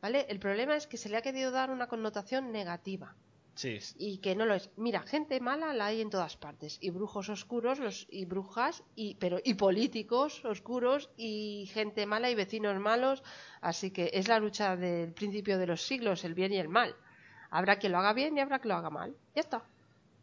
¿vale? 0.01 0.25
El 0.29 0.39
problema 0.39 0.75
es 0.75 0.87
que 0.87 0.97
se 0.97 1.09
le 1.09 1.17
ha 1.17 1.21
querido 1.21 1.51
dar 1.51 1.69
una 1.71 1.87
connotación 1.87 2.51
negativa. 2.51 3.15
Sí. 3.57 3.79
y 3.97 4.19
que 4.19 4.35
no 4.35 4.45
lo 4.45 4.53
es. 4.53 4.69
Mira, 4.77 5.01
gente 5.01 5.39
mala 5.39 5.73
la 5.73 5.87
hay 5.87 6.01
en 6.01 6.11
todas 6.11 6.37
partes 6.37 6.77
y 6.79 6.91
brujos 6.91 7.27
oscuros 7.27 7.79
los 7.79 8.05
y 8.11 8.25
brujas 8.25 8.83
y 8.95 9.15
pero 9.15 9.39
y 9.43 9.55
políticos 9.55 10.45
oscuros 10.45 11.09
y 11.17 11.67
gente 11.73 12.05
mala 12.05 12.29
y 12.29 12.35
vecinos 12.35 12.79
malos, 12.79 13.23
así 13.59 13.89
que 13.89 14.11
es 14.13 14.27
la 14.27 14.37
lucha 14.37 14.75
del 14.75 15.11
principio 15.11 15.57
de 15.57 15.65
los 15.65 15.81
siglos, 15.81 16.23
el 16.23 16.35
bien 16.35 16.53
y 16.53 16.57
el 16.57 16.69
mal. 16.69 16.95
Habrá 17.49 17.79
quien 17.79 17.93
lo 17.93 17.97
haga 17.97 18.13
bien 18.13 18.37
y 18.37 18.41
habrá 18.41 18.59
quien 18.59 18.73
lo 18.73 18.75
haga 18.75 18.91
mal. 18.91 19.15
Ya 19.33 19.41
está. 19.41 19.63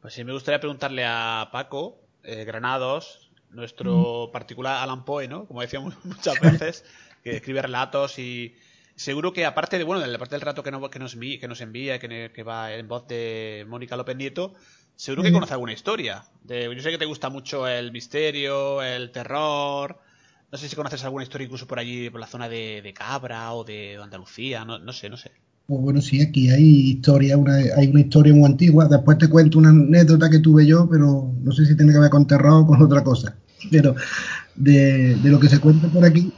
Pues 0.01 0.15
sí, 0.15 0.23
me 0.23 0.33
gustaría 0.33 0.61
preguntarle 0.61 1.05
a 1.05 1.49
Paco 1.51 2.04
eh, 2.25 2.45
Granados, 2.45 3.33
nuestro 3.51 4.31
particular 4.33 4.83
Alan 4.83 5.05
Poe, 5.05 5.29
¿no? 5.29 5.47
Como 5.47 5.61
decíamos 5.61 5.95
muchas 6.05 6.41
veces, 6.41 6.85
que 7.23 7.37
escribe 7.37 7.63
relatos 7.63 8.19
y 8.19 8.57
seguro 8.97 9.33
que 9.33 9.45
aparte 9.47 9.79
de, 9.79 9.85
bueno, 9.85 10.01
de 10.03 10.09
la 10.09 10.19
parte 10.19 10.35
del 10.35 10.41
relato 10.43 10.63
que, 10.63 10.71
no- 10.71 10.91
que, 10.91 10.99
nos, 10.99 11.15
que 11.17 11.49
nos 11.49 11.61
envía, 11.61 11.99
que, 11.99 12.33
que 12.35 12.43
va 12.43 12.73
en 12.75 12.89
voz 12.89 13.07
de 13.09 13.65
Mónica 13.69 13.97
López 13.97 14.17
Nieto, 14.17 14.55
seguro 14.97 15.23
que 15.23 15.33
conoce 15.33 15.55
alguna 15.55 15.73
historia. 15.73 16.25
De, 16.43 16.75
yo 16.75 16.83
sé 16.83 16.91
que 16.91 16.99
te 16.99 17.05
gusta 17.07 17.29
mucho 17.31 17.67
el 17.69 17.93
misterio, 17.93 18.83
el 18.83 19.11
terror. 19.13 20.01
No 20.51 20.59
sé 20.59 20.69
si 20.69 20.77
conoces 20.77 21.05
alguna 21.05 21.25
historia 21.25 21.45
incluso 21.47 21.67
por 21.67 21.79
allí, 21.79 22.11
por 22.11 22.21
la 22.21 22.27
zona 22.27 22.49
de, 22.49 22.81
de 22.83 22.95
Cabra 22.95 23.53
o 23.55 23.65
de 23.65 23.99
Andalucía, 24.03 24.65
no, 24.65 24.79
no 24.79 24.93
sé, 24.93 25.09
no 25.11 25.17
sé. 25.17 25.33
Pues 25.67 25.81
bueno, 25.81 26.01
sí, 26.03 26.21
aquí 26.21 26.51
hay 26.51 26.91
historia, 26.91 27.39
una, 27.39 27.57
hay 27.57 27.89
una 27.89 28.01
historia 28.01 28.35
muy 28.35 28.45
antigua. 28.45 28.87
Después 28.87 29.17
te 29.17 29.29
cuento 29.29 29.59
una 29.59 29.71
anécdota 29.71 30.29
que 30.29 30.41
tuve 30.41 30.67
yo, 30.67 30.87
pero 30.89 31.33
no 31.43 31.53
sé 31.53 31.65
si 31.65 31.75
tiene 31.77 31.93
que 31.93 31.99
ver 31.99 32.11
con 32.11 32.27
terror 32.27 32.63
o 32.63 32.67
con 32.67 32.83
otra 32.83 33.03
cosa. 33.03 33.37
Pero 33.71 33.95
de, 34.57 35.17
de 35.17 35.31
lo 35.31 35.41
que 35.41 35.49
se 35.49 35.59
cuenta 35.59 35.89
por 35.89 36.05
aquí 36.05 36.31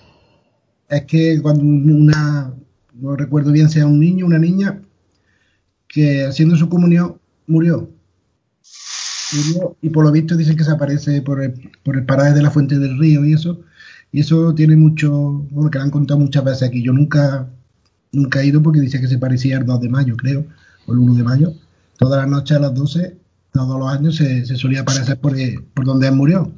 es 0.89 1.05
que 1.07 1.40
cuando 1.43 1.65
una, 1.65 2.55
no 2.94 3.16
recuerdo 3.16 3.51
bien 3.51 3.69
si 3.69 3.78
era 3.78 3.89
un 3.89 3.98
niño 3.98 4.27
una 4.27 4.39
niña, 4.39 4.81
que 5.89 6.24
haciendo 6.24 6.57
su 6.57 6.69
comunión 6.69 7.19
murió. 7.47 7.90
Murió 9.32 9.77
y 9.82 9.90
por 9.90 10.05
lo 10.05 10.12
visto 10.12 10.36
dicen 10.36 10.57
que 10.57 10.65
se 10.65 10.70
aparece 10.70 11.20
por 11.23 11.43
el, 11.43 11.70
por 11.82 11.97
el 11.97 12.07
paraje 12.07 12.35
de 12.35 12.43
la 12.43 12.51
fuente 12.51 12.78
del 12.78 12.98
río 12.98 13.24
y 13.24 13.32
eso. 13.32 13.61
Y 14.12 14.20
eso 14.20 14.55
tiene 14.55 14.77
mucho, 14.77 15.11
bueno, 15.51 15.70
que 15.70 15.78
lo 15.78 15.85
han 15.85 15.90
contado 15.90 16.20
muchas 16.20 16.44
veces 16.44 16.69
aquí. 16.69 16.82
Yo 16.82 16.93
nunca 16.93 17.48
Nunca 18.16 18.40
he 18.40 18.47
ido 18.47 18.62
porque 18.62 18.80
dice 18.80 18.98
que 18.98 19.09
se 19.09 19.18
parecía 19.18 19.59
el 19.59 19.66
2 19.66 19.78
de 19.78 19.90
mayo, 19.90 20.16
creo, 20.16 20.47
o 20.86 20.93
el 20.94 21.01
1 21.01 21.16
de 21.16 21.22
mayo. 21.22 21.52
Todas 21.98 22.18
las 22.22 22.30
noches 22.30 22.56
a 22.56 22.60
las 22.60 22.74
12, 22.74 23.14
todos 23.52 23.78
los 23.78 23.93
años, 23.93 24.16
se, 24.16 24.47
solía 24.56 24.80
aparecer 24.80 25.20
por, 25.20 25.38
eh, 25.38 25.62
por 25.74 25.84
donde 25.84 26.09
él 26.09 26.14
murió. 26.14 26.51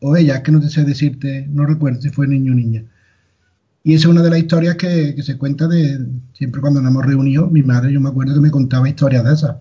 O 0.00 0.16
ella, 0.16 0.34
es 0.34 0.40
que 0.42 0.50
no 0.50 0.60
te 0.60 0.68
sé 0.68 0.82
decirte, 0.82 1.46
no 1.48 1.64
recuerdo 1.64 2.00
si 2.00 2.10
fue 2.10 2.26
niño 2.26 2.50
o 2.50 2.54
niña. 2.56 2.82
Y 3.84 3.94
esa 3.94 4.08
es 4.08 4.10
una 4.14 4.22
de 4.22 4.30
las 4.30 4.40
historias 4.40 4.74
que, 4.74 5.14
se 5.22 5.38
cuenta 5.38 5.68
de, 5.68 6.08
siempre 6.32 6.60
cuando 6.60 6.82
nos 6.82 6.90
hemos 6.90 7.06
reunido, 7.06 7.48
mi 7.48 7.62
madre, 7.62 7.92
yo 7.92 8.00
me 8.00 8.08
acuerdo 8.08 8.34
que 8.34 8.40
me 8.40 8.50
contaba 8.50 8.88
historias 8.88 9.22
de 9.22 9.32
esas, 9.32 9.58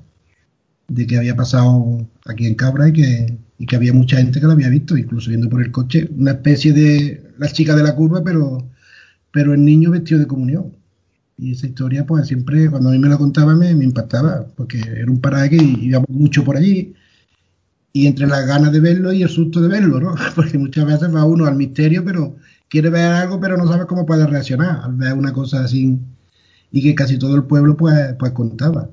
de 0.87 1.05
que 1.05 1.19
había 1.19 1.35
pasado 1.35 2.07
aquí 2.25 2.47
en 2.47 2.55
Cabra 2.55 2.89
y 2.89 2.93
que, 2.93 3.75
había 3.75 3.93
mucha 3.93 4.17
gente 4.17 4.39
que 4.39 4.47
lo 4.47 4.53
había 4.53 4.69
visto, 4.69 4.97
incluso 4.97 5.29
yendo 5.29 5.47
por 5.47 5.61
el 5.61 5.71
coche, 5.71 6.09
una 6.17 6.31
especie 6.31 6.73
de 6.73 7.23
la 7.37 7.49
chica 7.49 7.75
de 7.75 7.83
la 7.83 7.93
curva, 7.93 8.23
pero 8.23 9.53
el 9.53 9.63
niño 9.63 9.91
vestido 9.91 10.19
de 10.19 10.25
comunión. 10.25 10.84
Y 11.37 11.51
esa 11.51 11.67
historia, 11.67 12.05
pues 12.05 12.27
siempre, 12.27 12.69
cuando 12.69 12.89
a 12.89 12.91
mí 12.93 12.99
me 12.99 13.09
la 13.09 13.17
contaba, 13.17 13.55
me, 13.55 13.75
me 13.75 13.83
impactaba, 13.83 14.47
porque 14.55 14.79
era 14.79 15.11
un 15.11 15.19
paraje 15.19 15.49
que 15.51 15.57
íbamos 15.57 16.09
mucho 16.09 16.43
por 16.43 16.55
allí. 16.57 16.93
Y 17.93 18.07
entre 18.07 18.27
las 18.27 18.45
ganas 18.45 18.71
de 18.73 18.79
verlo 18.81 19.13
y 19.13 19.23
el 19.23 19.29
susto 19.29 19.61
de 19.61 19.69
verlo, 19.69 19.99
¿no? 19.99 20.15
Porque 20.35 20.57
muchas 20.57 20.85
veces 20.85 21.15
va 21.15 21.23
uno 21.23 21.45
al 21.45 21.55
misterio, 21.55 22.03
pero 22.03 22.35
quiere 22.67 22.89
ver 22.89 23.05
algo, 23.05 23.39
pero 23.39 23.55
no 23.57 23.67
sabe 23.67 23.85
cómo 23.85 24.05
puede 24.05 24.27
reaccionar 24.27 24.81
al 24.83 24.95
ver 24.95 25.13
una 25.13 25.31
cosa 25.31 25.63
así. 25.63 25.97
Y 26.71 26.81
que 26.83 26.93
casi 26.93 27.17
todo 27.17 27.35
el 27.35 27.43
pueblo, 27.45 27.77
pues, 27.77 28.15
pues 28.19 28.33
contaba. 28.33 28.89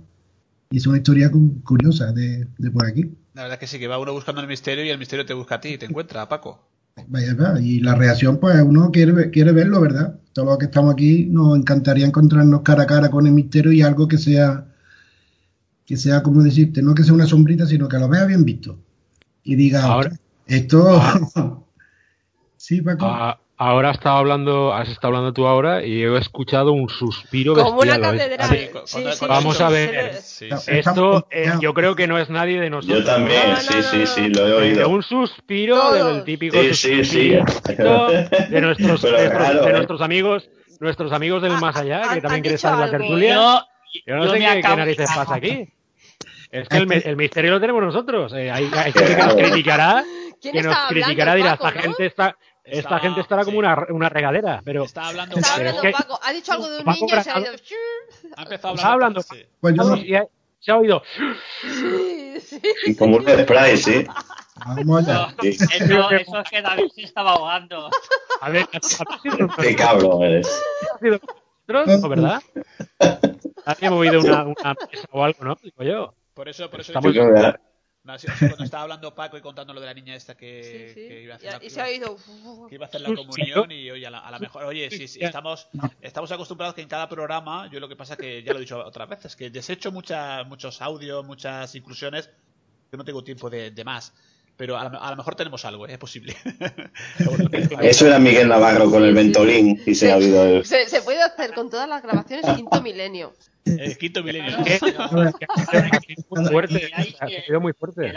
Y 0.70 0.78
es 0.78 0.86
una 0.86 0.98
historia 0.98 1.30
cu- 1.30 1.62
curiosa 1.64 2.12
de, 2.12 2.46
de 2.58 2.70
por 2.70 2.86
aquí. 2.86 3.10
La 3.34 3.42
verdad 3.42 3.58
que 3.58 3.66
sí, 3.66 3.78
que 3.78 3.88
va 3.88 3.98
uno 3.98 4.12
buscando 4.12 4.40
el 4.40 4.46
misterio 4.46 4.84
y 4.84 4.90
el 4.90 4.98
misterio 4.98 5.26
te 5.26 5.34
busca 5.34 5.56
a 5.56 5.60
ti 5.60 5.70
y 5.70 5.78
te 5.78 5.86
encuentra, 5.86 6.28
Paco. 6.28 6.60
Vaya, 7.08 7.34
y 7.60 7.80
la 7.80 7.94
reacción, 7.94 8.38
pues 8.38 8.56
uno 8.62 8.90
quiere, 8.90 9.30
quiere 9.30 9.52
verlo, 9.52 9.80
¿verdad? 9.80 10.20
Todos 10.32 10.48
los 10.48 10.58
que 10.58 10.64
estamos 10.66 10.92
aquí 10.94 11.26
nos 11.26 11.56
encantaría 11.58 12.06
encontrarnos 12.06 12.62
cara 12.62 12.84
a 12.84 12.86
cara 12.86 13.10
con 13.10 13.26
el 13.26 13.32
misterio 13.32 13.70
y 13.72 13.82
algo 13.82 14.08
que 14.08 14.18
sea, 14.18 14.66
que 15.84 15.96
sea, 15.96 16.22
como 16.22 16.42
decirte, 16.42 16.80
no 16.82 16.94
que 16.94 17.04
sea 17.04 17.12
una 17.14 17.26
sombrita, 17.26 17.66
sino 17.66 17.88
que 17.88 17.98
lo 17.98 18.08
vea 18.08 18.24
bien 18.24 18.44
visto. 18.44 18.78
Y 19.44 19.56
diga, 19.56 19.82
Ahora- 19.84 20.08
"Ostras, 20.10 20.20
esto... 20.46 21.00
sí, 22.56 22.80
Paco. 22.80 23.04
Ah, 23.06 23.38
ahora 23.68 23.90
estaba 23.92 24.18
hablando, 24.18 24.72
has 24.74 24.88
estado 24.88 25.08
hablando 25.08 25.32
tú 25.32 25.46
ahora 25.46 25.84
y 25.84 26.02
he 26.02 26.16
escuchado 26.18 26.72
un 26.72 26.88
suspiro 26.88 27.54
Como 27.54 27.80
una 27.80 28.00
catedral. 28.00 28.48
Sí, 28.48 28.68
Sí, 28.84 29.04
sí, 29.12 29.26
Vamos 29.26 29.60
a 29.60 29.68
ver. 29.68 30.14
Sí, 30.22 30.48
No, 30.50 30.56
sí. 30.58 30.70
Esto 30.72 31.26
eh, 31.30 31.52
yo 31.60 31.72
creo 31.74 31.94
que 31.94 32.06
no 32.06 32.18
es 32.18 32.28
nadie 32.30 32.60
de 32.60 32.70
nosotros. 32.70 33.00
Yo 33.00 33.04
también, 33.04 33.40
No, 33.48 33.52
no, 33.54 33.56
sí, 33.60 33.74
no, 33.76 33.82
sí, 33.82 33.98
no. 33.98 34.06
sí, 34.06 34.28
lo 34.28 34.46
he 34.46 34.50
De 34.50 34.54
oído. 34.54 34.88
un 34.88 35.02
suspiro 35.02 35.76
Todos. 35.76 36.14
del 36.14 36.24
típico 36.24 36.56
Sí, 36.60 36.74
sí, 36.74 37.04
sí. 37.04 37.34
suspirito 37.46 38.08
de 38.08 38.60
nuestros, 38.60 39.02
de, 39.02 39.10
claro, 39.30 39.62
de 39.64 39.70
¿eh? 39.70 39.72
nuestros 39.72 40.00
amigos, 40.00 40.48
nuestros 40.80 41.12
amigos 41.12 41.42
del 41.42 41.52
Ah, 41.52 41.60
más 41.60 41.76
allá, 41.76 42.02
que 42.14 42.20
también 42.20 42.42
quieren 42.42 42.56
estar 42.56 42.74
en 42.74 42.80
la 42.80 42.90
tertulia. 42.90 43.34
Yo, 43.34 43.60
Yo 44.06 44.16
no 44.16 44.24
yo 44.26 44.32
sé 44.32 44.38
qué, 44.38 44.60
qué 44.62 44.76
narices 44.76 45.10
pasa 45.14 45.34
aquí. 45.34 45.68
Es 46.50 46.68
que 46.68 46.76
el, 46.76 46.86
mi- 46.86 46.96
el 47.02 47.16
misterio 47.16 47.52
lo 47.52 47.60
tenemos 47.60 47.82
nosotros. 47.82 48.32
Eh, 48.34 48.50
hay, 48.50 48.68
hay 48.74 48.92
gente 48.92 49.16
que 49.16 49.22
nos 49.22 49.34
criticará, 49.34 50.04
¿Quién 50.40 50.54
que 50.54 50.62
nos 50.62 50.76
criticará, 50.88 51.34
dirá, 51.34 51.56
Paco, 51.56 51.68
esta 51.68 51.76
¿no? 51.78 51.82
gente 51.82 52.06
está, 52.06 52.36
esta 52.64 52.98
gente 53.00 53.20
estará 53.20 53.44
como 53.44 53.54
sí. 53.56 53.58
una, 53.58 53.86
una 53.90 54.08
regadera, 54.08 54.62
pero 54.64 54.84
Está 54.84 55.08
hablando 55.08 55.36
Está 55.36 55.54
Pero 55.56 55.68
hablando 55.70 55.82
que- 55.82 55.90
Paco. 55.92 56.20
Ha 56.22 56.32
dicho 56.32 56.52
algo 56.52 56.70
de 56.70 56.78
un 56.78 56.84
Paco 56.84 57.04
niño 57.06 57.18
y 57.18 57.22
se 57.22 57.30
ha 57.30 57.38
ido. 57.40 57.52
Ha 58.36 58.42
empezado 58.42 58.74
Está 58.74 58.92
hablando. 58.92 59.22
Sí. 59.22 59.44
Pues 59.60 59.74
no- 59.74 59.96
y 59.96 60.14
ha- 60.14 60.26
se 60.60 60.70
ha 60.70 60.76
oído. 60.78 61.02
Sí, 61.60 62.40
sí. 62.40 62.62
Y 62.86 62.94
como 62.96 63.16
un 63.16 63.26
spray, 63.28 63.76
sí. 63.76 64.06
Vamos 64.64 65.08
allá. 65.08 65.34
Eso, 65.42 65.64
eso, 65.74 66.10
eso 66.10 66.38
es 66.40 66.50
que 66.50 66.62
David 66.62 66.88
se 66.94 67.02
estaba 67.02 67.32
ahogando. 67.32 67.90
A 68.40 68.50
ver, 68.50 68.68
¿ha 68.72 68.80
sido 68.80 69.48
Qué 69.60 69.74
cabrón 69.74 70.22
eres. 70.22 70.48
ha 70.94 70.98
sido 70.98 71.18
nosotros, 71.66 72.00
¿no, 72.02 72.08
¿verdad? 72.08 72.42
Había 73.64 73.90
movido 73.90 74.20
una, 74.20 74.44
una 74.44 74.74
mesa 74.90 75.08
o 75.10 75.24
algo, 75.24 75.44
¿no? 75.44 75.56
Digo 75.62 75.82
yo. 75.82 76.14
Por 76.34 76.48
eso, 76.48 76.70
por 76.70 76.80
eso 76.80 76.92
Estamos- 76.92 77.14
Yo 78.04 78.28
cuando 78.40 78.64
estaba 78.64 78.82
hablando 78.82 79.14
Paco 79.14 79.36
y 79.36 79.40
contando 79.40 79.72
lo 79.72 79.80
de 79.80 79.86
la 79.86 79.94
niña 79.94 80.16
esta 80.16 80.36
que, 80.36 80.62
Sí, 80.94 81.00
sí. 81.02 81.08
que 81.08 81.22
iba 81.22 81.36
a 81.36 81.38
Y, 81.40 81.46
hacer 81.46 81.60
la, 81.60 81.66
y 81.66 81.70
se 81.70 81.80
ha 81.80 81.90
ido. 81.92 82.16
que 82.68 82.74
iba 82.74 82.86
a 82.86 82.88
hacer 82.88 83.00
la 83.00 83.14
comunión 83.14 83.70
y 83.70 83.90
oye, 83.92 84.04
a 84.06 84.10
la, 84.10 84.18
a 84.18 84.30
la 84.32 84.38
mejor, 84.40 84.64
oye, 84.64 84.90
sí, 84.90 85.06
sí, 85.06 85.20
Ya. 85.20 85.26
estamos, 85.28 85.68
estamos 86.00 86.32
acostumbrados 86.32 86.74
que 86.74 86.82
en 86.82 86.88
cada 86.88 87.08
programa, 87.08 87.68
yo 87.70 87.78
lo 87.78 87.88
que 87.88 87.94
pasa 87.94 88.16
que 88.16 88.42
ya 88.42 88.52
lo 88.52 88.58
he 88.58 88.62
dicho 88.62 88.84
otras 88.84 89.08
veces, 89.08 89.36
que 89.36 89.50
desecho 89.50 89.92
muchas, 89.92 90.44
muchos 90.48 90.82
audios, 90.82 91.24
muchas 91.24 91.74
inclusiones, 91.76 92.28
que 92.90 92.96
no 92.96 93.04
tengo 93.04 93.22
tiempo 93.22 93.48
de, 93.48 93.70
de 93.70 93.84
más. 93.84 94.12
Pero 94.56 94.76
a, 94.78 94.88
lo- 94.88 95.02
a 95.02 95.10
lo 95.10 95.16
mejor 95.16 95.34
tenemos 95.34 95.64
algo, 95.64 95.86
¿eh? 95.88 95.92
es 95.94 95.98
posible. 95.98 96.36
Eso 97.82 98.06
era 98.06 98.18
Miguel 98.18 98.48
Navarro 98.48 98.90
con 98.90 99.02
el 99.04 99.14
Ventolín 99.14 99.80
y 99.86 99.94
se 99.94 100.12
ha 100.12 100.16
habido 100.16 100.44
el... 100.44 100.64
Se, 100.64 100.86
se 100.88 101.02
puede 101.02 101.22
hacer 101.22 101.52
con 101.54 101.70
todas 101.70 101.88
las 101.88 102.02
grabaciones 102.02 102.44
quinto 102.56 102.82
milenio. 102.82 103.32
El 103.64 103.96
quinto 103.98 104.22
milenio. 104.22 104.58
Muy 104.58 104.66
fuerte. 105.08 105.46
Para 106.28 106.66
que 106.68 106.84
veáis 106.86 107.16
Ha 107.20 107.26
que- 107.26 107.42
sido 107.42 107.60
muy 107.60 107.72
fuerte. 107.72 108.12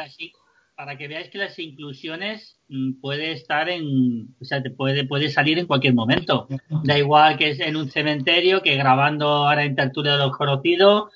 para 0.76 0.98
que 0.98 1.07
veáis 1.07 1.30
que 1.30 1.38
las 1.38 1.57
inclusiones 1.60 2.57
mm, 2.68 2.99
puede 2.99 3.32
estar 3.32 3.70
en, 3.70 4.36
o 4.41 4.45
sea, 4.45 4.62
te 4.62 4.72
puede, 4.72 5.06
puede 5.06 5.30
salir 5.30 5.57
en 5.60 5.68
cualquier 5.68 5.94
momento. 5.94 6.48
Da 6.84 6.98
igual 6.98 7.38
que 7.38 7.52
es 7.52 7.60
en 7.60 7.76
un 7.78 7.90
cementerio, 7.90 8.62
que 8.62 8.76
grabando 8.76 9.28
ahora 9.28 9.64
en 9.64 9.76
tertulia 9.76 10.14
de 10.14 10.18
los 10.20 10.36
conocidos, 10.38 11.12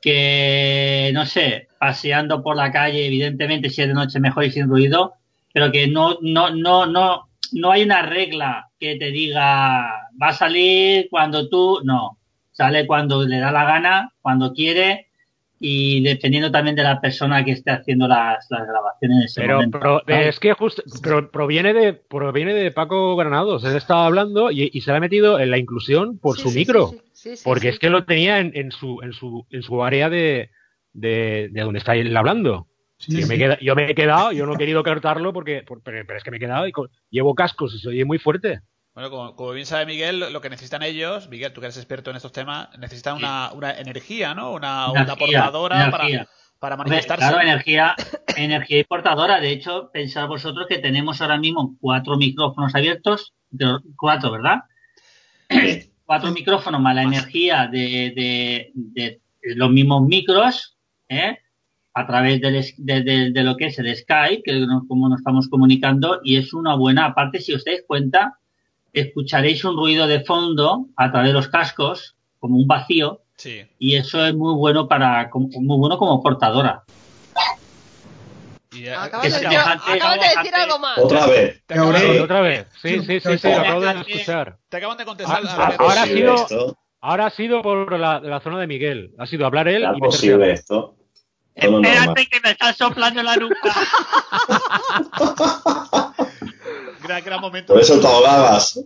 que 0.00 1.10
no 1.14 1.26
sé, 1.26 1.68
paseando 1.78 2.42
por 2.42 2.56
la 2.56 2.72
calle, 2.72 3.06
evidentemente 3.06 3.68
si 3.70 3.82
es 3.82 3.88
de 3.88 3.94
noche 3.94 4.20
mejor 4.20 4.44
y 4.44 4.50
sin 4.50 4.68
ruido, 4.68 5.14
pero 5.52 5.70
que 5.72 5.86
no, 5.88 6.18
no, 6.22 6.50
no, 6.50 6.86
no, 6.86 7.28
no 7.52 7.70
hay 7.72 7.82
una 7.82 8.02
regla 8.02 8.68
que 8.78 8.96
te 8.96 9.10
diga 9.10 9.82
va 10.20 10.28
a 10.28 10.32
salir 10.32 11.08
cuando 11.10 11.48
tú, 11.48 11.80
no, 11.84 12.18
sale 12.52 12.86
cuando 12.86 13.24
le 13.24 13.38
da 13.38 13.50
la 13.52 13.64
gana, 13.64 14.12
cuando 14.22 14.52
quiere 14.52 15.06
y 15.62 16.02
dependiendo 16.02 16.50
también 16.50 16.74
de 16.74 16.82
la 16.82 17.00
persona 17.02 17.44
que 17.44 17.50
esté 17.52 17.70
haciendo 17.70 18.08
las, 18.08 18.46
las 18.48 18.66
grabaciones 18.66 19.18
en 19.18 19.24
ese 19.24 19.40
Pero, 19.42 19.56
momento. 19.56 20.02
pero 20.06 20.28
es 20.28 20.40
que 20.40 20.54
justo 20.54 20.82
pero 21.02 21.30
proviene 21.30 21.74
de 21.74 21.92
proviene 21.92 22.54
de 22.54 22.70
Paco 22.70 23.14
Granados. 23.16 23.62
Él 23.64 23.76
estaba 23.76 24.06
hablando 24.06 24.50
y, 24.50 24.70
y 24.72 24.80
se 24.80 24.90
le 24.90 24.96
ha 24.96 25.00
metido 25.00 25.38
en 25.38 25.50
la 25.50 25.58
inclusión 25.58 26.16
por 26.18 26.36
Sí, 26.36 26.42
su 26.44 26.48
sí, 26.50 26.58
micro. 26.60 26.88
sí, 26.88 27.00
sí, 27.20 27.36
sí, 27.36 27.42
porque 27.44 27.62
sí. 27.62 27.68
es 27.68 27.78
que 27.78 27.90
lo 27.90 28.04
tenía 28.04 28.38
en, 28.38 28.52
en 28.54 28.72
su 28.72 29.00
en 29.02 29.12
su 29.12 29.46
en 29.50 29.62
su 29.62 29.82
área 29.84 30.08
de, 30.08 30.50
de, 30.92 31.48
de 31.52 31.60
donde 31.60 31.78
está 31.78 31.94
él 31.94 32.16
hablando. 32.16 32.66
Sí, 32.98 33.20
yo, 33.20 33.26
me 33.26 33.38
queda- 33.38 33.58
yo 33.60 33.74
me 33.74 33.90
he 33.90 33.94
quedado, 33.94 34.30
yo 34.32 34.44
no 34.46 34.54
he 34.54 34.58
querido 34.58 34.82
cortarlo 34.82 35.32
porque 35.32 35.62
por- 35.62 35.82
pero, 35.82 36.04
pero 36.06 36.18
es 36.18 36.24
que 36.24 36.30
me 36.30 36.36
he 36.36 36.40
quedado 36.40 36.66
y 36.66 36.72
con- 36.72 36.90
llevo 37.10 37.34
cascos 37.34 37.74
y 37.74 37.78
se 37.78 37.88
oye 37.88 38.04
muy 38.04 38.18
fuerte. 38.18 38.60
Bueno, 38.92 39.08
como, 39.08 39.36
como 39.36 39.52
bien 39.52 39.64
sabe 39.66 39.86
Miguel, 39.86 40.18
lo 40.32 40.40
que 40.40 40.50
necesitan 40.50 40.82
ellos, 40.82 41.28
Miguel, 41.28 41.52
tú 41.52 41.60
que 41.60 41.66
eres 41.66 41.76
experto 41.78 42.10
en 42.10 42.16
estos 42.16 42.32
temas, 42.32 42.68
necesitan 42.78 43.16
una, 43.16 43.52
una 43.52 43.70
energía, 43.78 44.34
¿no? 44.34 44.52
Una 44.52 44.90
onda 44.90 45.02
Energía, 45.14 45.44
portadora 45.44 45.76
energía. 45.88 46.18
para, 46.18 46.28
para 46.58 46.74
Hombre, 46.74 46.90
manifestarse. 46.90 47.28
Claro, 47.28 47.40
energía, 47.40 47.94
energía 48.36 48.78
importadora. 48.80 49.40
De 49.40 49.50
hecho, 49.52 49.90
pensad 49.92 50.26
vosotros 50.26 50.66
que 50.68 50.78
tenemos 50.78 51.20
ahora 51.22 51.38
mismo 51.38 51.76
cuatro 51.80 52.16
micrófonos 52.16 52.74
abiertos, 52.74 53.32
cuatro, 53.96 54.32
¿verdad? 54.32 54.56
Cuatro 56.10 56.32
micrófonos 56.32 56.80
más 56.80 56.96
la 56.96 57.04
energía 57.04 57.68
de, 57.70 58.12
de- 58.16 58.72
de 58.74 59.20
los 59.54 59.70
mismos 59.70 60.02
micros, 60.08 60.76
¿eh? 61.08 61.38
a 61.94 62.04
través 62.04 62.40
del 62.40 62.64
de, 62.78 63.30
de- 63.30 63.44
lo 63.44 63.56
que 63.56 63.66
es 63.66 63.78
el 63.78 63.94
Skype, 63.96 64.42
que 64.42 64.50
es 64.60 64.66
no- 64.66 64.84
como 64.88 65.08
nos 65.08 65.20
estamos 65.20 65.46
comunicando, 65.48 66.18
y 66.24 66.34
es 66.36 66.52
una 66.52 66.74
buena, 66.74 67.04
aparte 67.06 67.40
si 67.40 67.52
os 67.52 67.64
dais 67.64 67.84
cuenta, 67.86 68.40
escucharéis 68.92 69.64
un 69.64 69.76
ruido 69.76 70.08
de 70.08 70.24
fondo 70.24 70.88
a 70.96 71.12
través 71.12 71.28
de 71.28 71.34
los 71.34 71.46
cascos, 71.46 72.16
como 72.40 72.56
un 72.56 72.66
vacío, 72.66 73.20
Sí. 73.36 73.60
y 73.78 73.94
eso 73.94 74.26
es 74.26 74.34
muy 74.34 74.54
bueno 74.54 74.88
para, 74.88 75.30
muy 75.32 75.78
bueno 75.78 75.96
como 75.96 76.20
portadora. 76.20 76.82
Y, 78.72 78.86
eh, 78.86 78.94
Acabas 78.94 79.32
de 79.32 79.40
de 79.40 79.48
decir 79.48 80.54
algo 80.54 80.78
más. 80.78 80.98
Otra 80.98 81.26
vez. 81.26 81.62
te, 81.66 81.74
acaban, 81.74 81.96
Sí, 81.96 82.06
Sí. 82.12 82.18
otra 82.18 82.40
vez. 82.40 82.66
Sí, 82.80 83.00
sí, 83.00 83.20
sí, 83.20 83.38
sí, 83.38 83.48
lo 83.48 83.60
acabo 83.60 83.80
de 83.80 83.90
escuchar. 84.00 84.58
te 84.68 84.76
acaban 84.76 84.96
de 84.96 85.04
contestar. 85.04 85.42
Ah, 85.44 85.66
a 85.66 85.70
lo 85.72 85.76
que- 85.76 85.82
ahora 85.84 86.02
ha 86.02 86.06
sido- 86.06 86.34
esto? 86.36 86.78
Ahora 87.02 87.26
ha 87.26 87.30
sido 87.30 87.62
por 87.62 87.98
la, 87.98 88.20
la 88.20 88.40
zona 88.40 88.58
de 88.60 88.66
Miguel. 88.66 89.12
Ha 89.18 89.26
sido 89.26 89.46
hablar 89.46 89.68
él 89.68 89.82
¿Será 89.82 89.94
y 89.96 90.00
posible 90.00 90.52
esto? 90.52 90.96
Normal. 91.56 91.84
Espérate 91.84 92.26
que 92.28 92.40
me 92.40 92.50
están 92.52 92.74
soplando 92.74 93.22
la 93.22 93.36
nuca. 93.36 93.56
gran, 97.02 97.24
gran 97.24 97.40
momento. 97.40 97.72
Por 97.72 97.82
eso 97.82 97.98
te 98.00 98.06
ahogabas. 98.06 98.78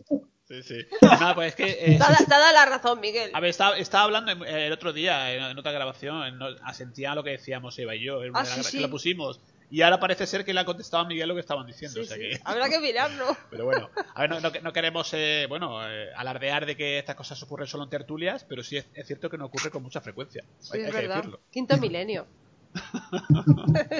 Sí, 0.48 0.62
sí. 0.62 0.77
Nada, 1.02 1.35
pues 1.35 1.48
es 1.48 1.55
que. 1.56 1.70
eh, 1.70 1.98
Te 1.98 2.05
ha 2.05 2.16
te 2.16 2.35
ha 2.35 2.39
dado 2.39 2.52
la 2.52 2.66
razón, 2.66 3.01
Miguel. 3.01 3.31
A 3.35 3.40
ver, 3.40 3.51
estaba, 3.51 3.77
estaba 3.77 4.05
hablando 4.05 4.32
el 4.44 4.73
otro 4.73 4.93
día 4.93 5.32
en, 5.32 5.43
en 5.43 5.59
otra 5.59 5.73
grabación, 5.73 6.24
en- 6.27 6.39
asentía 6.65 7.15
lo 7.15 7.24
que 7.24 7.31
decíamos 7.31 7.78
Eva 7.78 7.94
y 7.94 8.05
yo, 8.05 8.23
en 8.23 8.31
Ah, 8.36 8.40
la 8.40 8.47
sí, 8.47 8.62
sí. 8.62 8.77
que 8.78 8.82
lo 8.82 8.90
pusimos. 8.90 9.40
Y 9.75 9.83
ahora 9.83 9.99
parece 9.99 10.25
ser 10.27 10.45
que 10.45 10.55
le 10.55 10.61
ha 10.61 10.65
contestado 10.65 11.03
a 11.03 11.07
Miguel 11.09 11.27
lo 11.29 11.35
que 11.35 11.41
estaban 11.41 11.67
diciendo. 11.67 11.95
Sí, 11.97 12.01
o 12.03 12.05
sea 12.05 12.17
sí. 12.17 12.23
que- 12.23 12.41
Habrá 12.45 12.69
que 12.69 12.79
mirarlo. 12.79 13.37
Pero 13.51 13.65
bueno, 13.65 13.91
a 14.15 14.21
ver, 14.21 14.31
no, 14.31 14.39
no- 14.41 14.51
no 14.63 14.73
queremos 14.73 15.11
eh, 15.15 15.47
bueno 15.49 15.81
eh, 15.91 16.11
alardear 16.15 16.65
de 16.65 16.77
que 16.77 16.99
estas 16.99 17.17
cosas 17.17 17.43
ocurren 17.43 17.67
solo 17.67 17.83
en 17.83 17.91
tertulias, 17.91 18.45
pero 18.49 18.63
sí 18.63 18.77
es, 18.77 18.87
es 18.95 19.05
cierto 19.07 19.29
que 19.29 19.37
no 19.37 19.47
ocurre 19.47 19.71
con 19.71 19.83
mucha 19.83 20.01
frecuencia. 20.01 20.45
Sí, 20.61 20.71
hay, 20.75 20.81
es 20.83 20.87
hay 20.87 20.93
que 20.93 20.99
verdad. 21.01 21.17
decirlo. 21.17 21.41
Quinto 21.51 21.77
milenio. 21.79 22.27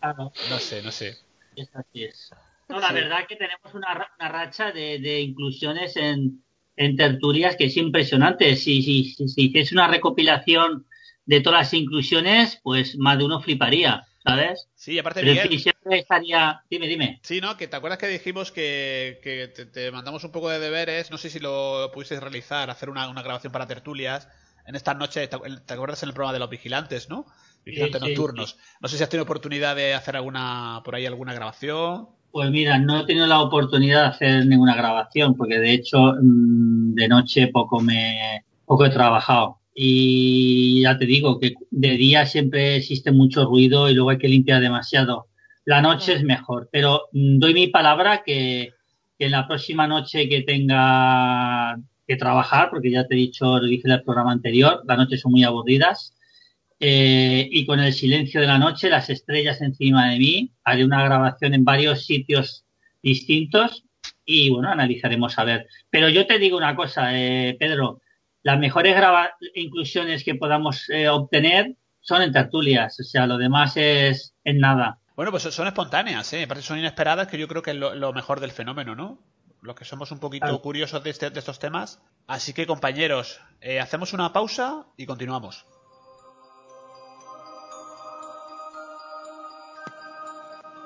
Claro, 0.00 0.32
No 0.50 0.58
sé, 0.58 0.82
no 0.82 0.90
sé. 0.90 1.16
es 1.56 1.68
así 1.74 2.04
es. 2.04 2.30
No, 2.68 2.80
la 2.80 2.92
verdad 2.92 3.26
que 3.28 3.36
tenemos 3.36 3.72
una, 3.74 3.94
ra- 3.94 4.10
una 4.18 4.28
racha 4.28 4.72
de, 4.72 4.98
de 4.98 5.20
inclusiones 5.20 5.96
en, 5.96 6.42
en 6.76 6.96
tertulias 6.96 7.56
que 7.56 7.66
es 7.66 7.76
impresionante. 7.76 8.56
Si, 8.56 8.82
si, 8.82 9.04
si, 9.04 9.28
si 9.28 9.42
hiciese 9.46 9.74
una 9.74 9.88
recopilación 9.88 10.86
de 11.24 11.40
todas 11.40 11.60
las 11.60 11.74
inclusiones, 11.74 12.58
pues 12.62 12.96
más 12.98 13.18
de 13.18 13.24
uno 13.24 13.40
fliparía, 13.40 14.06
¿sabes? 14.28 14.68
Sí, 14.74 14.98
aparte 14.98 15.20
Pero 15.20 15.32
Miguel, 15.32 15.48
fin, 15.48 15.60
siempre 15.60 15.98
estaría... 15.98 16.62
Dime, 16.70 16.86
dime. 16.86 17.20
Sí, 17.22 17.40
¿no? 17.40 17.56
Que 17.56 17.68
te 17.68 17.76
acuerdas 17.76 17.98
que 17.98 18.08
dijimos 18.08 18.52
que, 18.52 19.20
que 19.22 19.48
te, 19.48 19.66
te 19.66 19.90
mandamos 19.90 20.24
un 20.24 20.32
poco 20.32 20.50
de 20.50 20.58
deberes, 20.58 21.10
no 21.10 21.18
sé 21.18 21.30
si 21.30 21.38
lo 21.38 21.90
pudiste 21.92 22.18
realizar, 22.20 22.70
hacer 22.70 22.90
una, 22.90 23.08
una 23.08 23.22
grabación 23.22 23.52
para 23.52 23.66
tertulias 23.66 24.28
en 24.68 24.76
estas 24.76 24.98
noches, 24.98 25.30
¿te, 25.30 25.72
acuerdas 25.72 26.02
en 26.02 26.10
el 26.10 26.14
programa 26.14 26.34
de 26.34 26.40
los 26.40 26.50
vigilantes, 26.50 27.08
no? 27.08 27.24
Vigilantes 27.64 28.02
Sí, 28.02 28.06
sí, 28.06 28.12
nocturnos. 28.12 28.58
No 28.80 28.88
sé 28.88 28.98
si 28.98 29.02
has 29.02 29.08
tenido 29.08 29.24
oportunidad 29.24 29.74
de 29.74 29.94
hacer 29.94 30.14
alguna, 30.14 30.82
por 30.84 30.94
ahí 30.94 31.06
alguna 31.06 31.32
grabación. 31.32 32.08
Pues 32.30 32.50
mira, 32.50 32.78
no 32.78 33.00
he 33.00 33.06
tenido 33.06 33.26
la 33.26 33.40
oportunidad 33.40 34.02
de 34.02 34.08
hacer 34.08 34.46
ninguna 34.46 34.76
grabación, 34.76 35.34
porque 35.34 35.58
de 35.58 35.72
hecho 35.72 36.12
mm, 36.20 36.94
de 36.94 37.08
noche 37.08 37.48
poco 37.48 37.80
me 37.80 38.44
poco 38.66 38.84
he 38.84 38.90
trabajado. 38.90 39.57
Y 39.80 40.82
ya 40.82 40.98
te 40.98 41.06
digo 41.06 41.38
que 41.38 41.54
de 41.70 41.96
día 41.96 42.26
siempre 42.26 42.74
existe 42.74 43.12
mucho 43.12 43.44
ruido 43.44 43.88
y 43.88 43.94
luego 43.94 44.10
hay 44.10 44.18
que 44.18 44.26
limpiar 44.26 44.60
demasiado. 44.60 45.28
La 45.64 45.80
noche 45.80 46.14
es 46.14 46.24
mejor, 46.24 46.68
pero 46.72 47.02
mm, 47.12 47.38
doy 47.38 47.54
mi 47.54 47.68
palabra 47.68 48.24
que, 48.26 48.72
que 49.16 49.26
en 49.26 49.30
la 49.30 49.46
próxima 49.46 49.86
noche 49.86 50.28
que 50.28 50.42
tenga 50.42 51.78
que 52.08 52.16
trabajar, 52.16 52.70
porque 52.70 52.90
ya 52.90 53.06
te 53.06 53.14
he 53.14 53.18
dicho, 53.18 53.60
lo 53.60 53.66
dije 53.66 53.86
en 53.86 53.92
el 53.92 54.02
programa 54.02 54.32
anterior, 54.32 54.82
las 54.84 54.98
noches 54.98 55.20
son 55.20 55.30
muy 55.30 55.44
aburridas, 55.44 56.12
eh, 56.80 57.48
y 57.48 57.64
con 57.64 57.78
el 57.78 57.92
silencio 57.92 58.40
de 58.40 58.48
la 58.48 58.58
noche, 58.58 58.90
las 58.90 59.10
estrellas 59.10 59.60
encima 59.60 60.10
de 60.10 60.18
mí, 60.18 60.50
haré 60.64 60.84
una 60.84 61.04
grabación 61.04 61.54
en 61.54 61.62
varios 61.62 62.04
sitios 62.04 62.64
distintos 63.00 63.84
y 64.24 64.50
bueno, 64.50 64.70
analizaremos 64.70 65.38
a 65.38 65.44
ver. 65.44 65.68
Pero 65.88 66.08
yo 66.08 66.26
te 66.26 66.40
digo 66.40 66.56
una 66.56 66.74
cosa, 66.74 67.16
eh, 67.16 67.56
Pedro, 67.60 68.00
las 68.42 68.58
mejores 68.58 68.96
inclusiones 69.54 70.24
que 70.24 70.34
podamos 70.34 70.88
eh, 70.90 71.08
obtener 71.08 71.76
son 72.00 72.22
en 72.22 72.32
tertulias, 72.32 72.98
o 73.00 73.04
sea, 73.04 73.26
lo 73.26 73.36
demás 73.36 73.76
es 73.76 74.34
en 74.44 74.58
nada. 74.60 74.98
Bueno, 75.16 75.30
pues 75.30 75.42
son 75.42 75.66
espontáneas, 75.66 76.32
¿eh? 76.32 76.44
Aparte 76.44 76.62
son 76.62 76.78
inesperadas, 76.78 77.26
que 77.26 77.38
yo 77.38 77.48
creo 77.48 77.60
que 77.62 77.72
es 77.72 77.76
lo, 77.76 77.94
lo 77.94 78.12
mejor 78.12 78.40
del 78.40 78.52
fenómeno, 78.52 78.94
¿no? 78.94 79.18
Los 79.60 79.74
que 79.74 79.84
somos 79.84 80.12
un 80.12 80.20
poquito 80.20 80.46
Claro. 80.46 80.62
curiosos 80.62 81.02
de, 81.02 81.10
este- 81.10 81.30
de 81.30 81.38
estos 81.40 81.58
temas. 81.58 82.00
Así 82.28 82.52
que, 82.52 82.66
compañeros, 82.66 83.40
eh, 83.60 83.80
hacemos 83.80 84.12
una 84.12 84.32
pausa 84.32 84.86
y 84.96 85.04
continuamos. 85.04 85.66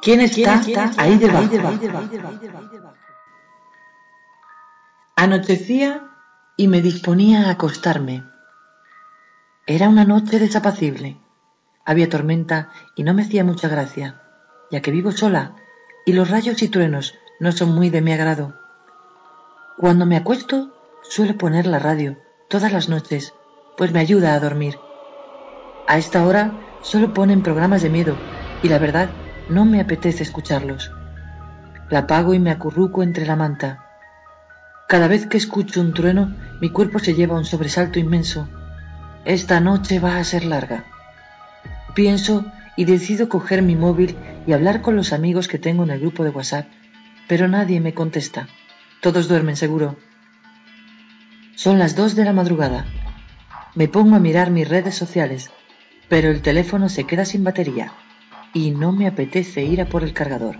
¿Quién 0.00 0.20
está, 0.20 0.60
ahí 0.96 1.16
debajo? 1.16 1.48
Anochecía 5.16 6.08
y 6.56 6.68
me 6.68 6.82
disponía 6.82 7.46
a 7.46 7.50
acostarme. 7.50 8.24
Era 9.66 9.88
una 9.88 10.04
noche 10.04 10.38
desapacible. 10.38 11.18
Había 11.84 12.08
tormenta 12.08 12.70
y 12.94 13.04
no 13.04 13.14
me 13.14 13.22
hacía 13.22 13.44
mucha 13.44 13.68
gracia, 13.68 14.20
ya 14.70 14.82
que 14.82 14.90
vivo 14.90 15.12
sola 15.12 15.56
y 16.04 16.12
los 16.12 16.30
rayos 16.30 16.62
y 16.62 16.68
truenos 16.68 17.14
no 17.40 17.52
son 17.52 17.74
muy 17.74 17.90
de 17.90 18.00
mi 18.00 18.12
agrado. 18.12 18.54
Cuando 19.78 20.06
me 20.06 20.16
acuesto 20.16 20.72
suelo 21.02 21.36
poner 21.38 21.66
la 21.66 21.78
radio 21.78 22.18
todas 22.48 22.72
las 22.72 22.88
noches, 22.88 23.34
pues 23.76 23.92
me 23.92 24.00
ayuda 24.00 24.34
a 24.34 24.40
dormir. 24.40 24.78
A 25.86 25.98
esta 25.98 26.24
hora 26.24 26.52
solo 26.82 27.12
ponen 27.14 27.42
programas 27.42 27.82
de 27.82 27.90
miedo 27.90 28.16
y 28.62 28.68
la 28.68 28.78
verdad 28.78 29.10
no 29.48 29.64
me 29.64 29.80
apetece 29.80 30.22
escucharlos. 30.22 30.92
La 31.88 32.00
apago 32.00 32.34
y 32.34 32.38
me 32.38 32.50
acurruco 32.50 33.02
entre 33.02 33.26
la 33.26 33.36
manta. 33.36 33.91
Cada 34.88 35.08
vez 35.08 35.26
que 35.26 35.38
escucho 35.38 35.80
un 35.80 35.94
trueno, 35.94 36.34
mi 36.60 36.70
cuerpo 36.70 36.98
se 36.98 37.14
lleva 37.14 37.36
un 37.36 37.44
sobresalto 37.44 37.98
inmenso. 37.98 38.48
Esta 39.24 39.60
noche 39.60 39.98
va 39.98 40.18
a 40.18 40.24
ser 40.24 40.44
larga. 40.44 40.84
Pienso 41.94 42.44
y 42.76 42.84
decido 42.84 43.28
coger 43.28 43.62
mi 43.62 43.76
móvil 43.76 44.16
y 44.46 44.52
hablar 44.52 44.82
con 44.82 44.96
los 44.96 45.12
amigos 45.12 45.48
que 45.48 45.58
tengo 45.58 45.84
en 45.84 45.90
el 45.90 46.00
grupo 46.00 46.24
de 46.24 46.30
WhatsApp, 46.30 46.66
pero 47.28 47.48
nadie 47.48 47.80
me 47.80 47.94
contesta. 47.94 48.48
Todos 49.00 49.28
duermen 49.28 49.56
seguro. 49.56 49.96
Son 51.54 51.78
las 51.78 51.96
dos 51.96 52.14
de 52.14 52.24
la 52.24 52.32
madrugada. 52.32 52.86
Me 53.74 53.88
pongo 53.88 54.16
a 54.16 54.20
mirar 54.20 54.50
mis 54.50 54.68
redes 54.68 54.94
sociales, 54.94 55.50
pero 56.08 56.30
el 56.30 56.42
teléfono 56.42 56.88
se 56.88 57.04
queda 57.04 57.24
sin 57.24 57.44
batería 57.44 57.92
y 58.52 58.70
no 58.70 58.92
me 58.92 59.06
apetece 59.06 59.64
ir 59.64 59.80
a 59.80 59.86
por 59.86 60.02
el 60.02 60.12
cargador. 60.12 60.56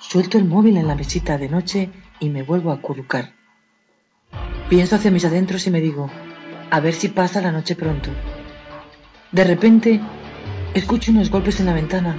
Suelto 0.00 0.38
el 0.38 0.44
móvil 0.44 0.76
en 0.76 0.86
la 0.86 0.94
mesita 0.94 1.38
de 1.38 1.48
noche 1.48 1.90
y 2.22 2.30
me 2.30 2.44
vuelvo 2.44 2.70
a 2.70 2.74
acurrucar. 2.74 3.32
Pienso 4.68 4.94
hacia 4.94 5.10
mis 5.10 5.24
adentros 5.24 5.66
y 5.66 5.70
me 5.70 5.80
digo, 5.80 6.08
a 6.70 6.78
ver 6.78 6.94
si 6.94 7.08
pasa 7.08 7.40
la 7.40 7.50
noche 7.50 7.74
pronto. 7.74 8.10
De 9.32 9.42
repente, 9.42 10.00
escucho 10.72 11.10
unos 11.10 11.30
golpes 11.30 11.58
en 11.58 11.66
la 11.66 11.74
ventana. 11.74 12.16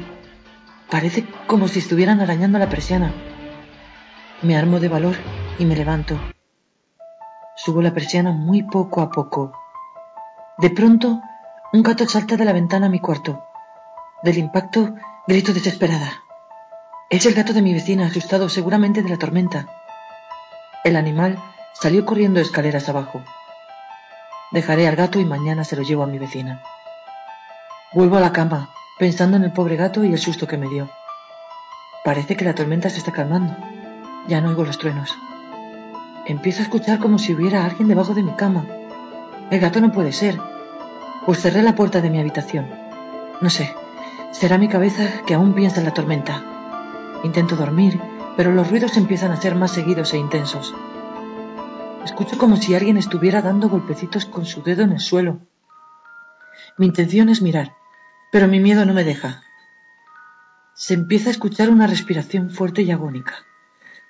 Parece 0.91 1.25
como 1.47 1.69
si 1.69 1.79
estuvieran 1.79 2.19
arañando 2.19 2.59
la 2.59 2.69
persiana. 2.69 3.13
Me 4.41 4.57
armo 4.57 4.81
de 4.81 4.89
valor 4.89 5.15
y 5.57 5.65
me 5.65 5.75
levanto. 5.75 6.19
Subo 7.55 7.81
la 7.81 7.93
persiana 7.93 8.31
muy 8.31 8.63
poco 8.63 8.99
a 8.99 9.09
poco. 9.09 9.53
De 10.57 10.69
pronto, 10.69 11.21
un 11.71 11.81
gato 11.81 12.05
salta 12.09 12.35
de 12.35 12.43
la 12.43 12.51
ventana 12.51 12.87
a 12.87 12.89
mi 12.89 12.99
cuarto. 12.99 13.41
Del 14.21 14.37
impacto, 14.37 14.95
grito 15.27 15.53
desesperada. 15.53 16.23
Es 17.09 17.25
el 17.25 17.33
gato 17.35 17.53
de 17.53 17.61
mi 17.61 17.73
vecina, 17.73 18.07
asustado 18.07 18.49
seguramente 18.49 19.01
de 19.01 19.09
la 19.09 19.17
tormenta. 19.17 19.82
El 20.83 20.97
animal 20.97 21.39
salió 21.71 22.03
corriendo 22.03 22.41
escaleras 22.41 22.89
abajo. 22.89 23.23
Dejaré 24.51 24.85
al 24.85 24.97
gato 24.97 25.17
y 25.17 25.23
mañana 25.23 25.63
se 25.63 25.77
lo 25.77 25.81
llevo 25.81 26.03
a 26.03 26.07
mi 26.07 26.19
vecina. 26.19 26.61
Vuelvo 27.93 28.17
a 28.17 28.19
la 28.19 28.33
cama, 28.33 28.69
pensando 28.99 29.37
en 29.37 29.45
el 29.45 29.53
pobre 29.53 29.77
gato 29.77 30.03
y 30.03 30.11
el 30.11 30.19
susto 30.19 30.45
que 30.45 30.57
me 30.57 30.67
dio. 30.67 30.89
Parece 32.03 32.35
que 32.35 32.43
la 32.43 32.53
tormenta 32.53 32.89
se 32.89 32.97
está 32.97 33.13
calmando. 33.13 33.55
Ya 34.27 34.41
no 34.41 34.49
oigo 34.49 34.65
los 34.65 34.77
truenos. 34.77 35.17
Empiezo 36.25 36.59
a 36.59 36.63
escuchar 36.63 36.99
como 36.99 37.17
si 37.17 37.33
hubiera 37.33 37.63
alguien 37.63 37.87
debajo 37.87 38.13
de 38.13 38.23
mi 38.23 38.33
cama. 38.33 38.65
El 39.51 39.61
gato 39.61 39.79
no 39.79 39.93
puede 39.93 40.11
ser. 40.11 40.37
Pues 41.25 41.39
cerré 41.41 41.61
la 41.63 41.75
puerta 41.75 42.01
de 42.01 42.09
mi 42.09 42.19
habitación. 42.19 42.69
No 43.39 43.49
sé, 43.49 43.73
será 44.31 44.57
mi 44.57 44.67
cabeza 44.67 45.21
que 45.25 45.33
aún 45.33 45.53
piensa 45.53 45.79
en 45.79 45.85
la 45.85 45.93
tormenta. 45.93 46.43
Intento 47.23 47.55
dormir, 47.55 48.01
pero 48.35 48.51
los 48.51 48.69
ruidos 48.69 48.97
empiezan 48.97 49.31
a 49.31 49.41
ser 49.41 49.55
más 49.55 49.71
seguidos 49.71 50.13
e 50.13 50.17
intensos. 50.17 50.73
Escucho 52.03 52.37
como 52.37 52.57
si 52.57 52.75
alguien 52.75 52.97
estuviera 52.97 53.41
dando 53.41 53.69
golpecitos 53.69 54.25
con 54.25 54.45
su 54.45 54.61
dedo 54.61 54.83
en 54.83 54.91
el 54.91 54.99
suelo. 54.99 55.39
Mi 56.77 56.87
intención 56.87 57.29
es 57.29 57.41
mirar, 57.41 57.75
pero 58.31 58.47
mi 58.47 58.59
miedo 58.59 58.85
no 58.85 58.93
me 58.93 59.03
deja. 59.03 59.43
Se 60.73 60.93
empieza 60.93 61.29
a 61.29 61.31
escuchar 61.31 61.69
una 61.69 61.87
respiración 61.87 62.49
fuerte 62.49 62.81
y 62.81 62.91
agónica. 62.91 63.45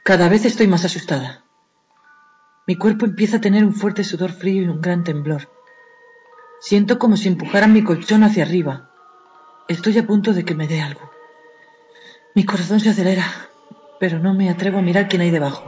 Cada 0.04 0.30
vez 0.30 0.46
estoy 0.46 0.68
más 0.68 0.86
asustada. 0.86 1.44
Mi 2.66 2.78
cuerpo 2.78 3.06
empieza 3.06 3.38
a 3.38 3.42
tener 3.42 3.66
un 3.66 3.74
fuerte 3.74 4.04
sudor 4.04 4.32
frío 4.32 4.64
y 4.64 4.68
un 4.68 4.82
gran 4.82 5.04
temblor. 5.04 5.50
Siento 6.62 6.98
como 6.98 7.18
si 7.18 7.28
empujaran 7.28 7.74
mi 7.74 7.84
colchón 7.84 8.24
hacia 8.24 8.44
arriba. 8.44 8.90
Estoy 9.68 9.98
a 9.98 10.08
punto 10.08 10.34
de 10.34 10.46
que 10.46 10.56
me 10.56 10.68
dé 10.68 10.82
algo. 10.82 11.12
Mi 12.36 12.46
corazón 12.46 12.80
se 12.80 12.90
acelera, 12.90 13.26
pero 14.04 14.20
no 14.20 14.34
me 14.34 14.50
atrevo 14.50 14.80
a 14.80 14.82
mirar 14.82 15.08
quién 15.08 15.22
hay 15.22 15.32
debajo. 15.32 15.64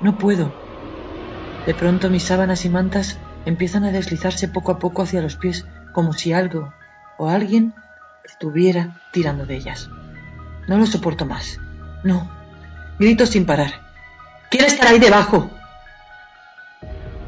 No 0.00 0.16
puedo. 0.16 0.54
De 1.66 1.74
pronto 1.74 2.08
mis 2.08 2.22
sábanas 2.22 2.64
y 2.64 2.70
mantas 2.70 3.18
empiezan 3.44 3.84
a 3.84 3.92
deslizarse 3.92 4.48
poco 4.48 4.72
a 4.72 4.78
poco 4.78 5.02
hacia 5.02 5.20
los 5.20 5.36
pies, 5.36 5.66
como 5.92 6.14
si 6.14 6.32
algo 6.32 6.72
o 7.18 7.28
alguien 7.28 7.74
estuviera 8.24 9.02
tirando 9.12 9.44
de 9.44 9.54
ellas. 9.54 9.90
No 10.66 10.78
lo 10.78 10.86
soporto 10.86 11.26
más. 11.26 11.60
No. 12.04 12.26
Grito 12.98 13.26
sin 13.26 13.44
parar. 13.44 13.82
¿Quién 14.50 14.64
estará 14.64 14.92
ahí 14.92 14.98
debajo? 14.98 15.50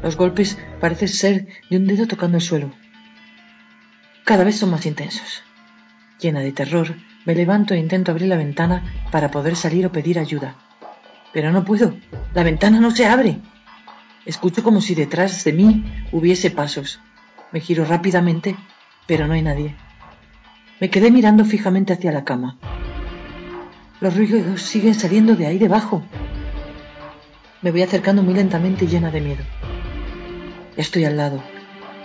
Los 0.01 0.17
golpes 0.17 0.57
parecen 0.81 1.07
ser 1.07 1.47
de 1.69 1.77
un 1.77 1.85
dedo 1.85 2.07
tocando 2.07 2.37
el 2.37 2.43
suelo. 2.43 2.71
Cada 4.23 4.43
vez 4.43 4.57
son 4.57 4.71
más 4.71 4.87
intensos. 4.87 5.43
Llena 6.19 6.39
de 6.39 6.51
terror, 6.51 6.95
me 7.25 7.35
levanto 7.35 7.73
e 7.73 7.77
intento 7.77 8.11
abrir 8.11 8.27
la 8.27 8.37
ventana 8.37 8.83
para 9.11 9.31
poder 9.31 9.55
salir 9.55 9.85
o 9.85 9.91
pedir 9.91 10.19
ayuda. 10.19 10.55
Pero 11.31 11.51
no 11.51 11.63
puedo. 11.63 11.95
La 12.33 12.43
ventana 12.43 12.79
no 12.79 12.91
se 12.91 13.05
abre. 13.05 13.39
Escucho 14.25 14.63
como 14.63 14.81
si 14.81 14.95
detrás 14.95 15.43
de 15.43 15.53
mí 15.53 15.83
hubiese 16.11 16.51
pasos. 16.51 16.99
Me 17.51 17.59
giro 17.59 17.85
rápidamente, 17.85 18.55
pero 19.07 19.27
no 19.27 19.33
hay 19.33 19.41
nadie. 19.41 19.75
Me 20.79 20.89
quedé 20.89 21.11
mirando 21.11 21.45
fijamente 21.45 21.93
hacia 21.93 22.11
la 22.11 22.23
cama. 22.23 22.57
Los 23.99 24.15
ruidos 24.15 24.61
siguen 24.61 24.95
saliendo 24.95 25.35
de 25.35 25.47
ahí 25.47 25.57
debajo. 25.57 26.03
Me 27.61 27.71
voy 27.71 27.81
acercando 27.81 28.21
muy 28.21 28.33
lentamente 28.33 28.85
y 28.85 28.89
llena 28.89 29.11
de 29.11 29.21
miedo. 29.21 29.43
Estoy 30.75 31.05
al 31.05 31.17
lado. 31.17 31.41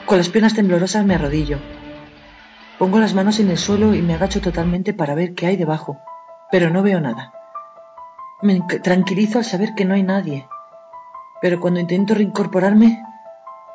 Con 0.07 0.19
las 0.19 0.29
piernas 0.29 0.55
temblorosas 0.55 1.05
me 1.05 1.15
arrodillo. 1.15 1.59
Pongo 2.79 3.01
las 3.01 3.13
manos 3.13 3.41
en 3.41 3.51
el 3.51 3.59
suelo 3.59 3.93
y 3.95 4.03
me 4.03 4.15
agacho 4.15 4.41
totalmente 4.41 4.95
para 4.95 5.17
ver 5.17 5.35
qué 5.35 5.47
hay 5.47 5.57
debajo, 5.57 5.99
pero 6.51 6.71
no 6.71 6.83
veo 6.83 7.01
nada. 7.01 7.33
Me 8.41 8.61
tranquilizo 8.83 9.39
al 9.39 9.45
saber 9.45 9.75
que 9.75 9.85
no 9.85 9.95
hay 9.95 10.05
nadie, 10.05 10.47
pero 11.43 11.59
cuando 11.59 11.81
intento 11.81 12.15
reincorporarme, 12.15 13.03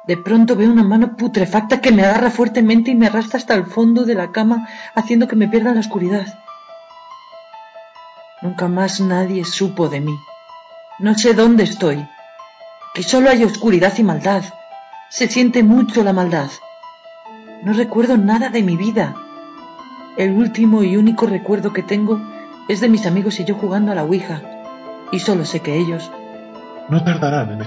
de 0.08 0.16
pronto 0.16 0.56
veo 0.56 0.72
una 0.72 0.84
mano 0.84 1.18
putrefacta 1.18 1.82
que 1.82 1.92
me 1.92 2.04
agarra 2.06 2.30
fuertemente 2.30 2.92
y 2.92 2.96
me 2.96 3.08
arrastra 3.08 3.40
hasta 3.40 3.56
el 3.56 3.66
fondo 3.66 4.06
de 4.06 4.16
la 4.16 4.32
cama, 4.32 4.70
haciendo 4.96 5.28
que 5.28 5.36
me 5.36 5.50
pierda 5.50 5.70
en 5.70 5.76
la 5.76 5.82
oscuridad. 5.82 6.40
Nunca 8.42 8.70
más 8.70 9.02
nadie 9.02 9.44
supo 9.44 9.90
de 9.90 10.00
mí. 10.00 10.18
No 11.00 11.18
sé 11.18 11.34
dónde 11.34 11.64
estoy. 11.64 12.08
Que 12.94 13.04
solo 13.04 13.30
hay 13.30 13.44
oscuridad 13.44 13.98
y 13.98 14.04
maldad. 14.04 14.44
Se 15.10 15.28
siente 15.28 15.62
mucho 15.62 16.04
la 16.04 16.14
maldad. 16.14 16.50
No 17.64 17.74
recuerdo 17.74 18.18
nada 18.18 18.50
de 18.50 18.62
mi 18.62 18.76
vida. 18.76 19.16
El 20.18 20.32
último 20.32 20.84
y 20.84 20.98
único 20.98 21.26
recuerdo 21.26 21.74
que 21.74 21.82
tengo 21.82 22.22
es 22.68 22.82
de 22.82 22.90
mis 22.90 23.06
amigos 23.06 23.40
y 23.40 23.46
yo 23.46 23.56
jugando 23.56 23.92
a 23.92 23.96
la 23.96 24.04
Ouija. 24.04 24.42
Y 25.12 25.20
solo 25.20 25.46
sé 25.46 25.62
que 25.62 25.78
ellos 25.78 26.12
no 26.90 27.04
tardarán 27.04 27.52
en 27.52 27.60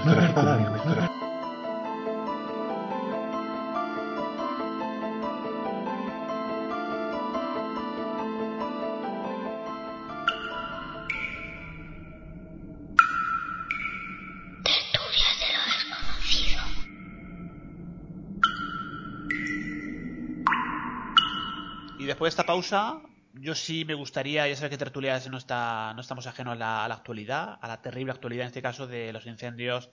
pausa, 22.47 23.01
yo 23.35 23.53
sí 23.53 23.85
me 23.85 23.93
gustaría, 23.93 24.47
ya 24.47 24.55
sabes 24.55 24.71
que 24.71 24.77
Tertulias 24.77 25.29
no, 25.29 25.37
está, 25.37 25.93
no 25.93 26.01
estamos 26.01 26.25
ajenos 26.25 26.53
a 26.53 26.55
la, 26.55 26.85
a 26.85 26.87
la 26.87 26.95
actualidad, 26.95 27.59
a 27.61 27.67
la 27.67 27.81
terrible 27.81 28.13
actualidad 28.13 28.43
en 28.43 28.47
este 28.47 28.61
caso 28.63 28.87
de 28.87 29.13
los 29.13 29.27
incendios 29.27 29.91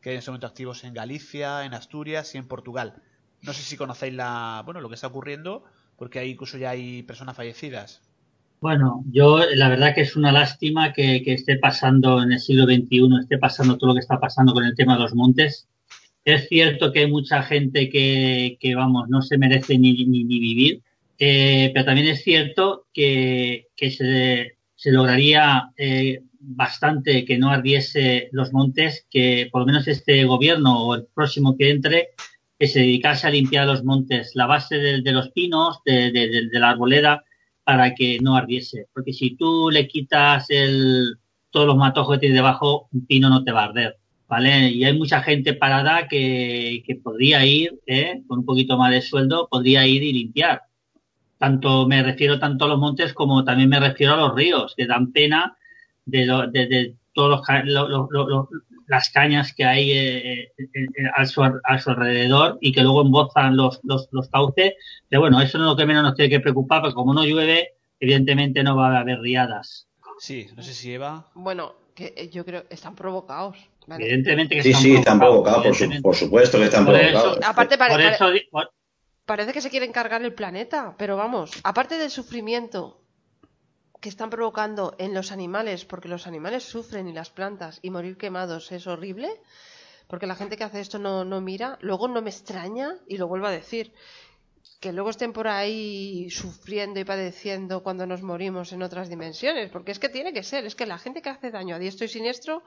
que 0.00 0.08
hay 0.08 0.14
en 0.14 0.20
este 0.20 0.30
momento 0.30 0.46
activos 0.46 0.82
en 0.82 0.94
Galicia, 0.94 1.64
en 1.64 1.74
Asturias 1.74 2.34
y 2.34 2.38
en 2.38 2.48
Portugal. 2.48 2.94
No 3.42 3.52
sé 3.52 3.62
si 3.62 3.76
conocéis 3.76 4.14
la, 4.14 4.62
bueno, 4.64 4.80
lo 4.80 4.88
que 4.88 4.94
está 4.94 5.08
ocurriendo, 5.08 5.62
porque 5.96 6.18
ahí 6.18 6.30
incluso 6.30 6.56
ya 6.56 6.70
hay 6.70 7.02
personas 7.02 7.36
fallecidas. 7.36 8.00
Bueno, 8.60 9.04
yo 9.12 9.38
la 9.54 9.68
verdad 9.68 9.94
que 9.94 10.00
es 10.00 10.16
una 10.16 10.32
lástima 10.32 10.94
que, 10.94 11.22
esté 11.26 11.58
pasando 11.58 12.22
en 12.22 12.32
el 12.32 12.40
siglo 12.40 12.64
XXI, 12.64 13.08
esté 13.20 13.36
pasando 13.36 13.76
todo 13.76 13.88
lo 13.88 13.94
que 13.94 14.00
está 14.00 14.18
pasando 14.18 14.54
con 14.54 14.64
el 14.64 14.74
tema 14.74 14.94
de 14.94 15.02
los 15.02 15.14
montes. 15.14 15.68
Es 16.24 16.48
cierto 16.48 16.92
que 16.92 17.00
hay 17.00 17.10
mucha 17.10 17.42
gente 17.42 17.90
que, 17.90 18.56
que 18.58 18.74
vamos, 18.74 19.08
no 19.08 19.20
se 19.20 19.36
merece 19.36 19.78
ni, 19.78 20.04
ni, 20.06 20.24
ni 20.24 20.40
vivir, 20.40 20.82
eh, 21.22 21.70
pero 21.74 21.84
también 21.84 22.08
es 22.08 22.24
cierto 22.24 22.86
que, 22.94 23.68
que 23.76 23.90
se, 23.90 24.56
se, 24.74 24.90
lograría 24.90 25.70
eh, 25.76 26.22
bastante 26.38 27.26
que 27.26 27.36
no 27.36 27.50
ardiese 27.50 28.30
los 28.32 28.54
montes, 28.54 29.06
que 29.10 29.46
por 29.52 29.60
lo 29.60 29.66
menos 29.66 29.86
este 29.86 30.24
gobierno 30.24 30.86
o 30.86 30.94
el 30.94 31.06
próximo 31.14 31.58
que 31.58 31.70
entre, 31.70 32.08
que 32.58 32.66
se 32.66 32.80
dedicase 32.80 33.26
a 33.26 33.30
limpiar 33.30 33.66
los 33.66 33.84
montes, 33.84 34.32
la 34.34 34.46
base 34.46 34.78
de, 34.78 35.02
de 35.02 35.12
los 35.12 35.30
pinos, 35.32 35.80
de, 35.84 36.10
de, 36.10 36.48
de, 36.50 36.58
la 36.58 36.70
arboleda, 36.70 37.22
para 37.64 37.94
que 37.94 38.18
no 38.22 38.34
ardiese. 38.34 38.86
Porque 38.94 39.12
si 39.12 39.36
tú 39.36 39.68
le 39.70 39.88
quitas 39.88 40.46
el, 40.48 41.18
todos 41.50 41.66
los 41.66 41.76
matojos 41.76 42.16
que 42.16 42.20
tienes 42.20 42.36
debajo, 42.36 42.88
un 42.92 43.06
pino 43.06 43.28
no 43.28 43.44
te 43.44 43.52
va 43.52 43.64
a 43.64 43.66
arder. 43.66 43.98
¿Vale? 44.26 44.70
Y 44.70 44.84
hay 44.84 44.96
mucha 44.96 45.20
gente 45.22 45.52
parada 45.52 46.08
que, 46.08 46.82
que 46.86 46.94
podría 46.94 47.44
ir, 47.44 47.78
¿eh? 47.86 48.22
con 48.26 48.38
un 48.38 48.44
poquito 48.46 48.78
más 48.78 48.92
de 48.92 49.02
sueldo, 49.02 49.48
podría 49.50 49.86
ir 49.86 50.02
y 50.02 50.12
limpiar 50.12 50.62
tanto 51.40 51.88
me 51.88 52.02
refiero 52.02 52.38
tanto 52.38 52.66
a 52.66 52.68
los 52.68 52.78
montes 52.78 53.14
como 53.14 53.42
también 53.42 53.70
me 53.70 53.80
refiero 53.80 54.12
a 54.12 54.16
los 54.18 54.34
ríos, 54.34 54.74
que 54.76 54.86
dan 54.86 55.10
pena 55.10 55.56
de, 56.04 56.26
lo, 56.26 56.46
de, 56.46 56.66
de 56.66 56.96
todos 57.14 57.40
los, 57.64 57.64
lo, 57.64 58.08
lo, 58.10 58.48
las 58.86 59.08
cañas 59.08 59.54
que 59.54 59.64
hay 59.64 59.90
eh, 59.90 60.52
eh, 60.58 60.66
a, 61.16 61.24
su, 61.24 61.42
a, 61.42 61.78
su, 61.78 61.90
alrededor 61.90 62.58
y 62.60 62.72
que 62.72 62.82
luego 62.82 63.00
embozan 63.00 63.56
los, 63.56 63.80
los, 63.84 64.08
los 64.12 64.28
cauces. 64.28 64.74
Pero 65.08 65.22
bueno, 65.22 65.40
eso 65.40 65.56
no 65.56 65.64
es 65.64 65.70
lo 65.70 65.76
que 65.78 65.86
menos 65.86 66.02
nos 66.02 66.14
tiene 66.14 66.28
que 66.28 66.40
preocupar, 66.40 66.82
porque 66.82 66.94
como 66.94 67.14
no 67.14 67.24
llueve, 67.24 67.70
evidentemente 68.00 68.62
no 68.62 68.76
va 68.76 68.94
a 68.94 69.00
haber 69.00 69.20
riadas. 69.20 69.88
Sí, 70.18 70.46
no 70.54 70.62
sé 70.62 70.74
si 70.74 70.92
Eva. 70.92 71.24
Bueno, 71.32 71.74
que 71.94 72.28
yo 72.30 72.44
creo 72.44 72.68
que 72.68 72.74
están 72.74 72.94
provocados. 72.94 73.56
¿vale? 73.86 74.04
Evidentemente 74.04 74.56
que 74.56 74.62
sí, 74.62 74.70
están 74.70 74.82
sí, 74.82 74.88
provocados. 74.90 75.06
están 75.06 75.18
provocados, 75.18 75.64
por, 75.64 75.74
su, 75.74 76.02
por, 76.02 76.16
supuesto 76.16 76.58
que 76.58 76.64
están 76.64 76.84
por 76.84 76.98
provocados. 76.98 77.38
Eso, 77.38 77.48
Aparte, 77.48 77.78
para, 77.78 77.94
por 77.94 78.00
eso, 78.02 78.26
para, 78.50 78.70
parece 79.30 79.52
que 79.52 79.60
se 79.60 79.70
quieren 79.70 79.92
cargar 79.92 80.22
el 80.24 80.34
planeta, 80.34 80.96
pero 80.98 81.16
vamos, 81.16 81.52
aparte 81.62 81.98
del 81.98 82.10
sufrimiento 82.10 83.00
que 84.00 84.08
están 84.08 84.28
provocando 84.28 84.96
en 84.98 85.14
los 85.14 85.30
animales, 85.30 85.84
porque 85.84 86.08
los 86.08 86.26
animales 86.26 86.64
sufren 86.64 87.06
y 87.06 87.12
las 87.12 87.30
plantas 87.30 87.78
y 87.80 87.90
morir 87.90 88.16
quemados 88.16 88.72
es 88.72 88.88
horrible, 88.88 89.30
porque 90.08 90.26
la 90.26 90.34
gente 90.34 90.56
que 90.56 90.64
hace 90.64 90.80
esto 90.80 90.98
no, 90.98 91.24
no 91.24 91.40
mira, 91.40 91.78
luego 91.80 92.08
no 92.08 92.22
me 92.22 92.30
extraña, 92.30 92.96
y 93.06 93.18
lo 93.18 93.28
vuelvo 93.28 93.46
a 93.46 93.52
decir, 93.52 93.92
que 94.80 94.92
luego 94.92 95.10
estén 95.10 95.32
por 95.32 95.46
ahí 95.46 96.28
sufriendo 96.30 96.98
y 96.98 97.04
padeciendo 97.04 97.84
cuando 97.84 98.06
nos 98.06 98.22
morimos 98.22 98.72
en 98.72 98.82
otras 98.82 99.08
dimensiones, 99.08 99.70
porque 99.70 99.92
es 99.92 100.00
que 100.00 100.08
tiene 100.08 100.32
que 100.32 100.42
ser, 100.42 100.64
es 100.64 100.74
que 100.74 100.86
la 100.86 100.98
gente 100.98 101.22
que 101.22 101.30
hace 101.30 101.52
daño 101.52 101.76
a 101.76 101.78
diestro 101.78 102.04
y 102.04 102.08
siniestro, 102.08 102.64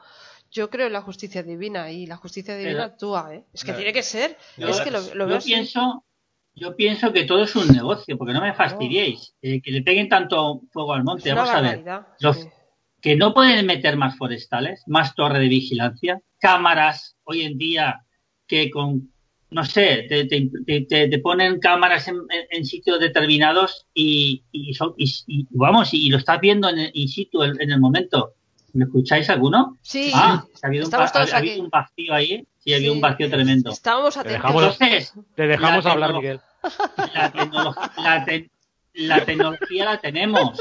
yo 0.49 0.69
creo 0.69 0.87
en 0.87 0.93
la 0.93 1.01
justicia 1.01 1.43
divina 1.43 1.91
y 1.91 2.05
la 2.05 2.15
justicia 2.15 2.55
divina 2.55 2.73
Pero, 2.73 2.83
actúa, 2.85 3.35
¿eh? 3.35 3.43
es 3.51 3.65
que 3.65 3.73
tiene 3.73 3.91
que 3.91 4.03
ser, 4.03 4.37
yo, 4.55 4.69
es 4.69 4.79
que 4.79 4.91
lo, 4.91 5.01
lo 5.13 5.27
veo 5.27 5.39
yo 5.39 5.43
pienso, 5.43 6.05
yo 6.55 6.75
pienso 6.75 7.11
que 7.11 7.23
todo 7.23 7.43
es 7.43 7.55
un 7.55 7.67
negocio, 7.67 8.17
porque 8.17 8.33
no 8.33 8.41
me 8.41 8.53
fastidiéis. 8.53 9.35
Eh, 9.41 9.61
que 9.61 9.71
le 9.71 9.81
peguen 9.81 10.09
tanto 10.09 10.61
fuego 10.71 10.93
al 10.93 11.03
monte. 11.03 11.33
Vamos 11.33 11.49
a 11.49 11.61
ver. 11.61 11.83
Los, 12.19 12.37
sí. 12.37 12.47
Que 13.01 13.15
no 13.15 13.33
pueden 13.33 13.65
meter 13.65 13.97
más 13.97 14.17
forestales, 14.17 14.83
más 14.87 15.13
torre 15.15 15.39
de 15.39 15.49
vigilancia, 15.49 16.21
cámaras 16.39 17.17
hoy 17.23 17.41
en 17.41 17.57
día 17.57 18.05
que 18.47 18.69
con, 18.69 19.11
no 19.49 19.65
sé, 19.65 20.05
te, 20.07 20.25
te, 20.25 20.49
te, 20.65 21.07
te 21.07 21.19
ponen 21.19 21.59
cámaras 21.59 22.07
en, 22.07 22.17
en, 22.49 22.65
sitios 22.65 22.99
determinados 22.99 23.87
y, 23.93 24.43
y, 24.51 24.73
son, 24.73 24.93
y, 24.97 25.11
y 25.27 25.47
vamos, 25.51 25.93
y 25.93 26.09
lo 26.09 26.17
estás 26.17 26.39
viendo 26.39 26.69
en, 26.69 26.91
in 26.93 27.09
situ 27.09 27.43
en 27.43 27.71
el 27.71 27.79
momento. 27.79 28.35
¿Me 28.73 28.85
escucháis 28.85 29.29
alguno? 29.29 29.77
Sí, 29.81 30.11
ah, 30.15 30.43
ha 30.61 30.67
habido, 30.67 30.87
un, 30.87 30.95
ha, 30.95 31.05
ha 31.05 31.37
habido 31.37 31.63
un 31.63 31.69
vacío 31.69 32.13
ahí. 32.13 32.45
Sí, 32.57 32.73
había 32.73 32.89
sí. 32.89 32.95
un 32.95 33.01
vacío 33.01 33.29
tremendo. 33.29 33.71
Estábamos 33.71 34.17
atentos. 34.17 34.41
Te 34.41 34.47
dejamos, 34.47 34.63
Entonces, 34.63 35.13
te 35.35 35.47
dejamos 35.47 35.85
hablar, 35.85 36.13
Miguel. 36.13 36.41
La, 37.13 37.31
tecno 37.31 37.75
la, 37.97 38.25
te 38.25 38.49
la, 38.93 39.25
tecnología 39.25 39.85
la 39.85 39.97
tenemos. 39.99 40.59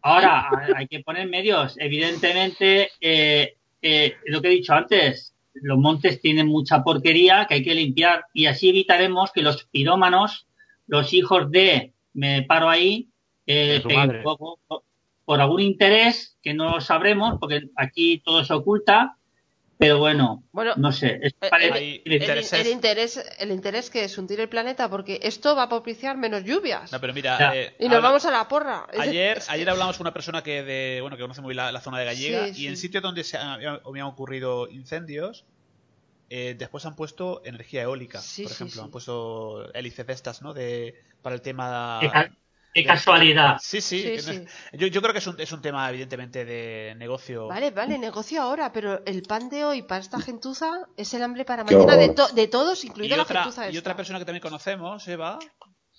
Ahora, 0.00 0.48
hay 0.76 0.86
que 0.86 1.00
poner 1.00 1.28
medios. 1.28 1.74
Evidentemente, 1.78 2.90
eh, 3.00 3.56
eh, 3.82 4.14
lo 4.26 4.40
que 4.40 4.48
he 4.48 4.52
dicho 4.52 4.72
antes, 4.72 5.34
los 5.52 5.78
montes 5.78 6.20
tienen 6.20 6.46
mucha 6.46 6.82
porquería 6.82 7.46
que 7.46 7.54
hay 7.54 7.64
que 7.64 7.74
limpiar 7.74 8.24
y 8.32 8.46
así 8.46 8.70
evitaremos 8.70 9.32
que 9.32 9.42
los 9.42 9.64
pirómanos, 9.64 10.46
los 10.86 11.12
hijos 11.12 11.50
de, 11.50 11.92
me 12.14 12.42
paro 12.44 12.68
ahí, 12.68 13.08
eh, 13.46 13.82
peguen 13.86 14.22
fuego 14.22 14.58
por 15.26 15.40
algún 15.42 15.60
interés 15.60 16.38
que 16.42 16.54
no 16.54 16.80
sabremos, 16.80 17.38
porque 17.38 17.62
aquí 17.76 18.22
todo 18.24 18.42
se 18.44 18.54
oculta, 18.54 19.18
Pero 19.78 19.98
bueno, 19.98 20.42
Bueno, 20.52 20.72
no 20.78 20.90
sé. 20.90 21.18
es 21.20 21.34
Eh, 21.42 21.50
pare- 21.50 22.00
el, 22.06 22.12
interés, 22.66 23.20
el 23.38 23.50
interés 23.50 23.90
que 23.90 24.04
es 24.04 24.16
hundir 24.16 24.40
el 24.40 24.48
planeta, 24.48 24.88
porque 24.88 25.20
esto 25.22 25.54
va 25.54 25.64
a 25.64 25.68
propiciar 25.68 26.16
menos 26.16 26.44
lluvias. 26.44 26.90
No, 26.92 26.98
pero 26.98 27.12
mira, 27.12 27.38
Ya. 27.38 27.54
eh, 27.54 27.76
y 27.78 27.84
nos 27.84 27.96
habla- 27.96 28.08
vamos 28.08 28.24
a 28.24 28.30
la 28.30 28.48
porra. 28.48 28.86
Ayer, 28.98 29.42
ayer 29.48 29.68
hablamos 29.68 29.98
con 29.98 30.06
una 30.06 30.14
persona 30.14 30.42
que 30.42 30.62
de, 30.62 31.00
bueno 31.02 31.18
que 31.18 31.22
conoce 31.22 31.42
muy 31.42 31.52
la, 31.54 31.72
la 31.72 31.80
zona 31.82 31.98
de 31.98 32.06
Gallega 32.06 32.54
Sí, 32.54 32.62
y 32.62 32.66
en 32.68 32.78
sitios 32.78 33.02
donde 33.02 33.22
se 33.22 33.36
habían, 33.36 33.80
habían 33.84 34.06
ocurrido 34.06 34.66
incendios 34.70 35.44
eh, 36.30 36.56
después 36.58 36.86
han 36.86 36.96
puesto 36.96 37.42
energía 37.44 37.82
eólica, 37.82 38.20
Sí, 38.20 38.44
por 38.44 38.52
ejemplo, 38.52 38.80
sí. 38.80 38.84
han 38.84 38.90
puesto 38.90 39.72
hélices 39.74 40.06
de 40.06 40.12
estas, 40.12 40.42
¿no? 40.42 40.54
De 40.54 40.94
para 41.22 41.34
el 41.36 41.42
tema 41.42 42.00
Qué, 42.76 42.82
qué 42.82 42.88
casualidad. 42.88 43.56
Sí, 43.60 43.80
sí. 43.80 44.02
Sí, 44.02 44.18
sí. 44.20 44.44
Yo, 44.74 44.86
yo 44.88 45.00
creo 45.00 45.12
que 45.12 45.20
es 45.20 45.26
un, 45.26 45.40
es 45.40 45.50
un 45.52 45.62
tema 45.62 45.88
evidentemente 45.88 46.44
de 46.44 46.94
negocio. 46.96 47.46
Vale, 47.46 47.70
vale, 47.70 47.98
negocio 47.98 48.42
ahora, 48.42 48.70
pero 48.72 49.02
el 49.06 49.22
pan 49.22 49.48
de 49.48 49.64
hoy 49.64 49.82
para 49.82 50.00
esta 50.02 50.20
gentuza 50.20 50.70
es 50.96 51.12
el 51.14 51.22
hambre 51.22 51.44
para 51.44 51.64
mañana 51.64 51.96
de, 51.96 52.10
to- 52.10 52.28
de 52.28 52.48
todos, 52.48 52.84
Y 52.84 52.88
incluida 52.88 53.16
la 53.16 53.22
otra, 53.22 53.42
gentuza 53.44 53.64
y 53.66 53.68
esta. 53.70 53.80
otra 53.80 53.96
persona 53.96 54.18
que 54.18 54.24
también 54.26 54.42
conocemos, 54.42 55.08
Eva, 55.08 55.38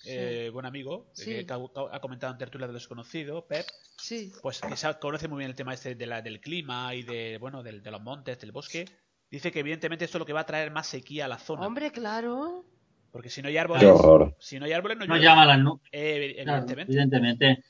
eh, 0.06 0.50
buen 0.52 0.64
amigo, 0.66 1.10
Sí. 1.14 1.44
que 1.44 1.52
ha 1.52 2.00
comentado 2.00 2.32
en 2.32 2.38
tertulia 2.38 2.68
de 2.68 2.72
desconocido, 2.74 3.46
Pep, 3.46 3.66
Sí. 3.98 4.32
pues 4.40 4.60
que 4.60 4.68
conoce 5.00 5.26
muy 5.26 5.38
bien 5.38 5.50
el 5.50 5.56
tema 5.56 5.74
este 5.74 5.96
de 5.96 6.06
la, 6.06 6.22
del 6.22 6.40
clima 6.40 6.94
y 6.94 7.02
de 7.02 7.38
bueno 7.38 7.62
del- 7.64 7.82
de 7.82 7.90
los 7.90 8.00
montes, 8.00 8.38
del 8.38 8.52
bosque. 8.52 8.84
Dice 9.30 9.50
que 9.52 9.58
evidentemente 9.60 10.04
esto 10.04 10.16
es 10.16 10.20
lo 10.20 10.26
que 10.26 10.32
va 10.32 10.40
a 10.40 10.46
traer 10.46 10.70
más 10.70 10.86
sequía 10.86 11.24
a 11.24 11.28
la 11.28 11.38
zona. 11.38 11.66
Hombre, 11.66 11.90
claro. 11.90 12.64
Porque 13.12 13.30
si 13.30 13.42
no 13.42 13.48
hay 13.48 13.56
árboles, 13.56 13.82
Qué 13.82 13.88
horror. 13.88 14.34
si 14.38 14.58
no 14.58 14.66
hay 14.66 14.72
árboles 14.72 14.98
no, 14.98 15.06
No 15.06 15.16
llama 15.16 15.46
las 15.46 15.58
nubes. 15.58 15.82
Eh, 15.92 16.34
Claro, 16.44 16.66
evidentemente. 16.66 16.92
evidentemente. 16.92 17.64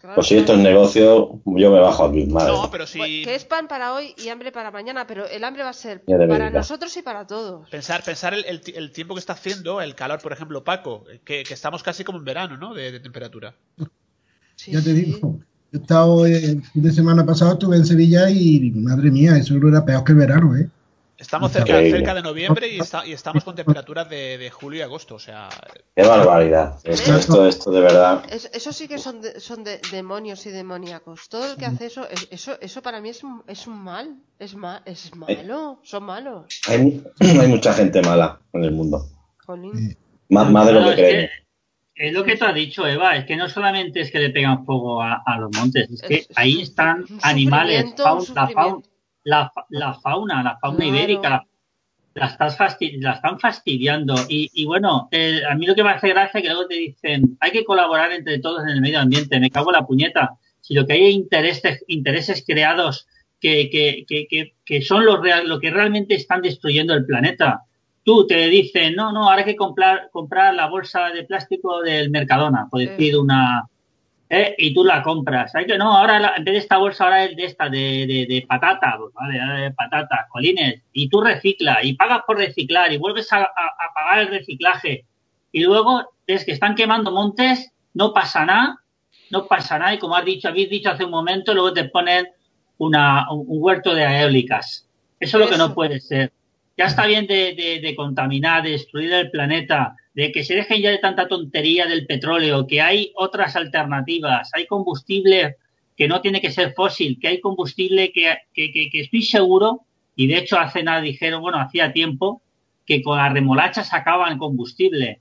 claro, 0.00 0.14
Pues 0.16 0.26
si 0.28 0.36
esto 0.36 0.54
es 0.54 0.58
negocio, 0.60 1.40
yo 1.44 1.70
me 1.70 1.78
bajo 1.80 2.04
aquí, 2.06 2.26
madre. 2.26 2.52
No, 2.52 2.70
pero 2.70 2.86
si 2.86 2.98
Pues, 2.98 3.10
que 3.24 3.34
es 3.34 3.44
pan 3.44 3.68
para 3.68 3.94
hoy 3.94 4.14
y 4.16 4.28
hambre 4.28 4.50
para 4.50 4.70
mañana, 4.70 5.06
pero 5.06 5.26
el 5.26 5.44
hambre 5.44 5.62
va 5.62 5.70
a 5.70 5.74
ser 5.74 6.02
para 6.04 6.50
nosotros 6.50 6.96
y 6.96 7.02
para 7.02 7.26
todos. 7.26 7.68
pensar 7.68 8.02
pensar 8.02 8.32
el, 8.34 8.44
el 8.46 8.60
ti- 8.60 8.72
el 8.74 8.92
tiempo 8.92 9.14
que 9.14 9.20
está 9.20 9.34
haciendo, 9.34 9.80
el 9.80 9.94
calor, 9.94 10.20
por 10.22 10.32
ejemplo, 10.32 10.64
Paco, 10.64 11.04
que, 11.24 11.42
que 11.42 11.54
estamos 11.54 11.82
casi 11.82 12.04
como 12.04 12.18
en 12.18 12.24
verano, 12.24 12.56
¿no? 12.56 12.74
De, 12.74 12.90
de 12.92 13.00
temperatura. 13.00 13.54
Sí, 14.56 14.72
ya 14.72 14.78
te 14.82 14.94
sí. 14.94 15.04
digo. 15.04 15.38
Yo 15.70 15.78
he 15.78 15.82
estado 15.82 16.26
eh, 16.26 16.36
el 16.52 16.62
fin 16.64 16.82
de 16.82 16.90
semana 16.92 17.26
pasado, 17.26 17.52
estuve 17.52 17.76
en 17.76 17.84
Sevilla 17.84 18.30
y 18.30 18.70
madre 18.74 19.10
mía, 19.10 19.36
eso 19.36 19.54
era 19.56 19.84
peor 19.84 20.02
que 20.02 20.12
el 20.12 20.18
verano, 20.18 20.56
¿eh? 20.56 20.68
Estamos 21.18 21.50
cerca, 21.50 21.72
cerca 21.90 22.14
de 22.14 22.22
noviembre 22.22 22.68
y, 22.68 22.78
está- 22.78 23.04
y 23.04 23.12
estamos 23.12 23.42
con 23.42 23.56
temperaturas 23.56 24.08
de, 24.08 24.38
de 24.38 24.50
julio 24.50 24.78
y 24.78 24.82
agosto, 24.82 25.16
o 25.16 25.18
sea, 25.18 25.48
Qué 25.96 26.02
barbaridad. 26.06 26.78
Esto, 26.84 27.16
esto, 27.16 27.46
esto 27.48 27.70
de 27.72 27.80
verdad. 27.80 28.22
Es- 28.30 28.48
eso 28.54 28.72
sí 28.72 28.86
que 28.86 28.98
son, 28.98 29.20
de- 29.20 29.40
son 29.40 29.64
de- 29.64 29.80
demonios 29.90 30.46
y 30.46 30.50
demoníacos. 30.50 31.28
Todo 31.28 31.50
el 31.52 31.56
que 31.58 31.66
hace 31.66 31.86
eso, 31.86 32.08
es- 32.08 32.28
eso, 32.30 32.56
eso 32.60 32.82
para 32.82 33.00
mí 33.00 33.08
es, 33.08 33.24
un- 33.24 33.42
es 33.48 33.66
un 33.66 33.82
mal. 33.82 34.14
Es, 34.38 34.54
ma- 34.54 34.80
es 34.84 35.12
malo. 35.16 35.80
Son 35.82 36.04
malos. 36.04 36.60
Hay, 36.68 37.02
hay 37.20 37.48
mucha 37.48 37.72
gente 37.74 38.00
mala 38.00 38.38
en 38.52 38.62
el 38.64 38.70
mundo. 38.70 39.04
Más, 40.28 40.48
más 40.52 40.66
de 40.66 40.72
lo 40.72 40.84
que 40.84 40.90
es, 40.92 40.96
creemos. 40.96 41.30
que- 41.94 42.06
es 42.06 42.12
lo 42.12 42.22
que 42.24 42.36
tú 42.36 42.44
has 42.44 42.54
dicho, 42.54 42.86
Eva, 42.86 43.16
es 43.16 43.24
que 43.24 43.34
no 43.34 43.48
solamente 43.48 44.00
es 44.02 44.12
que 44.12 44.20
le 44.20 44.30
pegan 44.30 44.64
fuego 44.64 45.02
a, 45.02 45.20
a 45.26 45.36
los 45.40 45.50
montes, 45.56 45.88
es 45.90 46.00
que 46.02 46.26
ahí 46.36 46.60
están 46.62 47.04
animales, 47.22 47.80
sufrimiento, 47.80 48.04
faun- 48.04 48.74
un 48.76 48.84
la, 49.28 49.38
la, 49.40 49.50
fa- 49.50 49.66
la 49.70 49.94
fauna, 49.94 50.42
la 50.42 50.58
fauna 50.58 50.78
Claro. 50.78 50.90
ibérica, 50.96 51.44
la, 52.14 52.26
estás 52.26 52.56
fasti- 52.58 52.98
la 53.00 53.12
están 53.12 53.38
fastidiando. 53.38 54.14
Y, 54.28 54.50
y 54.54 54.64
bueno, 54.64 55.08
eh, 55.10 55.40
a 55.48 55.54
mí 55.54 55.66
lo 55.66 55.74
que 55.74 55.84
me 55.84 55.90
hace 55.90 56.08
gracia 56.08 56.38
es 56.38 56.42
que 56.42 56.48
luego 56.50 56.66
te 56.66 56.74
dicen, 56.76 57.36
hay 57.40 57.50
que 57.50 57.64
colaborar 57.64 58.10
entre 58.12 58.38
todos 58.40 58.62
en 58.64 58.70
el 58.70 58.80
medio 58.80 59.00
ambiente, 59.00 59.38
me 59.40 59.50
cago 59.50 59.70
en 59.70 59.80
la 59.80 59.86
puñeta. 59.86 60.30
Si 60.60 60.74
lo 60.74 60.86
que 60.86 60.94
hay 60.94 61.06
es 61.08 61.14
intereses, 61.14 61.84
intereses 61.86 62.44
creados 62.46 63.06
que, 63.40 63.70
que, 63.70 64.04
que, 64.08 64.26
que, 64.28 64.54
que 64.64 64.82
son 64.82 65.04
los 65.04 65.20
real- 65.20 65.48
lo 65.48 65.60
que 65.60 65.70
realmente 65.70 66.14
están 66.16 66.42
destruyendo 66.42 66.94
el 66.94 67.06
planeta. 67.06 67.62
Tú 68.02 68.26
te 68.26 68.48
dicen, 68.48 68.94
no, 68.96 69.12
no, 69.12 69.24
ahora 69.28 69.40
hay 69.40 69.44
que 69.44 69.54
comprar, 69.56 70.08
comprar 70.10 70.54
la 70.54 70.66
bolsa 70.68 71.10
de 71.10 71.24
plástico 71.24 71.82
del 71.82 72.10
Mercadona, 72.10 72.66
por 72.70 72.80
decir 72.80 73.16
una, 73.18 73.64
¿eh? 74.30 74.54
y 74.58 74.74
tú 74.74 74.84
la 74.84 75.02
compras. 75.02 75.54
Hay 75.54 75.66
que 75.66 75.78
no, 75.78 75.96
ahora 75.96 76.18
la- 76.20 76.34
en 76.36 76.44
vez 76.44 76.52
de 76.54 76.58
esta 76.60 76.78
bolsa 76.78 77.04
ahora 77.04 77.24
es 77.24 77.36
de 77.36 77.44
esta, 77.44 77.68
de, 77.68 78.06
de, 78.06 78.26
de 78.28 78.44
patata, 78.46 78.96
pues, 78.98 79.12
vale, 79.14 79.62
de 79.62 79.70
patata, 79.72 80.26
colines, 80.30 80.82
y 80.92 81.08
tú 81.08 81.20
reciclas 81.20 81.78
y 81.82 81.94
pagas 81.94 82.22
por 82.26 82.36
reciclar 82.38 82.92
y 82.92 82.98
vuelves 82.98 83.32
a, 83.32 83.38
a- 83.38 83.44
a 83.46 83.94
pagar 83.94 84.18
el 84.20 84.28
reciclaje 84.28 85.04
y 85.52 85.62
luego 85.62 86.10
es 86.26 86.44
que 86.44 86.52
están 86.52 86.74
quemando 86.74 87.10
montes, 87.10 87.72
no 87.94 88.12
pasa 88.12 88.44
nada, 88.44 88.78
no 89.30 89.46
pasa 89.46 89.78
nada 89.78 89.94
y 89.94 89.98
como 89.98 90.14
has 90.16 90.24
dicho, 90.24 90.48
habéis 90.48 90.68
dicho 90.70 90.90
hace 90.90 91.04
un 91.04 91.10
momento, 91.10 91.54
luego 91.54 91.72
te 91.72 91.84
ponen 91.84 92.26
una, 92.78 93.30
un, 93.32 93.44
huerto 93.48 93.94
de 93.94 94.04
eólicas. 94.04 94.86
Eso 95.20 95.38
es 95.38 95.44
lo 95.44 95.50
que 95.50 95.58
no 95.58 95.74
puede 95.74 96.00
ser. 96.00 96.32
Ya 96.76 96.84
está 96.84 97.06
bien 97.06 97.26
de, 97.26 97.54
de- 97.54 97.80
de 97.80 97.96
contaminar, 97.96 98.62
de 98.62 98.70
destruir 98.70 99.12
el 99.12 99.30
planeta, 99.30 99.96
de 100.18 100.32
que 100.32 100.42
se 100.42 100.56
dejen 100.56 100.82
ya 100.82 100.90
de 100.90 100.98
tanta 100.98 101.28
tontería 101.28 101.86
del 101.86 102.04
petróleo, 102.04 102.66
que 102.66 102.80
hay 102.80 103.12
otras 103.14 103.54
alternativas, 103.54 104.50
hay 104.52 104.66
combustible 104.66 105.54
que 105.96 106.08
no 106.08 106.20
tiene 106.20 106.40
que 106.40 106.50
ser 106.50 106.72
fósil, 106.74 107.18
que 107.20 107.28
hay 107.28 107.40
combustible 107.40 108.10
que, 108.12 108.36
que, 108.52 108.72
que- 108.72 108.90
que 108.90 109.00
estoy 109.02 109.22
seguro, 109.22 109.82
y 110.16 110.26
de 110.26 110.38
hecho 110.38 110.58
hace 110.58 110.82
nada 110.82 111.00
dijeron, 111.02 111.40
bueno, 111.40 111.60
hacía 111.60 111.92
tiempo, 111.92 112.42
que 112.84 113.00
con 113.00 113.16
la 113.16 113.28
remolacha 113.28 113.84
sacaban 113.84 114.38
combustible. 114.38 115.20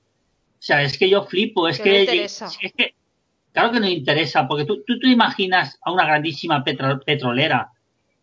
O 0.53 0.61
sea, 0.67 0.81
es 0.81 0.97
que 0.97 1.07
yo 1.09 1.23
flipo, 1.25 1.67
es 1.67 1.79
Que 1.79 2.01
interesa. 2.01 2.47
es 2.47 2.73
que 2.73 2.95
claro 3.53 3.71
que 3.73 3.79
no 3.79 3.87
interesa, 3.87 4.47
porque 4.47 4.65
tú, 4.65 4.83
tú 4.87 4.97
te 4.99 5.09
imaginas 5.09 5.77
a 5.83 5.91
una 5.91 6.05
grandísima 6.07 6.63
petro- 6.63 6.99
petrolera, 7.05 7.69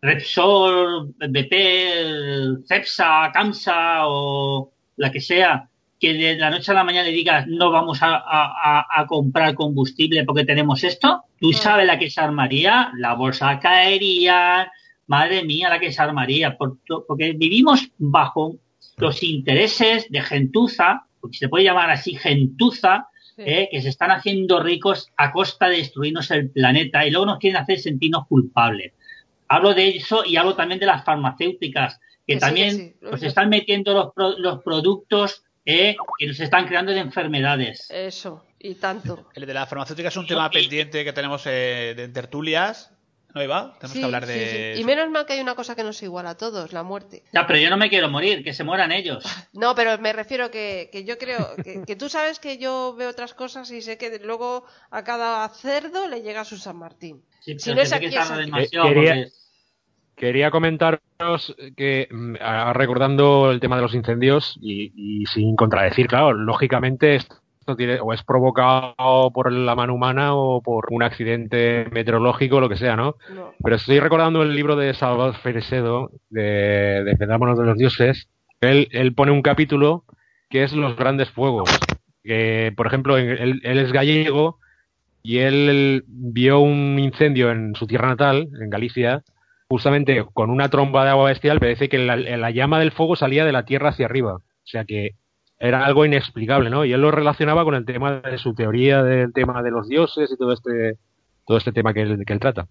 Repsol, 0.01 1.13
BP, 1.19 2.65
Cepsa, 2.67 3.31
Camsa 3.33 4.07
o 4.07 4.71
la 4.97 5.09
que 5.11 5.21
sea, 5.21 5.69
que 6.05 6.13
de 6.13 6.35
la 6.37 6.49
noche 6.49 6.71
a 6.71 6.75
la 6.75 6.83
mañana 6.83 7.07
le 7.07 7.11
digas 7.13 7.45
no 7.47 7.71
vamos 7.71 8.01
a, 8.03 8.15
a- 8.15 8.53
a- 8.81 8.85
a 9.01 9.05
comprar 9.07 9.53
combustible 9.55 10.23
porque 10.23 10.45
tenemos 10.45 10.83
esto, 10.83 11.23
tú 11.39 11.51
sabes 11.53 11.87
la 11.87 11.97
que 11.97 12.09
se 12.09 12.21
armaría, 12.21 12.91
la 12.97 13.13
bolsa 13.15 13.59
caería, 13.59 14.71
madre 15.07 15.43
mía, 15.43 15.69
la 15.69 15.79
que 15.79 15.91
se 15.91 16.01
armaría, 16.01 16.57
porque 16.57 17.33
vivimos 17.33 17.89
bajo 17.97 18.57
los 18.97 19.23
intereses 19.23 20.07
de 20.09 20.21
gentuza, 20.21 21.05
porque 21.19 21.37
se 21.37 21.49
puede 21.49 21.63
llamar 21.65 21.89
así 21.89 22.15
gentuza, 22.15 23.07
Sí. 23.37 23.43
¿eh? 23.45 23.67
que 23.69 23.81
se 23.81 23.89
están 23.89 24.11
haciendo 24.11 24.61
ricos 24.63 25.11
a 25.17 25.33
costa 25.33 25.67
de 25.67 25.77
destruirnos 25.77 26.31
el 26.31 26.49
planeta 26.51 27.05
y 27.05 27.11
luego 27.11 27.25
nos 27.25 27.39
quieren 27.39 27.61
hacer 27.61 27.79
sentirnos 27.79 28.27
culpables. 28.27 28.93
Hablo 29.49 29.73
de 29.73 29.89
eso 29.89 30.23
y 30.25 30.37
hablo 30.37 30.55
también 30.55 30.79
de 30.79 30.85
las 30.85 31.03
farmacéuticas, 31.03 31.99
que, 32.25 32.33
Que 32.33 32.33
sí, 32.35 32.39
también 32.39 32.71
que 32.77 32.83
sí. 33.01 33.11
nos 33.11 33.23
están 33.23 33.49
metiendo 33.49 33.93
los, 33.93 34.13
pro- 34.13 34.39
los 34.39 34.63
productos 34.63 35.43
¿eh? 35.65 35.95
que 36.19 36.27
nos 36.27 36.39
están 36.39 36.67
creando 36.67 36.91
de 36.91 36.99
enfermedades. 36.99 37.87
Eso. 37.89 38.45
Y 38.59 38.75
tanto. 38.75 39.27
el 39.33 39.45
de 39.45 39.53
la 39.53 39.65
farmacéutica 39.65 40.07
es 40.09 40.17
un 40.17 40.25
tema 40.27 40.49
pendiente 40.49 41.03
que 41.03 41.13
tenemos 41.13 41.43
eh, 41.45 41.93
de 41.95 42.07
tertulias, 42.09 42.91
¿no, 43.33 43.41
Eva? 43.41 43.73
Tenemos 43.79 43.91
Sí, 43.93 43.99
que 43.99 44.05
hablar 44.05 44.25
de... 44.25 44.73
sí. 44.75 44.81
Y 44.81 44.83
menos 44.85 45.09
mal 45.11 45.25
que 45.25 45.33
hay 45.33 45.39
una 45.41 45.55
cosa 45.55 45.75
que 45.75 45.83
nos 45.83 46.01
iguala 46.01 46.31
a 46.31 46.37
todos, 46.37 46.71
la 46.73 46.81
muerte. 46.83 47.23
Ya, 47.33 47.45
pero 47.45 47.59
yo 47.59 47.69
no 47.69 47.77
me 47.77 47.89
quiero 47.89 48.09
morir, 48.09 48.43
que 48.43 48.53
se 48.53 48.63
mueran 48.63 48.91
ellos. 48.91 49.23
No, 49.53 49.75
pero 49.75 49.97
me 49.99 50.13
refiero 50.13 50.49
que, 50.51 50.89
que 50.91 51.03
yo 51.03 51.17
creo 51.17 51.55
que, 51.63 51.83
que 51.85 51.95
tú 51.95 52.09
sabes 52.09 52.39
que 52.39 52.57
yo 52.57 52.95
veo 52.97 53.09
otras 53.09 53.33
cosas 53.33 53.69
y 53.71 53.81
sé 53.81 53.97
que 53.97 54.19
luego 54.19 54.65
a 54.91 55.03
cada 55.03 55.47
cerdo 55.49 56.07
le 56.07 56.21
llega 56.21 56.43
su 56.45 56.57
San 56.57 56.77
Martín. 56.77 57.23
Sí, 57.41 57.57
Si 57.59 57.69
pero 57.71 57.75
no 57.75 57.81
se 57.81 57.83
es 57.83 57.89
ve 57.91 57.95
aquí, 57.97 58.05
que 58.09 58.19
es 58.21 58.27
tarda 58.27 58.35
aquí. 58.41 58.45
demasiado 58.45 58.87
Quería- 58.87 59.13
porque- 59.15 59.31
Quería 60.15 60.49
comentaros 60.51 61.55
que, 61.75 62.07
mm, 62.09 62.35
recordando 62.73 63.51
el 63.51 63.59
tema 63.59 63.75
de 63.75 63.81
los 63.81 63.95
incendios 63.95 64.57
y, 64.61 64.91
y 64.95 65.25
sin 65.25 65.55
contradecir, 65.55 66.07
claro, 66.07 66.33
lógicamente 66.33 67.15
esto 67.15 67.35
tiene, 67.75 67.99
o 67.99 68.13
es 68.13 68.21
provocado 68.23 69.31
por 69.33 69.51
la 69.51 69.73
mano 69.75 69.95
humana 69.95 70.35
o 70.35 70.61
por 70.61 70.87
un 70.91 71.01
accidente 71.01 71.87
meteorológico, 71.91 72.59
lo 72.59 72.69
que 72.69 72.77
sea, 72.77 72.95
¿no? 72.95 73.15
No. 73.33 73.53
Pero 73.63 73.75
estoy 73.77 73.99
recordando 73.99 74.43
el 74.43 74.55
libro 74.55 74.75
de 74.75 74.93
Salvador 74.93 75.35
Fresedo, 75.37 76.11
de 76.29 77.03
Defendámonos 77.03 77.57
de 77.57 77.65
los 77.65 77.77
dioses. 77.77 78.29
Él, 78.61 78.87
él 78.91 79.15
pone 79.15 79.31
un 79.31 79.41
capítulo 79.41 80.03
que 80.49 80.63
es 80.63 80.73
los 80.73 80.95
grandes 80.95 81.29
fuegos. 81.31 81.69
Que, 82.23 82.71
por 82.77 82.85
ejemplo, 82.85 83.17
él, 83.17 83.61
él 83.63 83.79
es 83.79 83.91
gallego 83.91 84.59
y 85.23 85.39
él 85.39 86.03
vio 86.07 86.59
un 86.59 86.99
incendio 86.99 87.49
en 87.51 87.73
su 87.73 87.87
tierra 87.87 88.09
natal, 88.09 88.47
en 88.61 88.69
Galicia, 88.69 89.23
justamente 89.67 90.25
con 90.33 90.49
una 90.49 90.69
tromba 90.69 91.03
de 91.03 91.09
agua 91.11 91.29
bestial, 91.29 91.59
pero 91.59 91.69
dice 91.71 91.89
que 91.89 91.97
la, 91.97 92.15
la 92.15 92.51
llama 92.51 92.79
del 92.79 92.91
fuego 92.91 93.15
salía 93.15 93.45
de 93.45 93.51
la 93.51 93.65
tierra 93.65 93.89
hacia 93.89 94.05
arriba. 94.05 94.35
O 94.35 94.41
sea 94.67 94.85
que 94.85 95.11
era 95.59 95.85
algo 95.85 96.05
inexplicable, 96.05 96.69
¿no? 96.69 96.85
Y 96.85 96.93
él 96.93 97.01
lo 97.01 97.11
relacionaba 97.11 97.63
con 97.63 97.75
el 97.75 97.85
tema 97.85 98.19
de 98.21 98.37
su 98.37 98.53
teoría 98.53 99.03
del 99.03 99.31
tema 99.33 99.63
de 99.63 99.71
los 99.71 99.87
dioses 99.87 100.29
y 100.31 100.37
todo 100.37 100.51
este, 100.53 100.97
todo 101.45 101.57
este 101.57 101.71
tema 101.71 101.93
que 101.93 102.01
él, 102.01 102.23
que 102.25 102.33
él 102.33 102.39
trata. 102.39 102.67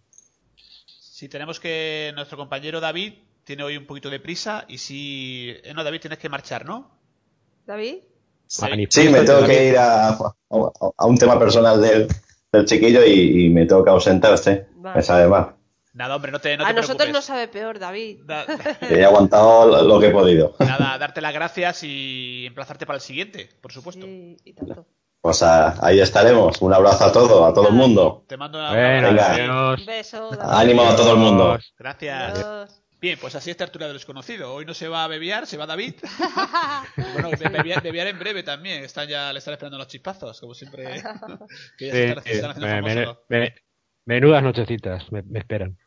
Si 0.56 1.28
tenemos 1.28 1.60
que... 1.60 2.12
Nuestro 2.14 2.36
compañero 2.36 2.80
David 2.80 3.14
tiene 3.44 3.62
hoy 3.62 3.76
un 3.76 3.86
poquito 3.86 4.10
de 4.10 4.20
prisa 4.20 4.64
y 4.68 4.78
si... 4.78 5.50
eh, 5.62 5.72
no, 5.74 5.82
David, 5.84 6.00
tienes 6.00 6.18
que 6.18 6.28
marchar, 6.28 6.66
¿no? 6.66 6.90
¿David? 7.66 7.96
Sí, 8.46 9.08
me 9.08 9.22
tengo 9.22 9.44
que 9.46 9.68
ir 9.70 9.78
a, 9.78 10.08
a- 10.10 10.34
a 10.98 11.06
un 11.06 11.16
tema 11.16 11.38
personal 11.38 11.80
del, 11.80 12.08
del 12.52 12.64
chiquillo 12.66 13.04
y, 13.04 13.46
y 13.46 13.48
me 13.48 13.64
tengo 13.66 13.82
que 13.82 13.90
ausentar, 13.90 14.36
sí. 14.38 14.50
Vale. 14.76 14.96
Mal. 15.28 15.53
Nada, 15.94 16.16
hombre, 16.16 16.32
no 16.32 16.40
te, 16.40 16.56
no 16.56 16.64
a 16.64 16.68
te 16.68 16.74
nosotros 16.74 16.96
preocupes. 16.96 17.14
nos 17.14 17.24
sabe 17.24 17.48
peor, 17.48 17.78
David. 17.78 18.20
Da- 18.24 18.44
He 18.90 19.04
aguantado 19.04 19.82
lo- 19.84 20.00
que 20.00 20.08
he 20.08 20.10
podido. 20.10 20.54
Nada, 20.58 20.98
darte 20.98 21.20
las 21.20 21.32
gracias 21.32 21.82
y 21.84 22.44
emplazarte 22.46 22.84
para 22.84 22.96
el 22.96 23.00
siguiente, 23.00 23.48
por 23.60 23.72
supuesto. 23.72 24.04
Sí, 24.04 24.36
y 24.44 24.52
tanto. 24.54 24.86
Pues 25.20 25.42
ah, 25.42 25.76
ahí 25.80 26.00
estaremos. 26.00 26.60
Un 26.60 26.74
abrazo 26.74 27.04
a 27.06 27.12
todo, 27.12 27.46
a 27.46 27.54
todo 27.54 27.68
el 27.68 27.74
mundo. 27.74 28.24
Te 28.28 28.36
mando 28.36 28.58
Venga. 28.58 29.32
adiós. 29.34 29.80
Un 29.80 29.86
beso, 29.86 30.30
David. 30.30 30.52
Ánimo 30.52 30.82
a 30.82 30.96
todo 30.96 31.12
el 31.12 31.18
mundo. 31.18 31.58
Gracias. 31.78 32.38
Adiós. 32.38 32.80
Bien, 33.00 33.18
pues 33.20 33.34
así 33.34 33.50
es 33.50 33.56
tertulia 33.56 33.86
del 33.86 33.96
desconocido. 33.96 34.52
Hoy 34.54 34.64
no 34.64 34.74
se 34.74 34.88
va 34.88 35.04
a 35.04 35.08
bebiar, 35.08 35.46
se 35.46 35.56
va 35.56 35.66
David. 35.66 35.94
Bueno, 37.14 37.30
be- 37.38 37.48
bebiar, 37.48 37.82
bebiar 37.82 38.06
en 38.08 38.18
breve 38.18 38.42
también. 38.42 38.82
Están 38.84 39.08
ya, 39.08 39.32
le 39.32 39.38
están 39.38 39.52
esperando 39.54 39.78
los 39.78 39.86
chispazos, 39.88 40.40
como 40.40 40.54
siempre. 40.54 40.84
que 41.78 41.86
ya 41.86 41.92
se 41.92 42.04
están, 42.08 42.24
se 42.24 42.32
están 42.32 42.50
haciendo 42.50 42.68
me- 42.68 42.82
me- 42.82 42.94
famosos. 43.04 43.24
me- 43.28 43.54
menudas 44.06 44.42
nochecitas 44.42 45.10
me, 45.12 45.22
me 45.22 45.38
esperan. 45.38 45.78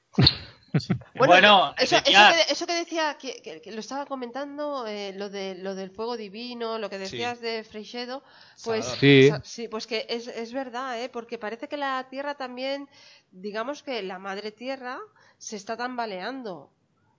Bueno, 1.15 1.31
Bueno, 1.31 1.76
eso, 1.80 1.95
que, 2.03 2.52
eso 2.52 2.68
que 2.68 2.73
decía, 2.73 3.18
que, 3.18 3.41
que- 3.41 3.61
que 3.61 3.72
lo 3.72 3.80
estaba 3.80 4.06
comentando, 4.06 4.85
eh, 4.85 5.14
lo, 5.15 5.30
de, 5.30 5.56
lo 5.56 5.73
del 5.73 5.89
fuego 5.89 6.18
divino, 6.18 6.77
lo 6.77 6.89
que 6.89 6.99
decías 6.99 7.39
de 7.41 7.64
Freixedo, 7.64 8.22
pues. 8.64 8.85
Sí. 8.99 9.31
sí, 9.44 9.68
pues 9.68 9.88
que 9.88 10.06
es, 10.10 10.27
es 10.27 10.53
verdad, 10.53 11.02
¿eh? 11.02 11.10
porque 11.10 11.38
parece 11.39 11.68
que 11.68 11.77
la 11.77 12.06
Tierra 12.10 12.35
también, 12.35 12.88
digamos 13.31 13.81
que 13.81 14.03
la 14.03 14.19
Madre 14.19 14.52
Tierra 14.52 14.99
se 15.38 15.56
está 15.56 15.77
tambaleando. 15.77 16.69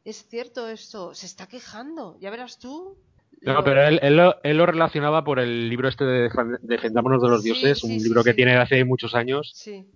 Es 0.04 0.26
cierto 0.28 0.68
esto, 0.68 1.14
se 1.14 1.26
está 1.26 1.46
quejando, 1.48 2.16
ya 2.20 2.30
verás 2.30 2.58
tú. 2.58 2.96
No, 3.42 3.62
pero 3.64 3.86
él, 3.86 4.00
él 4.02 4.16
lo, 4.16 4.36
él 4.42 4.56
lo 4.56 4.66
relacionaba 4.66 5.22
por 5.24 5.38
el 5.38 5.68
libro 5.70 5.88
este 5.88 6.04
de 6.04 6.28
Defend- 6.30 6.58
Defendámonos 6.62 7.22
de 7.22 7.28
los 7.28 7.42
Sí, 7.42 7.48
dioses, 7.48 7.78
sí, 7.80 7.86
un 7.86 7.98
sí, 7.98 8.04
libro 8.04 8.24
que 8.24 8.34
tiene 8.34 8.56
hace 8.56 8.84
muchos 8.84 9.14
años, 9.14 9.52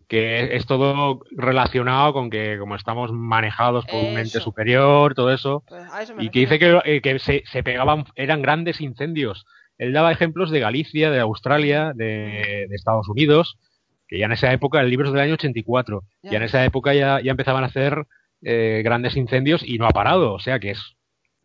que 0.09 0.55
es 0.57 0.65
todo 0.67 1.21
relacionado 1.33 2.13
con 2.13 2.31
que 2.31 2.57
como 2.59 2.77
estamos 2.77 3.11
manejados 3.13 3.85
por 3.87 4.05
un 4.05 4.19
ente 4.19 4.39
superior, 4.41 5.15
todo 5.15 5.33
eso, 5.33 5.65
pues 5.69 5.83
eso 6.03 6.15
y 6.19 6.31
que 6.31 6.39
dice 6.41 6.59
que, 6.59 6.81
eh, 6.85 7.01
que 7.01 7.19
se, 7.19 7.43
se 7.47 7.63
pegaban, 7.63 8.05
eran 8.15 8.43
grandes 8.43 8.81
incendios. 8.81 9.45
Él 9.79 9.93
daba 9.93 10.13
ejemplos 10.13 10.51
de 10.51 10.61
Galicia, 10.61 11.11
de 11.11 11.19
Australia, 11.21 11.93
de, 11.95 12.67
de 12.69 12.75
Estados 12.77 13.09
Unidos, 13.09 13.59
que 14.07 14.19
ya 14.19 14.27
en 14.27 14.33
esa 14.33 14.53
época, 14.53 14.81
el 14.81 14.91
libro 14.91 15.09
es 15.09 15.13
del 15.13 15.23
año 15.23 15.35
84, 15.35 16.03
Ya. 16.23 16.31
ya 16.33 16.37
en 16.37 16.43
esa 16.45 16.65
época 16.65 16.95
ya, 16.95 17.21
ya 17.21 17.33
empezaban 17.33 17.65
a 17.65 17.69
hacer 17.69 18.07
eh, 18.43 18.83
grandes 18.85 19.17
incendios 19.17 19.63
y 19.67 19.79
no 19.79 19.87
ha 19.87 19.91
parado, 19.91 20.35
o 20.35 20.39
sea 20.39 20.61
que 20.61 20.71
es, 20.73 20.95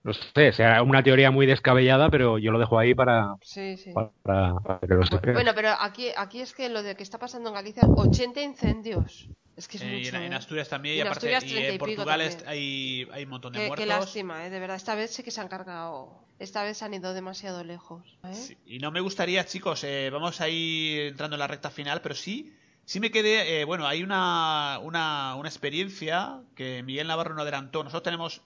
no 0.08 0.14
sé, 0.14 0.50
o 0.50 0.54
sea, 0.54 0.82
una 0.84 1.04
teoría 1.04 1.32
muy 1.32 1.46
descabellada, 1.46 2.10
pero 2.10 2.38
yo 2.40 2.52
lo 2.52 2.60
dejo 2.60 2.80
ahí 2.80 2.94
para, 2.96 3.36
Sí, 3.42 3.78
sí. 3.78 3.92
para, 4.24 4.56
para 4.56 4.80
que 4.80 4.88
lo 4.96 5.06
sepáis. 5.06 5.34
Bueno, 5.34 5.52
pero 5.56 5.70
aquí, 5.80 6.10
aquí 6.16 6.42
es 6.42 6.54
que 6.54 6.70
lo 6.70 6.82
de 6.84 6.96
que 6.96 7.04
está 7.04 7.18
pasando 7.20 7.50
en 7.50 7.56
Galicia, 7.56 7.84
80 7.96 8.42
incendios. 8.42 9.30
Es 9.56 9.68
que 9.68 9.78
es 9.78 9.84
Eh, 9.84 9.88
mucho. 9.98 10.16
en, 10.18 10.24
en 10.24 10.34
¿eh? 10.34 10.36
Asturias 10.36 10.70
también, 10.70 10.96
Y 10.96 10.98
y, 10.98 11.02
en 11.02 11.08
aparte, 11.08 11.36
Asturias 11.36 11.44
y 11.44 11.48
30 11.48 11.68
y 11.70 11.74
en 11.74 11.78
Portugal 11.80 12.22
hay, 12.46 13.08
hay 13.12 13.24
un 13.24 13.30
montón 13.30 13.54
de 13.54 13.60
Qué, 13.60 13.64
qué 13.64 13.68
muertos. 13.70 13.88
lástima, 13.88 14.46
¿eh? 14.46 14.50
de 14.50 14.60
verdad. 14.60 14.76
Esta 14.78 14.96
vez 14.96 15.12
sí 15.12 15.24
que 15.24 15.32
se 15.32 15.42
han 15.42 15.48
cargado. 15.48 16.26
Esta 16.40 16.64
vez 16.64 16.78
se 16.78 16.86
han 16.86 16.94
ido 16.94 17.14
demasiado 17.14 17.64
lejos. 17.64 18.04
¿eh? 18.24 18.34
Sí, 18.34 18.58
Y 18.68 18.78
no 18.80 18.92
me 18.92 19.00
gustaría, 19.02 19.46
chicos, 19.46 19.84
eh, 19.84 20.10
vamos 20.12 20.40
a 20.42 20.48
ir 20.50 21.02
entrando 21.08 21.36
en 21.36 21.40
la 21.40 21.48
recta 21.48 21.72
final, 21.72 22.02
pero 22.02 22.14
sí, 22.14 22.54
sí 22.86 23.00
me 23.00 23.10
quedé, 23.10 23.60
eh, 23.62 23.66
bueno, 23.66 23.88
hay 23.88 24.04
una, 24.04 24.80
una, 24.84 25.34
una 25.36 25.50
experiencia 25.50 26.42
que 26.56 26.84
Miguel 26.84 27.08
Navarro 27.08 27.34
no 27.34 27.42
adelantó. 27.42 27.84
Nosotros 27.84 28.04
tenemos, 28.04 28.42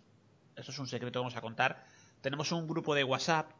esto 0.55 0.71
es 0.71 0.79
un 0.79 0.87
secreto, 0.87 1.19
vamos 1.19 1.35
a 1.35 1.41
contar, 1.41 1.85
tenemos 2.21 2.51
un 2.51 2.67
grupo 2.67 2.95
de 2.95 3.03
WhatsApp 3.03 3.51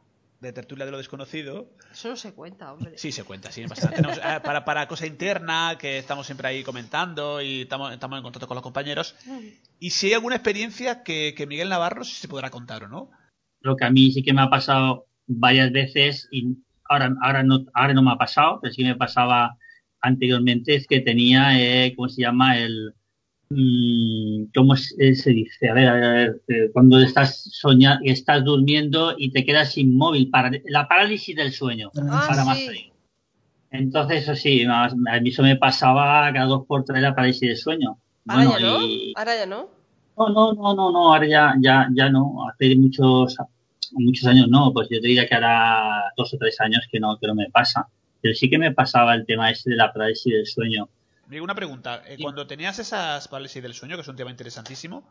de 0.41 0.51
tertulia 0.53 0.85
de 0.85 0.91
lo 0.91 0.97
desconocido. 0.97 1.69
Eso 1.91 2.09
no 2.09 2.15
se 2.15 2.33
cuenta, 2.33 2.73
hombre. 2.73 2.97
Sí, 2.97 3.11
se 3.11 3.23
cuenta, 3.23 3.51
sí. 3.51 3.63
Tenemos, 3.93 4.17
eh, 4.17 4.39
para, 4.43 4.65
para 4.65 4.87
cosa 4.87 5.05
interna, 5.05 5.77
que 5.79 5.99
estamos 5.99 6.25
siempre 6.25 6.47
ahí 6.47 6.63
comentando 6.63 7.41
y 7.41 7.61
estamos, 7.61 7.93
estamos 7.93 8.17
en 8.17 8.23
contacto 8.23 8.47
con 8.47 8.55
los 8.55 8.63
compañeros. 8.63 9.15
Y 9.79 9.91
si 9.91 10.07
hay 10.07 10.13
alguna 10.13 10.35
experiencia 10.35 11.03
que, 11.03 11.35
que 11.37 11.45
Miguel 11.45 11.69
Navarro 11.69 12.03
sí 12.03 12.15
se 12.15 12.27
podrá 12.27 12.49
contar 12.49 12.83
o 12.85 12.87
no. 12.87 13.11
lo 13.61 13.75
que 13.75 13.85
a 13.85 13.91
mí 13.91 14.11
sí 14.11 14.23
que 14.23 14.33
me 14.33 14.41
ha 14.41 14.49
pasado 14.49 15.05
varias 15.27 15.71
veces 15.71 16.27
y 16.31 16.57
ahora, 16.89 17.15
ahora, 17.21 17.43
no, 17.43 17.65
ahora 17.73 17.93
no 17.93 18.01
me 18.01 18.11
ha 18.11 18.17
pasado, 18.17 18.59
pero 18.61 18.73
sí 18.73 18.83
me 18.83 18.95
pasaba 18.95 19.57
anteriormente, 20.01 20.75
es 20.75 20.87
que 20.87 20.99
tenía, 21.01 21.59
eh, 21.59 21.93
¿cómo 21.95 22.09
se 22.09 22.23
llama? 22.23 22.57
El, 22.57 22.73
mm, 22.85 23.00
¿cómo 24.55 24.73
es- 24.73 24.95
eh, 24.99 25.15
se 25.15 25.31
dice? 25.31 25.69
A 25.69 25.73
ver, 25.73 25.87
a 25.87 25.93
ver, 25.93 26.03
a 26.03 26.11
ver, 26.13 26.41
eh, 26.47 26.69
cuando 26.73 26.99
estás 26.99 27.41
soñando, 27.51 28.01
estás 28.05 28.43
durmiendo 28.43 29.13
y 29.17 29.31
te 29.31 29.45
quedas 29.45 29.77
inmóvil, 29.77 30.29
para, 30.29 30.51
la 30.65 30.87
parálisis 30.87 31.35
del 31.35 31.51
sueño. 31.51 31.91
Ah, 31.95 32.25
para 32.27 32.45
más. 32.45 32.59
Entonces, 33.71 34.23
eso 34.23 34.35
sí, 34.35 34.63
a 34.65 34.89
mí 35.21 35.29
eso 35.29 35.43
me 35.43 35.55
pasaba 35.55 36.31
cada 36.33 36.45
dos 36.45 36.65
por 36.67 36.83
tres 36.83 37.01
la 37.01 37.15
parálisis 37.15 37.41
del 37.47 37.57
sueño. 37.57 37.97
Ahora 38.27 38.43
Bueno, 38.45 38.59
ya 38.59 38.65
no. 38.67 38.85
y- 38.85 39.13
Ahora 39.15 39.35
ya 39.37 39.45
no. 39.45 39.69
no, 40.17 40.29
no, 40.29 40.53
no, 40.53 40.73
no, 40.75 40.91
no, 40.91 41.13
ahora 41.13 41.27
ya, 41.27 41.55
ya, 41.61 41.87
ya 41.93 42.09
no. 42.09 42.47
Hace 42.49 42.75
muchos, 42.75 43.37
muchos 43.93 44.27
años 44.27 44.47
no, 44.49 44.73
pues 44.73 44.89
yo 44.89 44.99
te 44.99 45.07
diría 45.07 45.27
que 45.27 45.35
ahora 45.35 46.03
dos 46.17 46.33
o 46.33 46.37
tres 46.37 46.59
años 46.59 46.81
que 46.91 46.99
no, 46.99 47.17
que 47.17 47.27
no 47.27 47.35
me 47.35 47.49
pasa. 47.49 47.87
Pero 48.21 48.35
sí 48.35 48.49
que 48.49 48.57
me 48.59 48.71
pasaba 48.73 49.15
el 49.15 49.25
tema 49.25 49.49
ese 49.49 49.69
de 49.69 49.77
la 49.77 49.91
parálisis 49.91 50.31
del 50.33 50.45
sueño. 50.45 50.89
Digo 51.31 51.43
una 51.45 51.55
pregunta. 51.55 52.03
eh, 52.05 52.15
Sí. 52.17 52.23
Cuando 52.23 52.45
tenías 52.45 52.77
esas 52.79 53.27
parálisis 53.27 53.63
del 53.63 53.73
sueño, 53.73 53.95
que 53.95 54.01
es 54.01 54.07
un 54.07 54.15
tema 54.15 54.31
interesantísimo, 54.31 55.07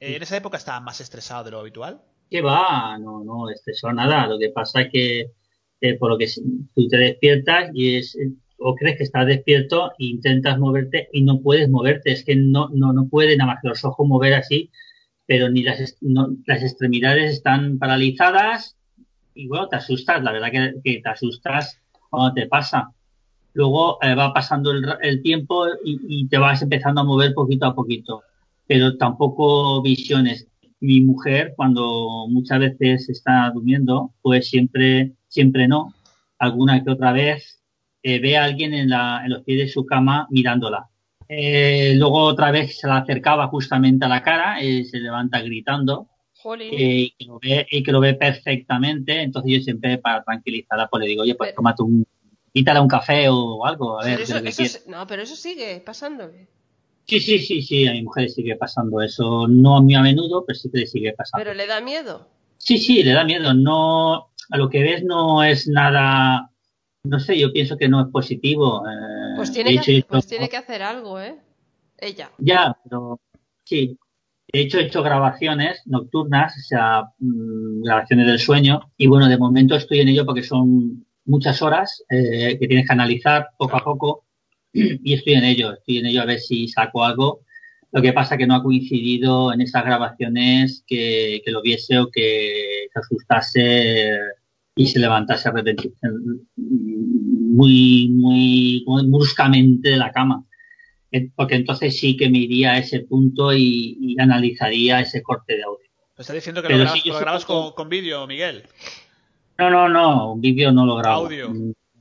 ¿en 0.00 0.22
esa 0.22 0.36
época 0.36 0.56
estabas 0.58 0.82
más 0.82 1.00
estresado 1.00 1.44
de 1.44 1.50
lo 1.52 1.60
habitual? 1.60 2.00
¿Qué 2.30 2.40
va? 2.42 2.98
No, 2.98 3.22
no, 3.24 3.48
estresó 3.50 3.92
nada. 3.92 4.26
Lo 4.26 4.38
que 4.38 4.50
pasa 4.50 4.82
es 4.82 4.88
que 4.92 5.30
eh, 5.80 5.94
por 5.98 6.10
lo 6.10 6.18
que 6.18 6.26
tú 6.74 6.88
te 6.88 6.96
despiertas 6.96 7.70
y 7.74 7.96
es, 7.96 8.16
eh, 8.16 8.32
o 8.58 8.74
crees 8.74 8.96
que 8.98 9.04
estás 9.04 9.26
despierto 9.26 9.92
e 9.92 10.06
intentas 10.06 10.58
moverte 10.58 11.08
y 11.12 11.22
no 11.22 11.40
puedes 11.40 11.68
moverte. 11.68 12.10
Es 12.12 12.24
que 12.24 12.34
no, 12.36 12.68
no, 12.74 12.92
no 12.92 13.08
puede 13.08 13.36
nada 13.36 13.52
más 13.52 13.62
que 13.62 13.68
los 13.68 13.84
ojos 13.84 14.06
mover 14.08 14.34
así, 14.34 14.70
pero 15.26 15.48
ni 15.50 15.62
las, 15.62 15.96
no- 16.00 16.28
las 16.46 16.62
extremidades 16.62 17.32
están 17.32 17.78
paralizadas 17.78 18.76
y 19.34 19.46
bueno, 19.46 19.68
te 19.68 19.76
asustas. 19.76 20.22
La 20.24 20.32
verdad 20.32 20.50
que, 20.50 20.74
que 20.82 21.00
te 21.02 21.08
asustas 21.08 21.80
cuando 22.10 22.34
te 22.34 22.46
pasa. 22.48 22.90
Luego 23.56 23.98
eh, 24.02 24.14
va 24.14 24.34
pasando 24.34 24.70
el, 24.70 24.84
el 25.00 25.22
tiempo 25.22 25.66
y, 25.82 25.98
y 26.08 26.28
te 26.28 26.36
vas 26.36 26.60
empezando 26.60 27.00
a 27.00 27.04
mover 27.04 27.32
poquito 27.32 27.64
a 27.64 27.74
poquito, 27.74 28.22
pero 28.66 28.98
tampoco 28.98 29.80
visiones 29.80 30.46
mi 30.80 31.00
mujer 31.00 31.54
cuando 31.56 32.26
muchas 32.28 32.58
veces 32.60 33.08
está 33.08 33.50
durmiendo, 33.54 34.12
pues 34.20 34.48
siempre, 34.48 35.14
siempre 35.28 35.68
no, 35.68 35.94
alguna 36.38 36.84
que 36.84 36.90
otra 36.90 37.12
vez 37.12 37.62
eh, 38.02 38.20
ve 38.20 38.36
a 38.36 38.44
alguien 38.44 38.74
en, 38.74 38.90
la, 38.90 39.22
en 39.24 39.30
los 39.30 39.42
pies 39.42 39.58
de 39.58 39.68
su 39.68 39.86
cama 39.86 40.26
mirándola. 40.30 40.90
Eh, 41.28 41.94
luego 41.96 42.18
otra 42.18 42.50
vez 42.50 42.78
se 42.78 42.86
la 42.86 42.98
acercaba 42.98 43.48
justamente 43.48 44.04
a 44.04 44.08
la 44.08 44.22
cara, 44.22 44.58
se 44.60 45.00
levanta 45.00 45.40
gritando 45.40 46.08
y, 46.60 47.10
que 47.18 47.24
lo 47.24 47.38
ve, 47.40 47.66
y 47.70 47.82
que 47.82 47.92
lo 47.92 48.00
ve 48.00 48.12
perfectamente. 48.12 49.22
Entonces 49.22 49.50
yo 49.50 49.60
siempre 49.62 49.96
para 49.96 50.22
tranquilizarla 50.22 50.88
pues 50.88 51.00
le 51.02 51.08
digo, 51.08 51.22
oye, 51.22 51.34
pues 51.34 51.54
tómate 51.54 51.82
un, 51.82 52.06
quítale 52.56 52.80
un 52.80 52.88
café 52.88 53.28
o 53.28 53.66
algo, 53.66 54.00
a 54.00 54.04
ver, 54.04 54.14
Pero 54.26 54.38
eso, 54.48 54.62
que 54.62 54.90
no, 54.90 55.06
pero 55.06 55.22
eso 55.22 55.36
sigue 55.36 55.80
pasándole. 55.80 56.48
Sí, 57.06 57.20
sí, 57.20 57.38
sí, 57.38 57.60
sí, 57.60 57.86
a 57.86 57.92
mi 57.92 58.02
mujer 58.02 58.22
le 58.24 58.28
sigue 58.30 58.56
pasando 58.56 59.02
eso, 59.02 59.46
no 59.46 59.82
muy 59.82 59.94
a 59.94 60.00
menudo, 60.00 60.42
pero 60.46 60.58
sí 60.58 60.70
que 60.72 60.78
le 60.78 60.86
sigue 60.86 61.12
pasando. 61.12 61.44
Pero 61.44 61.54
le 61.54 61.66
da 61.66 61.80
miedo. 61.82 62.26
Sí, 62.56 62.78
sí, 62.78 63.02
le 63.02 63.12
da 63.12 63.24
miedo. 63.24 63.52
No, 63.54 64.30
a 64.50 64.56
lo 64.56 64.68
que 64.70 64.82
ves 64.82 65.04
no 65.04 65.44
es 65.44 65.68
nada, 65.68 66.50
no 67.04 67.20
sé, 67.20 67.38
yo 67.38 67.52
pienso 67.52 67.76
que 67.76 67.88
no 67.88 68.00
es 68.00 68.06
positivo. 68.10 68.82
eh, 68.88 69.34
Pues 69.36 69.52
tiene, 69.52 69.70
que, 69.70 69.76
hecho, 69.76 69.82
hacer- 69.90 70.00
yo- 70.00 70.06
pues 70.08 70.26
tiene 70.26 70.48
que 70.48 70.56
hacer 70.56 70.82
algo, 70.82 71.20
¿eh? 71.20 71.36
Ella. 71.98 72.30
Ya, 72.38 72.76
pero 72.82 73.20
sí. 73.64 73.98
De 74.52 74.60
hecho, 74.62 74.78
he 74.78 74.86
hecho 74.86 75.02
grabaciones 75.02 75.82
nocturnas, 75.86 76.54
o 76.56 76.62
sea, 76.66 77.02
mm, 77.18 77.82
grabaciones 77.82 78.26
del 78.26 78.38
sueño. 78.38 78.80
Y 78.96 79.06
bueno, 79.08 79.28
de 79.28 79.36
momento 79.38 79.76
estoy 79.76 80.00
en 80.00 80.08
ello 80.08 80.24
porque 80.24 80.42
son 80.42 81.05
muchas 81.26 81.60
horas 81.62 82.02
eh, 82.08 82.56
que 82.58 82.66
tienes 82.68 82.86
que 82.86 82.92
analizar 82.92 83.48
poco 83.58 83.76
a 83.76 83.84
poco. 83.84 84.24
Y 84.72 85.14
estoy 85.14 85.34
en 85.34 85.44
ello, 85.44 85.72
estoy 85.72 85.98
en 85.98 86.06
ello 86.06 86.22
a 86.22 86.26
ver 86.26 86.38
si 86.40 86.68
saco 86.68 87.02
algo. 87.04 87.40
Lo 87.92 88.02
que 88.02 88.12
pasa 88.12 88.36
que 88.36 88.46
no 88.46 88.54
ha 88.56 88.62
coincidido 88.62 89.52
en 89.52 89.60
esas 89.62 89.84
grabaciones 89.84 90.84
que, 90.86 91.40
que 91.44 91.50
lo 91.50 91.62
viese 91.62 91.98
o 91.98 92.10
que 92.10 92.88
se 92.92 92.98
asustase 92.98 94.10
y 94.74 94.86
se 94.86 94.98
levantase 94.98 95.50
muy, 96.56 98.08
muy, 98.10 98.84
muy 98.86 99.06
bruscamente 99.10 99.90
de 99.90 99.96
la 99.96 100.12
cama. 100.12 100.44
Porque 101.34 101.54
entonces 101.54 101.98
sí 101.98 102.16
que 102.16 102.28
me 102.28 102.38
iría 102.38 102.72
a 102.72 102.78
ese 102.78 103.00
punto 103.00 103.54
y, 103.54 103.96
y 104.00 104.20
analizaría 104.20 105.00
ese 105.00 105.22
corte 105.22 105.56
de 105.56 105.62
audio. 105.62 105.86
Me 106.18 106.22
está 106.22 106.34
diciendo 106.34 106.60
que 106.60 106.68
Pero 106.68 106.78
lo 106.78 106.84
grabas, 106.84 107.00
sí, 107.02 107.08
yo 107.08 107.14
lo 107.14 107.20
grabas 107.20 107.42
supongo- 107.42 107.74
con, 107.74 107.84
con 107.84 107.88
vídeo, 107.88 108.26
Miguel. 108.26 108.64
No, 109.58 109.70
no, 109.70 109.88
no, 109.88 110.32
un 110.32 110.40
vídeo 110.40 110.72
no 110.72 110.84
lo 110.84 110.96
grabo. 110.96 111.24
Audio. 111.24 111.52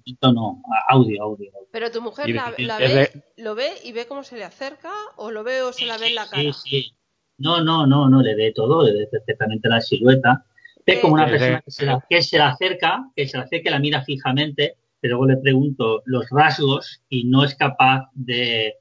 Esto 0.06 0.32
no, 0.32 0.62
audio, 0.90 1.24
audio. 1.24 1.52
Pero 1.72 1.90
tu 1.90 2.02
mujer 2.02 2.30
Y 2.30 2.34
la, 2.34 2.78
ve, 2.78 3.24
lo 3.38 3.56
ve 3.56 3.70
y 3.84 3.92
ve 3.92 4.06
cómo 4.06 4.24
se 4.24 4.38
le 4.38 4.44
acerca 4.44 4.92
o 5.16 5.32
lo 5.32 5.44
ve 5.44 5.62
o 5.64 5.74
se 5.74 5.86
la 5.86 5.98
ve 5.98 6.10
en 6.10 6.16
la 6.16 6.28
cara. 6.28 6.42
Sí, 6.42 6.54
sí. 6.54 6.94
No, 7.38 7.64
no, 7.64 7.88
no, 7.88 8.08
no, 8.08 8.22
le 8.22 8.36
ve 8.36 8.54
todo, 8.54 8.84
le 8.84 8.94
ve 8.94 9.08
perfectamente 9.08 9.68
la 9.68 9.82
silueta. 9.82 10.46
Ve 10.86 10.94
Eh, 10.94 11.02
como 11.02 11.16
una 11.16 11.26
persona 11.26 11.62
que 11.62 11.72
se, 11.72 11.86
la, 11.86 12.06
que 12.08 12.22
se 12.22 12.38
la 12.38 12.50
acerca, 12.50 13.10
que 13.16 13.28
se 13.28 13.38
la 13.38 13.44
acerca, 13.44 13.72
la 13.72 13.80
mira 13.80 14.04
fijamente, 14.04 14.76
pero 15.02 15.18
luego 15.18 15.34
le 15.34 15.38
pregunto 15.38 16.04
los 16.06 16.30
rasgos 16.30 17.02
y 17.10 17.24
no 17.26 17.44
es 17.44 17.56
capaz 17.56 18.10
de, 18.14 18.76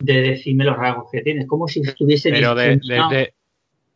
de 0.00 0.20
decirme 0.20 0.64
los 0.64 0.76
rasgos 0.76 1.08
que 1.12 1.22
tienes, 1.22 1.46
como 1.46 1.68
si 1.68 1.80
estuviese 1.80 2.30
Pero 2.30 2.54
de, 2.54 2.80
desde, 2.82 3.34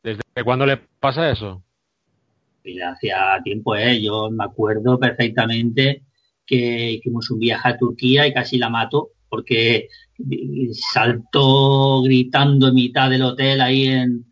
¿desde 0.02 0.44
cuándo 0.44 0.64
le 0.64 0.76
pasa 0.76 1.30
eso? 1.30 1.62
Y 2.64 2.80
hacía 2.80 3.40
tiempo, 3.43 3.74
¿eh? 3.76 4.01
Yo 4.01 4.30
me 4.30 4.44
acuerdo 4.44 4.98
perfectamente 4.98 6.02
que 6.47 6.93
hicimos 6.93 7.30
un 7.30 7.39
viaje 7.39 7.68
a 7.68 7.76
Turquía 7.76 8.26
y 8.26 8.32
casi 8.34 8.59
la 8.59 8.68
mato 8.70 9.10
porque 9.28 9.89
saltó 10.72 12.02
gritando 12.02 12.68
en 12.68 12.74
mitad 12.74 13.10
del 13.10 13.22
hotel 13.22 13.60
ahí 13.60 13.86
en, 13.86 14.26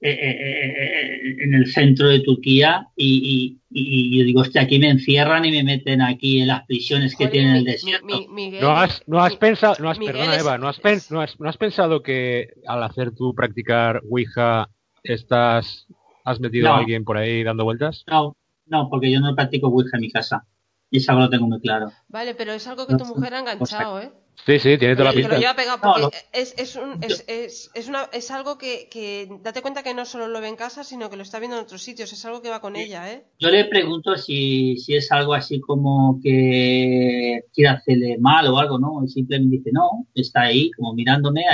eh, 0.00 0.10
eh, 0.10 0.36
eh, 0.40 1.36
en 1.44 1.54
el 1.54 1.66
centro 1.72 2.08
de 2.08 2.20
Turquía 2.20 2.88
y, 2.96 3.58
y- 3.70 4.10
y 4.14 4.18
yo 4.18 4.24
digo, 4.24 4.40
hostia, 4.42 4.62
aquí 4.62 4.78
me 4.78 4.90
encierran 4.90 5.44
y 5.44 5.50
me 5.50 5.64
meten 5.64 6.02
aquí 6.02 6.40
en 6.40 6.48
las 6.48 6.66
prisiones 6.66 7.16
que 7.16 7.28
tienen 7.28 7.50
en 7.50 7.56
el 7.56 7.64
desierto. 7.64 8.04
Mi- 8.06 8.28
Miguel, 8.28 8.60
¿No 8.62 8.70
has, 8.76 9.02
no 9.06 9.20
has 9.22 9.36
pensado, 9.36 9.76
no 9.80 9.88
has, 9.88 9.98
Miguel 9.98 10.14
perdona 10.16 10.36
es- 10.36 10.42
Eva, 10.42 10.58
¿no 10.58 10.68
has, 10.68 10.80
pen- 10.80 11.00
no, 11.10 11.20
has, 11.22 11.38
no 11.40 11.48
has 11.48 11.56
pensado 11.56 12.02
que 12.02 12.48
al 12.66 12.82
hacer 12.82 13.12
tú 13.14 13.34
practicar 13.34 14.02
Ouija 14.10 14.68
estás, 15.04 15.86
has 16.24 16.40
metido 16.40 16.68
No. 16.68 16.74
a 16.74 16.78
alguien 16.78 17.04
por 17.04 17.16
ahí 17.16 17.42
dando 17.42 17.64
vueltas? 17.64 18.04
No, 18.06 18.36
no, 18.66 18.88
porque 18.90 19.10
yo 19.10 19.20
no 19.20 19.34
practico 19.34 19.68
Ouija 19.68 19.96
en 19.96 20.00
mi 20.00 20.10
casa. 20.10 20.46
Y 20.90 20.98
eso 20.98 21.12
lo 21.14 21.30
tengo 21.30 21.46
muy 21.46 21.58
claro. 21.60 21.90
Vale, 22.08 22.34
pero 22.34 22.52
es 22.52 22.66
algo 22.66 22.86
que 22.86 22.96
tu 22.96 23.06
mujer 23.06 23.32
ha 23.32 23.40
enganchado, 23.40 24.00
¿eh? 24.00 24.12
Sí, 24.46 24.58
sí, 24.58 24.76
tiene 24.78 24.94
toda 24.94 25.10
la 25.10 25.14
pinta. 25.14 25.38
No, 25.82 25.98
no. 25.98 26.10
es, 26.32 26.54
es, 26.58 26.76
un, 26.76 27.02
es, 27.02 27.24
es, 27.28 27.70
es, 27.74 27.88
una, 27.88 28.08
es 28.12 28.30
algo 28.30 28.58
que, 28.58 28.88
que 28.90 29.28
date 29.42 29.62
cuenta 29.62 29.82
que 29.82 29.94
no 29.94 30.04
solo 30.04 30.28
lo 30.28 30.40
ve 30.40 30.48
en 30.48 30.56
casa, 30.56 30.84
sino 30.84 31.08
que 31.08 31.16
lo 31.16 31.22
está 31.22 31.38
viendo 31.38 31.56
en 31.56 31.62
otros 31.62 31.82
sitios. 31.82 32.12
Es 32.12 32.24
algo 32.24 32.42
que 32.42 32.50
va 32.50 32.60
con 32.60 32.76
ella, 32.76 33.10
¿eh? 33.10 33.24
Yo 33.38 33.50
le 33.50 33.64
pregunto 33.66 34.16
si, 34.16 34.76
si 34.78 34.94
es 34.94 35.10
algo 35.12 35.34
así 35.34 35.60
como 35.60 36.18
que 36.22 37.40
quiere 37.54 37.70
hacerle 37.70 38.18
mal 38.18 38.46
o 38.48 38.58
algo, 38.58 38.78
¿no? 38.78 39.02
Y 39.04 39.08
simplemente 39.08 39.56
dice, 39.58 39.70
no, 39.72 40.06
está 40.14 40.42
ahí 40.42 40.70
como 40.72 40.92
mirándome 40.94 41.44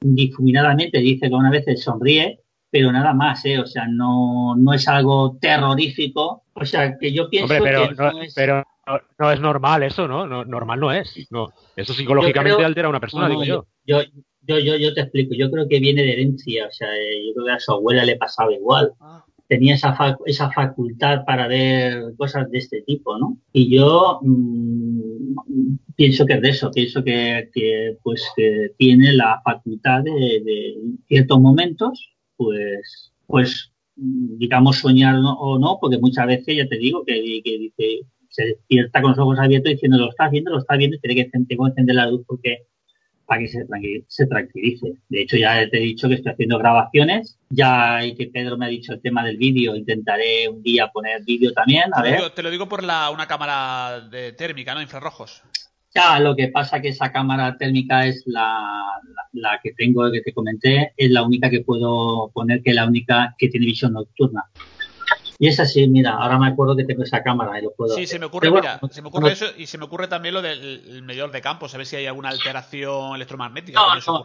difuminadamente, 0.00 0.98
dice 0.98 1.28
que 1.28 1.34
una 1.34 1.50
vez 1.50 1.64
sonríe, 1.82 2.40
pero 2.70 2.92
nada 2.92 3.12
más, 3.14 3.44
¿eh? 3.44 3.58
O 3.58 3.66
sea, 3.66 3.86
no, 3.88 4.54
no 4.56 4.72
es 4.72 4.86
algo 4.88 5.36
terrorífico. 5.40 6.42
O 6.54 6.64
sea, 6.64 6.96
que 6.98 7.12
yo 7.12 7.28
pienso 7.30 7.52
Hombre, 7.54 7.70
pero 7.70 7.88
que 7.88 7.94
no, 7.94 8.12
no 8.12 8.22
es... 8.22 8.34
pero 8.34 8.64
no, 8.86 9.00
no 9.18 9.32
es 9.32 9.40
normal 9.40 9.82
eso, 9.82 10.08
¿no? 10.08 10.26
no 10.26 10.44
normal 10.44 10.80
no 10.80 10.92
es. 10.92 11.26
No, 11.30 11.48
eso 11.76 11.92
psicológicamente 11.94 12.56
creo- 12.56 12.66
altera 12.66 12.86
a 12.86 12.90
una 12.90 13.00
persona, 13.00 13.28
digo 13.28 13.44
yo. 13.44 13.66
yo, 13.86 14.00
yo, 14.42 14.58
yo, 14.58 14.76
yo 14.76 14.94
te 14.94 15.02
explico, 15.02 15.34
yo 15.34 15.50
creo 15.50 15.68
que 15.68 15.78
viene 15.78 16.02
de 16.02 16.12
herencia, 16.14 16.66
o 16.66 16.70
sea, 16.72 16.88
eh, 16.96 17.26
yo 17.26 17.34
creo 17.34 17.46
que 17.46 17.52
a 17.52 17.60
su 17.60 17.72
abuela 17.72 18.04
le 18.04 18.16
pasaba 18.16 18.52
igual. 18.52 18.92
Tenía 19.46 19.74
esa, 19.76 19.94
fa- 19.94 20.18
esa 20.26 20.50
facultad 20.50 21.24
para 21.26 21.46
ver 21.48 22.02
cosas 22.18 22.50
de 22.50 22.58
este 22.58 22.82
tipo, 22.82 23.16
¿no? 23.18 23.38
Y 23.52 23.74
yo 23.74 24.18
mm, 24.22 25.76
pienso 25.96 26.26
que 26.26 26.34
es 26.34 26.42
de 26.42 26.48
eso, 26.50 26.70
pienso 26.70 27.02
que, 27.02 27.48
que, 27.54 27.96
pues 28.02 28.26
que 28.36 28.68
tiene 28.76 29.12
la 29.14 29.40
facultad 29.44 30.02
de, 30.02 30.12
de 30.44 30.74
ciertos 31.06 31.40
momentos, 31.40 32.10
pues, 32.38 33.12
pues 33.26 33.72
digamos 33.94 34.78
soñar 34.78 35.16
o 35.22 35.58
no, 35.58 35.78
porque 35.80 35.98
muchas 35.98 36.26
veces 36.26 36.56
ya 36.56 36.68
te 36.68 36.78
digo 36.78 37.04
que, 37.04 37.14
que 37.44 37.58
dice, 37.58 38.06
se 38.30 38.44
despierta 38.44 39.02
con 39.02 39.10
los 39.10 39.18
ojos 39.18 39.38
abiertos 39.38 39.72
diciendo 39.72 39.98
lo 39.98 40.08
estás 40.10 40.30
viendo, 40.30 40.52
lo 40.52 40.58
estás 40.58 40.78
viendo, 40.78 40.96
y 40.96 41.00
tiene 41.00 41.28
que 41.28 41.30
encender 41.32 41.96
la 41.96 42.06
luz 42.06 42.22
porque 42.26 42.66
para 43.26 43.40
que 43.42 43.48
se, 43.48 43.66
se 44.06 44.26
tranquilice. 44.26 44.94
De 45.10 45.20
hecho, 45.20 45.36
ya 45.36 45.68
te 45.68 45.76
he 45.76 45.80
dicho 45.80 46.08
que 46.08 46.14
estoy 46.14 46.32
haciendo 46.32 46.56
grabaciones, 46.58 47.38
ya 47.50 48.02
y 48.06 48.14
que 48.14 48.28
Pedro 48.28 48.56
me 48.56 48.64
ha 48.64 48.68
dicho 48.68 48.94
el 48.94 49.02
tema 49.02 49.22
del 49.22 49.36
vídeo, 49.36 49.76
intentaré 49.76 50.48
un 50.48 50.62
día 50.62 50.88
poner 50.88 51.22
vídeo 51.24 51.52
también, 51.52 51.90
a 51.92 51.96
Te 51.96 51.98
lo, 51.98 52.04
ver. 52.04 52.16
digo, 52.16 52.32
te 52.32 52.42
lo 52.42 52.50
digo 52.50 52.68
por 52.68 52.82
la, 52.84 53.10
una 53.10 53.26
cámara 53.26 54.00
de 54.10 54.32
térmica, 54.32 54.74
¿no? 54.74 54.80
Infrarrojos. 54.80 55.42
Ya, 55.94 56.20
lo 56.20 56.36
que 56.36 56.48
pasa 56.48 56.80
que 56.80 56.88
esa 56.88 57.10
cámara 57.10 57.56
térmica 57.56 58.06
es 58.06 58.22
la, 58.26 59.00
la, 59.32 59.50
la 59.50 59.60
que 59.62 59.72
tengo, 59.72 60.10
que 60.12 60.20
te 60.20 60.32
comenté, 60.32 60.92
es 60.96 61.10
la 61.10 61.22
única 61.22 61.48
que 61.50 61.62
puedo 61.62 62.30
poner, 62.32 62.62
que 62.62 62.70
es 62.70 62.76
la 62.76 62.86
única 62.86 63.34
que 63.38 63.48
tiene 63.48 63.66
visión 63.66 63.94
nocturna. 63.94 64.44
Y 65.40 65.48
es 65.48 65.60
así, 65.60 65.86
mira, 65.88 66.12
ahora 66.12 66.38
me 66.38 66.48
acuerdo 66.48 66.76
que 66.76 66.84
tengo 66.84 67.04
esa 67.04 67.22
cámara 67.22 67.58
y 67.58 67.62
lo 67.62 67.72
puedo 67.72 67.94
Sí, 67.94 68.02
hacer. 68.02 68.08
se 68.08 68.18
me 68.18 68.26
ocurre, 68.26 68.50
mira, 68.50 68.80
se 68.90 69.02
me 69.02 69.08
ocurre 69.08 69.22
no- 69.26 69.28
eso 69.28 69.46
y 69.56 69.66
se 69.66 69.78
me 69.78 69.84
ocurre 69.84 70.08
también 70.08 70.34
lo 70.34 70.42
del 70.42 70.82
el 70.88 71.02
medidor 71.02 71.30
de 71.30 71.40
campo, 71.40 71.68
saber 71.68 71.86
si 71.86 71.96
hay 71.96 72.06
alguna 72.06 72.28
alteración 72.30 73.14
electromagnética. 73.14 73.80
No, 73.80 73.94
no. 73.94 74.22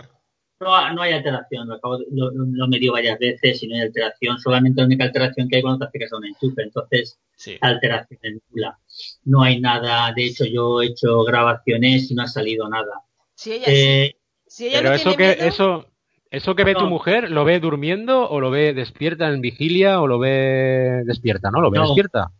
No, 0.59 0.93
no 0.93 1.01
hay 1.01 1.11
alteración, 1.13 1.67
lo, 1.67 1.73
acabo 1.75 1.97
de- 1.97 2.05
lo, 2.11 2.31
lo- 2.31 2.45
lo 2.45 2.67
medí 2.67 2.87
varias 2.87 3.19
veces 3.19 3.61
y 3.63 3.67
no 3.67 3.75
hay 3.75 3.81
alteración, 3.81 4.39
solamente 4.39 4.79
la 4.81 4.85
única 4.87 5.03
alteración 5.03 5.49
que 5.49 5.57
hay 5.57 5.61
cuando 5.61 5.79
te 5.79 5.85
acercas 5.89 6.13
a 6.13 6.17
un 6.17 6.25
enchufe, 6.25 6.61
entonces 6.61 7.19
Sí. 7.35 7.57
la 7.61 7.67
alteración 7.69 8.19
es 8.23 8.33
nula. 8.49 8.77
No 9.25 9.43
hay 9.43 9.59
nada, 9.59 10.13
de 10.15 10.25
hecho 10.25 10.45
yo 10.45 10.81
he 10.81 10.87
hecho 10.87 11.23
grabaciones 11.23 12.09
y 12.09 12.15
no 12.15 12.23
ha 12.23 12.27
salido 12.27 12.69
nada. 12.69 13.01
Si 13.35 13.51
ella, 13.53 13.65
Eh, 13.67 14.15
si 14.47 14.67
ella 14.67 14.77
Pero 14.79 14.89
no 14.89 14.95
eso 14.95 15.09
tiene 15.09 15.17
que, 15.17 15.35
miedo, 15.37 15.49
eso, 15.49 15.87
eso 16.31 16.55
que 16.55 16.63
ve 16.63 16.75
tu 16.75 16.85
mujer, 16.87 17.29
¿lo 17.31 17.43
ve 17.43 17.59
durmiendo 17.59 18.29
o 18.29 18.39
lo 18.39 18.49
ve 18.49 18.73
despierta 18.73 19.27
en 19.29 19.41
vigilia 19.41 19.99
o 19.99 20.07
lo 20.07 20.19
ve 20.19 21.01
despierta, 21.05 21.51
no? 21.51 21.59
¿Lo 21.59 21.71
ve 21.71 21.79
No. 21.79 21.85
despierta? 21.87 22.31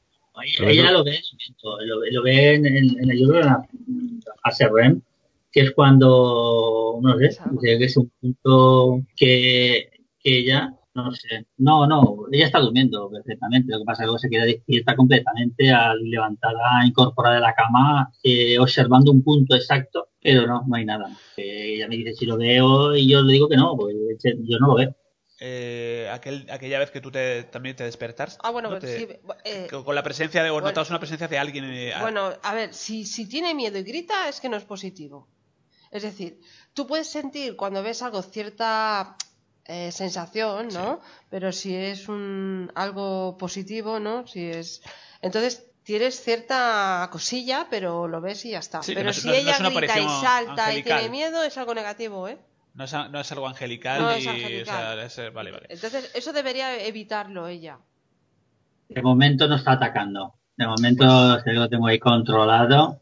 Ella, 0.42 0.54
Pero 0.60 0.70
ella 0.72 0.92
lo 0.92 1.04
ve, 1.04 1.20
lo, 1.86 2.00
ve- 2.00 2.12
lo 2.12 2.24
ve 2.24 2.54
en, 2.56 2.66
en, 2.66 2.76
en, 3.12 3.20
yo 3.20 3.28
creo 3.28 3.42
en 3.42 3.48
la 4.26 4.34
fase 4.44 4.68
REM, 4.68 5.02
que 5.54 5.62
es 5.62 5.72
cuando, 5.74 7.00
no 7.02 7.18
sé, 7.20 7.40
que 7.62 7.86
es 7.86 7.96
un 7.96 8.12
punto 8.20 9.02
que, 9.16 9.90
que 10.20 10.40
ella, 10.40 10.74
no 10.96 11.12
sé, 11.14 11.46
no, 11.58 11.86
no, 11.88 12.26
ella 12.32 12.48
está 12.48 12.60
durmiendo 12.60 13.10
perfectamente, 13.12 13.72
lo 13.72 13.80
que 13.80 13.86
pasa 13.86 14.02
es 14.02 14.04
que 14.04 14.06
luego 14.08 14.20
se 14.20 14.30
queda 14.30 14.46
despierta 14.46 14.96
completamente 14.96 15.72
al 15.72 16.00
levantada, 16.02 16.86
incorporada 16.86 17.36
de 17.36 17.42
la 17.42 17.54
cama, 17.54 18.12
eh, 18.24 18.58
observando 18.60 19.12
un 19.12 19.24
punto 19.24 19.56
exacto, 19.56 20.10
pero 20.22 20.48
no, 20.48 20.64
no 20.68 20.76
hay 20.76 20.86
nada. 20.86 21.06
Eh, 21.38 21.76
ella 21.76 21.88
me 21.88 21.98
dice 21.98 22.14
si 22.14 22.26
lo 22.26 22.38
veo 22.38 22.96
y 22.96 23.08
yo 23.08 23.22
le 23.22 23.34
digo 23.34 23.48
que 23.48 23.58
no, 23.58 23.76
pues 23.78 23.96
yo 24.24 24.58
no 24.60 24.68
lo 24.68 24.76
veo. 24.76 24.96
Eh, 25.46 26.08
aquel, 26.12 26.48
aquella 26.50 26.80
vez 26.80 26.90
que 26.90 27.02
tú 27.02 27.12
te, 27.12 27.44
también 27.44 27.76
te 27.76 27.84
despertaste. 27.84 28.40
Ah, 28.44 28.52
bueno, 28.52 28.70
¿no? 28.70 28.80
pues 28.80 28.94
Te- 28.96 29.00
sí. 29.00 29.08
eh, 29.44 29.68
con 29.84 29.94
la 29.94 30.02
presencia 30.04 30.42
de, 30.42 30.50
o 30.50 30.54
bueno. 30.54 30.68
notabas 30.70 30.90
una 30.90 31.00
presencia 31.00 31.28
de 31.28 31.38
alguien. 31.38 31.66
eh, 31.66 31.94
a- 31.94 32.00
Bueno, 32.02 32.30
a 32.42 32.54
ver, 32.54 32.74
si, 32.74 33.04
si 33.06 33.28
tiene 33.28 33.54
miedo 33.54 33.78
y 33.78 33.84
grita 33.84 34.30
es 34.30 34.40
que 34.40 34.48
no 34.48 34.56
es 34.56 34.64
positivo. 34.64 35.28
Es 35.94 36.02
decir, 36.04 36.42
tú 36.74 36.88
puedes 36.88 37.08
sentir 37.10 37.56
cuando 37.56 37.82
ves 37.84 38.02
algo 38.02 38.22
cierta 38.24 39.16
eh, 39.66 39.92
sensación, 39.92 40.68
¿no? 40.74 41.00
Pero 41.30 41.52
si 41.54 41.74
es 41.76 42.10
un 42.10 42.72
algo 42.76 43.38
positivo, 43.38 44.00
¿no? 44.00 44.26
Si 44.28 44.44
es 44.50 44.82
entonces 45.22 45.68
tienes 45.84 46.20
cierta 46.22 47.08
cosilla, 47.12 47.68
pero 47.70 48.08
lo 48.08 48.20
ves 48.22 48.44
y 48.46 48.52
ya 48.52 48.60
está. 48.60 48.82
Sí, 48.82 48.94
pero 48.96 49.08
no 49.08 49.14
si 49.14 49.28
no 49.28 49.34
es- 49.34 49.44
no 49.44 49.50
ella 49.52 49.58
grita 49.70 50.00
y 50.00 50.04
salta 50.22 50.74
y 50.74 50.84
tiene 50.84 51.10
miedo 51.10 51.44
es 51.44 51.58
algo 51.58 51.74
negativo, 51.76 52.28
¿eh? 52.28 52.40
No, 52.74 52.86
es, 52.86 52.94
no 52.94 53.20
es 53.20 53.32
algo 53.32 53.48
angelical. 53.48 54.02
No 54.02 54.12
ni- 54.12 54.18
es 54.18 54.28
angelical. 54.28 54.84
o 54.84 54.96
sea, 54.98 55.06
es- 55.06 55.18
eh, 55.20 55.30
vale, 55.30 55.52
vale. 55.52 55.68
Entonces 55.70 56.10
eso 56.16 56.34
debería 56.34 56.76
evitarlo 56.84 57.48
ella. 57.48 57.78
De 58.90 59.02
momento 59.02 59.48
no 59.48 59.56
está 59.56 59.74
atacando. 59.74 60.34
De 60.58 60.66
momento 60.68 61.40
se 61.42 61.54
lo 61.54 61.70
tengo 61.70 61.88
ahí 61.88 62.00
controlado. 62.00 63.00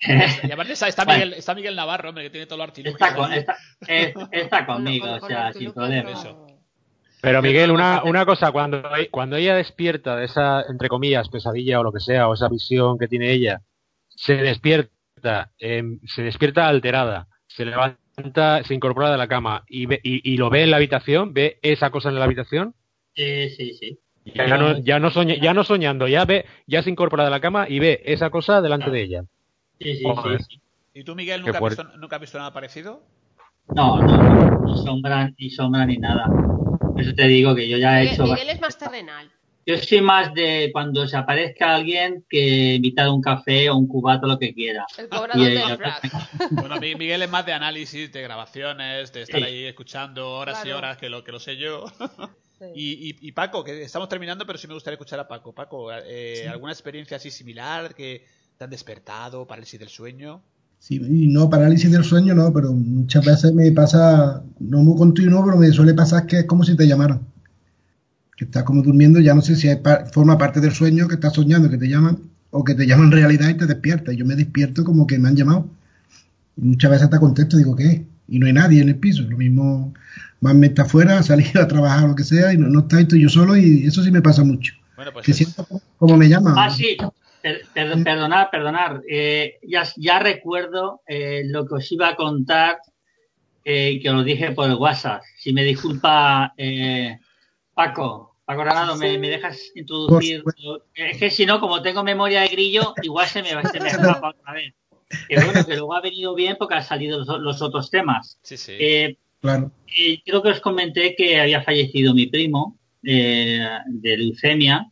Y 0.00 0.50
aparte 0.52 0.72
está, 0.74 0.88
está 0.88 1.04
Bueno. 1.06 1.24
Miguel, 1.24 1.38
está 1.38 1.54
Miguel 1.54 1.76
Navarro, 1.76 2.08
hombre, 2.10 2.24
que 2.24 2.30
tiene 2.30 2.46
todo 2.46 2.56
el 2.56 2.62
artilugio. 2.68 2.92
Está, 2.92 3.14
con- 3.14 3.32
está, 3.32 3.56
es- 3.86 4.14
está 4.32 4.66
conmigo, 4.66 5.06
con- 5.06 5.24
o 5.24 5.26
sea, 5.26 5.52
sin 5.52 5.72
problema. 5.72 6.10
Eso. 6.10 6.46
Pero 7.20 7.40
Miguel, 7.40 7.70
una, 7.70 8.02
una 8.04 8.26
cosa, 8.26 8.52
cuando, 8.52 8.82
cuando 9.10 9.36
ella 9.36 9.54
despierta 9.56 10.14
de 10.16 10.26
esa, 10.26 10.62
entre 10.68 10.88
comillas, 10.90 11.30
pesadilla 11.30 11.80
o 11.80 11.82
lo 11.82 11.90
que 11.92 12.00
sea, 12.00 12.28
o 12.28 12.34
esa 12.34 12.48
visión 12.50 12.98
que 12.98 13.08
tiene 13.08 13.30
ella, 13.32 13.62
se 14.10 14.34
despierta, 14.36 15.50
em, 15.58 16.00
se 16.06 16.22
despierta 16.22 16.68
alterada, 16.68 17.28
se 17.46 17.64
levanta, 17.64 18.62
se 18.64 18.74
incorpora 18.74 19.10
de 19.10 19.16
la 19.16 19.26
cama 19.26 19.64
y, 19.68 19.86
ve- 19.86 20.00
y, 20.02 20.34
y 20.34 20.36
lo 20.36 20.50
ve 20.50 20.64
en 20.64 20.70
la 20.70 20.76
habitación, 20.76 21.32
ve 21.32 21.58
esa 21.62 21.88
cosa 21.90 22.10
en 22.10 22.16
la 22.18 22.24
habitación, 22.26 22.74
Sí, 23.14 23.48
sí, 23.50 23.72
sí. 23.72 23.98
ya, 24.26 24.46
no, 24.58 24.78
ya, 24.80 24.98
no 24.98 25.10
soña- 25.10 25.36
ya 25.40 25.54
no 25.54 25.64
soñando, 25.64 26.06
ya 26.08 26.26
ve, 26.26 26.44
ya 26.66 26.82
se 26.82 26.90
incorpora 26.90 27.24
de 27.24 27.30
la 27.30 27.40
cama 27.40 27.66
y 27.70 27.78
ve 27.78 28.02
esa 28.04 28.28
cosa 28.28 28.60
delante 28.60 28.90
de 28.90 29.02
ella. 29.02 29.24
Sí, 29.78 29.96
sí, 29.96 30.04
Joder. 30.04 30.40
sí, 30.42 30.46
sí. 30.54 30.62
¿Y 30.94 31.04
tú, 31.04 31.14
Miguel, 31.14 31.42
nunca 31.42 31.58
has, 31.58 31.64
visto, 31.64 31.84
nunca 31.98 32.16
has 32.16 32.20
visto 32.20 32.38
nada 32.38 32.52
parecido? 32.52 33.02
No, 33.74 34.00
no, 34.00 34.16
no, 34.22 34.62
ni 34.64 34.76
sombra, 34.76 35.30
ni 35.38 35.50
sombra, 35.50 35.84
ni 35.86 35.98
nada. 35.98 36.28
Por 36.78 37.00
eso 37.02 37.12
te 37.14 37.26
digo 37.26 37.54
que 37.54 37.68
yo 37.68 37.76
ya 37.78 37.98
he 37.98 38.02
Miguel, 38.02 38.14
hecho... 38.14 38.24
Miguel 38.24 38.48
es 38.50 38.60
más 38.60 38.78
terrenal. 38.78 39.30
Yo 39.66 39.78
soy 39.78 40.02
más 40.02 40.34
de 40.34 40.68
cuando 40.72 41.08
se 41.08 41.16
aparezca 41.16 41.74
alguien 41.74 42.24
que 42.28 42.74
invitar 42.74 43.06
a 43.06 43.12
un 43.12 43.22
café 43.22 43.70
o 43.70 43.76
un 43.76 43.88
cubato, 43.88 44.26
lo 44.26 44.38
que 44.38 44.52
quiera. 44.52 44.84
El 44.98 45.08
cobrador 45.08 45.40
Y, 45.40 45.76
frac. 45.76 46.02
Bueno, 46.50 46.78
Mi- 46.78 46.94
Miguel 46.94 47.22
es 47.22 47.30
más 47.30 47.46
de 47.46 47.54
análisis, 47.54 48.12
de 48.12 48.20
grabaciones, 48.22 49.10
de 49.12 49.22
estar 49.22 49.40
Sí. 49.40 49.46
ahí 49.46 49.64
escuchando 49.64 50.30
horas 50.32 50.64
y 50.66 50.70
horas, 50.70 50.98
que 50.98 51.08
lo, 51.08 51.24
que 51.24 51.32
lo 51.32 51.40
sé 51.40 51.56
yo. 51.56 51.86
Sí. 52.56 52.66
Y, 52.76 53.08
y- 53.08 53.28
y 53.28 53.32
Paco, 53.32 53.64
que 53.64 53.82
estamos 53.82 54.08
terminando, 54.08 54.46
pero 54.46 54.56
sí 54.58 54.68
me 54.68 54.74
gustaría 54.74 54.94
escuchar 54.94 55.18
a 55.18 55.26
Paco. 55.26 55.52
Paco, 55.52 55.90
eh, 55.92 56.46
¿alguna 56.48 56.72
experiencia 56.72 57.16
así 57.16 57.28
similar 57.32 57.96
que 57.96 58.24
te 58.58 58.64
han 58.64 58.70
despertado, 58.70 59.46
parálisis 59.46 59.78
del 59.80 59.88
sueño? 59.88 60.40
Sí, 60.78 61.00
no, 61.00 61.48
parálisis 61.48 61.90
del 61.90 62.04
sueño 62.04 62.34
no, 62.34 62.52
pero 62.52 62.72
muchas 62.72 63.24
veces 63.24 63.52
me 63.54 63.70
pasa, 63.72 64.42
no 64.60 64.82
muy 64.82 64.96
continuo, 64.98 65.44
pero 65.44 65.56
me 65.56 65.70
suele 65.70 65.94
pasar 65.94 66.26
que 66.26 66.40
es 66.40 66.44
como 66.44 66.62
si 66.62 66.76
te 66.76 66.86
llamaran. 66.86 67.20
Que 68.36 68.44
estás 68.44 68.64
como 68.64 68.82
durmiendo, 68.82 69.20
ya 69.20 69.34
no 69.34 69.40
sé 69.42 69.56
si 69.56 69.68
forma 70.12 70.36
parte 70.36 70.60
del 70.60 70.72
sueño, 70.72 71.08
que 71.08 71.14
estás 71.14 71.34
soñando, 71.34 71.70
que 71.70 71.78
te 71.78 71.88
llaman, 71.88 72.18
o 72.50 72.64
que 72.64 72.74
te 72.74 72.86
llaman 72.86 73.10
realidad 73.12 73.48
y 73.48 73.54
te 73.54 73.66
despiertas. 73.66 74.14
Y 74.14 74.18
yo 74.18 74.26
me 74.26 74.34
despierto 74.36 74.84
como 74.84 75.06
que 75.06 75.18
me 75.18 75.28
han 75.28 75.36
llamado. 75.36 75.68
Y 76.56 76.62
muchas 76.62 76.90
veces 76.90 77.10
te 77.10 77.18
contesto, 77.18 77.56
digo, 77.56 77.74
¿qué? 77.76 78.04
y 78.26 78.38
no 78.38 78.46
hay 78.46 78.52
nadie 78.52 78.80
en 78.82 78.88
el 78.88 78.96
piso. 78.96 79.22
Lo 79.22 79.36
mismo, 79.36 79.92
más 80.40 80.54
me 80.54 80.66
está 80.68 80.82
afuera, 80.82 81.22
salir 81.22 81.56
a 81.58 81.68
trabajar 81.68 82.04
o 82.04 82.08
lo 82.08 82.14
que 82.14 82.24
sea, 82.24 82.52
y 82.52 82.58
no, 82.58 82.68
no 82.68 82.80
está 82.80 83.00
estoy 83.00 83.22
yo 83.22 83.28
solo, 83.28 83.56
y 83.56 83.86
eso 83.86 84.02
sí 84.02 84.10
me 84.10 84.22
pasa 84.22 84.44
mucho. 84.44 84.74
Bueno, 84.96 85.12
pues 85.12 85.24
que 85.24 85.32
es- 85.32 85.36
siento 85.38 85.66
como 85.98 86.16
me 86.16 86.28
llaman. 86.28 86.54
Ah, 86.56 86.70
sí. 86.70 86.96
Per- 87.44 87.60
per- 87.74 88.02
perdonar, 88.02 88.48
perdonar. 88.50 89.02
Eh, 89.06 89.58
ya, 89.68 89.82
ya 89.96 90.18
recuerdo 90.18 91.02
eh, 91.06 91.42
lo 91.44 91.66
que 91.66 91.74
os 91.74 91.92
iba 91.92 92.08
a 92.08 92.16
contar, 92.16 92.78
eh, 93.62 94.00
que 94.00 94.08
os 94.08 94.14
lo 94.16 94.24
dije 94.24 94.52
por 94.52 94.66
el 94.70 94.76
WhatsApp. 94.76 95.20
Si 95.38 95.52
me 95.52 95.62
disculpa, 95.62 96.54
eh, 96.56 97.18
Paco, 97.74 98.36
Paco 98.46 98.60
Granado, 98.62 98.96
¿me, 98.96 99.18
me 99.18 99.28
dejas 99.28 99.60
introducir? 99.74 100.42
Es 100.94 101.18
que 101.18 101.28
si 101.30 101.44
no, 101.44 101.60
como 101.60 101.82
tengo 101.82 102.02
memoria 102.02 102.40
de 102.40 102.48
grillo, 102.48 102.94
igual 103.02 103.26
se 103.26 103.42
me, 103.42 103.50
se 103.50 103.78
me 103.78 103.88
escapa 103.90 104.30
otra 104.30 104.52
vez. 104.54 104.72
Que 105.28 105.36
bueno, 105.36 105.66
que 105.66 105.74
luego 105.76 105.94
ha 105.94 106.00
venido 106.00 106.34
bien 106.34 106.56
porque 106.58 106.76
han 106.76 106.82
salido 106.82 107.18
los, 107.18 107.28
los 107.40 107.60
otros 107.60 107.90
temas. 107.90 108.38
Sí, 108.42 108.56
sí. 108.56 108.72
Eh, 108.78 109.18
Claro. 109.42 109.70
eh, 110.00 110.22
creo 110.24 110.42
que 110.42 110.48
os 110.48 110.60
comenté 110.60 111.14
que 111.14 111.38
había 111.38 111.62
fallecido 111.62 112.14
mi 112.14 112.26
primo 112.28 112.78
eh, 113.02 113.60
de 113.88 114.16
leucemia. 114.16 114.90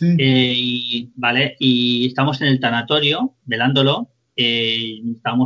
Eh, 0.00 0.54
y, 0.56 1.10
vale, 1.16 1.56
y 1.58 2.06
estamos 2.06 2.40
en 2.40 2.48
el 2.48 2.60
tanatorio, 2.60 3.34
velándolo. 3.44 4.08
Eh, 4.36 5.02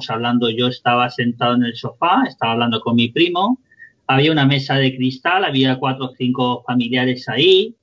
hablando, 0.09 0.51
yo 0.51 0.69
estaba 0.69 1.11
sentado 1.11 1.55
en 1.55 1.65
el 1.65 1.77
sofá, 1.77 2.25
estaba 2.29 2.53
hablando 2.53 2.81
con 2.81 2.97
mi 2.97 3.09
primo. 3.09 3.61
Había 4.07 4.33
una 4.33 4.45
mesa 4.45 4.77
de 4.77 4.95
cristal, 4.95 5.45
había 5.45 5.79
cuatro 5.79 6.07
o 6.07 6.15
cinco 6.15 6.63
familiares 6.67 7.29
ahí, 7.29 7.75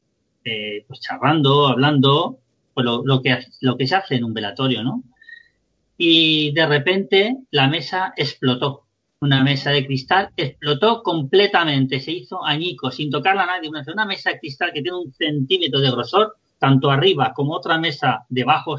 eh, 0.45 0.85
pues 0.88 1.01
charlando, 1.01 1.67
hablando, 1.67 2.39
pues 2.73 2.85
lo, 2.85 3.21
que, 3.21 3.39
lo 3.61 3.75
que 3.75 3.88
se 3.88 3.95
hace 3.95 4.15
en 4.15 4.23
un 4.23 4.33
velatorio, 4.33 4.83
¿no? 4.83 5.03
Y 5.97 6.51
de 6.51 6.65
repente 6.67 7.38
la 7.51 7.67
mesa 7.67 8.13
explotó. 8.15 8.85
Una 9.19 9.43
mesa 9.43 9.71
de 9.71 9.85
cristal 9.85 10.29
explotó 10.35 11.03
completamente, 11.03 11.99
se 11.99 12.11
hizo 12.11 12.43
añicos, 12.43 12.95
sin 12.95 13.11
tocarla 13.11 13.43
a 13.43 13.45
nadie. 13.47 13.69
Una 13.69 14.05
mesa 14.05 14.31
de 14.31 14.39
cristal 14.39 14.71
que 14.73 14.81
tiene 14.81 14.97
un 14.97 15.13
centímetro 15.13 15.79
de 15.79 15.91
grosor, 15.91 16.35
tanto 16.61 16.91
arriba 16.91 17.33
como 17.33 17.55
otra 17.55 17.79
mesa 17.79 18.23
debajo, 18.29 18.77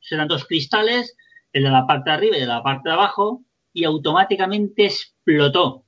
serán 0.00 0.28
dos 0.28 0.44
cristales, 0.44 1.16
el 1.52 1.64
de 1.64 1.70
la 1.70 1.84
parte 1.84 2.10
de 2.10 2.16
arriba 2.16 2.36
y 2.36 2.40
el 2.40 2.46
de 2.46 2.54
la 2.54 2.62
parte 2.62 2.88
de 2.88 2.94
abajo, 2.94 3.42
y 3.72 3.82
automáticamente 3.82 4.84
explotó. 4.84 5.84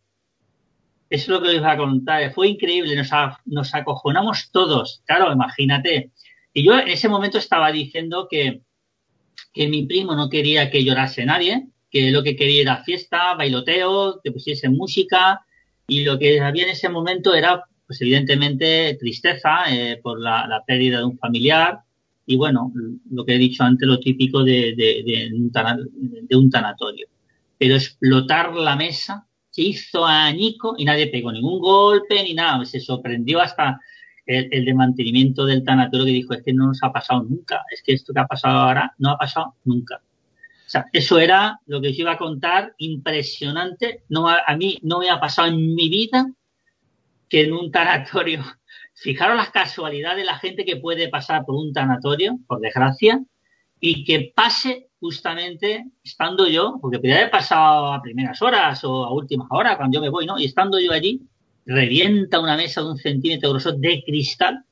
Eso 1.09 1.23
es 1.23 1.29
lo 1.29 1.41
que 1.41 1.53
les 1.53 1.61
voy 1.61 1.71
a 1.71 1.77
contar. 1.77 2.35
Fue 2.35 2.49
increíble, 2.49 2.97
nos, 2.97 3.11
nos 3.45 3.75
acojonamos 3.77 4.51
todos. 4.51 5.03
Claro, 5.07 5.33
imagínate. 5.33 6.11
Y 6.53 6.65
yo 6.65 6.77
en 6.77 6.89
ese 6.89 7.09
momento 7.09 7.39
estaba 7.39 7.71
diciendo 7.71 8.27
que, 8.29 8.63
que 9.53 9.69
mi 9.69 9.87
primo 9.87 10.17
no 10.17 10.29
quería 10.29 10.69
que 10.69 10.83
llorase 10.83 11.25
nadie, 11.25 11.69
que 11.93 12.11
lo 12.11 12.25
que 12.25 12.35
quería 12.35 12.63
era 12.63 12.83
fiesta, 12.83 13.35
bailoteo, 13.35 14.21
que 14.21 14.33
pusiese 14.33 14.69
música, 14.69 15.47
y 15.87 16.03
lo 16.03 16.19
que 16.19 16.41
había 16.41 16.65
en 16.65 16.71
ese 16.71 16.89
momento 16.89 17.35
era, 17.35 17.67
pues 17.91 18.01
evidentemente, 18.03 18.97
tristeza 19.01 19.65
eh, 19.69 19.99
por 20.01 20.21
la, 20.21 20.63
pérdida 20.65 20.99
de 20.99 21.07
un 21.07 21.19
familiar, 21.19 21.81
y 22.25 22.37
bueno, 22.37 22.73
lo 23.11 23.25
que 23.25 23.35
he 23.35 23.39
dicho 23.39 23.65
antes, 23.65 23.89
lo 23.89 23.99
típico 23.99 24.45
de, 24.45 24.77
de- 24.77 25.03
de 25.05 25.35
un, 25.35 25.51
de 26.29 26.37
un 26.37 26.49
tanatorio. 26.49 27.09
Pero 27.59 27.75
explotar 27.75 28.55
la 28.55 28.77
mesa 28.77 29.27
se 29.51 29.63
hizo 29.63 30.07
añico 30.07 30.77
y 30.79 30.85
nadie 30.85 31.09
pegó 31.09 31.33
ningún 31.33 31.59
golpe 31.59 32.23
ni 32.23 32.33
nada. 32.33 32.65
Se 32.65 32.79
sorprendió 32.79 33.41
hasta 33.41 33.81
el, 34.25 34.47
el 34.53 34.65
de 34.67 34.75
mantenimiento 34.75 35.45
del 35.45 35.65
tanatorio 35.65 36.07
que 36.07 36.13
dijo, 36.13 36.35
es 36.35 36.45
que 36.45 36.53
no 36.53 36.69
nos 36.69 36.79
ha 36.85 36.93
pasado 36.93 37.25
nunca, 37.25 37.63
es 37.73 37.83
que 37.83 37.95
esto 37.95 38.13
que 38.15 38.21
ha 38.21 38.27
pasado 38.29 38.57
ahora 38.61 38.95
no 38.99 39.11
ha 39.11 39.19
pasado 39.19 39.57
nunca. 39.65 39.97
O 39.97 40.71
sea, 40.71 40.85
eso 40.93 41.19
era 41.19 41.59
lo 41.67 41.81
que 41.81 41.89
os 41.89 41.99
iba 41.99 42.13
a 42.13 42.19
contar, 42.19 42.73
impresionante. 42.79 44.05
No, 44.09 44.29
a, 44.29 44.39
a 44.47 44.57
mí 44.57 44.79
no 44.83 45.01
me 45.01 45.11
ha 45.11 45.19
pasado 45.19 45.49
en 45.49 45.75
mi 45.75 45.89
vida 45.89 46.31
que 47.31 47.43
en 47.43 47.55
un 47.55 47.71
tanatorio, 47.71 48.45
fijaros 48.95 49.37
las 49.37 49.51
casualidades 49.51 50.19
de 50.19 50.25
la 50.25 50.39
gente 50.39 50.67
que 50.67 50.77
puede 50.77 51.09
pasar 51.09 51.47
por 51.47 51.55
un 51.55 51.73
tanatorio, 51.73 52.39
por 52.47 52.61
desgracia, 52.61 53.25
y 53.81 54.05
que 54.05 54.33
pase 54.37 54.91
justamente 55.01 55.87
estando 56.05 56.47
yo, 56.47 56.77
porque 56.83 56.99
podría 56.99 57.17
haber 57.17 57.31
pasado 57.31 57.95
a 57.95 58.03
primeras 58.03 58.43
horas 58.43 58.85
o 58.85 59.05
a 59.05 59.15
últimas 59.15 59.49
horas 59.51 59.79
cuando 59.79 59.97
yo 59.97 60.03
me 60.03 60.11
voy, 60.11 60.27
¿no? 60.27 60.39
Y 60.39 60.45
estando 60.45 60.79
yo 60.79 60.93
allí, 60.93 61.23
revienta 61.65 62.41
una 62.41 62.57
mesa 62.57 62.83
de 62.83 62.91
un 62.91 62.99
centímetro 62.99 63.49
de 63.49 63.53
grosor 63.55 63.77
de 63.79 64.03
cristal, 64.05 64.65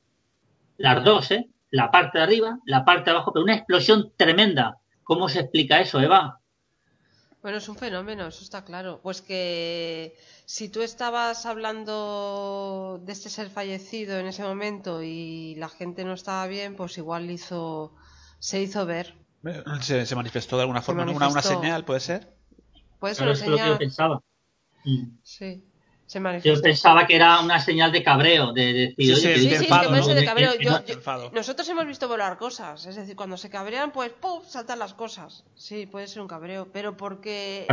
las 0.77 1.03
dos, 1.03 1.31
¿eh? 1.31 1.49
La 1.71 1.89
parte 1.89 2.19
de 2.19 2.23
arriba, 2.23 2.59
la 2.65 2.85
parte 2.85 3.05
de 3.05 3.15
abajo, 3.15 3.31
pero 3.33 3.43
una 3.43 3.55
explosión 3.55 4.11
tremenda. 4.15 4.77
¿Cómo 5.03 5.29
se 5.29 5.39
explica 5.39 5.79
eso, 5.79 5.99
Eva? 5.99 6.39
Bueno, 7.41 7.57
es 7.57 7.69
un 7.69 7.75
fenómeno, 7.75 8.27
eso 8.27 8.43
está 8.43 8.65
claro. 8.65 8.99
Pues 9.01 9.21
que 9.21 10.15
si 10.45 10.67
tú 10.67 10.81
estabas 10.81 11.45
hablando 11.45 12.99
de 13.03 13.13
este 13.13 13.29
ser 13.29 13.49
fallecido 13.49 14.19
en 14.19 14.27
ese 14.27 14.43
momento 14.43 15.01
y 15.03 15.55
la 15.55 15.69
gente 15.69 16.03
no 16.03 16.13
estaba 16.13 16.45
bien, 16.47 16.75
pues 16.75 16.97
igual 16.97 17.31
hizo, 17.31 17.95
se 18.39 18.61
hizo 18.61 18.85
ver. 18.85 19.15
Se, 19.81 20.05
se 20.05 20.15
manifestó 20.15 20.57
de 20.57 20.63
alguna 20.63 20.81
forma, 20.81 21.05
¿no? 21.05 21.13
una, 21.13 21.41
señal, 21.41 21.85
¿puede 21.85 22.01
ser? 22.01 22.35
Puede 22.99 23.15
ser 23.15 23.23
una 23.23 23.33
es 23.33 23.39
lo 23.39 23.45
que 23.45 23.51
yo 23.51 23.57
señal. 23.57 23.77
pensaba. 23.77 24.21
Mm. 24.83 25.03
Sí, 25.23 25.63
se 26.09 26.19
Yo 26.41 26.59
pensaba 26.59 27.05
que 27.05 27.15
era 27.15 27.39
una 27.39 27.59
señal 27.59 27.91
de 27.91 28.01
cabreo, 28.01 28.51
de 28.51 28.73
decir, 28.73 29.15
Sí, 29.15 29.15
sí, 29.15 29.49
Sí, 29.49 29.55
enfado, 29.55 29.91
¿no? 29.91 30.07
de 30.07 30.25
cabreo. 30.25 30.55
Yo- 30.55 30.79
nosotros 31.31 31.69
hemos 31.69 31.85
visto 31.85 32.07
volar 32.07 32.39
cosas, 32.39 32.83
es 32.87 32.95
decir, 32.95 33.15
cuando 33.15 33.37
se 33.37 33.51
cabrean, 33.51 33.91
pues 33.91 34.11
¡pum! 34.13 34.41
saltan 34.47 34.79
las 34.79 34.95
cosas. 34.95 35.43
Sí, 35.53 35.85
puede 35.85 36.07
ser 36.07 36.23
un 36.23 36.27
cabreo, 36.27 36.67
pero 36.73 36.97
porque 36.97 37.67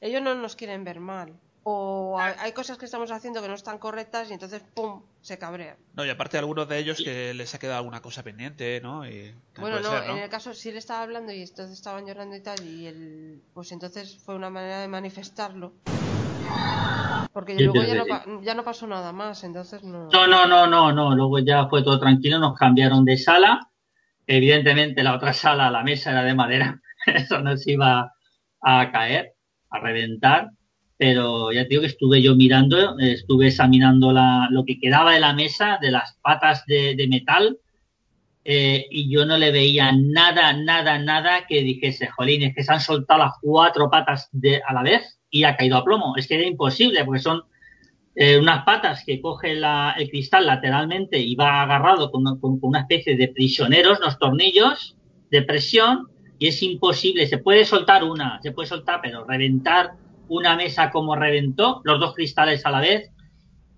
ellos 0.00 0.22
no 0.22 0.36
nos 0.36 0.54
quieren 0.54 0.84
ver 0.84 1.00
mal. 1.00 1.34
O 1.64 2.16
hay, 2.18 2.52
cosas 2.52 2.78
que 2.78 2.84
estamos 2.84 3.10
haciendo 3.10 3.42
que 3.42 3.48
no 3.48 3.54
están 3.54 3.78
correctas 3.78 4.30
y 4.30 4.34
entonces 4.34 4.62
¡pum! 4.72 5.02
se 5.20 5.36
cabrean. 5.36 5.76
No, 5.94 6.06
y 6.06 6.10
aparte 6.10 6.38
algunos 6.38 6.68
de 6.68 6.78
ellos 6.78 7.02
que 7.04 7.34
les 7.34 7.54
ha 7.56 7.58
quedado 7.58 7.78
alguna 7.78 8.00
cosa 8.00 8.22
pendiente, 8.22 8.80
¿no? 8.80 9.04
Y 9.06 9.34
Bueno, 9.58 9.78
puede 9.78 9.82
no, 9.82 9.90
ser, 9.90 10.06
¿no? 10.06 10.16
en 10.16 10.22
el 10.22 10.30
caso 10.30 10.54
sí 10.54 10.70
le 10.70 10.78
estaba 10.78 11.02
hablando 11.02 11.32
y 11.32 11.42
entonces 11.42 11.76
estaban 11.76 12.06
llorando 12.06 12.36
y 12.36 12.40
tal, 12.40 12.64
y 12.64 12.86
el, 12.86 13.42
pues 13.52 13.72
entonces 13.72 14.16
fue 14.24 14.36
una 14.36 14.48
manera 14.48 14.80
de 14.80 14.86
manifestarlo. 14.88 15.72
Porque 17.32 17.54
luego 17.54 17.82
ya 17.82 17.94
no, 17.94 18.42
ya 18.42 18.54
no 18.54 18.64
pasó 18.64 18.86
nada 18.86 19.12
más, 19.12 19.44
entonces 19.44 19.84
no. 19.84 20.08
No, 20.10 20.26
no, 20.26 20.46
no, 20.46 20.66
no, 20.66 20.92
no. 20.92 21.14
Luego 21.14 21.38
ya 21.38 21.68
fue 21.68 21.82
todo 21.82 22.00
tranquilo, 22.00 22.38
nos 22.38 22.58
cambiaron 22.58 23.04
de 23.04 23.16
sala. 23.16 23.60
Evidentemente 24.26 25.02
la 25.02 25.14
otra 25.14 25.32
sala, 25.32 25.70
la 25.70 25.84
mesa 25.84 26.10
era 26.10 26.24
de 26.24 26.34
madera. 26.34 26.80
Eso 27.06 27.40
nos 27.40 27.66
iba 27.68 28.12
a 28.60 28.90
caer, 28.90 29.34
a 29.70 29.78
reventar. 29.78 30.50
Pero 30.96 31.52
ya 31.52 31.62
te 31.62 31.68
digo 31.70 31.82
que 31.82 31.88
estuve 31.88 32.20
yo 32.20 32.34
mirando, 32.34 32.98
estuve 32.98 33.46
examinando 33.48 34.12
la, 34.12 34.48
lo 34.50 34.64
que 34.64 34.78
quedaba 34.78 35.12
de 35.12 35.20
la 35.20 35.32
mesa, 35.32 35.78
de 35.80 35.92
las 35.92 36.18
patas 36.20 36.66
de, 36.66 36.94
de 36.94 37.08
metal, 37.08 37.58
eh, 38.44 38.86
y 38.90 39.10
yo 39.10 39.24
no 39.24 39.38
le 39.38 39.50
veía 39.50 39.92
nada, 39.92 40.52
nada, 40.52 40.98
nada 40.98 41.46
que 41.46 41.62
dijese, 41.62 42.08
jolín, 42.08 42.42
es 42.42 42.54
que 42.54 42.64
se 42.64 42.72
han 42.72 42.80
soltado 42.80 43.20
las 43.20 43.32
cuatro 43.40 43.88
patas 43.88 44.28
de, 44.32 44.60
a 44.66 44.74
la 44.74 44.82
vez 44.82 45.19
y 45.30 45.44
ha 45.44 45.56
caído 45.56 45.76
a 45.76 45.84
plomo. 45.84 46.14
Es 46.16 46.26
que 46.26 46.34
era 46.36 46.46
imposible, 46.46 47.04
porque 47.04 47.20
son 47.20 47.42
eh, 48.16 48.38
unas 48.38 48.64
patas 48.64 49.04
que 49.06 49.20
coge 49.20 49.54
la- 49.54 49.94
el 49.96 50.10
cristal 50.10 50.44
lateralmente 50.44 51.18
y 51.18 51.36
va 51.36 51.62
agarrado 51.62 52.10
con, 52.10 52.24
con- 52.40 52.58
con 52.60 52.70
una 52.70 52.80
especie 52.80 53.16
de 53.16 53.28
prisioneros, 53.28 53.98
unos 54.00 54.18
tornillos 54.18 54.96
de 55.30 55.42
presión, 55.42 56.08
y 56.38 56.48
es 56.48 56.62
imposible. 56.62 57.26
Se 57.28 57.38
puede 57.38 57.64
soltar 57.64 58.02
una, 58.02 58.40
se 58.42 58.50
puede 58.52 58.68
soltar, 58.68 59.00
pero 59.02 59.24
reventar 59.24 59.92
una 60.28 60.56
mesa 60.56 60.90
como 60.90 61.14
reventó, 61.16 61.80
los 61.84 62.00
dos 62.00 62.14
cristales 62.14 62.66
a 62.66 62.70
la 62.72 62.80
vez, 62.80 63.10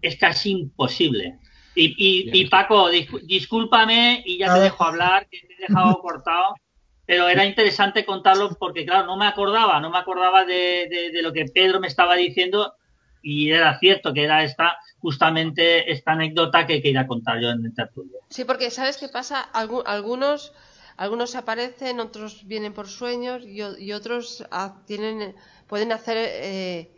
es 0.00 0.16
casi 0.16 0.50
imposible. 0.52 1.38
Y, 1.74 1.94
y, 1.96 2.30
y 2.32 2.46
Paco, 2.50 2.90
dis- 2.90 3.20
discúlpame 3.26 4.22
y 4.26 4.38
ya 4.38 4.46
te 4.54 4.60
dejo 4.64 4.84
hablar, 4.84 5.28
que 5.30 5.38
te 5.46 5.54
he 5.54 5.66
dejado 5.68 5.98
cortado. 6.00 6.54
Pero 7.06 7.28
era 7.28 7.44
interesante 7.44 8.04
contarlo 8.04 8.50
porque, 8.58 8.84
claro, 8.86 9.06
no 9.06 9.16
me 9.16 9.26
acordaba, 9.26 9.80
no 9.80 9.90
me 9.90 9.98
acordaba 9.98 10.44
de, 10.44 10.86
de- 10.88 11.10
de 11.12 11.22
lo 11.22 11.32
que 11.32 11.46
Pedro 11.46 11.80
me 11.80 11.88
estaba 11.88 12.14
diciendo 12.14 12.74
y 13.22 13.50
era 13.50 13.78
cierto 13.78 14.12
que 14.14 14.24
era 14.24 14.42
esta 14.44 14.76
justamente 14.98 15.90
esta 15.92 16.12
anécdota 16.12 16.66
que 16.66 16.80
quería 16.82 17.06
contar 17.06 17.40
yo 17.40 17.50
en 17.50 17.64
el 17.64 17.74
tertulio. 17.74 18.18
Sí, 18.30 18.44
porque 18.44 18.70
¿sabes 18.70 18.96
qué 18.98 19.08
pasa? 19.08 19.48
Algu- 19.52 19.82
algunos, 19.84 20.52
algunos 20.96 21.30
se 21.30 21.38
aparecen, 21.38 21.98
otros 22.00 22.46
vienen 22.46 22.72
por 22.72 22.88
sueños 22.88 23.44
y, 23.44 23.92
otros 23.92 24.44
tienen, 24.86 25.34
pueden 25.66 25.92
hacer 25.92 26.16
eh, 26.18 26.90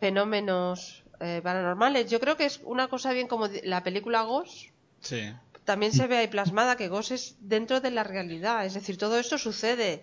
fenómenos 0.00 1.04
eh, 1.20 1.40
paranormales. 1.42 2.10
Yo 2.10 2.20
creo 2.20 2.36
que 2.36 2.44
es 2.44 2.60
una 2.64 2.88
cosa 2.88 3.12
bien 3.12 3.26
como 3.26 3.48
la 3.64 3.82
película 3.82 4.22
Ghost. 4.22 4.70
Sí. 5.00 5.22
También 5.66 5.92
se 5.92 6.06
ve 6.06 6.16
ahí 6.16 6.28
plasmada 6.28 6.76
que 6.76 6.88
Ghost 6.88 7.10
es 7.10 7.36
dentro 7.40 7.80
de 7.80 7.90
la 7.90 8.04
realidad. 8.04 8.64
Es 8.64 8.72
decir, 8.74 8.96
todo 8.96 9.18
esto 9.18 9.36
sucede. 9.36 10.02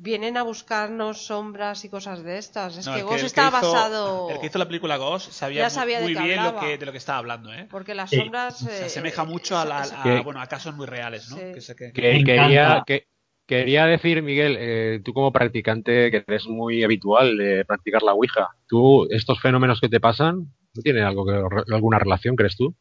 Vienen 0.00 0.36
a 0.36 0.44
buscarnos 0.44 1.26
sombras 1.26 1.84
y 1.84 1.88
cosas 1.88 2.22
de 2.22 2.38
estas. 2.38 2.76
Es 2.76 2.86
No, 2.86 2.94
que 2.94 3.02
Ghost 3.02 3.18
el 3.20 3.26
está 3.26 3.48
hizo- 3.48 3.50
basado. 3.52 4.30
El 4.30 4.38
que 4.38 4.46
hizo 4.46 4.58
la 4.60 4.66
película 4.68 4.96
Ghost 4.96 5.32
sabía, 5.32 5.68
muy 6.02 6.14
bien 6.14 6.44
lo 6.44 6.60
que, 6.60 6.78
de 6.78 6.86
lo 6.86 6.92
que 6.92 6.98
estaba 6.98 7.18
hablando, 7.18 7.52
¿eh? 7.52 7.66
Porque 7.68 7.96
las 7.96 8.10
sombras. 8.10 8.58
Se 8.58 8.82
eh, 8.82 8.84
asemeja 8.84 9.24
mucho 9.24 9.58
a, 9.58 9.64
la- 9.64 9.80
a- 9.82 10.02
Que- 10.04 10.20
bueno, 10.20 10.40
a 10.40 10.46
casos 10.46 10.72
muy 10.76 10.86
reales, 10.86 11.28
¿no? 11.30 11.36
Sí. 11.36 11.42
Que 11.52 11.60
sé 11.60 11.74
que- 11.74 11.92
quería, 11.92 12.84
que, 12.86 13.08
quería 13.44 13.86
decir, 13.86 14.22
Miguel, 14.22 14.56
eh, 14.60 15.00
tú 15.04 15.12
como 15.14 15.32
practicante 15.32 16.10
que 16.12 16.22
es 16.28 16.46
muy 16.46 16.84
habitual 16.84 17.36
de 17.36 17.64
practicar 17.64 18.02
la 18.02 18.12
Ouija, 18.12 18.50
¿tú 18.68 19.08
estos 19.10 19.40
fenómenos 19.40 19.80
que 19.80 19.88
te 19.88 19.98
pasan, 19.98 20.54
no 20.74 20.82
tienen 20.82 21.02
algo 21.04 21.26
que, 21.26 21.72
alguna 21.74 21.98
relación, 21.98 22.36
crees 22.36 22.56
tú? 22.56 22.76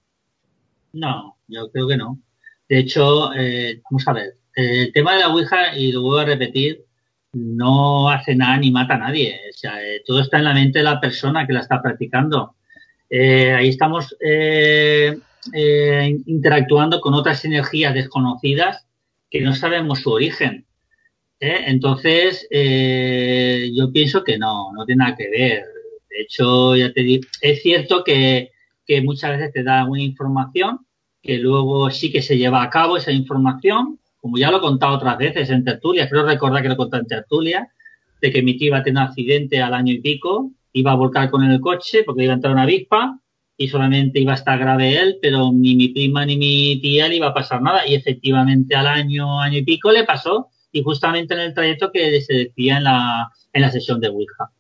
No, 0.93 1.37
yo 1.47 1.69
creo 1.71 1.87
que 1.87 1.97
no. 1.97 2.19
De 2.67 2.79
hecho, 2.79 3.33
eh, 3.33 3.81
vamos 3.89 4.07
a 4.07 4.13
ver, 4.13 4.37
eh, 4.55 4.83
el 4.83 4.93
tema 4.93 5.13
de 5.13 5.19
la 5.19 5.29
Ouija, 5.29 5.77
y 5.77 5.91
lo 5.91 6.01
vuelvo 6.01 6.19
a 6.19 6.25
repetir, 6.25 6.85
no 7.33 8.09
hace 8.09 8.35
nada 8.35 8.57
ni 8.57 8.71
mata 8.71 8.95
a 8.95 8.99
nadie. 8.99 9.39
O 9.49 9.57
sea, 9.57 9.81
eh, 9.83 10.01
todo 10.05 10.21
está 10.21 10.37
en 10.37 10.45
la 10.45 10.53
mente 10.53 10.79
de 10.79 10.85
la 10.85 10.99
persona 10.99 11.45
que 11.45 11.53
la 11.53 11.61
está 11.61 11.81
practicando. 11.81 12.55
Eh, 13.09 13.53
ahí 13.53 13.69
estamos 13.69 14.15
eh, 14.19 15.17
eh, 15.53 16.17
interactuando 16.25 16.99
con 16.99 17.13
otras 17.13 17.45
energías 17.45 17.93
desconocidas 17.93 18.85
que 19.29 19.41
no 19.41 19.55
sabemos 19.55 19.99
su 19.99 20.11
origen. 20.11 20.65
¿eh? 21.39 21.63
Entonces, 21.67 22.47
eh, 22.49 23.69
yo 23.73 23.91
pienso 23.91 24.23
que 24.23 24.37
no, 24.37 24.71
no 24.73 24.85
tiene 24.85 25.03
nada 25.03 25.15
que 25.15 25.29
ver. 25.29 25.63
De 26.09 26.21
hecho, 26.21 26.75
ya 26.75 26.91
te 26.91 27.01
digo, 27.01 27.27
es 27.41 27.61
cierto 27.61 28.03
que, 28.03 28.51
que 28.87 29.01
muchas 29.01 29.37
veces 29.37 29.51
te 29.53 29.63
da 29.63 29.85
una 29.85 30.01
información 30.01 30.79
que 31.21 31.37
luego 31.37 31.91
sí 31.91 32.11
que 32.11 32.21
se 32.21 32.37
lleva 32.37 32.63
a 32.63 32.69
cabo 32.69 32.97
esa 32.97 33.11
información, 33.11 33.99
como 34.17 34.37
ya 34.37 34.49
lo 34.49 34.57
he 34.57 34.61
contado 34.61 34.95
otras 34.95 35.17
veces 35.17 35.49
en 35.49 35.63
tertulia, 35.63 36.07
creo 36.07 36.25
recordar 36.25 36.61
que 36.63 36.69
lo 36.69 36.77
contado 36.77 37.01
en 37.01 37.07
tertulia, 37.07 37.67
de 38.21 38.31
que 38.31 38.41
mi 38.41 38.57
tía 38.57 38.67
iba 38.67 38.77
a 38.77 38.83
tener 38.83 39.03
un 39.03 39.09
accidente 39.09 39.61
al 39.61 39.73
año 39.73 39.93
y 39.93 39.99
pico, 39.99 40.51
iba 40.71 40.91
a 40.91 40.95
volcar 40.95 41.29
con 41.29 41.43
el 41.43 41.59
coche 41.59 42.03
porque 42.03 42.23
iba 42.23 42.33
a 42.33 42.35
entrar 42.35 42.53
una 42.53 42.63
avispa 42.63 43.19
y 43.57 43.67
solamente 43.67 44.19
iba 44.19 44.33
a 44.33 44.35
estar 44.35 44.57
grave 44.57 44.99
él, 44.99 45.17
pero 45.21 45.51
ni 45.51 45.75
mi 45.75 45.89
prima 45.89 46.25
ni 46.25 46.37
mi 46.37 46.79
tía 46.81 47.07
le 47.07 47.17
iba 47.17 47.27
a 47.27 47.33
pasar 47.33 47.61
nada. 47.61 47.87
Y 47.87 47.95
efectivamente 47.95 48.75
al 48.75 48.87
año, 48.87 49.41
año 49.41 49.57
y 49.57 49.63
pico 49.63 49.91
le 49.91 50.03
pasó, 50.03 50.49
y 50.71 50.83
justamente 50.83 51.33
en 51.33 51.39
el 51.39 51.53
trayecto 51.53 51.91
que 51.91 52.21
se 52.21 52.33
decía 52.33 52.77
en 52.77 52.83
la, 52.83 53.31
en 53.53 53.61
la 53.63 53.71
sesión 53.71 53.99
de 53.99 54.09
Ouija. 54.09 54.51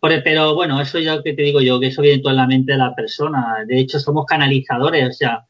Por- 0.00 0.22
Pero 0.22 0.54
bueno, 0.54 0.80
eso 0.80 0.98
ya 0.98 1.22
que 1.22 1.34
te 1.34 1.42
digo 1.42 1.60
yo, 1.60 1.78
que 1.78 1.88
eso 1.88 2.02
viene 2.02 2.20
todo 2.22 2.30
en 2.30 2.38
la 2.38 2.46
mente 2.46 2.72
de 2.72 2.78
la 2.78 2.94
persona. 2.94 3.58
De 3.66 3.78
hecho, 3.78 4.00
somos 4.00 4.24
canalizadores, 4.26 5.08
o 5.08 5.12
sea, 5.12 5.46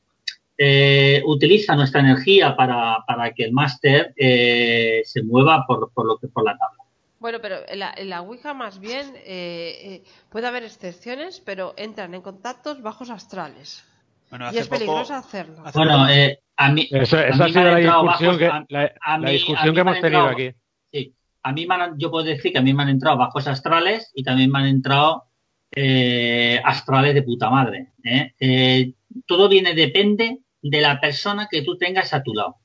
eh, 0.59 1.23
utiliza 1.25 1.75
nuestra 1.77 2.01
energía 2.01 2.55
para, 2.57 2.99
para 3.07 3.33
que 3.33 3.45
el 3.45 3.53
máster 3.53 4.13
eh, 4.17 5.01
se 5.05 5.23
mueva 5.23 5.65
por, 5.67 5.91
por 5.93 6.05
lo 6.07 6.19
que 6.19 6.29
por 6.29 6.45
la 6.45 6.53
tabla. 6.59 6.85
Bueno, 7.19 7.39
pero 7.41 7.57
en 7.69 7.79
la, 7.79 7.95
en 7.97 8.09
la 8.11 8.23
Ouija 8.23 8.53
más 8.55 8.81
bien 8.81 9.15
eh, 9.17 9.79
eh, 9.85 10.03
puede 10.31 10.47
haber 10.47 10.65
excepciones, 10.65 11.41
pero 11.45 11.75
entran 11.77 12.15
en 12.15 12.23
contactos 12.23 12.83
bajos 12.83 13.11
astrales. 13.11 13.85
Bueno, 14.31 14.51
y 14.53 14.59
es 14.59 14.69
poco- 14.69 14.79
peligroso 14.79 15.15
hacerlo. 15.15 15.63
hace 15.65 15.79
Bueno, 15.79 16.09
eh, 16.09 16.39
a 16.57 16.71
mí, 16.73 16.89
Esa, 16.91 17.19
a 17.21 17.29
esa 17.29 17.45
ha 17.45 17.47
mí 17.47 17.53
sido 17.53 17.65
la 17.65 17.79
entrado 17.79 18.03
discusión 18.03 18.39
bajos- 18.39 18.67
que, 18.69 18.75
la, 18.75 18.93
a 19.01 19.19
la 19.19 19.27
mí- 19.27 19.33
discusión 19.33 19.69
mí 19.69 19.75
que 19.75 19.81
hemos 19.81 20.01
tenido 20.01 20.29
entrado- 20.29 20.29
aquí. 20.49 20.57
Sí, 20.93 21.15
a 21.43 21.53
mí 21.53 21.67
me 21.67 21.75
han, 21.75 21.99
yo 21.99 22.11
puedo 22.11 22.25
decir 22.25 22.53
que 22.53 22.59
a 22.59 22.63
mí 22.63 22.75
me 22.75 22.83
han 22.83 22.89
entrado 22.91 23.17
bajos 23.19 23.47
astrales 23.47 24.11
y 24.15 24.23
también 24.23 24.51
me 24.51 24.59
han 24.61 24.67
entrado 24.67 25.25
eh, 25.73 26.61
astrales 26.65 27.15
de 27.15 27.23
puta 27.23 27.51
madre. 27.51 27.93
¿eh? 28.05 28.35
Eh, 28.41 28.93
todo 29.27 29.49
viene, 29.49 29.75
depende 29.75 30.41
de 30.63 30.81
la 30.81 31.01
persona 31.01 31.49
que 31.51 31.63
tú 31.63 31.77
tengas 31.79 32.13
a 32.15 32.23
tu 32.23 32.35
lado. 32.35 32.57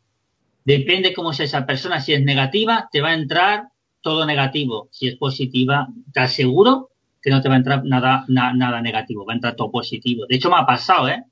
Depende 0.66 1.14
cómo 1.14 1.34
sea 1.34 1.46
esa 1.46 1.66
persona. 1.66 2.02
Si 2.02 2.14
es 2.14 2.24
negativa, 2.24 2.90
te 2.92 3.02
va 3.02 3.10
a 3.10 3.14
entrar 3.14 3.70
todo 4.02 4.26
negativo. 4.26 4.90
Si 4.92 5.08
es 5.08 5.16
positiva, 5.16 5.88
te 6.14 6.20
aseguro 6.22 6.90
que 7.22 7.30
no 7.30 7.42
te 7.42 7.50
va 7.50 7.56
a 7.56 7.58
entrar 7.58 7.84
nada, 7.86 8.26
na- 8.28 8.54
nada 8.54 8.82
negativo, 8.82 9.26
va 9.26 9.34
a 9.34 9.36
entrar 9.36 9.56
todo 9.56 9.72
positivo. 9.72 10.26
De 10.28 10.36
hecho, 10.36 10.50
me 10.50 10.58
ha 10.58 10.66
pasado, 10.66 11.08
¿eh? 11.10 11.24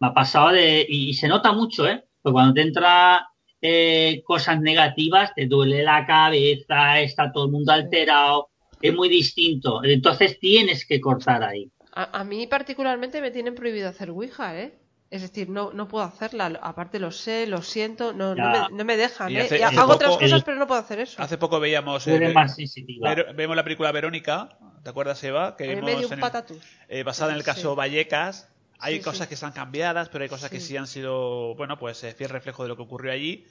Me 0.00 0.08
ha 0.08 0.14
pasado 0.14 0.50
de, 0.50 0.84
y, 0.88 1.10
y 1.10 1.14
se 1.14 1.28
nota 1.28 1.52
mucho, 1.52 1.86
¿eh? 1.88 2.04
Porque 2.22 2.32
cuando 2.32 2.54
te 2.54 2.62
entra 2.62 3.28
eh, 3.62 4.22
cosas 4.24 4.60
negativas, 4.60 5.32
te 5.34 5.46
duele 5.46 5.82
la 5.82 6.06
cabeza, 6.06 7.00
está 7.00 7.32
todo 7.32 7.46
el 7.46 7.52
mundo 7.52 7.72
alterado, 7.72 8.50
es 8.80 8.94
muy 8.94 9.08
distinto. 9.08 9.82
Entonces 9.84 10.38
tienes 10.38 10.86
que 10.86 11.00
cortar 11.00 11.42
ahí. 11.42 11.70
A, 11.92 12.20
a 12.20 12.24
mí 12.24 12.46
particularmente 12.46 13.20
me 13.20 13.30
tienen 13.30 13.54
prohibido 13.54 13.88
hacer 13.88 14.10
Ouija, 14.10 14.58
¿eh? 14.60 14.78
Es 15.08 15.22
decir, 15.22 15.48
no, 15.48 15.72
no 15.72 15.86
puedo 15.86 16.04
hacerla. 16.04 16.58
Aparte 16.60 16.98
lo 16.98 17.12
sé, 17.12 17.46
lo 17.46 17.62
siento, 17.62 18.12
no, 18.12 18.34
no, 18.34 18.50
me, 18.50 18.76
no 18.76 18.84
me 18.84 18.96
dejan, 18.96 19.30
Y 19.30 19.36
¿eh? 19.38 19.48
Y 19.50 19.62
hago 19.62 19.92
otras 19.92 20.16
cosas, 20.16 20.42
pero 20.42 20.58
no 20.58 20.66
puedo 20.66 20.80
hacer 20.80 20.98
eso. 20.98 21.22
Hace 21.22 21.38
poco 21.38 21.60
veíamos 21.60 22.06
eh, 22.08 22.32
más 22.34 22.56
ver- 23.00 23.32
vemos 23.34 23.54
la 23.56 23.62
película 23.62 23.92
Verónica, 23.92 24.58
¿te 24.82 24.90
acuerdas 24.90 25.22
Eva? 25.22 25.56
Que 25.56 25.68
vimos 25.68 25.84
me 25.84 25.96
dio 25.96 26.08
un 26.08 26.12
en 26.12 26.18
el- 26.24 26.60
eh, 26.88 27.02
basada 27.04 27.30
en 27.32 27.38
el 27.38 27.44
caso 27.44 27.70
Sí. 27.70 27.76
Vallecas. 27.76 28.52
Hay 28.78 28.96
Sí, 28.98 29.02
cosas 29.02 29.22
sí. 29.26 29.28
que 29.28 29.34
están 29.34 29.52
cambiadas, 29.52 30.08
pero 30.08 30.22
hay 30.24 30.28
cosas 30.30 30.50
que 30.50 30.60
Sí. 30.60 30.76
han 30.76 30.86
sido, 30.86 31.54
bueno, 31.54 31.78
pues 31.78 32.02
eh, 32.04 32.12
fiel 32.14 32.30
reflejo 32.30 32.62
de 32.62 32.68
lo 32.68 32.76
que 32.76 32.82
ocurrió 32.82 33.12
allí. 33.12 33.46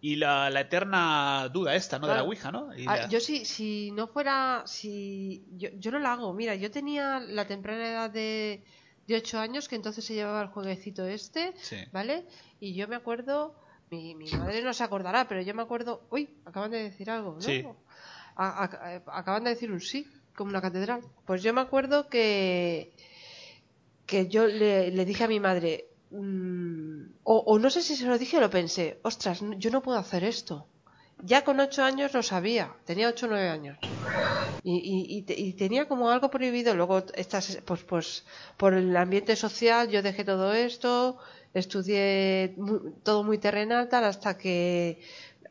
Y 0.00 0.16
la, 0.16 0.50
la 0.50 0.60
eterna 0.60 1.48
duda 1.50 1.74
esta, 1.74 1.98
¿no? 1.98 2.06
De 2.06 2.12
la 2.12 2.16
Claro. 2.20 2.28
Ouija, 2.28 2.52
¿no? 2.52 2.76
Y 2.76 2.84
Ah, 2.86 2.96
la- 2.96 3.08
yo 3.08 3.20
si, 3.20 3.44
si 3.46 3.90
no 3.92 4.06
fuera, 4.06 4.62
si 4.66 5.46
yo, 5.56 5.70
yo 5.78 5.90
no 5.90 5.98
la 5.98 6.12
hago. 6.12 6.34
Mira, 6.34 6.54
yo 6.54 6.70
tenía 6.70 7.20
la 7.20 7.46
temprana 7.46 7.88
edad 7.88 8.10
de, 8.10 8.64
de 9.06 9.16
8 9.16 9.38
años 9.38 9.66
que 9.68 9.76
entonces 9.76 10.04
se 10.04 10.12
llevaba 10.14 10.42
el 10.42 10.48
jueguecito 10.48 11.06
este. 11.06 11.54
¿vale? 11.92 12.26
Y 12.60 12.74
yo 12.74 12.86
me 12.86 12.96
acuerdo, 12.96 13.54
mi, 13.90 14.14
mi 14.14 14.30
madre 14.32 14.62
no 14.62 14.74
se 14.74 14.84
acordará, 14.84 15.26
pero 15.26 15.40
yo 15.40 15.54
me 15.54 15.62
acuerdo, 15.62 16.06
uy, 16.10 16.28
acaban 16.44 16.70
de 16.70 16.82
decir 16.82 17.10
algo, 17.10 17.38
¿no? 17.40 17.40
A- 18.36 18.64
acaban 19.06 19.44
de 19.44 19.50
decir 19.50 19.70
un 19.72 19.80
sí, 19.80 20.06
como 20.34 20.50
una 20.50 20.60
catedral. 20.60 21.00
Pues 21.26 21.42
yo 21.42 21.54
me 21.54 21.60
acuerdo 21.62 22.08
que 22.08 22.94
que 24.06 24.28
yo 24.28 24.46
le, 24.46 24.90
le 24.90 25.04
dije 25.04 25.24
a 25.24 25.28
mi 25.34 25.40
madre, 25.40 25.72
mm, 26.10 27.00
o, 27.24 27.34
o 27.50 27.58
no 27.58 27.68
sé 27.70 27.80
si 27.82 27.94
se 27.96 28.06
lo 28.06 28.18
dije 28.18 28.36
o 28.38 28.40
lo 28.40 28.50
pensé, 28.58 29.00
ostras, 29.10 29.38
yo 29.62 29.70
no 29.70 29.82
puedo 29.82 29.98
hacer 29.98 30.22
esto. 30.24 30.54
Ya 31.18 31.44
con 31.44 31.60
ocho 31.60 31.82
años 31.84 32.12
lo 32.14 32.22
sabía, 32.22 32.66
tenía 32.84 33.08
ocho 33.08 33.26
o 33.26 33.30
nueve 33.30 33.48
años. 33.48 33.78
Y, 34.62 34.74
y- 34.94 35.18
y 35.18 35.22
te- 35.22 35.38
y 35.40 35.52
tenía 35.54 35.86
como 35.88 36.10
algo 36.10 36.30
prohibido. 36.30 36.74
Luego, 36.74 37.04
estas, 37.14 37.58
pues, 37.66 37.82
pues, 37.84 38.24
por 38.56 38.74
el 38.74 38.96
ambiente 38.96 39.36
social, 39.36 39.90
yo 39.90 40.02
dejé 40.02 40.24
todo 40.24 40.52
esto, 40.54 41.18
estudié 41.54 42.56
todo 43.04 43.22
muy 43.24 43.38
terrenal, 43.38 43.88
tal, 43.88 44.04
hasta 44.04 44.38
que 44.38 45.00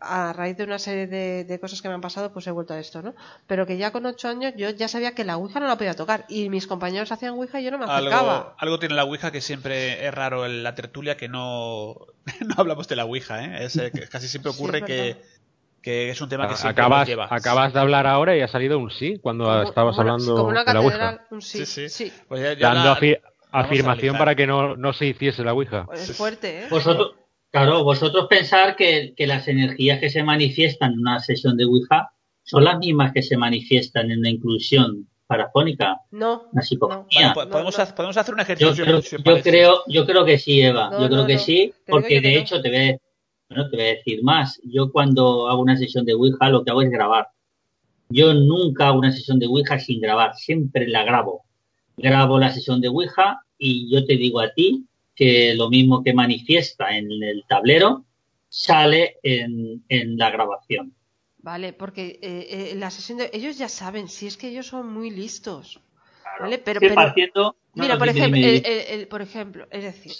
a 0.03 0.33
raíz 0.33 0.57
de 0.57 0.63
una 0.65 0.77
serie 0.79 1.07
de, 1.07 1.43
de 1.45 1.59
cosas 1.59 1.81
que 1.81 1.87
me 1.87 1.93
han 1.93 2.01
pasado, 2.01 2.31
pues 2.33 2.45
he 2.47 2.51
vuelto 2.51 2.73
a 2.73 2.79
esto, 2.79 3.01
¿no? 3.01 3.15
Pero 3.47 3.65
que 3.65 3.77
ya 3.77 3.91
con 3.91 4.05
ocho 4.05 4.27
años 4.27 4.53
yo 4.57 4.69
ya 4.69 4.87
sabía 4.87 5.15
que 5.15 5.23
la 5.23 5.37
Ouija 5.37 5.59
no 5.59 5.67
la 5.67 5.77
podía 5.77 5.93
tocar. 5.95 6.25
Y 6.29 6.49
mis 6.49 6.67
compañeros 6.67 7.11
hacían 7.11 7.33
Ouija 7.33 7.59
y 7.59 7.63
yo 7.63 7.71
no 7.71 7.77
me 7.77 7.85
acercaba. 7.85 8.37
algo, 8.37 8.53
algo 8.57 8.79
tiene 8.79 8.95
la 8.95 9.05
Ouija 9.05 9.31
que 9.31 9.41
siempre 9.41 10.05
es 10.05 10.13
raro 10.13 10.45
en 10.45 10.61
la 10.63 10.75
tertulia 10.75 11.17
que 11.17 11.29
no, 11.29 11.95
no 12.45 12.55
hablamos 12.57 12.87
de 12.87 12.95
la 12.95 13.05
Ouija, 13.05 13.43
¿eh? 13.43 13.65
Es, 13.65 13.77
eh, 13.77 13.91
que 13.93 14.07
casi 14.07 14.27
siempre 14.27 14.51
ocurre 14.55 14.83
que, 14.83 15.21
que 15.81 16.09
es 16.09 16.21
un 16.21 16.29
tema 16.29 16.47
que 16.47 16.55
siempre 16.55 16.81
Acabas, 16.83 17.07
lleva. 17.07 17.27
acabas 17.29 17.73
de 17.73 17.79
hablar 17.79 18.07
ahora 18.07 18.35
y 18.37 18.41
ha 18.41 18.47
salido 18.47 18.79
un 18.79 18.91
sí 18.91 19.19
cuando 19.21 19.45
Como- 19.45 19.63
estabas 19.63 19.95
como 19.95 20.01
hablando 20.11 20.35
como 20.35 20.49
una 20.49 20.63
de 20.63 20.73
la 20.73 20.79
Ouija. 20.81 21.21
un 21.31 21.41
sí, 21.41 21.65
Sí, 21.65 21.87
sí. 21.87 22.07
sí. 22.07 22.13
Pues 22.27 22.41
ya- 22.41 22.53
ya 22.53 22.73
Dando 22.73 22.95
la- 23.01 23.19
afirmación 23.51 24.17
para 24.17 24.33
que 24.35 24.47
no, 24.47 24.75
no 24.75 24.93
se 24.93 25.05
hiciese 25.05 25.43
la 25.43 25.53
Ouija. 25.53 25.85
Es 25.93 26.15
fuerte, 26.17 26.63
¿eh? 26.63 26.67
Vosotros, 26.69 27.13
claro, 27.53 27.83
vosotros 27.83 28.25
pensar 28.29 28.75
que, 28.75 29.13
que 29.15 29.27
las 29.27 29.47
energías 29.47 29.99
que 29.99 30.09
se 30.09 30.23
manifiestan 30.23 30.93
en 30.93 30.99
una 30.99 31.19
sesión 31.19 31.55
de 31.55 31.65
Ouija 31.65 32.11
son 32.43 32.65
las 32.65 32.77
mismas 32.79 33.13
que 33.13 33.21
se 33.21 33.37
manifiestan 33.37 34.11
en 34.11 34.19
una 34.19 34.29
inclusión 34.29 35.07
parafónica, 35.27 35.97
No, 36.11 36.49
no. 36.51 36.61
psicofonía. 36.61 37.33
Podemos, 37.33 37.77
no. 37.77 37.81
hacer, 37.83 37.95
podemos 37.95 38.17
hacer 38.17 38.33
un 38.35 38.39
Yo, 38.39 38.43
ejercicio. 38.43 38.83
creo, 38.85 39.01
si 39.01 39.15
os 39.15 39.23
yo 39.23 39.41
creo, 39.41 39.73
yo 39.87 40.05
creo 40.05 40.25
que 40.25 40.37
sí, 40.37 40.61
Eva. 40.61 40.89
No, 40.89 41.01
yo 41.01 41.07
creo 41.07 41.21
no, 41.21 41.27
que 41.27 41.33
no. 41.35 41.39
sí, 41.39 41.73
porque 41.87 42.21
que 42.21 42.21
de 42.27 42.35
no. 42.35 42.41
hecho 42.41 42.61
te 42.61 42.69
voy, 42.69 42.77
a, 42.89 42.97
bueno, 43.49 43.69
te 43.69 43.77
voy 43.77 43.85
a 43.85 43.89
decir 43.89 44.23
más. 44.23 44.59
Yo 44.65 44.91
cuando 44.91 45.47
hago 45.47 45.61
una 45.61 45.77
sesión 45.77 46.05
de 46.05 46.13
Ouija 46.15 46.49
lo 46.49 46.63
que 46.65 46.71
hago 46.71 46.81
es 46.81 46.89
grabar. 46.89 47.27
Yo 48.09 48.33
nunca 48.33 48.87
hago 48.89 48.99
una 48.99 49.11
sesión 49.11 49.39
de 49.39 49.47
Ouija 49.47 49.79
sin 49.79 50.01
grabar, 50.01 50.35
siempre 50.35 50.87
la 50.87 51.03
grabo. 51.03 51.43
Grabo 51.97 52.37
la 52.39 52.51
sesión 52.51 52.81
de 52.81 52.89
Ouija 52.89 53.39
y 53.57 53.89
yo 53.89 54.05
te 54.05 54.17
digo 54.17 54.39
a 54.41 54.51
ti 54.53 54.85
que 55.15 55.53
lo 55.55 55.69
mismo 55.69 56.03
que 56.03 56.13
manifiesta 56.13 56.97
en 56.97 57.11
el 57.23 57.43
tablero 57.47 58.05
sale 58.49 59.17
en, 59.23 59.83
en 59.89 60.17
la 60.17 60.29
grabación. 60.29 60.93
Vale, 61.37 61.73
porque 61.73 62.19
eh, 62.21 62.47
eh, 62.49 62.69
en 62.71 62.79
la 62.79 62.89
sesión 62.89 63.17
de... 63.17 63.29
Ellos 63.33 63.57
ya 63.57 63.67
saben, 63.69 64.07
si 64.07 64.27
es 64.27 64.37
que 64.37 64.47
ellos 64.47 64.67
son 64.67 64.91
muy 64.93 65.09
listos. 65.09 65.79
¿Vale? 66.39 66.57
Pero, 66.57 66.77
Estoy 66.79 66.89
pero- 66.89 66.95
partiendo- 66.95 67.55
no, 67.75 67.81
Mira, 67.83 67.95
no, 67.95 67.99
por 67.99 68.07
dime, 68.07 68.19
ejemplo, 68.19 68.37
dime, 68.37 68.49
el, 68.57 68.63
dime. 68.63 68.81
el- 68.93 68.99
el- 69.01 69.07
por 69.07 69.21
ejemplo, 69.21 69.67
es 69.71 69.83
decir, 69.83 70.13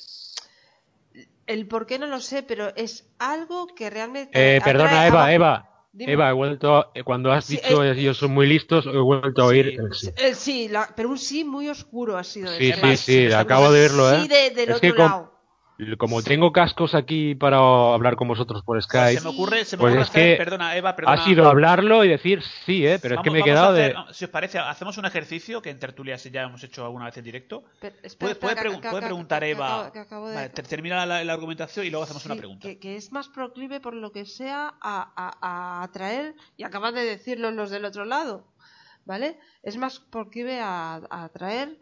el 1.48 1.68
por 1.68 1.86
qué 1.86 2.00
no 2.00 2.08
lo 2.08 2.20
sé, 2.20 2.44
pero 2.44 2.76
es 2.76 3.08
algo 3.20 3.68
que 3.68 3.90
realmente... 3.90 4.32
Eh, 4.58 4.62
perdona, 4.62 5.02
a- 5.02 5.08
Eva, 5.08 5.34
Eva. 5.34 5.73
Dime. 5.94 6.14
Eva, 6.14 6.30
he 6.30 6.34
vuelto, 6.34 6.92
eh, 6.96 7.04
cuando 7.04 7.32
has 7.32 7.46
Sí, 7.46 7.56
dicho 7.56 7.84
eh, 7.84 7.92
ellos 7.92 8.18
son 8.18 8.32
muy 8.32 8.48
listos, 8.48 8.88
he 8.88 8.98
vuelto 8.98 9.44
a 9.44 9.46
oír 9.46 9.68
el 9.80 9.94
sí. 9.94 10.10
Eh, 10.18 10.34
sí, 10.34 10.68
la- 10.68 10.90
pero 10.96 11.10
un 11.10 11.20
sí 11.20 11.44
muy 11.44 11.70
oscuro 11.70 12.18
ha 12.18 12.24
sido 12.24 12.52
Sí, 12.52 12.70
ese. 12.70 12.98
sí, 12.98 13.28
sí, 13.28 13.32
acabo 13.34 13.72
de 13.72 13.82
oírlo, 13.82 14.12
¿eh? 14.12 14.22
Sí, 14.22 14.28
de- 14.28 14.50
del 14.52 14.70
Es 14.72 14.78
otro 14.78 14.94
que 14.96 15.00
lado. 15.00 15.33
Como 15.98 16.22
tengo 16.22 16.52
cascos 16.52 16.94
aquí 16.96 17.36
para 17.36 17.58
hablar 17.94 18.16
con 18.16 18.28
vosotros 18.28 18.62
por 18.64 18.82
Skype, 18.82 19.20
se 19.20 19.24
me 19.24 19.30
ocurre, 19.32 19.66
se 19.66 19.76
me 19.76 19.82
pues 19.82 19.92
ocurre 19.94 20.04
es 20.04 20.10
hacer, 20.10 20.38
que 20.38 20.44
perdona, 20.44 20.76
Eva, 20.78 20.96
perdona. 20.96 21.22
ha 21.22 21.26
sido 21.26 21.50
hablarlo 21.50 22.04
y 22.06 22.10
decir 22.10 22.42
sí, 22.66 22.86
¿eh? 22.86 23.00
Pero 23.02 23.16
es 23.16 23.22
que 23.22 23.30
Vamos- 23.30 23.34
me 23.34 23.40
he 23.40 23.42
vamos 23.42 23.46
quedado 23.46 23.74
hacer- 23.74 24.08
de... 24.08 24.14
Si 24.14 24.26
os 24.26 24.32
parece, 24.32 24.60
hacemos 24.60 24.98
un 24.98 25.06
ejercicio 25.06 25.62
que 25.62 25.70
en 25.72 25.80
tertulias 25.80 26.24
ya 26.26 26.44
hemos 26.44 26.64
hecho 26.64 26.86
alguna 26.86 27.06
vez 27.06 27.18
en 27.18 27.24
directo. 27.24 27.64
Pero, 27.82 27.96
espera, 28.04 28.18
Puede, 28.18 28.36
puede 28.36 28.56
que- 28.56 28.62
pregun- 28.62 28.82
que- 28.82 28.90
puede 28.90 29.02
preguntar 29.06 29.40
que- 29.42 29.46
que 29.48 29.52
Eva. 29.52 29.68
acabo- 29.80 29.92
que 29.92 30.00
acabo 30.00 30.28
de- 30.30 30.36
Vale, 30.36 30.50
ter- 30.50 30.68
termina 30.68 31.06
la, 31.06 31.24
la 31.24 31.34
argumentación 31.34 31.86
y 31.86 31.90
luego 31.90 32.04
hacemos 32.04 32.26
una 32.26 32.36
Sí, 32.36 32.40
pregunta. 32.40 32.68
Que, 32.68 32.80
que 32.80 32.96
es 32.96 33.12
más 33.12 33.28
proclive 33.30 33.80
por 33.80 33.94
lo 33.96 34.12
que 34.12 34.26
sea 34.26 34.74
a, 34.82 35.12
a- 35.16 35.38
a 35.80 35.84
atraer, 35.84 36.36
y 36.56 36.64
acaban 36.64 36.94
de 36.94 37.04
decirlo 37.04 37.52
los 37.52 37.72
del 37.72 37.86
otro 37.86 38.06
lado, 38.06 38.46
¿vale? 39.06 39.40
Es 39.64 39.78
más 39.78 40.00
proclive 40.00 40.60
a, 40.62 41.02
a 41.10 41.24
atraer 41.26 41.78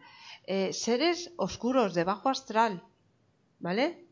eh, 0.46 0.72
seres 0.72 1.32
oscuros 1.36 1.94
de 1.94 2.04
bajo 2.04 2.28
astral, 2.28 2.82
¿vale? 3.62 4.04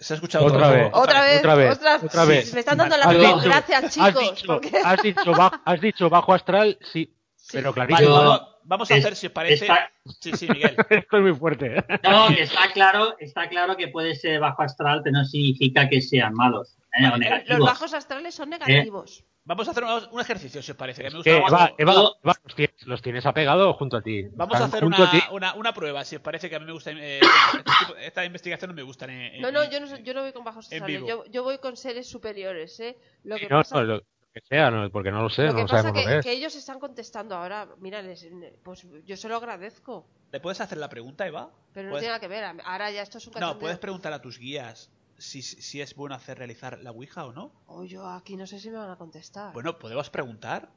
Se 0.00 0.12
ha 0.12 0.16
escuchado 0.16 0.44
Otra 0.44 0.68
vez. 0.70 0.90
Otra 0.92 1.22
vez, 1.22 1.38
otra 1.40 1.54
vez, 1.54 1.72
otra 2.04 2.22
sí, 2.24 2.28
vez. 2.28 2.54
me 2.54 2.60
están 2.60 2.76
dando 2.78 2.96
la 2.96 3.04
Has 3.06 3.14
razón. 3.16 3.38
dicho- 3.40 3.48
Gracias, 3.48 3.84
Has 3.84 3.94
chicos. 3.94 4.20
dicho, 4.36 4.46
porque- 4.46 4.78
has 4.84 5.02
dicho, 5.02 5.32
bajo, 5.32 5.56
has 5.64 5.80
dicho 5.80 6.10
bajo 6.10 6.34
astral, 6.34 6.78
sí, 6.92 7.12
pero 7.50 7.72
Vale, 7.72 7.86
clarísimo. 7.86 8.14
vamos, 8.16 8.42
vamos 8.64 8.90
a 8.90 8.94
Es- 8.96 9.04
hacer, 9.04 9.16
si 9.16 9.26
os 9.26 9.32
parece. 9.32 9.64
está- 9.64 9.90
Sí, 10.20 10.32
sí, 10.36 10.46
Miguel. 10.48 10.76
Esto 10.90 11.16
es 11.16 11.22
muy 11.22 11.34
fuerte. 11.34 11.78
¿eh? 11.78 11.84
No, 12.02 12.28
que 12.28 12.42
está 12.42 12.70
claro, 12.74 13.16
está 13.18 13.48
claro 13.48 13.76
que 13.76 13.88
puede 13.88 14.14
ser 14.14 14.38
bajo 14.40 14.62
astral, 14.62 15.00
pero 15.02 15.18
no 15.18 15.24
significa 15.24 15.88
que 15.88 16.02
sean 16.02 16.34
malos 16.34 16.76
¿eh? 17.00 17.06
o 17.08 17.52
Los 17.56 17.60
bajos 17.66 17.94
astrales 17.94 18.34
son 18.34 18.50
negativos. 18.50 19.24
Vamos 19.46 19.68
a 19.68 19.72
hacer 19.72 19.84
un, 19.84 19.90
un 20.10 20.20
ejercicio, 20.20 20.62
si 20.62 20.70
os 20.70 20.76
parece. 20.76 21.02
Que 21.02 21.10
me 21.10 21.16
gusta. 21.16 21.30
Eva, 21.30 21.74
Eva, 21.76 21.92
Yo- 21.92 22.16
Eva, 22.22 22.34
los, 22.44 22.54
tienes, 22.54 22.86
los 22.86 23.02
tienes 23.02 23.26
apegados 23.26 23.76
junto 23.76 23.98
a 23.98 24.02
ti. 24.02 24.22
Vamos 24.32 24.58
a 24.58 24.64
hacer 24.64 24.80
junto 24.82 25.02
a 25.04 25.10
ti. 25.10 25.20
una, 25.30 25.74
prueba, 25.74 26.02
si 26.04 26.16
os 26.16 26.22
parece 26.22 26.48
que 26.48 26.56
a 26.56 26.60
mí 26.60 26.64
me 26.64 26.72
gusta. 26.72 26.92
eh, 26.92 27.20
este 27.58 27.62
tipo- 27.86 27.96
esta 27.98 28.24
investigación 28.24 28.70
no 28.70 28.74
me 28.74 28.82
gusta. 28.82 29.04
En, 29.06 29.42
No, 29.42 29.52
no, 29.52 29.68
yo 29.70 29.80
no, 29.80 29.86
soy- 29.86 30.02
yo 30.02 30.14
no 30.14 30.22
voy 30.22 30.32
con 30.32 30.44
bajos. 30.44 30.70
Yo, 30.70 31.24
yo 31.26 31.42
voy 31.42 31.58
con 31.58 31.76
seres 31.76 32.08
superiores, 32.08 32.80
¿eh? 32.80 32.96
Lo 33.24 33.36
que 33.36 33.48
No, 33.48 33.58
pasa, 33.58 33.76
no, 33.76 33.82
lo 33.84 34.00
que 34.32 34.40
sea, 34.48 34.70
no, 34.70 34.90
porque 34.90 35.10
no 35.10 35.22
lo 35.22 35.28
sé, 35.28 35.42
lo 35.42 35.48
no 35.48 35.54
que 35.56 35.60
lo 35.62 35.66
pasa 35.68 35.82
sabemos 35.82 36.00
que, 36.00 36.04
lo 36.06 36.10
que 36.12 36.18
es. 36.20 36.24
que 36.24 36.32
ellos 36.32 36.54
están 36.56 36.80
contestando 36.80 37.34
ahora. 37.36 37.68
Mira, 37.78 38.00
les- 38.00 38.26
pues 38.62 38.86
yo 39.04 39.16
se 39.18 39.28
lo 39.28 39.36
agradezco. 39.36 40.06
¿Le 40.32 40.40
puedes 40.40 40.60
hacer 40.62 40.78
la 40.78 40.88
pregunta, 40.88 41.26
Eva? 41.26 41.50
Pero 41.74 41.88
no 41.88 41.90
Puedes- 41.92 42.02
tiene 42.02 42.12
nada 42.14 42.20
que 42.20 42.28
ver. 42.28 42.44
Ahora 42.64 42.90
ya 42.90 43.02
esto 43.02 43.18
es 43.18 43.26
un 43.26 43.34
No, 43.38 43.58
puedes 43.58 43.78
preguntar 43.78 44.12
a 44.14 44.22
tus 44.22 44.38
guías 44.38 44.90
si, 45.18 45.42
si 45.42 45.80
es 45.80 45.94
bueno 45.94 46.14
hacer 46.14 46.38
realizar 46.38 46.78
la 46.80 46.90
Ouija 46.90 47.24
o 47.26 47.32
no. 47.32 47.52
Oh, 47.66 47.84
yo 47.84 48.06
aquí 48.06 48.36
no 48.36 48.46
sé 48.46 48.58
si 48.60 48.70
me 48.70 48.78
van 48.78 48.90
a 48.90 48.96
contestar. 48.96 49.52
Bueno, 49.52 49.78
¿podemos 49.78 50.10
preguntar? 50.10 50.70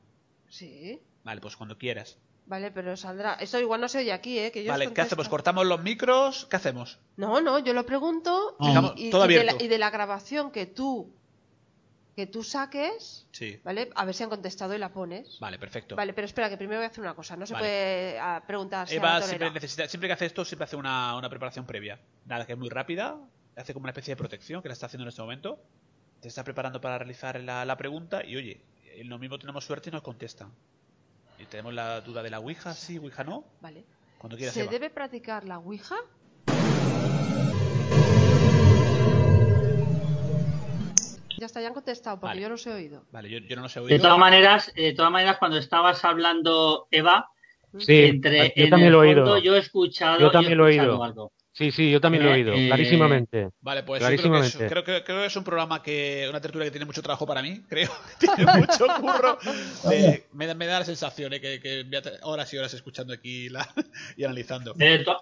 Sí. 0.50 1.02
Vale, 1.24 1.42
pues 1.42 1.56
cuando 1.58 1.78
quieras. 1.78 2.18
Vale, 2.46 2.72
pero 2.72 2.96
saldrá. 2.96 3.34
Eso 3.34 3.60
igual 3.60 3.82
no 3.82 3.90
se 3.90 4.00
oye 4.00 4.14
aquí, 4.14 4.40
¿eh? 4.40 4.52
Que 4.52 4.62
ellos 4.62 4.72
Vale, 4.72 4.94
¿qué 4.94 5.02
hacemos? 5.02 5.28
¿Cortamos 5.28 5.66
los 5.66 5.82
micros? 5.84 6.46
¿Qué 6.50 6.56
hacemos? 6.56 6.98
No, 7.18 7.42
no, 7.42 7.60
yo 7.60 7.74
lo 7.74 7.86
pregunto 7.86 8.56
y- 8.96 9.10
todo 9.10 9.26
y 9.30 9.34
de 9.36 9.44
la, 9.44 9.62
y 9.62 9.68
de 9.68 9.78
la 9.78 9.90
grabación 9.90 10.52
que 10.52 10.66
tú 10.66 11.12
que 12.16 12.26
tú 12.26 12.44
saques, 12.44 13.28
Sí. 13.32 13.60
¿vale? 13.64 13.92
A 13.94 14.04
ver 14.04 14.16
si 14.16 14.24
han 14.24 14.30
contestado 14.32 14.74
y 14.74 14.80
la 14.80 14.90
pones. 14.92 15.40
Vale, 15.40 15.60
perfecto. 15.60 15.96
Vale, 15.96 16.14
pero 16.14 16.26
espera, 16.26 16.50
que 16.50 16.58
primero 16.58 16.80
voy 16.80 16.86
a 16.86 16.88
hacer 16.88 17.04
una 17.04 17.14
cosa. 17.14 17.38
No 17.38 17.46
se 17.46 17.54
Vale. 17.54 17.64
puede 17.64 18.20
ah, 18.20 18.44
preguntar 18.48 18.88
a 18.88 18.92
Eva 18.92 19.22
siempre, 19.22 19.52
necesita, 19.52 19.88
siempre 19.88 20.08
que 20.10 20.14
hace 20.14 20.26
esto, 20.26 20.44
siempre 20.44 20.64
hace 20.64 20.76
una, 20.78 21.16
una 21.16 21.30
preparación 21.30 21.68
previa. 21.68 22.00
Nada, 22.26 22.48
que 22.48 22.54
es 22.54 22.58
muy 22.58 22.70
rápida. 22.70 23.20
Hace 23.58 23.74
como 23.74 23.86
una 23.86 23.92
especie 23.92 24.14
de 24.14 24.18
protección 24.18 24.62
que 24.62 24.70
la 24.70 24.74
está 24.74 24.86
haciendo 24.86 25.04
en 25.04 25.10
este 25.10 25.22
momento. 25.22 25.60
Te 26.22 26.28
está 26.28 26.44
preparando 26.44 26.80
para 26.80 26.98
realizar 26.98 27.40
la, 27.42 27.66
la 27.66 27.76
pregunta 27.78 28.24
y 28.26 28.36
oye, 28.36 28.62
en 28.96 29.10
lo 29.10 29.18
mismo 29.20 29.38
tenemos 29.40 29.66
suerte 29.66 29.90
y 29.90 29.92
nos 29.94 30.02
contestan. 30.04 30.52
Y 31.40 31.46
tenemos 31.46 31.74
la 31.74 32.02
duda 32.02 32.24
de 32.24 32.30
la 32.30 32.40
Ouija, 32.40 32.74
sí, 32.74 32.98
Ouija 32.98 33.24
no. 33.24 33.46
Vale. 33.62 33.84
Cuando 34.18 34.38
quieras, 34.38 34.54
¿Se 34.56 34.68
debe 34.68 34.90
practicar 34.90 35.44
la 35.44 35.60
Ouija? 35.60 35.96
Ya 41.40 41.46
está, 41.46 41.62
ya 41.62 41.68
han 41.68 41.74
contestado, 41.76 42.20
porque 42.20 42.32
Vale. 42.32 42.42
yo 42.42 42.50
no 42.50 42.56
os 42.56 42.66
he 42.66 42.72
oído. 42.74 43.04
Vale, 43.12 43.30
yo, 43.30 43.38
yo 43.40 43.56
no 43.56 43.62
lo 43.64 43.70
sé 43.70 43.80
De 43.80 43.86
oído. 43.86 44.02
todas 44.02 44.18
maneras, 44.18 44.74
de 44.76 44.94
todas 44.94 45.12
maneras, 45.12 45.38
cuando 45.38 45.58
estabas 45.58 46.04
hablando, 46.04 46.88
Eva, 46.92 47.30
Sí, 47.80 48.06
entre, 48.06 48.54
yo 48.56 48.64
en 48.64 48.70
también 48.72 48.88
el 48.88 48.94
lo 48.94 49.04
he 49.04 49.14
fondo 49.14 49.34
oído. 49.34 49.44
yo 49.44 49.56
he 49.56 49.60
escuchado, 49.60 50.20
Yo 50.20 50.32
también 50.32 50.54
he 50.54 50.56
lo 50.56 50.68
he 50.68 50.72
escuchado 50.72 50.94
oído. 50.94 51.04
algo. 51.04 51.32
Sí, 51.58 51.72
sí, 51.72 51.90
yo 51.90 52.00
también 52.00 52.24
lo 52.24 52.30
he 52.30 52.34
Eh, 52.34 52.36
oído, 52.36 52.54
eh, 52.54 52.68
clarísimamente. 52.68 53.50
Vale, 53.62 53.82
pues 53.82 54.00
yo 54.02 54.06
creo 54.08 54.10
que, 54.10 54.16
es, 54.16 54.22
clarísimamente. 54.54 54.68
creo, 54.68 54.84
que- 54.84 55.04
creo 55.04 55.22
que 55.22 55.26
es 55.26 55.36
un 55.36 55.44
programa 55.44 55.82
que. 55.82 56.28
Una 56.30 56.40
tertulia 56.40 56.66
que 56.66 56.72
tiene 56.72 56.86
mucho 56.86 57.02
trabajo 57.02 57.26
para 57.26 57.42
mí, 57.42 57.62
creo. 57.70 57.90
tiene 58.20 58.46
mucho 58.60 58.86
curro. 59.02 59.38
de- 59.90 60.28
me, 60.34 60.46
da- 60.46 60.54
me 60.54 60.68
da 60.68 60.80
la 60.80 60.86
sensación 60.86 61.34
eh, 61.34 61.42
que, 61.42 61.60
que 61.60 61.84
voy 61.84 61.96
a 61.96 61.98
estar 61.98 62.14
horas 62.22 62.54
y 62.54 62.58
horas 62.58 62.74
escuchando 62.76 63.12
aquí 63.12 63.50
la- 63.50 63.68
y 64.18 64.24
analizando. 64.24 64.74
De, 64.76 65.00
to- 65.00 65.20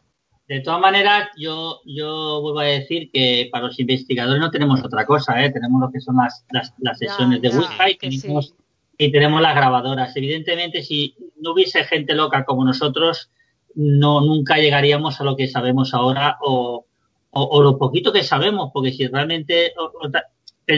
de 0.48 0.60
todas 0.60 0.82
maneras, 0.82 1.30
yo, 1.38 1.80
yo 1.86 2.41
vuelvo 2.41 2.60
a 2.60 2.66
decir 2.66 3.10
que 3.14 3.48
para 3.49 3.68
los 3.68 3.80
investigadores 3.80 4.40
no 4.41 4.52
tenemos 4.52 4.84
otra 4.84 5.06
cosa, 5.06 5.41
¿eh? 5.44 5.52
tenemos 5.52 5.80
lo 5.80 5.90
que 5.90 6.02
son 6.02 6.18
las, 6.18 6.45
las, 6.52 6.74
las 6.80 6.99
Ya, 6.99 7.07
sesiones 7.12 7.41
de 7.41 7.48
Ouija 7.48 7.90
y 7.90 7.94
sí. 7.94 8.22
tenemos, 8.22 8.53
y 8.98 9.12
tenemos 9.12 9.41
las 9.41 9.56
grabadoras. 9.56 10.16
Evidentemente, 10.18 10.84
si 10.84 11.16
no 11.38 11.53
hubiese 11.53 11.84
gente 11.86 12.14
loca 12.14 12.44
como 12.44 12.64
nosotros, 12.66 13.32
no 13.76 14.22
nunca 14.22 14.57
llegaríamos 14.57 15.19
a 15.19 15.23
lo 15.23 15.35
que 15.35 15.47
sabemos 15.47 15.93
ahora 15.93 16.38
o, 16.41 16.85
o, 17.31 17.43
o 17.43 17.61
lo 17.61 17.77
poquito 17.77 18.11
que 18.11 18.23
sabemos, 18.23 18.72
porque 18.73 18.91
si 18.91 19.07
realmente 19.07 19.73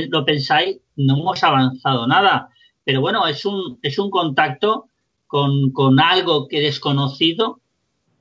lo 0.09 0.25
pensáis, 0.25 0.79
no 0.95 1.17
hemos 1.17 1.43
avanzado 1.43 2.07
nada. 2.07 2.49
Pero 2.83 3.01
bueno, 3.01 3.27
es 3.27 3.45
un, 3.45 3.79
es 3.81 3.99
un 3.99 4.09
contacto 4.09 4.87
con, 5.27 5.71
con 5.71 5.99
algo 5.99 6.47
que 6.47 6.61
desconocido 6.61 7.59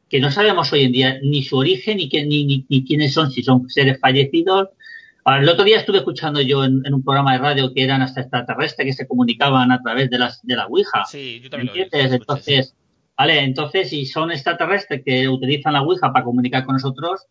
que 0.08 0.20
no 0.20 0.30
sabemos 0.30 0.72
hoy 0.72 0.84
en 0.84 0.92
día 0.92 1.18
ni 1.22 1.42
su 1.42 1.56
origen 1.56 1.96
ni, 1.96 2.08
que, 2.08 2.24
ni, 2.24 2.44
ni, 2.44 2.64
ni 2.68 2.84
quiénes 2.84 3.12
son, 3.12 3.30
si 3.30 3.42
son 3.42 3.68
seres 3.68 3.98
fallecidos. 4.00 4.68
Ahora, 5.24 5.42
el 5.42 5.48
otro 5.48 5.64
día 5.64 5.78
estuve 5.78 5.98
escuchando 5.98 6.40
yo 6.40 6.64
en, 6.64 6.82
en 6.84 6.94
un 6.94 7.02
programa 7.02 7.32
de 7.32 7.38
radio 7.38 7.74
que 7.74 7.82
eran 7.82 8.02
hasta 8.02 8.20
extraterrestres 8.20 8.86
que 8.86 8.92
se 8.92 9.08
comunicaban 9.08 9.72
a 9.72 9.82
través 9.82 10.08
de 10.10 10.18
las 10.18 10.40
de 10.46 10.54
la 10.54 10.66
Ouija. 10.66 11.04
Sí, 11.06 11.40
yo 11.42 11.44
¿Me 11.44 11.66
también 11.66 11.88
lo. 11.90 11.98
Entonces, 12.14 12.74
vale, 13.16 13.40
entonces 13.40 13.90
si 13.90 14.06
son 14.06 14.30
extraterrestres 14.30 15.02
que 15.04 15.28
utilizan 15.28 15.72
la 15.74 15.82
Ouija 15.82 16.12
para 16.12 16.24
comunicar 16.24 16.64
con 16.64 16.74
nosotros, 16.74 17.22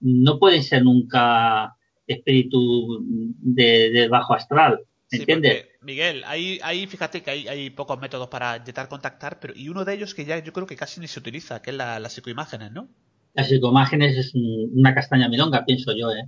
no 0.00 0.38
pueden 0.38 0.62
ser 0.62 0.82
nunca 0.84 1.74
espíritu 2.06 3.00
de, 3.06 3.90
de 3.90 4.08
bajo 4.08 4.34
astral. 4.34 4.80
¿Me 5.10 5.18
Sí, 5.18 5.22
entiendes? 5.22 5.66
Miguel, 5.82 6.22
ahí, 6.26 6.58
ahí 6.62 6.86
fíjate 6.86 7.22
que 7.22 7.30
hay, 7.30 7.48
hay 7.48 7.70
pocos 7.70 8.00
métodos 8.00 8.28
para 8.28 8.56
intentar 8.56 8.88
contactar, 8.88 9.38
pero 9.38 9.52
y 9.56 9.68
uno 9.68 9.84
de 9.84 9.94
ellos 9.94 10.14
que 10.14 10.24
ya 10.24 10.42
yo 10.42 10.52
creo 10.52 10.66
que 10.66 10.76
casi 10.76 11.00
ni 11.00 11.06
se 11.08 11.20
utiliza, 11.20 11.60
que 11.62 11.70
es 11.70 11.76
la, 11.76 12.00
las 12.00 12.14
psicoimágenes, 12.14 12.72
¿no? 12.72 12.88
Las 13.34 13.48
psicoimágenes 13.48 14.16
es 14.16 14.34
un- 14.34 14.70
una 14.74 14.94
castaña 14.94 15.28
milonga, 15.28 15.64
pienso 15.64 15.92
yo, 15.96 16.10
¿eh? 16.10 16.24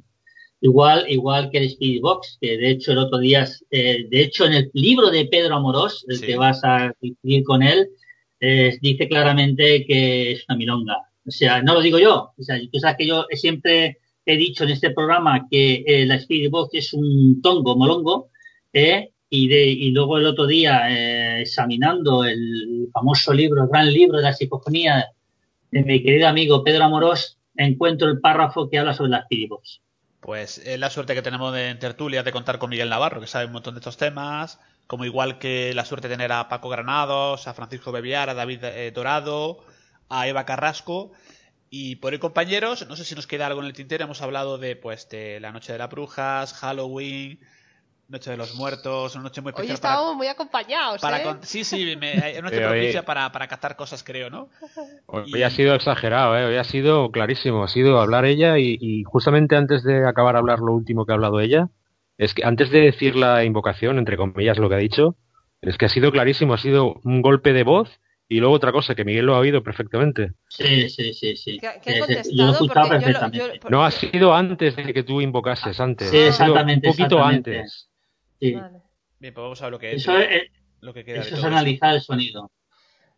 Igual, 0.60 1.06
igual 1.10 1.50
que 1.50 1.58
el 1.58 1.64
Spirit 1.66 2.00
Box, 2.02 2.38
que 2.40 2.56
de 2.56 2.70
hecho 2.70 2.92
el 2.92 2.98
otro 2.98 3.18
día, 3.18 3.46
eh, 3.70 4.06
de 4.10 4.20
hecho 4.22 4.46
en 4.46 4.54
el 4.54 4.70
libro 4.72 5.10
de 5.10 5.26
Pedro 5.26 5.56
Amorós, 5.56 6.04
el 6.08 6.16
Sí. 6.18 6.26
que 6.26 6.36
vas 6.36 6.62
a 6.64 6.92
escribir 7.00 7.44
con 7.44 7.62
él, 7.62 7.88
eh, 8.40 8.78
dice 8.80 9.08
claramente 9.08 9.84
que 9.86 10.32
es 10.32 10.44
una 10.48 10.56
milonga. 10.56 10.96
O 11.26 11.30
sea, 11.30 11.62
no 11.62 11.74
lo 11.74 11.80
digo 11.80 11.98
yo. 11.98 12.32
O 12.36 12.42
sea, 12.42 12.58
tú 12.70 12.78
sabes 12.78 12.96
que 12.98 13.06
yo 13.06 13.26
siempre 13.32 13.98
he 14.24 14.36
dicho 14.36 14.64
en 14.64 14.70
este 14.70 14.90
programa 14.90 15.46
que 15.50 15.84
eh, 15.86 16.06
la 16.06 16.16
Spirit 16.16 16.50
Box 16.50 16.70
es 16.74 16.92
un 16.92 17.40
tongo, 17.42 17.76
molongo, 17.76 18.30
¿eh? 18.72 19.12
Y, 19.28 19.48
de, 19.48 19.66
y 19.66 19.90
luego 19.90 20.18
el 20.18 20.26
otro 20.26 20.46
día, 20.46 20.88
eh, 20.88 21.42
examinando 21.42 22.24
el 22.24 22.88
famoso 22.92 23.32
libro, 23.32 23.64
el 23.64 23.68
gran 23.68 23.92
libro 23.92 24.18
de 24.18 24.22
la 24.22 24.32
psicofonía 24.32 25.06
de 25.70 25.82
mi 25.82 26.02
querido 26.02 26.28
amigo 26.28 26.62
Pedro 26.62 26.84
Amorós, 26.84 27.38
encuentro 27.56 28.08
el 28.08 28.20
párrafo 28.20 28.70
que 28.70 28.78
habla 28.78 28.94
sobre 28.94 29.10
las 29.10 29.22
Spirit 29.22 29.48
Box. 29.48 29.80
Pues 30.20 30.58
es 30.58 30.78
la 30.78 30.90
suerte 30.90 31.14
que 31.14 31.22
tenemos 31.22 31.52
de, 31.52 31.70
en 31.70 31.78
tertulia 31.78 32.22
de 32.22 32.32
contar 32.32 32.58
con 32.58 32.70
Miguel 32.70 32.88
Navarro, 32.88 33.20
que 33.20 33.26
sabe 33.26 33.46
un 33.46 33.52
montón 33.52 33.74
de 33.74 33.80
estos 33.80 33.96
temas, 33.96 34.60
como 34.86 35.04
igual 35.04 35.38
que 35.38 35.72
la 35.74 35.84
suerte 35.84 36.08
de 36.08 36.14
tener 36.14 36.32
a 36.32 36.48
Paco 36.48 36.68
Granados, 36.68 37.48
a 37.48 37.54
Francisco 37.54 37.92
Bebiar, 37.92 38.30
a 38.30 38.34
David 38.34 38.64
eh, 38.64 38.90
Dorado, 38.92 39.58
a 40.08 40.26
Eva 40.28 40.44
Carrasco. 40.44 41.12
Y 41.70 41.96
por 41.96 42.12
ahí, 42.12 42.18
compañeros, 42.20 42.86
no 42.88 42.94
sé 42.96 43.04
si 43.04 43.14
nos 43.16 43.26
queda 43.26 43.46
algo 43.48 43.60
en 43.60 43.66
el 43.66 43.72
tintero. 43.72 44.04
Hemos 44.04 44.22
hablado 44.22 44.58
de 44.58 44.76
pues 44.76 45.08
de 45.08 45.40
la 45.40 45.50
Noche 45.52 45.72
de 45.72 45.78
las 45.78 45.90
Brujas, 45.90 46.52
Halloween, 46.54 47.40
Noche 48.08 48.30
de 48.30 48.36
los 48.36 48.54
Muertos, 48.54 49.16
una 49.16 49.24
noche 49.24 49.40
muy 49.40 49.50
Hoy 49.50 49.62
especial 49.62 49.80
para, 49.80 49.94
estamos 49.94 50.14
muy 50.16 50.28
acompañados, 50.28 51.00
para 51.00 51.18
¿eh? 51.20 51.22
con- 51.24 51.42
Sí, 51.42 51.64
sí, 51.64 51.96
me, 51.96 52.12
hay 52.22 52.34
una 52.34 52.42
noche 52.50 52.60
propicia 52.60 53.00
eh, 53.00 53.02
para, 53.02 53.32
para 53.32 53.48
captar 53.48 53.74
cosas, 53.74 54.04
creo, 54.04 54.30
¿no? 54.30 54.48
Hoy 55.06 55.42
ha 55.42 55.50
sido 55.50 55.74
exagerado, 55.74 56.38
¿eh? 56.38 56.44
hoy 56.44 56.56
ha 56.56 56.62
sido 56.62 57.10
clarísimo, 57.10 57.64
ha 57.64 57.68
sido 57.68 58.00
hablar 58.00 58.24
ella 58.24 58.58
y, 58.58 58.78
y 58.80 59.02
justamente 59.02 59.56
antes 59.56 59.82
de 59.82 60.06
acabar 60.06 60.34
de 60.34 60.38
hablar 60.38 60.60
lo 60.60 60.72
último 60.72 61.04
que 61.04 61.10
ha 61.10 61.16
hablado 61.16 61.40
ella, 61.40 61.68
es 62.18 62.34
que 62.34 62.44
antes 62.44 62.70
de 62.70 62.80
decir 62.80 63.16
la 63.16 63.44
invocación, 63.44 63.98
entre 63.98 64.16
comillas 64.16 64.58
lo 64.58 64.68
que 64.68 64.74
ha 64.74 64.78
dicho, 64.78 65.16
es 65.60 65.76
que 65.78 65.86
ha 65.86 65.88
sido 65.88 66.12
clarísimo, 66.12 66.54
ha 66.54 66.58
sido 66.58 67.00
un 67.04 67.22
golpe 67.22 67.52
de 67.52 67.62
voz 67.64 68.00
y 68.28 68.40
luego 68.40 68.54
otra 68.54 68.72
cosa 68.72 68.94
que 68.94 69.04
Miguel 69.04 69.26
lo 69.26 69.34
ha 69.34 69.38
oído 69.38 69.62
perfectamente. 69.62 70.32
Sí, 70.48 70.88
sí, 70.88 71.12
sí, 71.14 71.36
sí. 71.36 71.58
¿Qué- 71.60 71.80
qué 71.82 71.94
yo 72.32 72.46
lo 72.46 72.52
yo 72.58 72.88
perfectamente. 72.88 73.60
No 73.70 73.84
ha 73.84 73.90
sido 73.90 74.34
antes 74.34 74.74
de 74.76 74.92
que 74.92 75.02
tú 75.02 75.20
invocases, 75.20 75.78
antes. 75.80 76.08
Sí, 76.10 76.16
Ha 76.16 76.20
sido 76.20 76.28
exactamente, 76.30 76.88
Un 76.88 76.92
poquito 76.92 77.16
exactamente. 77.16 77.56
antes. 77.58 77.88
Sí. 78.40 78.52
Vale. 78.52 78.78
Bien, 79.18 79.32
pues 79.34 79.42
vamos 79.42 79.62
a 79.62 79.64
ver 79.66 79.72
lo 79.72 79.78
que 79.78 79.92
es. 79.92 80.02
Eso 80.02 80.18
es, 80.18 80.42
lo 80.80 80.92
que 80.92 81.04
queda 81.04 81.20
eso 81.20 81.36
es 81.36 81.44
analizar 81.44 81.94
el 81.94 82.00
sonido. 82.00 82.50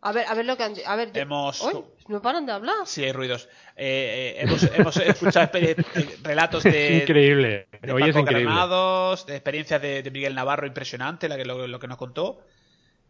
A 0.01 0.11
ver, 0.13 0.25
a 0.27 0.33
ver 0.33 0.45
lo 0.45 0.55
que 0.55 0.63
han 0.63 0.73
A 0.85 0.95
ver, 0.95 1.11
Hemos- 1.13 1.61
no 2.07 2.21
paran 2.21 2.45
de 2.45 2.53
hablar. 2.53 2.75
Sí, 2.85 3.03
hay 3.03 3.11
ruidos. 3.11 3.49
Eh, 3.75 4.35
eh, 4.37 4.41
hemos, 4.43 4.63
hemos 4.63 4.97
escuchado 4.97 5.49
eh, 5.59 5.75
relatos 6.23 6.63
de, 6.63 6.97
increíble. 7.03 7.67
de 7.81 7.91
Hoy 7.91 8.03
es 8.03 8.15
increíble. 8.15 8.45
Granados, 8.45 9.25
de 9.25 9.35
experiencias 9.35 9.81
de, 9.81 10.01
de 10.01 10.11
Miguel 10.11 10.35
Navarro 10.35 10.65
impresionante, 10.65 11.27
la 11.27 11.37
que, 11.37 11.45
lo, 11.45 11.67
lo 11.67 11.79
que 11.79 11.87
nos 11.87 11.97
contó. 11.97 12.41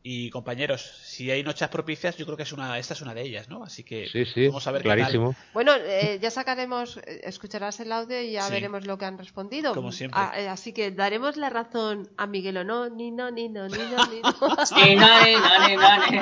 Y 0.01 0.29
compañeros, 0.29 0.81
si 1.03 1.29
hay 1.29 1.43
noches 1.43 1.67
propicias, 1.67 2.15
yo 2.15 2.25
creo 2.25 2.37
que 2.37 2.43
es 2.43 2.53
una, 2.53 2.79
esta 2.79 2.93
es 2.93 3.01
una 3.01 3.13
de 3.13 3.21
ellas, 3.21 3.49
¿no? 3.49 3.63
Así 3.63 3.83
que 3.83 4.07
Sí, 4.07 4.23
sí, 4.25 4.47
vamos 4.47 4.65
a 4.65 4.71
ver 4.71 4.81
clarísimo. 4.81 5.35
Bueno, 5.53 5.73
eh, 5.75 6.19
ya 6.21 6.31
sacaremos, 6.31 6.97
eh, 6.97 7.19
escucharás 7.25 7.81
el 7.81 7.91
audio 7.91 8.21
y 8.21 8.31
ya 8.31 8.43
Sí. 8.43 8.53
veremos 8.53 8.87
lo 8.87 8.97
que 8.97 9.03
han 9.03 9.17
respondido. 9.17 9.73
Como 9.73 9.91
siempre. 9.91 10.17
Ah, 10.21 10.31
eh, 10.37 10.47
así 10.47 10.71
que 10.71 10.91
daremos 10.91 11.35
la 11.35 11.49
razón 11.49 12.09
a 12.15 12.27
Miguel 12.27 12.57
o 12.57 12.63
no, 12.63 12.89
ni 12.89 13.11
no, 13.11 13.29
ni 13.29 13.49
no, 13.49 13.67
ni 13.67 13.77
no, 13.77 14.05
ni 14.07 14.21
no. 14.21 14.31
Sí, 14.65 14.95
no, 14.95 15.23
ni, 15.25 15.33
no, 15.33 15.67
ni, 15.67 15.75
no, 15.75 16.11
ni. 16.11 16.17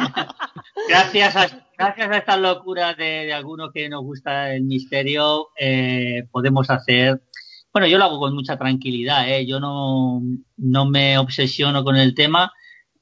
Gracias 0.90 1.36
a, 1.36 1.68
gracias 1.78 2.10
a 2.10 2.18
estas 2.18 2.40
locuras 2.40 2.98
de, 2.98 3.26
de 3.28 3.34
algunos 3.34 3.72
que 3.72 3.90
nos 3.90 4.02
gusta 4.04 4.54
el 4.56 4.64
misterio, 4.64 5.50
eh, 5.56 6.24
podemos 6.32 6.70
hacer. 6.72 7.22
Bueno, 7.72 7.86
yo 7.88 8.00
lo 8.00 8.06
hago 8.06 8.20
con 8.20 8.34
mucha 8.34 8.58
tranquilidad, 8.58 9.30
¿eh? 9.30 9.46
yo 9.46 9.60
no, 9.60 10.20
no 10.58 10.86
me 10.90 11.20
obsesiono 11.20 11.84
con 11.84 11.96
el 11.96 12.16
tema 12.16 12.52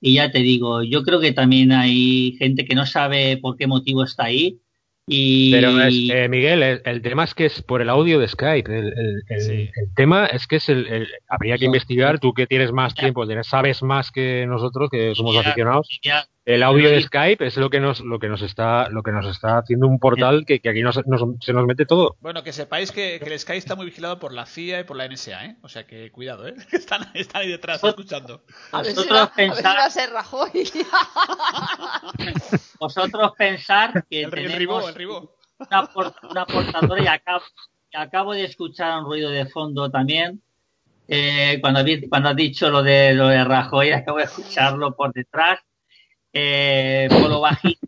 y 0.07 0.13
ya 0.15 0.29
te 0.31 0.39
digo, 0.39 0.83
yo 0.83 1.01
creo 1.01 1.19
que 1.19 1.31
también 1.31 1.71
hay 1.71 2.35
gente 2.37 2.63
que 2.65 2.75
no 2.75 2.85
sabe 2.85 3.37
por 3.37 3.57
qué 3.57 3.65
motivo 3.65 4.03
está 4.03 4.25
ahí 4.25 4.59
y 5.07 5.51
Pero 5.51 5.79
es, 5.81 5.95
eh, 6.11 6.27
Miguel, 6.29 6.61
el, 6.63 6.81
el 6.85 7.01
tema 7.01 7.23
es 7.23 7.33
que 7.33 7.45
es 7.45 7.61
por 7.63 7.81
el 7.81 7.89
audio 7.89 8.19
de 8.19 8.27
Skype. 8.27 8.71
El, 8.71 8.87
el- 8.87 9.23
el- 9.29 9.71
el 9.75 9.93
tema 9.95 10.25
es 10.27 10.45
que 10.47 10.55
es 10.57 10.69
el, 10.69 10.85
el- 10.87 11.07
habría 11.27 11.57
que 11.57 11.65
investigar. 11.65 12.19
Tú 12.19 12.33
que 12.33 12.45
tienes 12.47 12.71
más 12.71 12.93
tiempo, 12.95 13.25
tienes- 13.27 13.47
sabes 13.47 13.81
más 13.83 14.11
que 14.11 14.45
nosotros, 14.47 14.89
que 14.91 15.13
somos 15.15 15.33
Ya, 15.35 15.41
aficionados. 15.41 15.99
ya, 16.03 16.27
El 16.45 16.61
audio 16.61 16.91
de 16.91 17.01
Skype 17.01 17.43
es 17.47 17.57
lo 17.57 17.71
que 17.71 17.79
nos, 17.79 18.01
lo 18.01 18.19
que 18.19 18.29
nos 18.29 18.43
está, 18.43 18.87
lo 18.89 19.01
que 19.01 19.11
nos 19.11 19.25
está 19.25 19.57
haciendo 19.57 19.87
un 19.87 19.97
portal 19.99 20.45
que, 20.45 20.59
que 20.59 20.69
aquí 20.69 20.83
nos, 20.83 21.03
nos- 21.07 21.23
se 21.43 21.53
nos 21.53 21.65
mete 21.65 21.87
todo. 21.87 22.17
Bueno, 22.19 22.43
que 22.43 22.53
sepáis 22.53 22.91
que, 22.91 23.19
que 23.19 23.33
el 23.33 23.39
Sky 23.39 23.53
está 23.53 23.75
muy 23.75 23.87
vigilado 23.87 24.19
por 24.19 24.31
la 24.31 24.45
CIA 24.45 24.81
y 24.81 24.83
por 24.83 24.95
la 24.95 25.07
NSA, 25.07 25.43
¿eh? 25.45 25.55
O 25.63 25.69
sea 25.69 25.87
que 25.87 26.11
cuidado, 26.11 26.47
¿eh? 26.47 26.53
Están, 26.71 27.09
están 27.15 27.41
ahí 27.41 27.47
detrás 27.49 27.83
escuchando. 27.83 28.43
A 28.71 28.83
ver 28.83 28.91
si 28.91 28.95
Vosotros 28.95 29.19
a 29.19 29.25
ver 29.25 29.33
si 29.33 29.41
pensad- 29.63 29.75
va 29.75 29.85
a 29.85 29.89
ser 29.89 30.09
Rajoy. 30.11 30.51
vosotros 32.79 33.31
pensar 33.37 34.05
que 34.09 34.19
El, 34.19 34.25
el 34.25 34.31
tenemos 34.31 34.57
ribó, 34.57 34.89
el 34.89 34.95
ribó. 34.95 35.35
una, 35.57 35.85
por- 35.87 36.13
una 36.29 36.45
portadora 36.45 37.03
y 37.03 37.07
acabo, 37.07 37.41
y 37.91 37.97
acabo 37.97 38.33
de 38.33 38.43
escuchar 38.45 38.99
un 38.99 39.05
ruido 39.05 39.29
de 39.31 39.45
fondo 39.47 39.89
también. 39.89 40.41
Eh, 41.07 41.59
cuando, 41.61 41.81
cuando 42.09 42.29
has 42.29 42.35
dicho 42.35 42.69
lo 42.69 42.81
de, 42.83 43.13
lo 43.13 43.27
de 43.27 43.43
Rajoy, 43.43 43.91
acabo 43.91 44.17
de 44.19 44.25
escucharlo 44.25 44.95
por 44.95 45.13
detrás. 45.13 45.59
Eh, 46.37 47.07
por 47.09 47.29
lo 47.29 47.39
bajito 47.39 47.79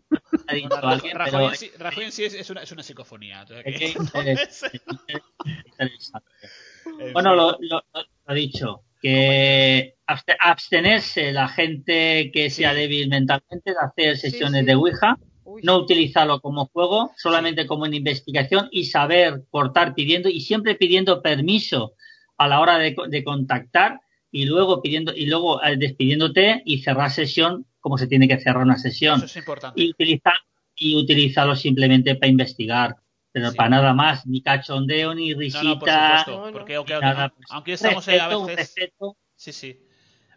ha 0.46 0.54
dicho 0.54 0.74
alguien, 0.82 1.14
Rajoy, 1.18 1.32
pero 1.32 1.48
en 1.50 1.54
sí, 1.56 1.70
Rajoy 1.78 2.04
en 2.04 2.12
sí 2.12 2.24
es, 2.24 2.32
es 2.32 2.48
una, 2.48 2.62
es 2.62 2.72
una 2.72 2.82
psicofonía. 2.82 3.44
que- 3.46 3.92
Bueno, 7.12 7.34
lo, 7.34 7.56
lo, 7.60 7.82
lo- 8.26 8.34
dicho, 8.34 8.82
que 9.02 9.96
abste- 10.06 10.36
abstenerse 10.40 11.32
la 11.32 11.48
gente 11.48 12.30
que 12.32 12.48
sea 12.50 12.72
débil 12.74 13.08
mentalmente 13.08 13.70
de 13.72 13.76
hacer 13.80 14.16
sesiones 14.16 14.64
de 14.66 14.74
Ouija, 14.74 15.18
Uy. 15.44 15.60
no 15.64 15.76
utilizarlo 15.76 16.40
como 16.40 16.66
juego, 16.66 17.12
solamente 17.16 17.66
como 17.66 17.82
una 17.84 17.96
investigación 17.96 18.68
y 18.70 18.84
saber 18.84 19.42
cortar 19.50 19.94
pidiendo 19.94 20.28
y 20.30 20.40
siempre 20.40 20.74
pidiendo 20.74 21.20
permiso 21.22 21.92
a 22.38 22.48
la 22.48 22.60
hora 22.60 22.78
de, 22.78 22.94
de 23.08 23.24
contactar 23.24 24.00
y 24.30 24.44
luego 24.46 24.80
pidiendo 24.82 25.12
y 25.14 25.26
luego 25.26 25.62
eh, 25.62 25.76
despidiéndote 25.76 26.62
y 26.64 26.80
cerrar 26.82 27.10
sesión 27.10 27.66
como 27.80 27.98
se 27.98 28.06
tiene 28.06 28.26
que 28.28 28.38
cerrar 28.38 28.62
una 28.62 28.76
sesión 28.78 29.16
Eso 29.18 29.26
es 29.26 29.36
importante. 29.36 29.80
y 29.80 29.90
utilizar 29.90 30.34
y 30.74 30.96
utilizarlo 30.96 31.56
simplemente 31.56 32.14
para 32.16 32.28
investigar 32.30 32.96
pero 33.30 33.50
Sí. 33.50 33.56
para 33.56 33.68
nada 33.68 33.92
más 33.94 34.26
ni 34.26 34.40
cachondeo 34.42 35.14
ni 35.14 35.34
risita 35.34 35.62
no, 35.62 35.78
por 35.78 35.88
supuesto. 35.90 36.30
No, 36.32 36.46
no. 36.46 36.52
Porque 36.52 36.74
aunque, 36.76 36.98
nada, 36.98 37.28
pues, 37.28 37.46
aunque 37.50 37.72
estamos 37.74 38.08
eh, 38.08 38.12
a 38.18 38.24
respeto, 38.26 38.40
un 38.40 38.46
veces. 38.46 38.58
respeto. 38.74 39.16
Sí, 39.36 39.52
sí. 39.52 39.80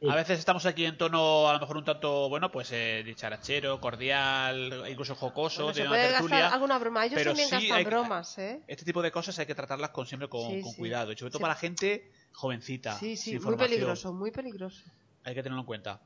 A 0.09 0.15
veces 0.15 0.39
estamos 0.39 0.65
aquí 0.65 0.85
en 0.85 0.97
tono, 0.97 1.47
a 1.47 1.53
lo 1.53 1.59
mejor 1.59 1.77
un 1.77 1.85
tanto, 1.85 2.27
bueno, 2.27 2.51
pues 2.51 2.69
eh, 2.73 3.01
dicharachero, 3.05 3.79
cordial, 3.79 4.83
incluso 4.89 5.15
jocoso, 5.15 5.63
Bueno, 5.63 5.73
se 5.75 5.81
de 5.81 5.87
una 5.87 5.95
puede 5.97 6.09
tertulia. 6.09 6.37
gastar 6.39 6.53
alguna 6.53 6.79
broma. 6.79 7.05
Ellos 7.05 7.15
pero 7.15 7.29
también 7.31 7.47
sí 7.49 7.55
gastan 7.55 7.77
hay 7.77 7.83
que- 7.83 7.89
bromas, 7.89 8.37
¿eh? 8.37 8.61
Este 8.67 8.83
tipo 8.85 9.01
de 9.01 9.11
cosas 9.11 9.39
hay 9.39 9.45
que 9.45 9.55
tratarlas 9.55 9.91
con 9.91 10.05
siempre 10.05 10.27
con, 10.27 10.51
Sí, 10.51 10.61
con 10.61 10.71
sí. 10.71 10.77
cuidado. 10.77 11.11
Y 11.11 11.17
sobre 11.17 11.31
todo 11.31 11.39
Sí. 11.39 11.43
para 11.43 11.55
gente 11.55 12.11
jovencita. 12.33 12.99
Sí, 12.99 13.15
sí, 13.15 13.39
muy 13.39 13.55
peligroso, 13.55 14.11
muy 14.13 14.31
peligroso. 14.31 14.83
Hay 15.23 15.33
que 15.33 15.43
tenerlo 15.43 15.61
en 15.61 15.65
cuenta. 15.67 16.01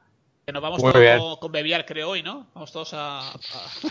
Que 0.45 0.51
nos 0.51 0.61
vamos 0.61 0.83
Muy 0.83 0.91
todos 0.91 1.01
bien. 1.03 1.19
con, 1.39 1.51
Bebiar, 1.51 1.85
creo, 1.87 2.09
hoy, 2.11 2.21
¿no? 2.21 2.45
Vamos 2.53 2.71
todos 2.71 2.93
a. 2.93 3.31
a- 3.31 3.33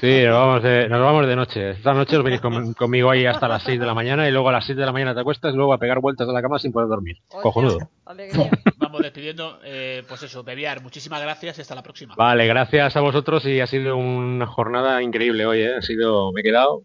Sí, 0.00 0.22
nos 0.24 0.34
vamos 0.36 0.62
de, 0.62 0.88
nos 0.88 1.00
vamos 1.00 1.26
de 1.26 1.34
noche. 1.34 1.70
Esta 1.70 1.92
noche 1.92 2.16
os 2.16 2.22
venís 2.22 2.40
con- 2.40 2.74
conmigo 2.74 3.10
ahí 3.10 3.26
hasta 3.26 3.48
las 3.48 3.64
6 3.64 3.80
de 3.80 3.84
la 3.86 3.92
mañana 3.92 4.28
y 4.28 4.30
luego 4.30 4.50
a 4.50 4.52
las 4.52 4.64
6 4.64 4.78
de 4.78 4.86
la 4.86 4.92
mañana 4.92 5.14
te 5.14 5.20
acuestas 5.20 5.52
y 5.52 5.56
luego 5.56 5.74
a 5.74 5.78
pegar 5.78 5.98
vueltas 5.98 6.28
a 6.28 6.32
la 6.32 6.40
cama 6.40 6.60
sin 6.60 6.70
poder 6.70 6.88
dormir. 6.88 7.16
Hostia, 7.26 7.40
Cojonudo. 7.42 7.78
alegría. 8.04 8.50
Vamos 8.76 9.02
despidiendo. 9.02 9.58
Eh, 9.64 10.04
pues 10.06 10.22
eso, 10.22 10.44
Bebiar, 10.44 10.80
muchísimas 10.80 11.20
gracias 11.20 11.58
y 11.58 11.62
hasta 11.62 11.74
la 11.74 11.82
próxima. 11.82 12.14
Vale, 12.14 12.46
gracias 12.46 12.94
a 12.96 13.00
vosotros 13.00 13.44
y 13.46 13.60
ha 13.60 13.66
sido 13.66 13.96
una 13.96 14.46
jornada 14.46 15.02
increíble 15.02 15.46
hoy, 15.46 15.60
¿eh? 15.62 15.74
Ha 15.78 15.82
sido, 15.82 16.30
me 16.32 16.42
he 16.42 16.44
quedado, 16.44 16.84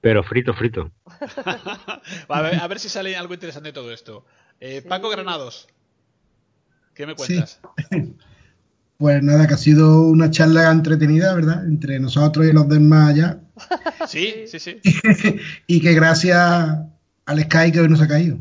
pero 0.00 0.22
frito, 0.22 0.54
frito. 0.54 0.92
a, 2.30 2.40
ver, 2.40 2.54
a 2.58 2.66
ver 2.68 2.78
si 2.78 2.88
sale 2.88 3.14
algo 3.16 3.34
interesante 3.34 3.68
de 3.68 3.72
todo 3.74 3.92
esto. 3.92 4.24
Eh, 4.60 4.80
Sí. 4.80 4.88
Paco 4.88 5.10
Granados, 5.10 5.68
¿qué 6.94 7.04
me 7.06 7.14
cuentas? 7.14 7.60
Pues 9.00 9.22
nada, 9.22 9.46
que 9.48 9.54
ha 9.54 9.56
sido 9.56 10.02
una 10.02 10.30
charla 10.30 10.70
entretenida, 10.70 11.34
¿verdad? 11.34 11.64
Entre 11.64 11.98
nosotros 11.98 12.44
y 12.46 12.52
los 12.52 12.68
demás 12.68 13.08
allá. 13.10 13.40
Sí, 14.06 14.44
sí, 14.46 14.58
sí. 14.58 14.78
y 15.66 15.80
que 15.80 15.94
gracias 15.94 16.36
al 17.26 17.40
Sky 17.44 17.72
que 17.72 17.80
hoy 17.80 17.88
nos 17.88 18.00
ha 18.02 18.08
caído. 18.08 18.38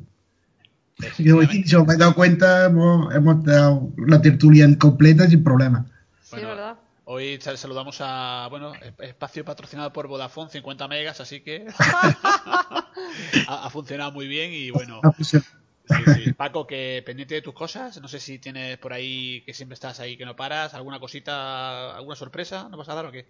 Hoy, 0.99 1.63
si 1.65 1.75
os 1.75 1.83
habéis 1.83 1.99
dado 1.99 2.13
cuenta, 2.13 2.65
hemos, 2.65 3.15
hemos 3.15 3.41
dado 3.45 3.89
la 4.05 4.21
tertulia 4.21 4.65
en 4.65 4.75
completa 4.75 5.27
sin 5.29 5.41
problema. 5.43 5.85
Sí, 6.23 6.31
Bueno, 6.31 6.49
¿verdad? 6.49 6.75
Hoy 7.05 7.39
sal- 7.41 7.57
saludamos 7.57 7.97
a, 8.01 8.47
bueno, 8.49 8.73
espacio 8.99 9.45
patrocinado 9.45 9.93
por 9.93 10.07
Vodafone, 10.07 10.51
50 10.51 10.87
megas, 10.89 11.21
así 11.21 11.39
que 11.39 11.65
ha, 11.79 12.85
ha 13.47 13.69
funcionado 13.69 14.11
muy 14.11 14.27
bien 14.27 14.51
y 14.53 14.71
bueno, 14.71 14.99
sí, 15.89 16.23
sí. 16.23 16.33
Paco, 16.37 16.67
que 16.67 17.03
pendiente 17.05 17.35
de 17.35 17.41
tus 17.41 17.53
cosas, 17.53 18.01
no 18.01 18.07
sé 18.07 18.19
si 18.19 18.39
tienes 18.39 18.77
por 18.77 18.93
ahí 18.93 19.41
que 19.45 19.53
siempre 19.53 19.73
estás 19.73 19.99
ahí 19.99 20.17
que 20.17 20.25
no 20.25 20.35
paras, 20.35 20.73
alguna 20.73 20.99
cosita, 20.99 21.95
alguna 21.95 22.15
sorpresa, 22.15 22.67
¿no 22.69 22.77
vas 22.77 22.89
a 22.89 22.95
dar 22.95 23.05
o 23.05 23.11
qué? 23.11 23.27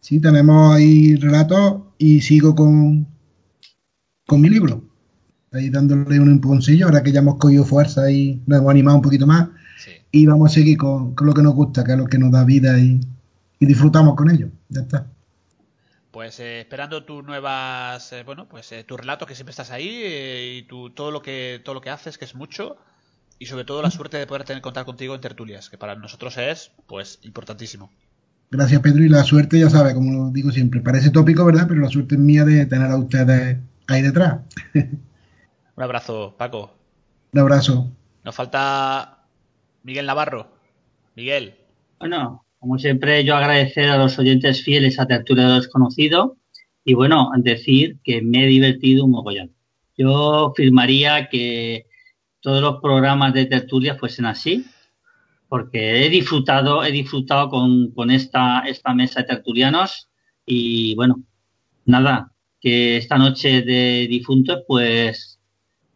Sí, 0.00 0.20
tenemos 0.20 0.74
ahí 0.74 1.16
relatos 1.16 1.82
y 1.98 2.20
sigo 2.20 2.54
con, 2.54 3.06
con 4.26 4.40
mi 4.40 4.48
libro. 4.48 4.84
Ahí 5.52 5.70
dándole 5.70 6.20
un 6.20 6.30
empujoncillo, 6.30 6.86
ahora 6.86 7.02
que 7.02 7.12
ya 7.12 7.20
hemos 7.20 7.36
cogido 7.36 7.64
fuerza 7.64 8.10
y 8.10 8.42
nos 8.46 8.60
hemos 8.60 8.70
animado 8.70 8.96
un 8.96 9.02
poquito 9.02 9.26
más. 9.26 9.48
Sí. 9.78 9.92
Y 10.12 10.26
vamos 10.26 10.50
a 10.50 10.54
seguir 10.54 10.78
con, 10.78 11.14
con 11.14 11.26
lo 11.26 11.34
que 11.34 11.42
nos 11.42 11.54
gusta, 11.54 11.82
que 11.82 11.92
es 11.92 11.98
lo 11.98 12.06
que 12.06 12.18
nos 12.18 12.30
da 12.30 12.44
vida 12.44 12.78
y, 12.78 13.00
y 13.58 13.66
disfrutamos 13.66 14.14
con 14.14 14.30
ello. 14.30 14.48
Ya 14.68 14.82
está. 14.82 15.06
Pues 16.16 16.40
eh, 16.40 16.60
esperando 16.60 17.04
tus 17.04 17.22
nuevas, 17.22 18.10
eh, 18.14 18.22
bueno, 18.24 18.48
pues 18.48 18.72
eh, 18.72 18.84
tus 18.84 18.98
relatos 18.98 19.28
que 19.28 19.34
siempre 19.34 19.50
estás 19.50 19.70
ahí 19.70 19.86
eh, 20.02 20.56
y 20.56 20.62
tu, 20.62 20.88
todo 20.88 21.10
lo 21.10 21.20
que 21.20 21.60
todo 21.62 21.74
lo 21.74 21.82
que 21.82 21.90
haces 21.90 22.16
que 22.16 22.24
es 22.24 22.34
mucho 22.34 22.78
y 23.38 23.44
sobre 23.44 23.66
todo 23.66 23.82
la 23.82 23.90
suerte 23.90 24.16
de 24.16 24.26
poder 24.26 24.44
tener 24.44 24.62
contar 24.62 24.86
contigo 24.86 25.14
en 25.14 25.20
tertulias 25.20 25.68
que 25.68 25.76
para 25.76 25.94
nosotros 25.94 26.38
es 26.38 26.72
pues 26.86 27.18
importantísimo. 27.20 27.90
Gracias, 28.50 28.80
Pedro. 28.80 29.04
Y 29.04 29.10
la 29.10 29.24
suerte, 29.24 29.60
ya 29.60 29.68
sabe, 29.68 29.92
como 29.92 30.10
lo 30.10 30.30
digo 30.30 30.50
siempre, 30.52 30.80
parece 30.80 31.10
tópico, 31.10 31.44
¿verdad? 31.44 31.66
Pero 31.68 31.82
la 31.82 31.90
suerte 31.90 32.14
es 32.14 32.20
mía 32.22 32.46
de 32.46 32.64
tener 32.64 32.90
a 32.90 32.96
ustedes 32.96 33.58
ahí 33.86 34.00
detrás. 34.00 34.38
Un 34.72 35.82
abrazo, 35.82 36.34
Paco. 36.38 36.78
Un 37.32 37.40
abrazo. 37.40 37.92
Nos 38.24 38.34
falta 38.34 39.18
Miguel 39.82 40.06
Navarro. 40.06 40.48
Miguel. 41.14 41.58
Bueno, 41.98 42.45
como 42.58 42.78
siempre, 42.78 43.24
yo 43.24 43.36
agradecer 43.36 43.88
a 43.88 43.98
los 43.98 44.18
oyentes 44.18 44.62
fieles 44.62 44.98
a 44.98 45.06
Tertulia 45.06 45.48
de 45.48 45.54
Desconocido 45.54 46.36
y 46.84 46.94
bueno, 46.94 47.30
decir 47.38 47.98
que 48.02 48.22
me 48.22 48.44
he 48.44 48.46
divertido 48.46 49.04
un 49.04 49.12
mogollón. 49.12 49.54
Yo 49.96 50.52
firmaría 50.56 51.28
que 51.28 51.86
todos 52.40 52.62
los 52.62 52.80
programas 52.80 53.34
de 53.34 53.46
tertulia 53.46 53.96
fuesen 53.96 54.26
así, 54.26 54.64
porque 55.48 56.04
he 56.04 56.10
disfrutado, 56.10 56.84
he 56.84 56.92
disfrutado 56.92 57.50
con, 57.50 57.92
con 57.92 58.10
esta, 58.10 58.60
esta 58.66 58.94
mesa 58.94 59.20
de 59.20 59.26
tertulianos 59.26 60.08
y 60.44 60.94
bueno, 60.94 61.22
nada, 61.84 62.32
que 62.60 62.96
esta 62.96 63.18
noche 63.18 63.62
de 63.62 64.06
difuntos 64.08 64.62
pues 64.66 65.40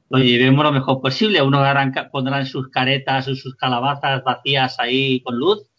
lo 0.08 0.18
llevemos 0.18 0.64
lo 0.64 0.72
mejor 0.72 1.00
posible. 1.00 1.40
Unos 1.40 1.66
pondrán 2.10 2.46
sus 2.46 2.68
caretas 2.68 3.28
o 3.28 3.34
sus 3.34 3.54
calabazas 3.56 4.22
vacías 4.24 4.78
ahí 4.78 5.20
con 5.22 5.38
luz 5.38 5.69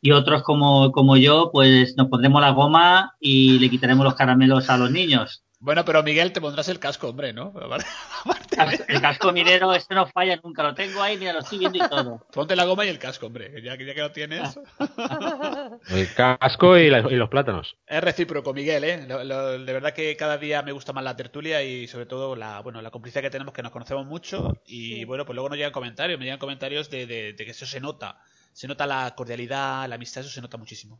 y 0.00 0.12
otros 0.12 0.42
como, 0.42 0.92
como 0.92 1.16
yo 1.16 1.50
pues 1.52 1.96
nos 1.96 2.08
pondremos 2.08 2.40
la 2.40 2.50
goma 2.50 3.14
y 3.20 3.58
le 3.58 3.70
quitaremos 3.70 4.04
los 4.04 4.14
caramelos 4.14 4.68
a 4.70 4.76
los 4.76 4.90
niños. 4.90 5.42
Bueno, 5.58 5.84
pero 5.86 6.02
Miguel, 6.02 6.32
te 6.32 6.40
pondrás 6.40 6.68
el 6.68 6.78
casco, 6.78 7.08
hombre, 7.08 7.32
¿no? 7.32 7.52
El 8.88 9.00
casco 9.00 9.32
minero, 9.32 9.72
este 9.74 9.94
no 9.94 10.06
falla 10.06 10.38
nunca. 10.42 10.62
Lo 10.62 10.74
tengo 10.74 11.02
ahí, 11.02 11.16
mira, 11.18 11.32
lo 11.32 11.40
estoy 11.40 11.58
viendo 11.58 11.78
y 11.84 11.88
todo. 11.88 12.20
Ponte 12.32 12.56
la 12.56 12.64
goma 12.64 12.84
y 12.86 12.88
el 12.88 12.98
casco, 12.98 13.26
hombre. 13.26 13.52
Ya, 13.62 13.76
que- 13.76 13.84
ya 13.86 13.94
que 13.94 14.00
lo 14.00 14.12
tienes. 14.12 14.58
El 15.90 16.14
casco 16.14 16.76
y, 16.78 16.88
la- 16.90 17.00
y 17.10 17.14
los 17.16 17.28
plátanos. 17.28 17.76
Es 17.86 18.02
recíproco, 18.02 18.52
Miguel, 18.54 18.84
¿eh? 18.84 19.06
Lo- 19.08 19.24
lo- 19.24 19.58
de 19.58 19.72
verdad 19.72 19.92
que 19.92 20.16
cada 20.16 20.38
día 20.38 20.62
me 20.62 20.72
gusta 20.72 20.92
más 20.92 21.04
la 21.04 21.16
tertulia 21.16 21.62
y 21.62 21.86
sobre 21.86 22.06
todo 22.06 22.36
la, 22.36 22.60
bueno, 22.60 22.80
la 22.82 22.90
complicidad 22.90 23.22
que 23.22 23.30
tenemos, 23.30 23.52
que 23.54 23.62
nos 23.62 23.72
conocemos 23.72 24.06
mucho 24.06 24.56
y 24.66 25.04
bueno, 25.04 25.24
pues 25.24 25.34
luego 25.34 25.48
nos 25.48 25.58
llegan 25.58 25.72
comentarios, 25.72 26.18
me 26.18 26.24
llegan 26.24 26.38
comentarios 26.38 26.90
de, 26.90 27.06
de- 27.06 27.32
de 27.32 27.44
que 27.44 27.50
eso 27.50 27.66
se 27.66 27.80
nota. 27.80 28.18
Se 28.56 28.66
nota 28.66 28.86
la 28.86 29.14
cordialidad, 29.14 29.86
la 29.86 29.96
amistad, 29.96 30.22
eso 30.22 30.32
se 30.32 30.40
nota 30.40 30.56
muchísimo. 30.56 30.98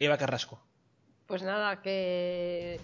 Eva 0.00 0.18
Carrasco. 0.18 0.60
Pues 1.28 1.40
nada, 1.40 1.80
que 1.80 2.80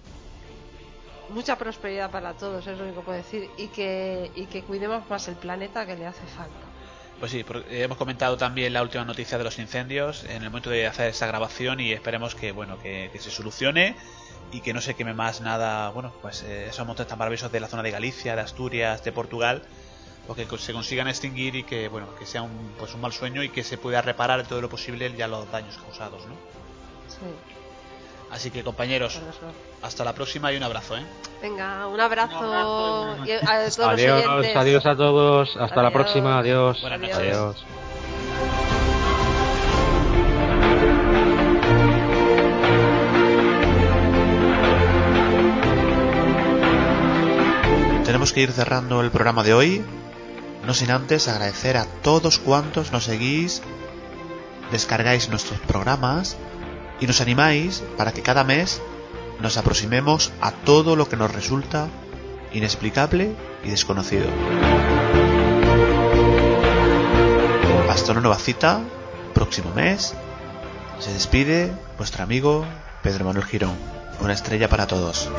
mucha 1.31 1.59
prosperidad 1.59 2.09
para 2.09 2.35
todos, 2.35 2.65
es 2.69 2.79
lo 2.79 2.85
único 2.85 3.01
que 3.01 3.07
puedo 3.07 3.19
decir, 3.19 3.51
y 3.59 3.67
que, 3.67 4.31
y 4.37 4.47
que 4.47 4.63
cuidemos 4.63 5.11
más 5.11 5.27
el 5.27 5.35
planeta 5.35 5.85
que 5.85 5.97
le 5.97 6.07
hace 6.07 6.25
falta. 6.29 6.53
Pues 7.19 7.33
sí, 7.33 7.41
eh, 7.41 7.83
hemos 7.83 7.99
comentado 7.99 8.37
también 8.37 8.73
la 8.73 8.83
última 8.83 9.05
noticia 9.05 9.37
de 9.37 9.43
los 9.43 9.59
incendios 9.59 10.23
en 10.23 10.45
el 10.45 10.51
momento 10.51 10.71
de 10.71 10.87
hacer 10.87 11.09
esa 11.09 11.27
grabación 11.27 11.81
y 11.81 11.91
esperemos 11.91 12.37
que 12.37 12.53
bueno 12.53 12.79
que, 12.79 13.11
que 13.13 13.19
se 13.19 13.33
solucione 13.33 13.97
y 14.53 14.61
que 14.61 14.73
no 14.75 14.81
se 14.81 14.95
queme 14.95 15.13
más 15.13 15.41
nada, 15.41 15.91
bueno, 15.91 16.15
pues 16.23 16.45
eh, 16.45 16.69
esos 16.69 16.87
montes 16.87 17.09
tan 17.09 17.19
maravillosos 17.19 17.51
de 17.51 17.59
la 17.59 17.67
zona 17.67 17.83
de 17.83 17.91
Galicia, 17.91 18.37
de 18.37 18.43
Asturias, 18.43 19.03
de 19.03 19.11
Portugal, 19.11 19.63
o 20.29 20.35
que 20.35 20.47
se 20.59 20.73
consigan 20.73 21.09
extinguir 21.09 21.57
y 21.57 21.65
que 21.65 21.89
bueno 21.89 22.15
que 22.19 22.27
sea 22.27 22.43
un 22.43 22.73
pues 22.79 22.95
un 22.95 23.01
mal 23.01 23.13
sueño 23.13 23.43
y 23.43 23.49
que 23.49 23.65
se 23.65 23.79
pueda 23.79 24.03
reparar 24.03 24.47
todo 24.47 24.61
lo 24.61 24.69
posible 24.69 25.13
ya 25.17 25.27
los 25.27 25.51
daños 25.51 25.77
causados, 25.79 26.25
¿no? 26.27 26.35
Sí, 27.09 27.27
Así 28.31 28.51
que 28.51 28.63
compañeros, 28.63 29.19
hasta 29.81 30.05
la 30.05 30.13
próxima 30.13 30.53
y 30.53 30.57
un 30.59 30.63
abrazo, 30.63 30.99
¿eh? 30.99 31.03
Venga, 31.41 31.87
un 31.87 31.99
abrazo, 31.99 32.39
Un 32.39 32.45
abrazo 32.45 33.25
y 33.25 33.31
y 33.31 33.33
a 33.33 33.71
todos 33.71 33.79
Adiós, 33.89 34.57
adiós 34.57 34.87
a 34.87 34.97
todos. 34.97 35.57
Hasta 35.57 35.77
la 35.77 35.89
Adiós. 35.89 35.93
próxima. 35.95 36.39
Adiós. 36.39 36.81
Buenas 36.83 37.01
noches. 37.01 37.17
Adiós. 37.17 37.65
Tenemos 48.05 48.33
que 48.33 48.41
ir 48.41 48.53
cerrando 48.53 49.01
el 49.03 49.11
programa 49.11 49.43
de 49.43 49.53
hoy, 49.55 49.85
no 50.69 50.75
sin 50.75 50.91
antes 50.91 51.29
agradecer 51.29 51.79
a 51.79 51.87
todos 51.87 52.39
cuantos 52.39 52.93
nos 52.93 53.05
seguís, 53.05 53.63
descargáis 54.71 55.31
nuestros 55.31 55.59
programas 55.61 56.37
y 57.01 57.07
nos 57.07 57.23
animáis 57.23 57.83
para 57.97 58.13
que 58.13 58.21
cada 58.21 58.45
mes 58.45 58.83
nos 59.41 59.57
aproximemos 59.57 60.31
a 60.43 60.53
todo 60.53 60.95
lo 60.95 61.09
que 61.09 61.17
nos 61.17 61.33
resulta 61.33 61.89
inexplicable 62.53 63.35
y 63.65 63.71
desconocido. 63.71 64.27
Hasta 67.89 68.13
una 68.13 68.21
nueva 68.21 68.37
cita, 68.37 68.83
próximo 69.33 69.73
mes. 69.75 70.13
Se 70.99 71.15
despide 71.15 71.73
vuestro 71.97 72.25
amigo 72.25 72.67
Pedro 73.03 73.25
Manuel 73.25 73.47
Girón. 73.47 73.75
Una 74.21 74.35
estrella 74.35 74.69
para 74.69 74.87
todos. 74.87 75.31